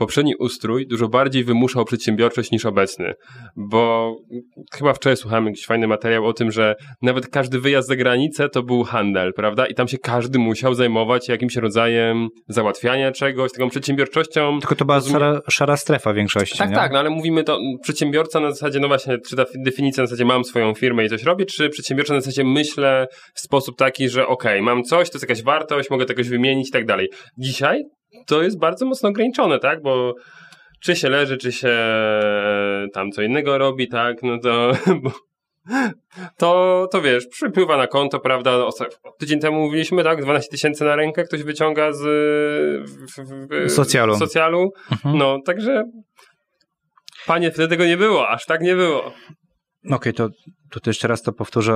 poprzedni 0.00 0.34
ustrój 0.36 0.86
dużo 0.86 1.08
bardziej 1.08 1.44
wymuszał 1.44 1.84
przedsiębiorczość 1.84 2.50
niż 2.50 2.66
obecny, 2.66 3.14
bo 3.56 4.14
chyba 4.72 4.92
wczoraj 4.92 5.16
słuchałem 5.16 5.46
jakiś 5.46 5.66
fajny 5.66 5.88
materiał 5.88 6.26
o 6.26 6.32
tym, 6.32 6.50
że 6.50 6.74
nawet 7.02 7.28
każdy 7.28 7.60
wyjazd 7.60 7.88
za 7.88 7.96
granicę 7.96 8.48
to 8.48 8.62
był 8.62 8.84
handel, 8.84 9.32
prawda? 9.32 9.66
I 9.66 9.74
tam 9.74 9.88
się 9.88 9.98
każdy 9.98 10.38
musiał 10.38 10.74
zajmować 10.74 11.28
jakimś 11.28 11.56
rodzajem 11.56 12.28
załatwiania 12.48 13.12
czegoś, 13.12 13.52
taką 13.52 13.70
przedsiębiorczością. 13.70 14.58
Tylko 14.60 14.74
to 14.74 14.84
była 14.84 15.00
szara, 15.00 15.40
szara 15.50 15.76
strefa 15.76 16.14
większości, 16.14 16.58
Tak, 16.58 16.70
nie? 16.70 16.76
tak, 16.76 16.92
no 16.92 16.98
ale 16.98 17.10
mówimy 17.10 17.44
to 17.44 17.58
przedsiębiorca 17.82 18.40
na 18.40 18.50
zasadzie, 18.50 18.80
no 18.80 18.88
właśnie, 18.88 19.18
czy 19.28 19.36
ta 19.36 19.44
definicja 19.64 20.02
na 20.02 20.06
zasadzie 20.06 20.24
mam 20.24 20.44
swoją 20.44 20.74
firmę 20.74 21.04
i 21.04 21.08
coś 21.08 21.22
robię, 21.22 21.46
czy 21.46 21.68
przedsiębiorca 21.68 22.14
na 22.14 22.20
zasadzie 22.20 22.44
myślę 22.44 23.06
w 23.34 23.40
sposób 23.40 23.76
taki, 23.76 24.08
że 24.08 24.26
okej, 24.26 24.52
okay, 24.52 24.62
mam 24.62 24.82
coś, 24.82 25.10
to 25.10 25.16
jest 25.16 25.28
jakaś 25.28 25.42
wartość, 25.42 25.90
mogę 25.90 26.06
tego 26.06 26.22
wymienić 26.24 26.68
i 26.68 26.72
tak 26.72 26.86
dalej. 26.86 27.08
Dzisiaj 27.38 27.84
to 28.26 28.42
jest 28.42 28.58
bardzo 28.58 28.86
mocno 28.86 29.08
ograniczone, 29.08 29.58
tak? 29.58 29.82
Bo 29.82 30.14
czy 30.80 30.96
się 30.96 31.08
leży, 31.08 31.36
czy 31.36 31.52
się 31.52 31.76
tam 32.92 33.10
co 33.10 33.22
innego 33.22 33.58
robi, 33.58 33.88
tak? 33.88 34.22
No 34.22 34.38
to. 34.38 34.72
Bo, 35.02 35.10
to, 36.36 36.88
to 36.92 37.02
wiesz, 37.02 37.26
przypływa 37.26 37.76
na 37.76 37.86
konto, 37.86 38.20
prawda? 38.20 38.68
Tydzień 39.18 39.40
temu 39.40 39.60
mówiliśmy, 39.60 40.04
tak? 40.04 40.22
12 40.22 40.50
tysięcy 40.50 40.84
na 40.84 40.96
rękę 40.96 41.24
ktoś 41.24 41.42
wyciąga 41.42 41.92
z 41.92 42.00
w, 42.90 43.06
w, 43.66 43.70
socjalu. 43.70 44.16
socjalu. 44.16 44.72
Mhm. 44.92 45.18
No, 45.18 45.38
także. 45.46 45.84
Panie, 47.26 47.50
wtedy 47.50 47.68
tego 47.68 47.86
nie 47.86 47.96
było, 47.96 48.28
aż 48.28 48.46
tak 48.46 48.60
nie 48.60 48.74
było. 48.74 49.12
Okej, 49.84 49.96
okay, 49.96 50.12
to 50.12 50.28
tutaj 50.70 50.90
jeszcze 50.90 51.08
raz 51.08 51.22
to 51.22 51.32
powtórzę. 51.32 51.72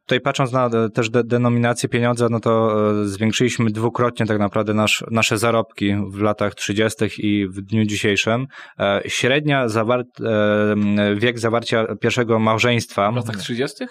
Tutaj 0.00 0.20
patrząc 0.20 0.52
na 0.52 0.70
też 0.94 1.10
de 1.10 1.24
denominację 1.24 1.88
pieniądza, 1.88 2.28
no 2.30 2.40
to 2.40 2.74
e, 3.02 3.06
zwiększyliśmy 3.06 3.70
dwukrotnie 3.70 4.26
tak 4.26 4.38
naprawdę 4.38 4.74
nasz, 4.74 5.04
nasze 5.10 5.38
zarobki 5.38 5.96
w 6.10 6.20
latach 6.20 6.54
30. 6.54 7.04
i 7.18 7.46
w 7.46 7.60
dniu 7.60 7.84
dzisiejszym. 7.84 8.46
E, 8.78 9.02
średnia 9.06 9.68
zawar 9.68 10.00
e, 10.00 11.14
wiek 11.16 11.38
zawarcia 11.38 11.96
pierwszego 12.00 12.38
małżeństwa. 12.38 13.12
W 13.12 13.16
latach 13.16 13.36
30? 13.36 13.84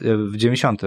W 0.00 0.36
90. 0.36 0.82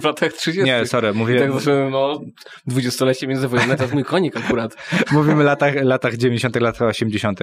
w 0.00 0.04
latach 0.04 0.32
30. 0.32 0.64
Nie, 0.64 0.86
sorry, 0.86 1.12
mówię. 1.12 1.38
Tak 1.38 1.52
znaczy, 1.52 1.88
no, 1.90 2.20
dwudziestolecie 2.66 3.26
międzywojenne 3.26 3.76
to 3.76 3.82
jest 3.82 3.94
mój 3.94 4.04
konik 4.04 4.36
akurat. 4.36 4.76
Mówimy 5.12 5.42
o 5.42 5.44
latach, 5.44 5.74
latach 5.82 6.16
90., 6.16 6.60
latach 6.60 6.88
80. 6.88 7.40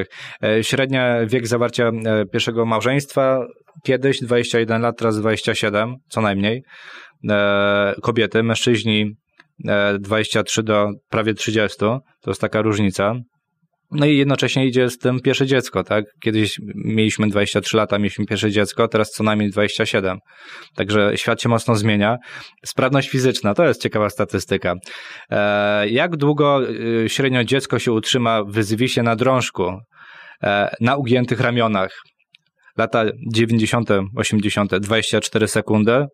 Średnia 0.62 1.26
wiek 1.26 1.48
zawarcia 1.48 1.92
pierwszego 2.32 2.66
małżeństwa 2.66 3.46
kiedyś 3.84 4.20
21 4.22 4.82
lat, 4.82 4.98
teraz 4.98 5.20
27, 5.20 5.96
co 6.10 6.22
najmniej. 6.22 6.64
E, 7.30 7.96
kobiety, 8.02 8.44
mężczyźni 8.44 9.12
23 10.00 10.62
e, 10.62 10.64
do 10.64 10.90
prawie 11.10 11.34
30, 11.34 11.78
to 11.78 12.02
jest 12.28 12.42
taka 12.42 12.62
różnica. 12.62 13.16
No 13.94 14.06
i 14.06 14.18
jednocześnie 14.18 14.68
idzie 14.68 14.90
z 14.90 14.98
tym 14.98 15.20
pierwsze 15.20 15.46
dziecko, 15.46 15.84
tak? 15.84 16.06
Kiedyś 16.24 16.60
mieliśmy 16.76 17.28
23 17.28 17.78
lata, 17.78 17.98
mieliśmy 18.00 18.26
pierwsze 18.26 18.52
dziecko, 18.52 18.88
teraz 18.88 19.12
co 19.12 19.24
najmniej 19.24 19.50
27. 19.50 20.18
Także 20.76 21.12
świat 21.16 21.42
się 21.42 21.50
mocno 21.50 21.76
zmienia. 21.76 22.18
Sprawność 22.66 23.10
fizyczna, 23.10 23.54
to 23.54 23.66
jest 23.66 23.82
ciekawa 23.82 24.10
statystyka. 24.10 24.74
E, 25.30 25.90
jak 25.90 26.16
długo 26.18 26.62
średnio 27.08 27.44
dziecko 27.44 27.80
się 27.80 27.92
utrzyma 27.92 28.44
w 28.44 28.64
zwisie 28.64 29.04
na 29.04 29.16
drążku, 29.16 29.78
na 30.82 30.96
ugiętych 30.96 31.40
ramionach? 31.40 31.92
lata 32.78 33.06
90., 33.34 33.90
80., 34.18 34.76
24 34.76 35.48
sekundy, 35.48 36.06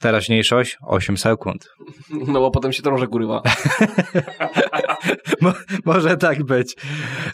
teraźniejszość 0.00 0.76
8 0.86 1.16
sekund. 1.16 1.68
No 2.10 2.40
bo 2.40 2.50
potem 2.50 2.72
się 2.72 2.82
drążek 2.82 3.14
urywa. 3.14 3.42
Mo, 5.40 5.52
może 5.84 6.16
tak 6.16 6.44
być. 6.44 6.76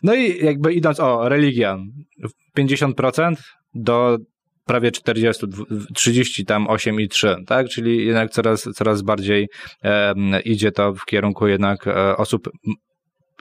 No 0.03 0.15
i 0.15 0.45
jakby 0.45 0.73
idąc, 0.73 1.01
o, 1.01 1.29
religia. 1.29 1.79
50% 2.59 3.35
do 3.75 4.19
prawie 4.65 4.91
40, 4.91 5.47
30 5.95 6.45
tam 6.45 6.69
8 6.69 7.01
i 7.01 7.09
3, 7.09 7.37
tak? 7.47 7.69
Czyli 7.69 8.07
jednak 8.07 8.31
coraz, 8.31 8.63
coraz 8.75 9.03
bardziej 9.03 9.49
e, 9.83 10.15
idzie 10.45 10.73
to 10.73 10.95
w 10.95 11.05
kierunku 11.05 11.47
jednak 11.47 11.87
e, 11.87 12.17
osób 12.17 12.51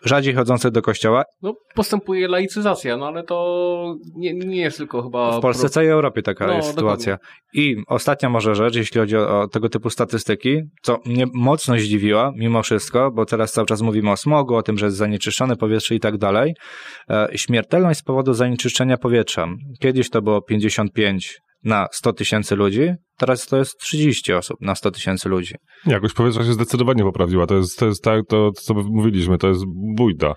rzadziej 0.03 0.33
chodzące 0.33 0.71
do 0.71 0.81
kościoła. 0.81 1.23
No, 1.41 1.53
postępuje 1.75 2.27
laicyzacja, 2.27 2.97
no 2.97 3.07
ale 3.07 3.23
to 3.23 3.95
nie, 4.15 4.33
nie 4.33 4.61
jest 4.61 4.77
tylko 4.77 5.03
chyba... 5.03 5.37
W 5.37 5.41
Polsce, 5.41 5.61
pro... 5.61 5.69
całej 5.69 5.89
Europie 5.89 6.21
taka 6.21 6.47
no, 6.47 6.53
jest 6.53 6.69
sytuacja. 6.69 7.13
Dokładnie. 7.13 7.41
I 7.53 7.83
ostatnia 7.87 8.29
może 8.29 8.55
rzecz, 8.55 8.75
jeśli 8.75 8.99
chodzi 8.99 9.17
o, 9.17 9.41
o, 9.41 9.47
tego 9.47 9.69
typu 9.69 9.89
statystyki, 9.89 10.61
co 10.81 10.99
mnie 11.05 11.25
mocno 11.33 11.77
zdziwiła, 11.77 12.31
mimo 12.35 12.63
wszystko, 12.63 13.11
bo 13.11 13.25
teraz 13.25 13.51
cały 13.51 13.67
czas 13.67 13.81
mówimy 13.81 14.11
o 14.11 14.17
smogu, 14.17 14.55
o 14.55 14.63
tym, 14.63 14.77
że 14.77 14.85
jest 14.85 14.97
zanieczyszczone 14.97 15.55
powietrze 15.55 15.95
i 15.95 15.99
tak 15.99 16.17
dalej. 16.17 16.53
E, 17.09 17.27
śmiertelność 17.35 17.99
z 17.99 18.03
powodu 18.03 18.33
zanieczyszczenia 18.33 18.97
powietrza. 18.97 19.47
Kiedyś 19.79 20.09
to 20.09 20.21
było 20.21 20.41
55 20.41 21.41
na 21.63 21.87
100 21.91 22.13
tysięcy 22.13 22.55
ludzi, 22.55 22.93
teraz 23.17 23.45
to 23.45 23.57
jest 23.57 23.77
30 23.79 24.33
osób 24.33 24.57
na 24.61 24.75
100 24.75 24.91
tysięcy 24.91 25.29
ludzi. 25.29 25.55
Jakoś 25.85 26.13
powietrza 26.13 26.43
się 26.43 26.53
zdecydowanie 26.53 27.03
poprawiła. 27.03 27.47
To 27.47 27.55
jest, 27.55 27.79
to 27.79 27.85
jest 27.85 28.03
tak, 28.03 28.21
to 28.29 28.51
co 28.51 28.73
mówiliśmy, 28.73 29.37
to 29.37 29.47
jest 29.47 29.63
bójda. 29.97 30.35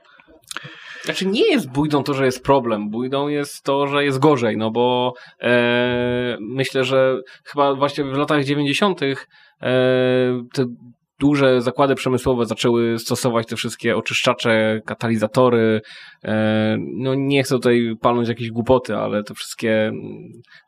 Znaczy 1.05 1.27
nie 1.27 1.51
jest 1.51 1.71
bójdą 1.71 2.03
to, 2.03 2.15
że 2.15 2.25
jest 2.25 2.45
problem. 2.45 2.91
Bójdą 2.91 3.29
jest 3.29 3.63
to, 3.63 3.87
że 3.87 4.05
jest 4.05 4.19
gorzej, 4.19 4.57
no 4.57 4.71
bo 4.71 5.13
e, 5.41 6.37
myślę, 6.41 6.85
że 6.85 7.21
chyba 7.45 7.75
właśnie 7.75 8.05
w 8.05 8.13
latach 8.13 8.45
90. 8.45 9.03
E, 9.03 9.17
te 10.53 10.65
duże 11.25 11.63
zakłady 11.63 11.95
przemysłowe 11.95 12.47
zaczęły 12.47 12.99
stosować 12.99 13.47
te 13.47 13.57
wszystkie 13.57 13.97
oczyszczacze, 13.97 14.81
katalizatory. 14.87 15.81
E, 16.25 16.77
no 16.79 17.15
nie 17.15 17.43
chcę 17.43 17.55
tutaj 17.55 17.95
palnąć 18.01 18.29
jakieś 18.29 18.51
głupoty, 18.51 18.97
ale 18.97 19.23
te 19.23 19.35
wszystkie 19.35 19.93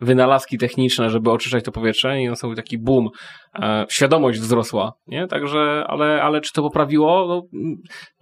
wynalazki 0.01 0.59
techniczne, 0.59 1.11
żeby 1.11 1.31
oczyszczać 1.31 1.65
to 1.65 1.73
powietrze 1.73 2.21
i 2.21 2.29
nastąpił 2.29 2.57
taki 2.57 2.79
boom. 2.79 3.09
E, 3.55 3.87
świadomość 3.89 4.41
wzrosła, 4.41 4.93
nie? 5.07 5.27
Także, 5.27 5.85
ale, 5.87 6.23
ale 6.23 6.41
czy 6.41 6.53
to 6.53 6.63
poprawiło? 6.63 7.27
No, 7.29 7.61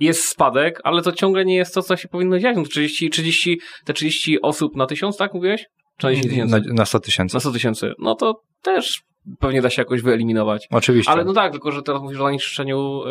jest 0.01 0.25
spadek, 0.25 0.81
ale 0.85 1.03
to 1.03 1.13
ciągle 1.13 1.45
nie 1.45 1.57
jest 1.57 1.75
to, 1.75 1.83
co 1.83 1.97
się 1.97 2.09
powinno 2.09 2.39
dziać. 2.39 2.57
No 2.57 2.63
30, 2.63 3.11
30, 3.11 3.61
te 3.85 3.93
30 3.93 4.41
osób 4.43 4.77
na 4.77 4.87
tysiąc, 4.87 5.17
tak 5.17 5.35
mówiłeś? 5.35 5.67
Czy 5.99 6.07
na, 6.47 6.61
na 6.75 6.85
100 6.85 7.01
tysięcy. 7.01 7.37
Na 7.37 7.41
100 7.41 7.53
tysięcy. 7.53 7.93
No 7.99 8.15
to 8.15 8.41
też 8.63 9.03
pewnie 9.39 9.63
da 9.63 9.71
się 9.71 9.83
jakoś 9.83 10.03
wyeliminować. 10.03 10.69
Oczywiście. 10.71 11.13
Ale 11.13 11.25
no 11.25 11.33
tak, 11.33 11.53
tylko 11.53 11.73
że 11.73 11.83
teraz 11.83 12.03
mówisz 12.03 12.21
o 12.21 12.25
zanieczyszczeniu 12.25 13.03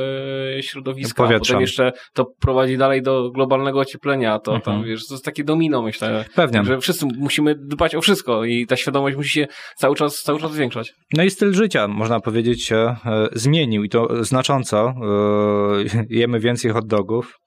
yy, 0.55 0.63
środowiska, 0.63 1.23
Powietrza. 1.23 1.53
potem 1.53 1.61
jeszcze 1.61 1.91
to 2.13 2.25
prowadzi 2.39 2.77
dalej 2.77 3.01
do 3.01 3.31
globalnego 3.31 3.79
ocieplenia, 3.79 4.39
to 4.39 4.55
mhm. 4.55 4.61
tam, 4.61 4.87
wiesz, 4.87 5.07
to 5.07 5.13
jest 5.13 5.25
takie 5.25 5.43
domino, 5.43 5.81
myślę. 5.81 6.25
Pewnie. 6.35 6.63
Że 6.65 6.79
wszyscy 6.79 7.05
musimy 7.17 7.55
dbać 7.55 7.95
o 7.95 8.01
wszystko 8.01 8.45
i 8.45 8.67
ta 8.67 8.75
świadomość 8.75 9.17
musi 9.17 9.29
się 9.29 9.47
cały 9.75 9.95
czas, 9.95 10.21
cały 10.21 10.39
czas 10.39 10.51
zwiększać. 10.51 10.93
No 11.13 11.23
i 11.23 11.29
styl 11.29 11.53
życia, 11.53 11.87
można 11.87 12.19
powiedzieć, 12.19 12.65
się 12.65 12.75
e, 12.75 12.95
zmienił 13.31 13.83
i 13.83 13.89
to 13.89 14.23
znacząco. 14.23 14.87
E, 14.87 16.03
jemy 16.19 16.39
więcej 16.39 16.71
hot 16.71 16.87
dogów, 16.87 17.39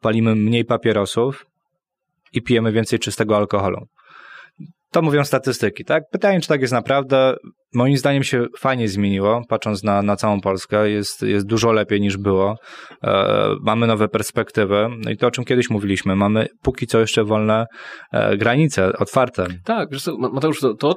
palimy 0.00 0.34
mniej 0.34 0.64
papierosów 0.64 1.46
i 2.32 2.42
pijemy 2.42 2.72
więcej 2.72 2.98
czystego 2.98 3.36
alkoholu. 3.36 3.86
To 4.92 5.02
mówią 5.02 5.24
statystyki, 5.24 5.84
tak? 5.84 6.02
Pytanie, 6.10 6.40
czy 6.40 6.48
tak 6.48 6.60
jest 6.60 6.72
naprawdę. 6.72 7.36
Moim 7.74 7.96
zdaniem 7.96 8.24
się 8.24 8.46
fajnie 8.58 8.88
zmieniło, 8.88 9.42
patrząc 9.48 9.82
na, 9.82 10.02
na 10.02 10.16
całą 10.16 10.40
Polskę. 10.40 10.90
Jest, 10.90 11.22
jest 11.22 11.46
dużo 11.46 11.72
lepiej 11.72 12.00
niż 12.00 12.16
było. 12.16 12.56
E, 13.04 13.48
mamy 13.60 13.86
nowe 13.86 14.08
perspektywy. 14.08 14.88
No 15.04 15.10
i 15.10 15.16
to, 15.16 15.26
o 15.26 15.30
czym 15.30 15.44
kiedyś 15.44 15.70
mówiliśmy, 15.70 16.16
mamy 16.16 16.46
póki 16.62 16.86
co 16.86 17.00
jeszcze 17.00 17.24
wolne 17.24 17.66
e, 18.12 18.36
granice, 18.36 18.92
otwarte. 18.98 19.46
Tak, 19.64 19.88
Mateusz, 20.32 20.60
to, 20.60 20.74
to 20.74 20.96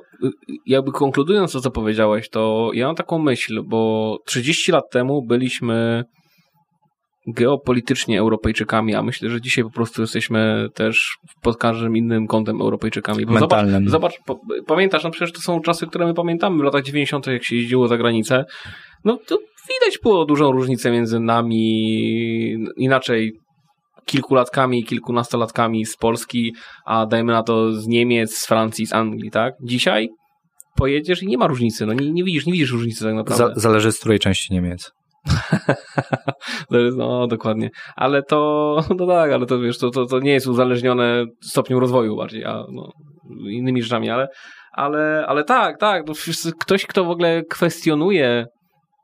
jakby 0.66 0.92
konkludując 0.92 1.52
to, 1.52 1.62
co 1.62 1.72
powiedziałeś, 1.72 2.30
to 2.30 2.70
ja 2.74 2.88
mam 2.88 2.96
taką 2.96 3.20
myśl, 3.20 3.62
bo 3.66 4.18
30 4.26 4.72
lat 4.72 4.84
temu 4.92 5.26
byliśmy 5.28 6.04
geopolitycznie 7.28 8.20
Europejczykami, 8.20 8.96
a 8.96 9.04
myślę, 9.04 9.30
że 9.30 9.42
dzisiaj 9.42 9.64
po 9.64 9.70
prostu 9.70 10.02
jesteśmy 10.02 10.70
też 10.74 11.18
pod 11.42 11.58
każdym 11.58 11.98
innym 11.98 12.28
kątem 12.28 12.62
Europejczykami. 12.62 13.26
Bo 13.26 13.34
Mentalnym. 13.34 13.90
Zobacz, 13.90 14.14
zobacz 14.28 14.42
pamiętasz, 14.68 15.04
no 15.04 15.12
przecież 15.12 15.32
to 15.32 15.42
są 15.42 15.62
czasy, 15.62 15.88
które 15.88 16.06
my 16.06 16.14
pamiętamy 16.14 16.58
w 16.58 16.64
latach 16.64 16.84
90., 16.84 17.28
jak 17.28 17.44
się 17.44 17.56
jeździło 17.56 17.88
za 17.88 17.98
granicę. 17.98 18.46
No 19.06 19.18
to 19.28 19.38
widać 19.70 20.00
było 20.04 20.26
dużą 20.26 20.52
różnicę 20.52 20.92
między 20.92 21.20
nami, 21.20 22.58
inaczej 22.78 23.34
kilkulatkami, 24.06 24.84
kilkunastolatkami 24.84 25.86
z 25.86 25.98
Polski, 25.98 26.56
a 26.86 27.06
dajmy 27.06 27.34
na 27.34 27.44
to 27.44 27.72
z 27.72 27.88
Niemiec, 27.88 28.36
z 28.36 28.48
Francji, 28.48 28.88
z 28.88 28.94
Anglii, 28.94 29.32
tak? 29.32 29.54
Dzisiaj 29.64 30.10
pojedziesz 30.76 31.24
i 31.24 31.28
nie 31.28 31.38
ma 31.38 31.48
różnicy, 31.48 31.86
no 31.86 31.94
nie, 31.94 32.12
nie 32.12 32.24
widzisz, 32.24 32.46
nie 32.46 32.54
widzisz 32.54 32.72
różnicy 32.72 33.04
tak 33.04 33.16
naprawdę. 33.16 33.54
zależy 33.56 33.92
z 33.92 34.00
której 34.00 34.20
części 34.20 34.54
Niemiec. 34.54 34.92
no, 36.98 37.28
dokładnie. 37.28 37.70
Ale 37.96 38.24
to, 38.24 38.80
no 39.00 39.08
tak, 39.08 39.32
ale 39.32 39.46
to 39.46 39.60
wiesz, 39.60 39.78
to, 39.78 39.90
to, 39.90 40.06
to 40.06 40.20
nie 40.20 40.32
jest 40.32 40.48
uzależnione 40.48 41.26
stopniu 41.42 41.80
rozwoju 41.80 42.16
bardziej, 42.18 42.46
a 42.46 42.64
no, 42.72 42.92
innymi 43.50 43.84
rzeczami, 43.84 44.10
ale, 44.10 44.28
ale, 44.72 45.26
ale 45.28 45.44
tak, 45.44 45.80
tak, 45.80 46.04
no, 46.08 46.14
ktoś, 46.60 46.86
kto 46.86 47.06
w 47.06 47.10
ogóle 47.10 47.44
kwestionuje 47.50 48.46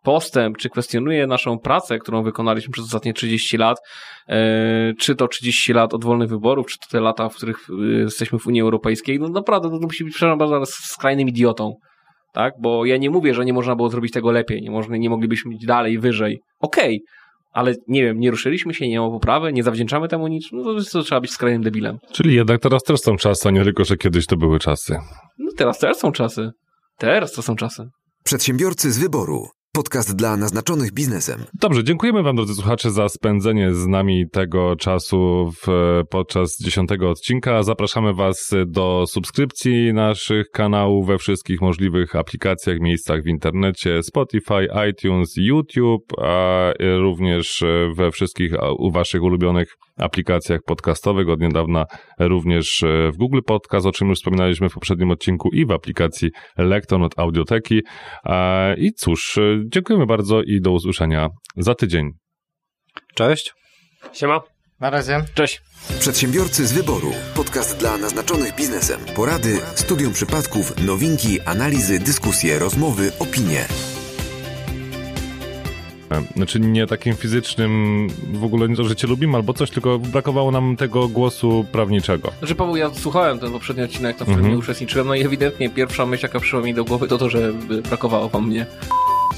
postęp, 0.03 0.57
czy 0.57 0.69
kwestionuje 0.69 1.27
naszą 1.27 1.59
pracę, 1.59 1.99
którą 1.99 2.23
wykonaliśmy 2.23 2.71
przez 2.71 2.85
ostatnie 2.85 3.13
30 3.13 3.57
lat, 3.57 3.77
e, 4.27 4.93
czy 4.99 5.15
to 5.15 5.27
30 5.27 5.73
lat 5.73 5.93
od 5.93 6.05
wolnych 6.05 6.29
wyborów, 6.29 6.67
czy 6.67 6.77
to 6.79 6.87
te 6.91 6.99
lata, 7.01 7.29
w 7.29 7.35
których 7.35 7.57
e, 7.69 7.85
jesteśmy 7.85 8.39
w 8.39 8.47
Unii 8.47 8.61
Europejskiej, 8.61 9.19
no 9.19 9.29
naprawdę 9.29 9.69
to 9.69 9.79
musi 9.81 10.03
być, 10.03 10.13
przepraszam 10.13 10.37
bardzo, 10.37 10.65
skrajnym 10.65 11.27
idiotą 11.27 11.73
tak? 12.31 12.53
Bo 12.59 12.85
ja 12.85 12.97
nie 12.97 13.09
mówię, 13.09 13.33
że 13.33 13.45
nie 13.45 13.53
można 13.53 13.75
było 13.75 13.89
zrobić 13.89 14.11
tego 14.11 14.31
lepiej, 14.31 14.61
nie, 14.61 14.71
można, 14.71 14.97
nie 14.97 15.09
moglibyśmy 15.09 15.53
iść 15.53 15.65
dalej, 15.65 15.99
wyżej. 15.99 16.41
Okej, 16.59 17.01
okay. 17.03 17.51
ale 17.51 17.75
nie 17.87 18.03
wiem, 18.03 18.19
nie 18.19 18.31
ruszyliśmy 18.31 18.73
się, 18.73 18.87
nie 18.87 18.99
ma 18.99 19.09
poprawy, 19.09 19.53
nie 19.53 19.63
zawdzięczamy 19.63 20.07
temu 20.07 20.27
nic, 20.27 20.49
no 20.51 20.63
to, 20.63 20.83
to 20.91 21.03
trzeba 21.03 21.21
być 21.21 21.31
skrajnym 21.31 21.63
debilem. 21.63 21.97
Czyli 22.11 22.35
jednak 22.35 22.61
teraz 22.61 22.83
też 22.83 22.99
są 22.99 23.17
czasy, 23.17 23.49
a 23.49 23.51
nie 23.51 23.63
tylko, 23.63 23.83
że 23.83 23.97
kiedyś 23.97 24.25
to 24.25 24.37
były 24.37 24.59
czasy. 24.59 24.97
No 25.39 25.51
teraz 25.57 25.79
też 25.79 25.97
są 25.97 26.11
czasy. 26.11 26.51
Teraz 26.97 27.31
to 27.31 27.41
są 27.41 27.55
czasy. 27.55 27.89
Przedsiębiorcy 28.23 28.91
z 28.91 28.99
wyboru. 28.99 29.47
Podcast 29.73 30.15
dla 30.15 30.37
naznaczonych 30.37 30.91
biznesem. 30.93 31.43
Dobrze, 31.53 31.83
dziękujemy 31.83 32.23
Wam, 32.23 32.35
drodzy 32.35 32.55
słuchacze, 32.55 32.91
za 32.91 33.09
spędzenie 33.09 33.73
z 33.73 33.87
nami 33.87 34.29
tego 34.29 34.75
czasu 34.75 35.51
w, 35.51 35.67
podczas 36.09 36.57
dziesiątego 36.59 37.09
odcinka. 37.09 37.63
Zapraszamy 37.63 38.13
Was 38.13 38.51
do 38.67 39.03
subskrypcji 39.07 39.93
naszych 39.93 40.49
kanałów 40.49 41.07
we 41.07 41.17
wszystkich 41.17 41.61
możliwych 41.61 42.15
aplikacjach, 42.15 42.79
miejscach 42.79 43.23
w 43.23 43.27
internecie, 43.27 44.03
Spotify, 44.03 44.67
iTunes, 44.89 45.33
YouTube, 45.37 46.13
a 46.21 46.71
również 46.99 47.63
we 47.95 48.11
wszystkich 48.11 48.53
u 48.77 48.91
Waszych 48.91 49.23
ulubionych 49.23 49.77
aplikacjach 50.01 50.59
podcastowych. 50.65 51.29
Od 51.29 51.39
niedawna 51.39 51.85
również 52.19 52.83
w 53.13 53.17
Google 53.17 53.39
Podcast, 53.45 53.85
o 53.85 53.91
czym 53.91 54.09
już 54.09 54.17
wspominaliśmy 54.17 54.69
w 54.69 54.73
poprzednim 54.73 55.11
odcinku 55.11 55.49
i 55.53 55.65
w 55.65 55.71
aplikacji 55.71 56.29
Lekton 56.57 57.03
od 57.03 57.19
Audioteki. 57.19 57.81
I 58.77 58.93
cóż, 58.93 59.39
Dziękujemy 59.65 60.05
bardzo 60.05 60.41
i 60.41 60.61
do 60.61 60.71
usłyszenia 60.71 61.29
za 61.57 61.75
tydzień. 61.75 62.09
Cześć. 63.15 63.53
Siema. 64.13 64.41
Na 64.79 64.89
razie. 64.89 65.23
Cześć. 65.33 65.61
Przedsiębiorcy 65.99 66.67
z 66.67 66.73
wyboru. 66.73 67.11
Podcast 67.35 67.79
dla 67.79 67.97
naznaczonych 67.97 68.55
biznesem. 68.55 68.99
Porady, 69.15 69.57
studium 69.75 70.13
przypadków, 70.13 70.85
nowinki, 70.85 71.41
analizy, 71.41 71.99
dyskusje, 71.99 72.59
rozmowy, 72.59 73.11
opinie. 73.19 73.65
Znaczy 76.35 76.59
nie 76.59 76.87
takim 76.87 77.15
fizycznym, 77.15 78.07
w 78.33 78.43
ogóle 78.43 78.69
nie 78.69 78.75
to, 78.75 78.83
że 78.83 78.95
cię 78.95 79.07
lubimy 79.07 79.37
albo 79.37 79.53
coś, 79.53 79.69
tylko 79.69 79.99
brakowało 79.99 80.51
nam 80.51 80.75
tego 80.77 81.07
głosu 81.07 81.65
prawniczego. 81.71 82.31
Znaczy 82.39 82.55
Paweł, 82.55 82.75
ja 82.75 82.91
słuchałem 82.93 83.39
ten 83.39 83.51
poprzedni 83.51 83.83
odcinek, 83.83 84.17
w 84.17 84.21
którym 84.21 84.39
mm 84.39 84.51
-hmm. 84.51 84.53
nie 84.53 84.59
uczestniczyłem, 84.59 85.07
no 85.07 85.15
i 85.15 85.23
ewidentnie 85.23 85.69
pierwsza 85.69 86.05
myśl, 86.05 86.25
jaka 86.25 86.39
przyszła 86.39 86.61
mi 86.61 86.73
do 86.73 86.85
głowy, 86.85 87.07
to 87.07 87.17
to, 87.17 87.29
że 87.29 87.53
brakowało 87.89 88.29
wam 88.29 88.47
mnie 88.47 88.65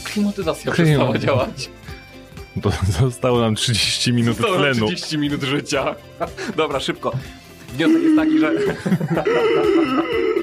klimatyzacja 0.03 0.71
przestała 0.71 1.17
działać. 1.17 1.69
To 2.61 2.71
zostało 3.01 3.39
nam 3.39 3.55
30 3.55 4.13
minut 4.13 4.37
zostało 4.37 4.57
tlenu. 4.57 4.87
30 4.87 5.17
minut 5.17 5.43
życia. 5.43 5.95
Dobra, 6.57 6.79
szybko. 6.79 7.11
Wniosek 7.73 8.03
jest 8.03 8.15
taki, 8.15 8.39
że... 8.39 8.51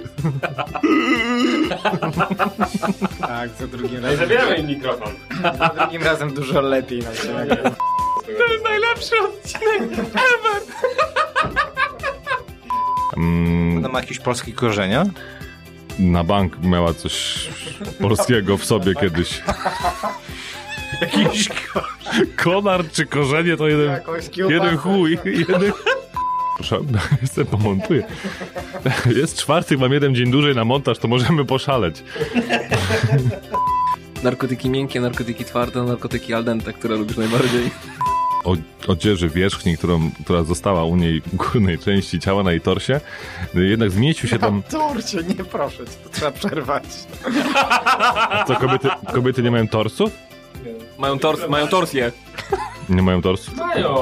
tak, 3.20 3.50
co 3.58 3.66
drugim 3.66 4.02
razem... 4.04 4.18
Zabieramy 4.18 4.62
mikrofon. 4.62 5.12
Za 5.58 5.68
drugim 5.68 6.02
razem 6.02 6.34
dużo 6.34 6.60
lepiej 6.60 6.98
nam 6.98 7.14
się 7.14 7.32
nagrywa. 7.34 7.70
To 8.24 8.52
jest 8.52 8.64
najlepszy 8.64 9.14
odcinek 9.18 9.82
ever! 9.98 10.62
Mm. 13.16 13.76
Ona 13.78 13.88
ma 13.88 14.00
jakieś 14.00 14.18
polskie 14.18 14.52
korzenie? 14.52 15.04
na 16.00 16.24
bank 16.24 16.62
miała 16.62 16.94
coś 16.94 17.48
polskiego 18.00 18.56
w 18.56 18.64
sobie 18.64 18.94
kiedyś. 18.94 19.42
Jakiś 21.00 21.48
konar 22.36 22.90
czy 22.92 23.06
korzenie 23.06 23.56
to 23.56 23.68
jeden, 23.68 24.00
jeden 24.48 24.76
chuj. 24.76 25.18
Jeden... 25.24 25.72
Proszę, 26.60 26.80
jestem 27.22 27.46
pomontuję. 27.46 28.02
Jest 29.16 29.36
czwarty, 29.36 29.78
mam 29.78 29.92
jeden 29.92 30.14
dzień 30.14 30.30
dłużej 30.30 30.54
na 30.54 30.64
montaż, 30.64 30.98
to 30.98 31.08
możemy 31.08 31.44
poszaleć. 31.44 32.02
Narkotyki 34.22 34.70
miękkie, 34.70 35.00
narkotyki 35.00 35.44
twarde, 35.44 35.82
narkotyki 35.82 36.34
al 36.34 36.44
dente, 36.44 36.72
które 36.72 36.96
lubisz 36.96 37.16
najbardziej 37.16 37.70
o, 38.44 38.54
odzieży 38.88 39.28
wierzchni, 39.28 39.76
którą, 39.76 40.10
która 40.24 40.42
została 40.42 40.84
u 40.84 40.96
niej 40.96 41.20
w 41.20 41.36
górnej 41.36 41.78
części 41.78 42.20
ciała 42.20 42.42
na 42.42 42.50
jej 42.50 42.60
torsie, 42.60 43.00
jednak 43.54 43.90
zmieścił 43.90 44.28
się 44.28 44.38
tam... 44.38 44.56
Na 44.56 44.62
torcie, 44.62 45.18
nie 45.22 45.44
proszę, 45.44 45.84
to 46.04 46.10
trzeba 46.10 46.30
przerwać. 46.30 46.84
Co, 48.48 48.56
kobiety, 48.56 48.88
kobiety 49.12 49.42
nie 49.42 49.50
mają 49.50 49.68
torsów? 49.68 50.10
Nie. 50.64 50.72
Mają, 50.98 51.18
tors, 51.18 51.40
mają 51.48 51.68
torsję. 51.68 52.12
Nie 52.90 53.02
mają 53.02 53.22
torsów? 53.22 53.56
Mają. 53.56 53.94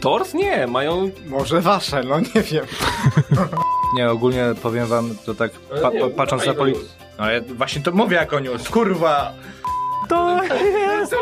Tors? 0.00 0.34
Nie, 0.34 0.66
mają... 0.66 1.10
Może 1.26 1.60
wasze, 1.60 2.02
no 2.02 2.20
nie 2.20 2.42
wiem. 2.42 2.64
Nie, 3.94 4.10
ogólnie 4.10 4.44
powiem 4.62 4.86
wam, 4.86 5.14
to 5.26 5.34
tak 5.34 5.50
pa, 5.52 5.90
pa, 5.90 6.08
patrząc 6.16 6.46
na 6.46 6.54
politykę. 6.54 6.86
No 7.18 7.30
ja 7.30 7.40
właśnie 7.54 7.82
to 7.82 7.92
mówię 7.92 8.16
jako 8.16 8.40
news, 8.40 8.68
kurwa! 8.68 9.32
To 10.08 10.44
jest 11.00 11.14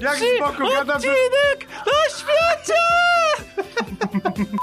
Jak 0.00 0.16
z 0.18 0.22
boku 0.40 0.68
gadam, 0.72 0.96
odcinek 0.96 1.66
na 1.86 2.16
świecie! 2.18 2.80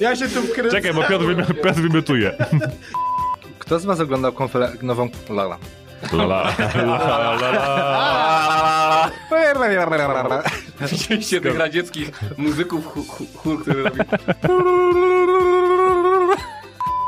Ja 0.00 0.16
się 0.16 0.28
tu 0.28 0.42
wkręcę. 0.42 0.70
Czekaj, 0.70 0.94
bo 0.94 1.02
Piotr, 1.02 1.24
wymi- 1.24 1.54
Piotr 1.54 1.80
wymiotuje. 1.80 2.34
Kto 3.58 3.78
z 3.78 3.84
was 3.84 4.00
oglądał 4.00 4.32
konfer- 4.32 4.82
nową... 4.82 5.08
Lala. 5.28 5.58
Widzieliście 10.92 11.40
tych 11.40 11.58
radzieckich 11.58 12.10
muzyków 12.36 12.86
chór, 13.36 13.62
który 13.62 13.82
robi... 13.82 13.98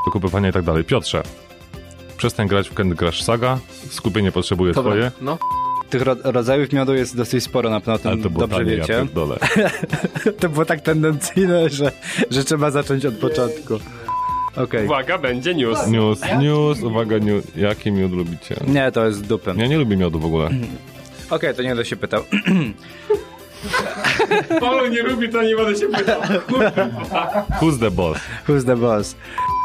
Wykupywanie 0.05 0.49
i 0.49 0.53
tak 0.53 0.63
dalej. 0.63 0.85
Piotrze, 0.85 1.23
przestań 2.17 2.49
grać 2.49 2.69
w 2.69 2.75
Candy 2.75 2.97
Crush 2.97 3.23
Saga. 3.23 3.59
Skupienie 3.91 4.33
potrzebuje 4.33 4.73
twoje. 4.73 5.11
no. 5.21 5.39
Tych 5.91 6.03
ro- 6.03 6.17
rodzajów 6.25 6.73
miodu 6.73 6.95
jest 6.95 7.17
dosyć 7.17 7.45
sporo, 7.45 7.71
na 7.71 7.81
pewno 7.81 7.99
tym 8.11 8.23
to 8.23 8.31
było 8.31 8.41
dobrze 8.47 8.59
tanie, 8.59 8.73
ja 8.73 8.81
wiecie. 8.81 8.95
pierdolę. 8.95 9.37
to 10.41 10.49
było 10.49 10.65
tak 10.65 10.81
tendencyjne, 10.81 11.69
że, 11.71 11.93
że 12.31 12.45
trzeba 12.45 12.71
zacząć 12.71 13.07
od 13.07 13.15
początku. 13.15 13.79
Okej. 14.57 14.87
Uwaga, 14.87 15.19
będzie 15.19 15.55
news. 15.55 15.87
News, 15.87 16.21
news, 16.41 16.83
uwaga, 16.83 17.19
news. 17.19 17.45
Jaki 17.57 17.93
miód 17.93 18.13
lubicie? 18.13 18.57
Nie, 18.67 18.93
to 18.93 19.07
jest 19.07 19.27
dupem. 19.27 19.59
Ja 19.59 19.67
nie 19.67 19.79
lubię 19.79 19.97
miodu 19.97 20.19
w 20.21 20.25
ogóle. 20.25 20.51
Okej, 21.31 21.55
to 21.55 21.63
nie 21.63 21.69
będę 21.69 21.85
się 21.85 21.97
pytał. 21.97 22.23
Paweł 24.61 24.87
nie 24.87 25.03
lubi, 25.03 25.29
to 25.29 25.43
nie 25.43 25.57
będę 25.57 25.81
się 25.81 25.89
pytał. 25.89 26.21
Who's 27.61 27.81
the 27.81 27.91
boss? 27.91 28.19
Who's 28.49 28.65
the 28.65 28.77
boss? 28.77 29.17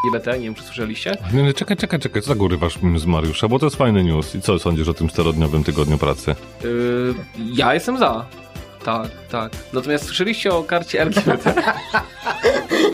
IBT, 0.07 0.27
nie 0.27 0.39
wiem 0.39 0.55
czy 0.55 0.63
słyszeliście. 0.63 1.17
Nie, 1.33 1.43
nie, 1.43 1.53
czekaj, 1.53 1.77
czekaj, 1.77 1.99
czekaj, 1.99 2.21
co 2.21 2.29
tak 2.29 2.41
urywasz 2.41 2.77
z 2.97 3.05
Mariusza, 3.05 3.47
bo 3.47 3.59
to 3.59 3.65
jest 3.65 3.75
fajny 3.75 4.03
news. 4.03 4.35
I 4.35 4.41
co 4.41 4.59
sądzisz 4.59 4.87
o 4.87 4.93
tym 4.93 5.07
czterodniowym 5.07 5.63
tygodniu 5.63 5.97
pracy? 5.97 6.35
Yy, 6.63 7.13
ja 7.53 7.73
jestem 7.73 7.97
za. 7.97 8.25
Tak, 8.85 9.07
tak. 9.29 9.51
Natomiast 9.73 10.05
słyszeliście 10.05 10.53
o 10.53 10.63
karcie 10.63 11.01
LGBT? 11.01 11.53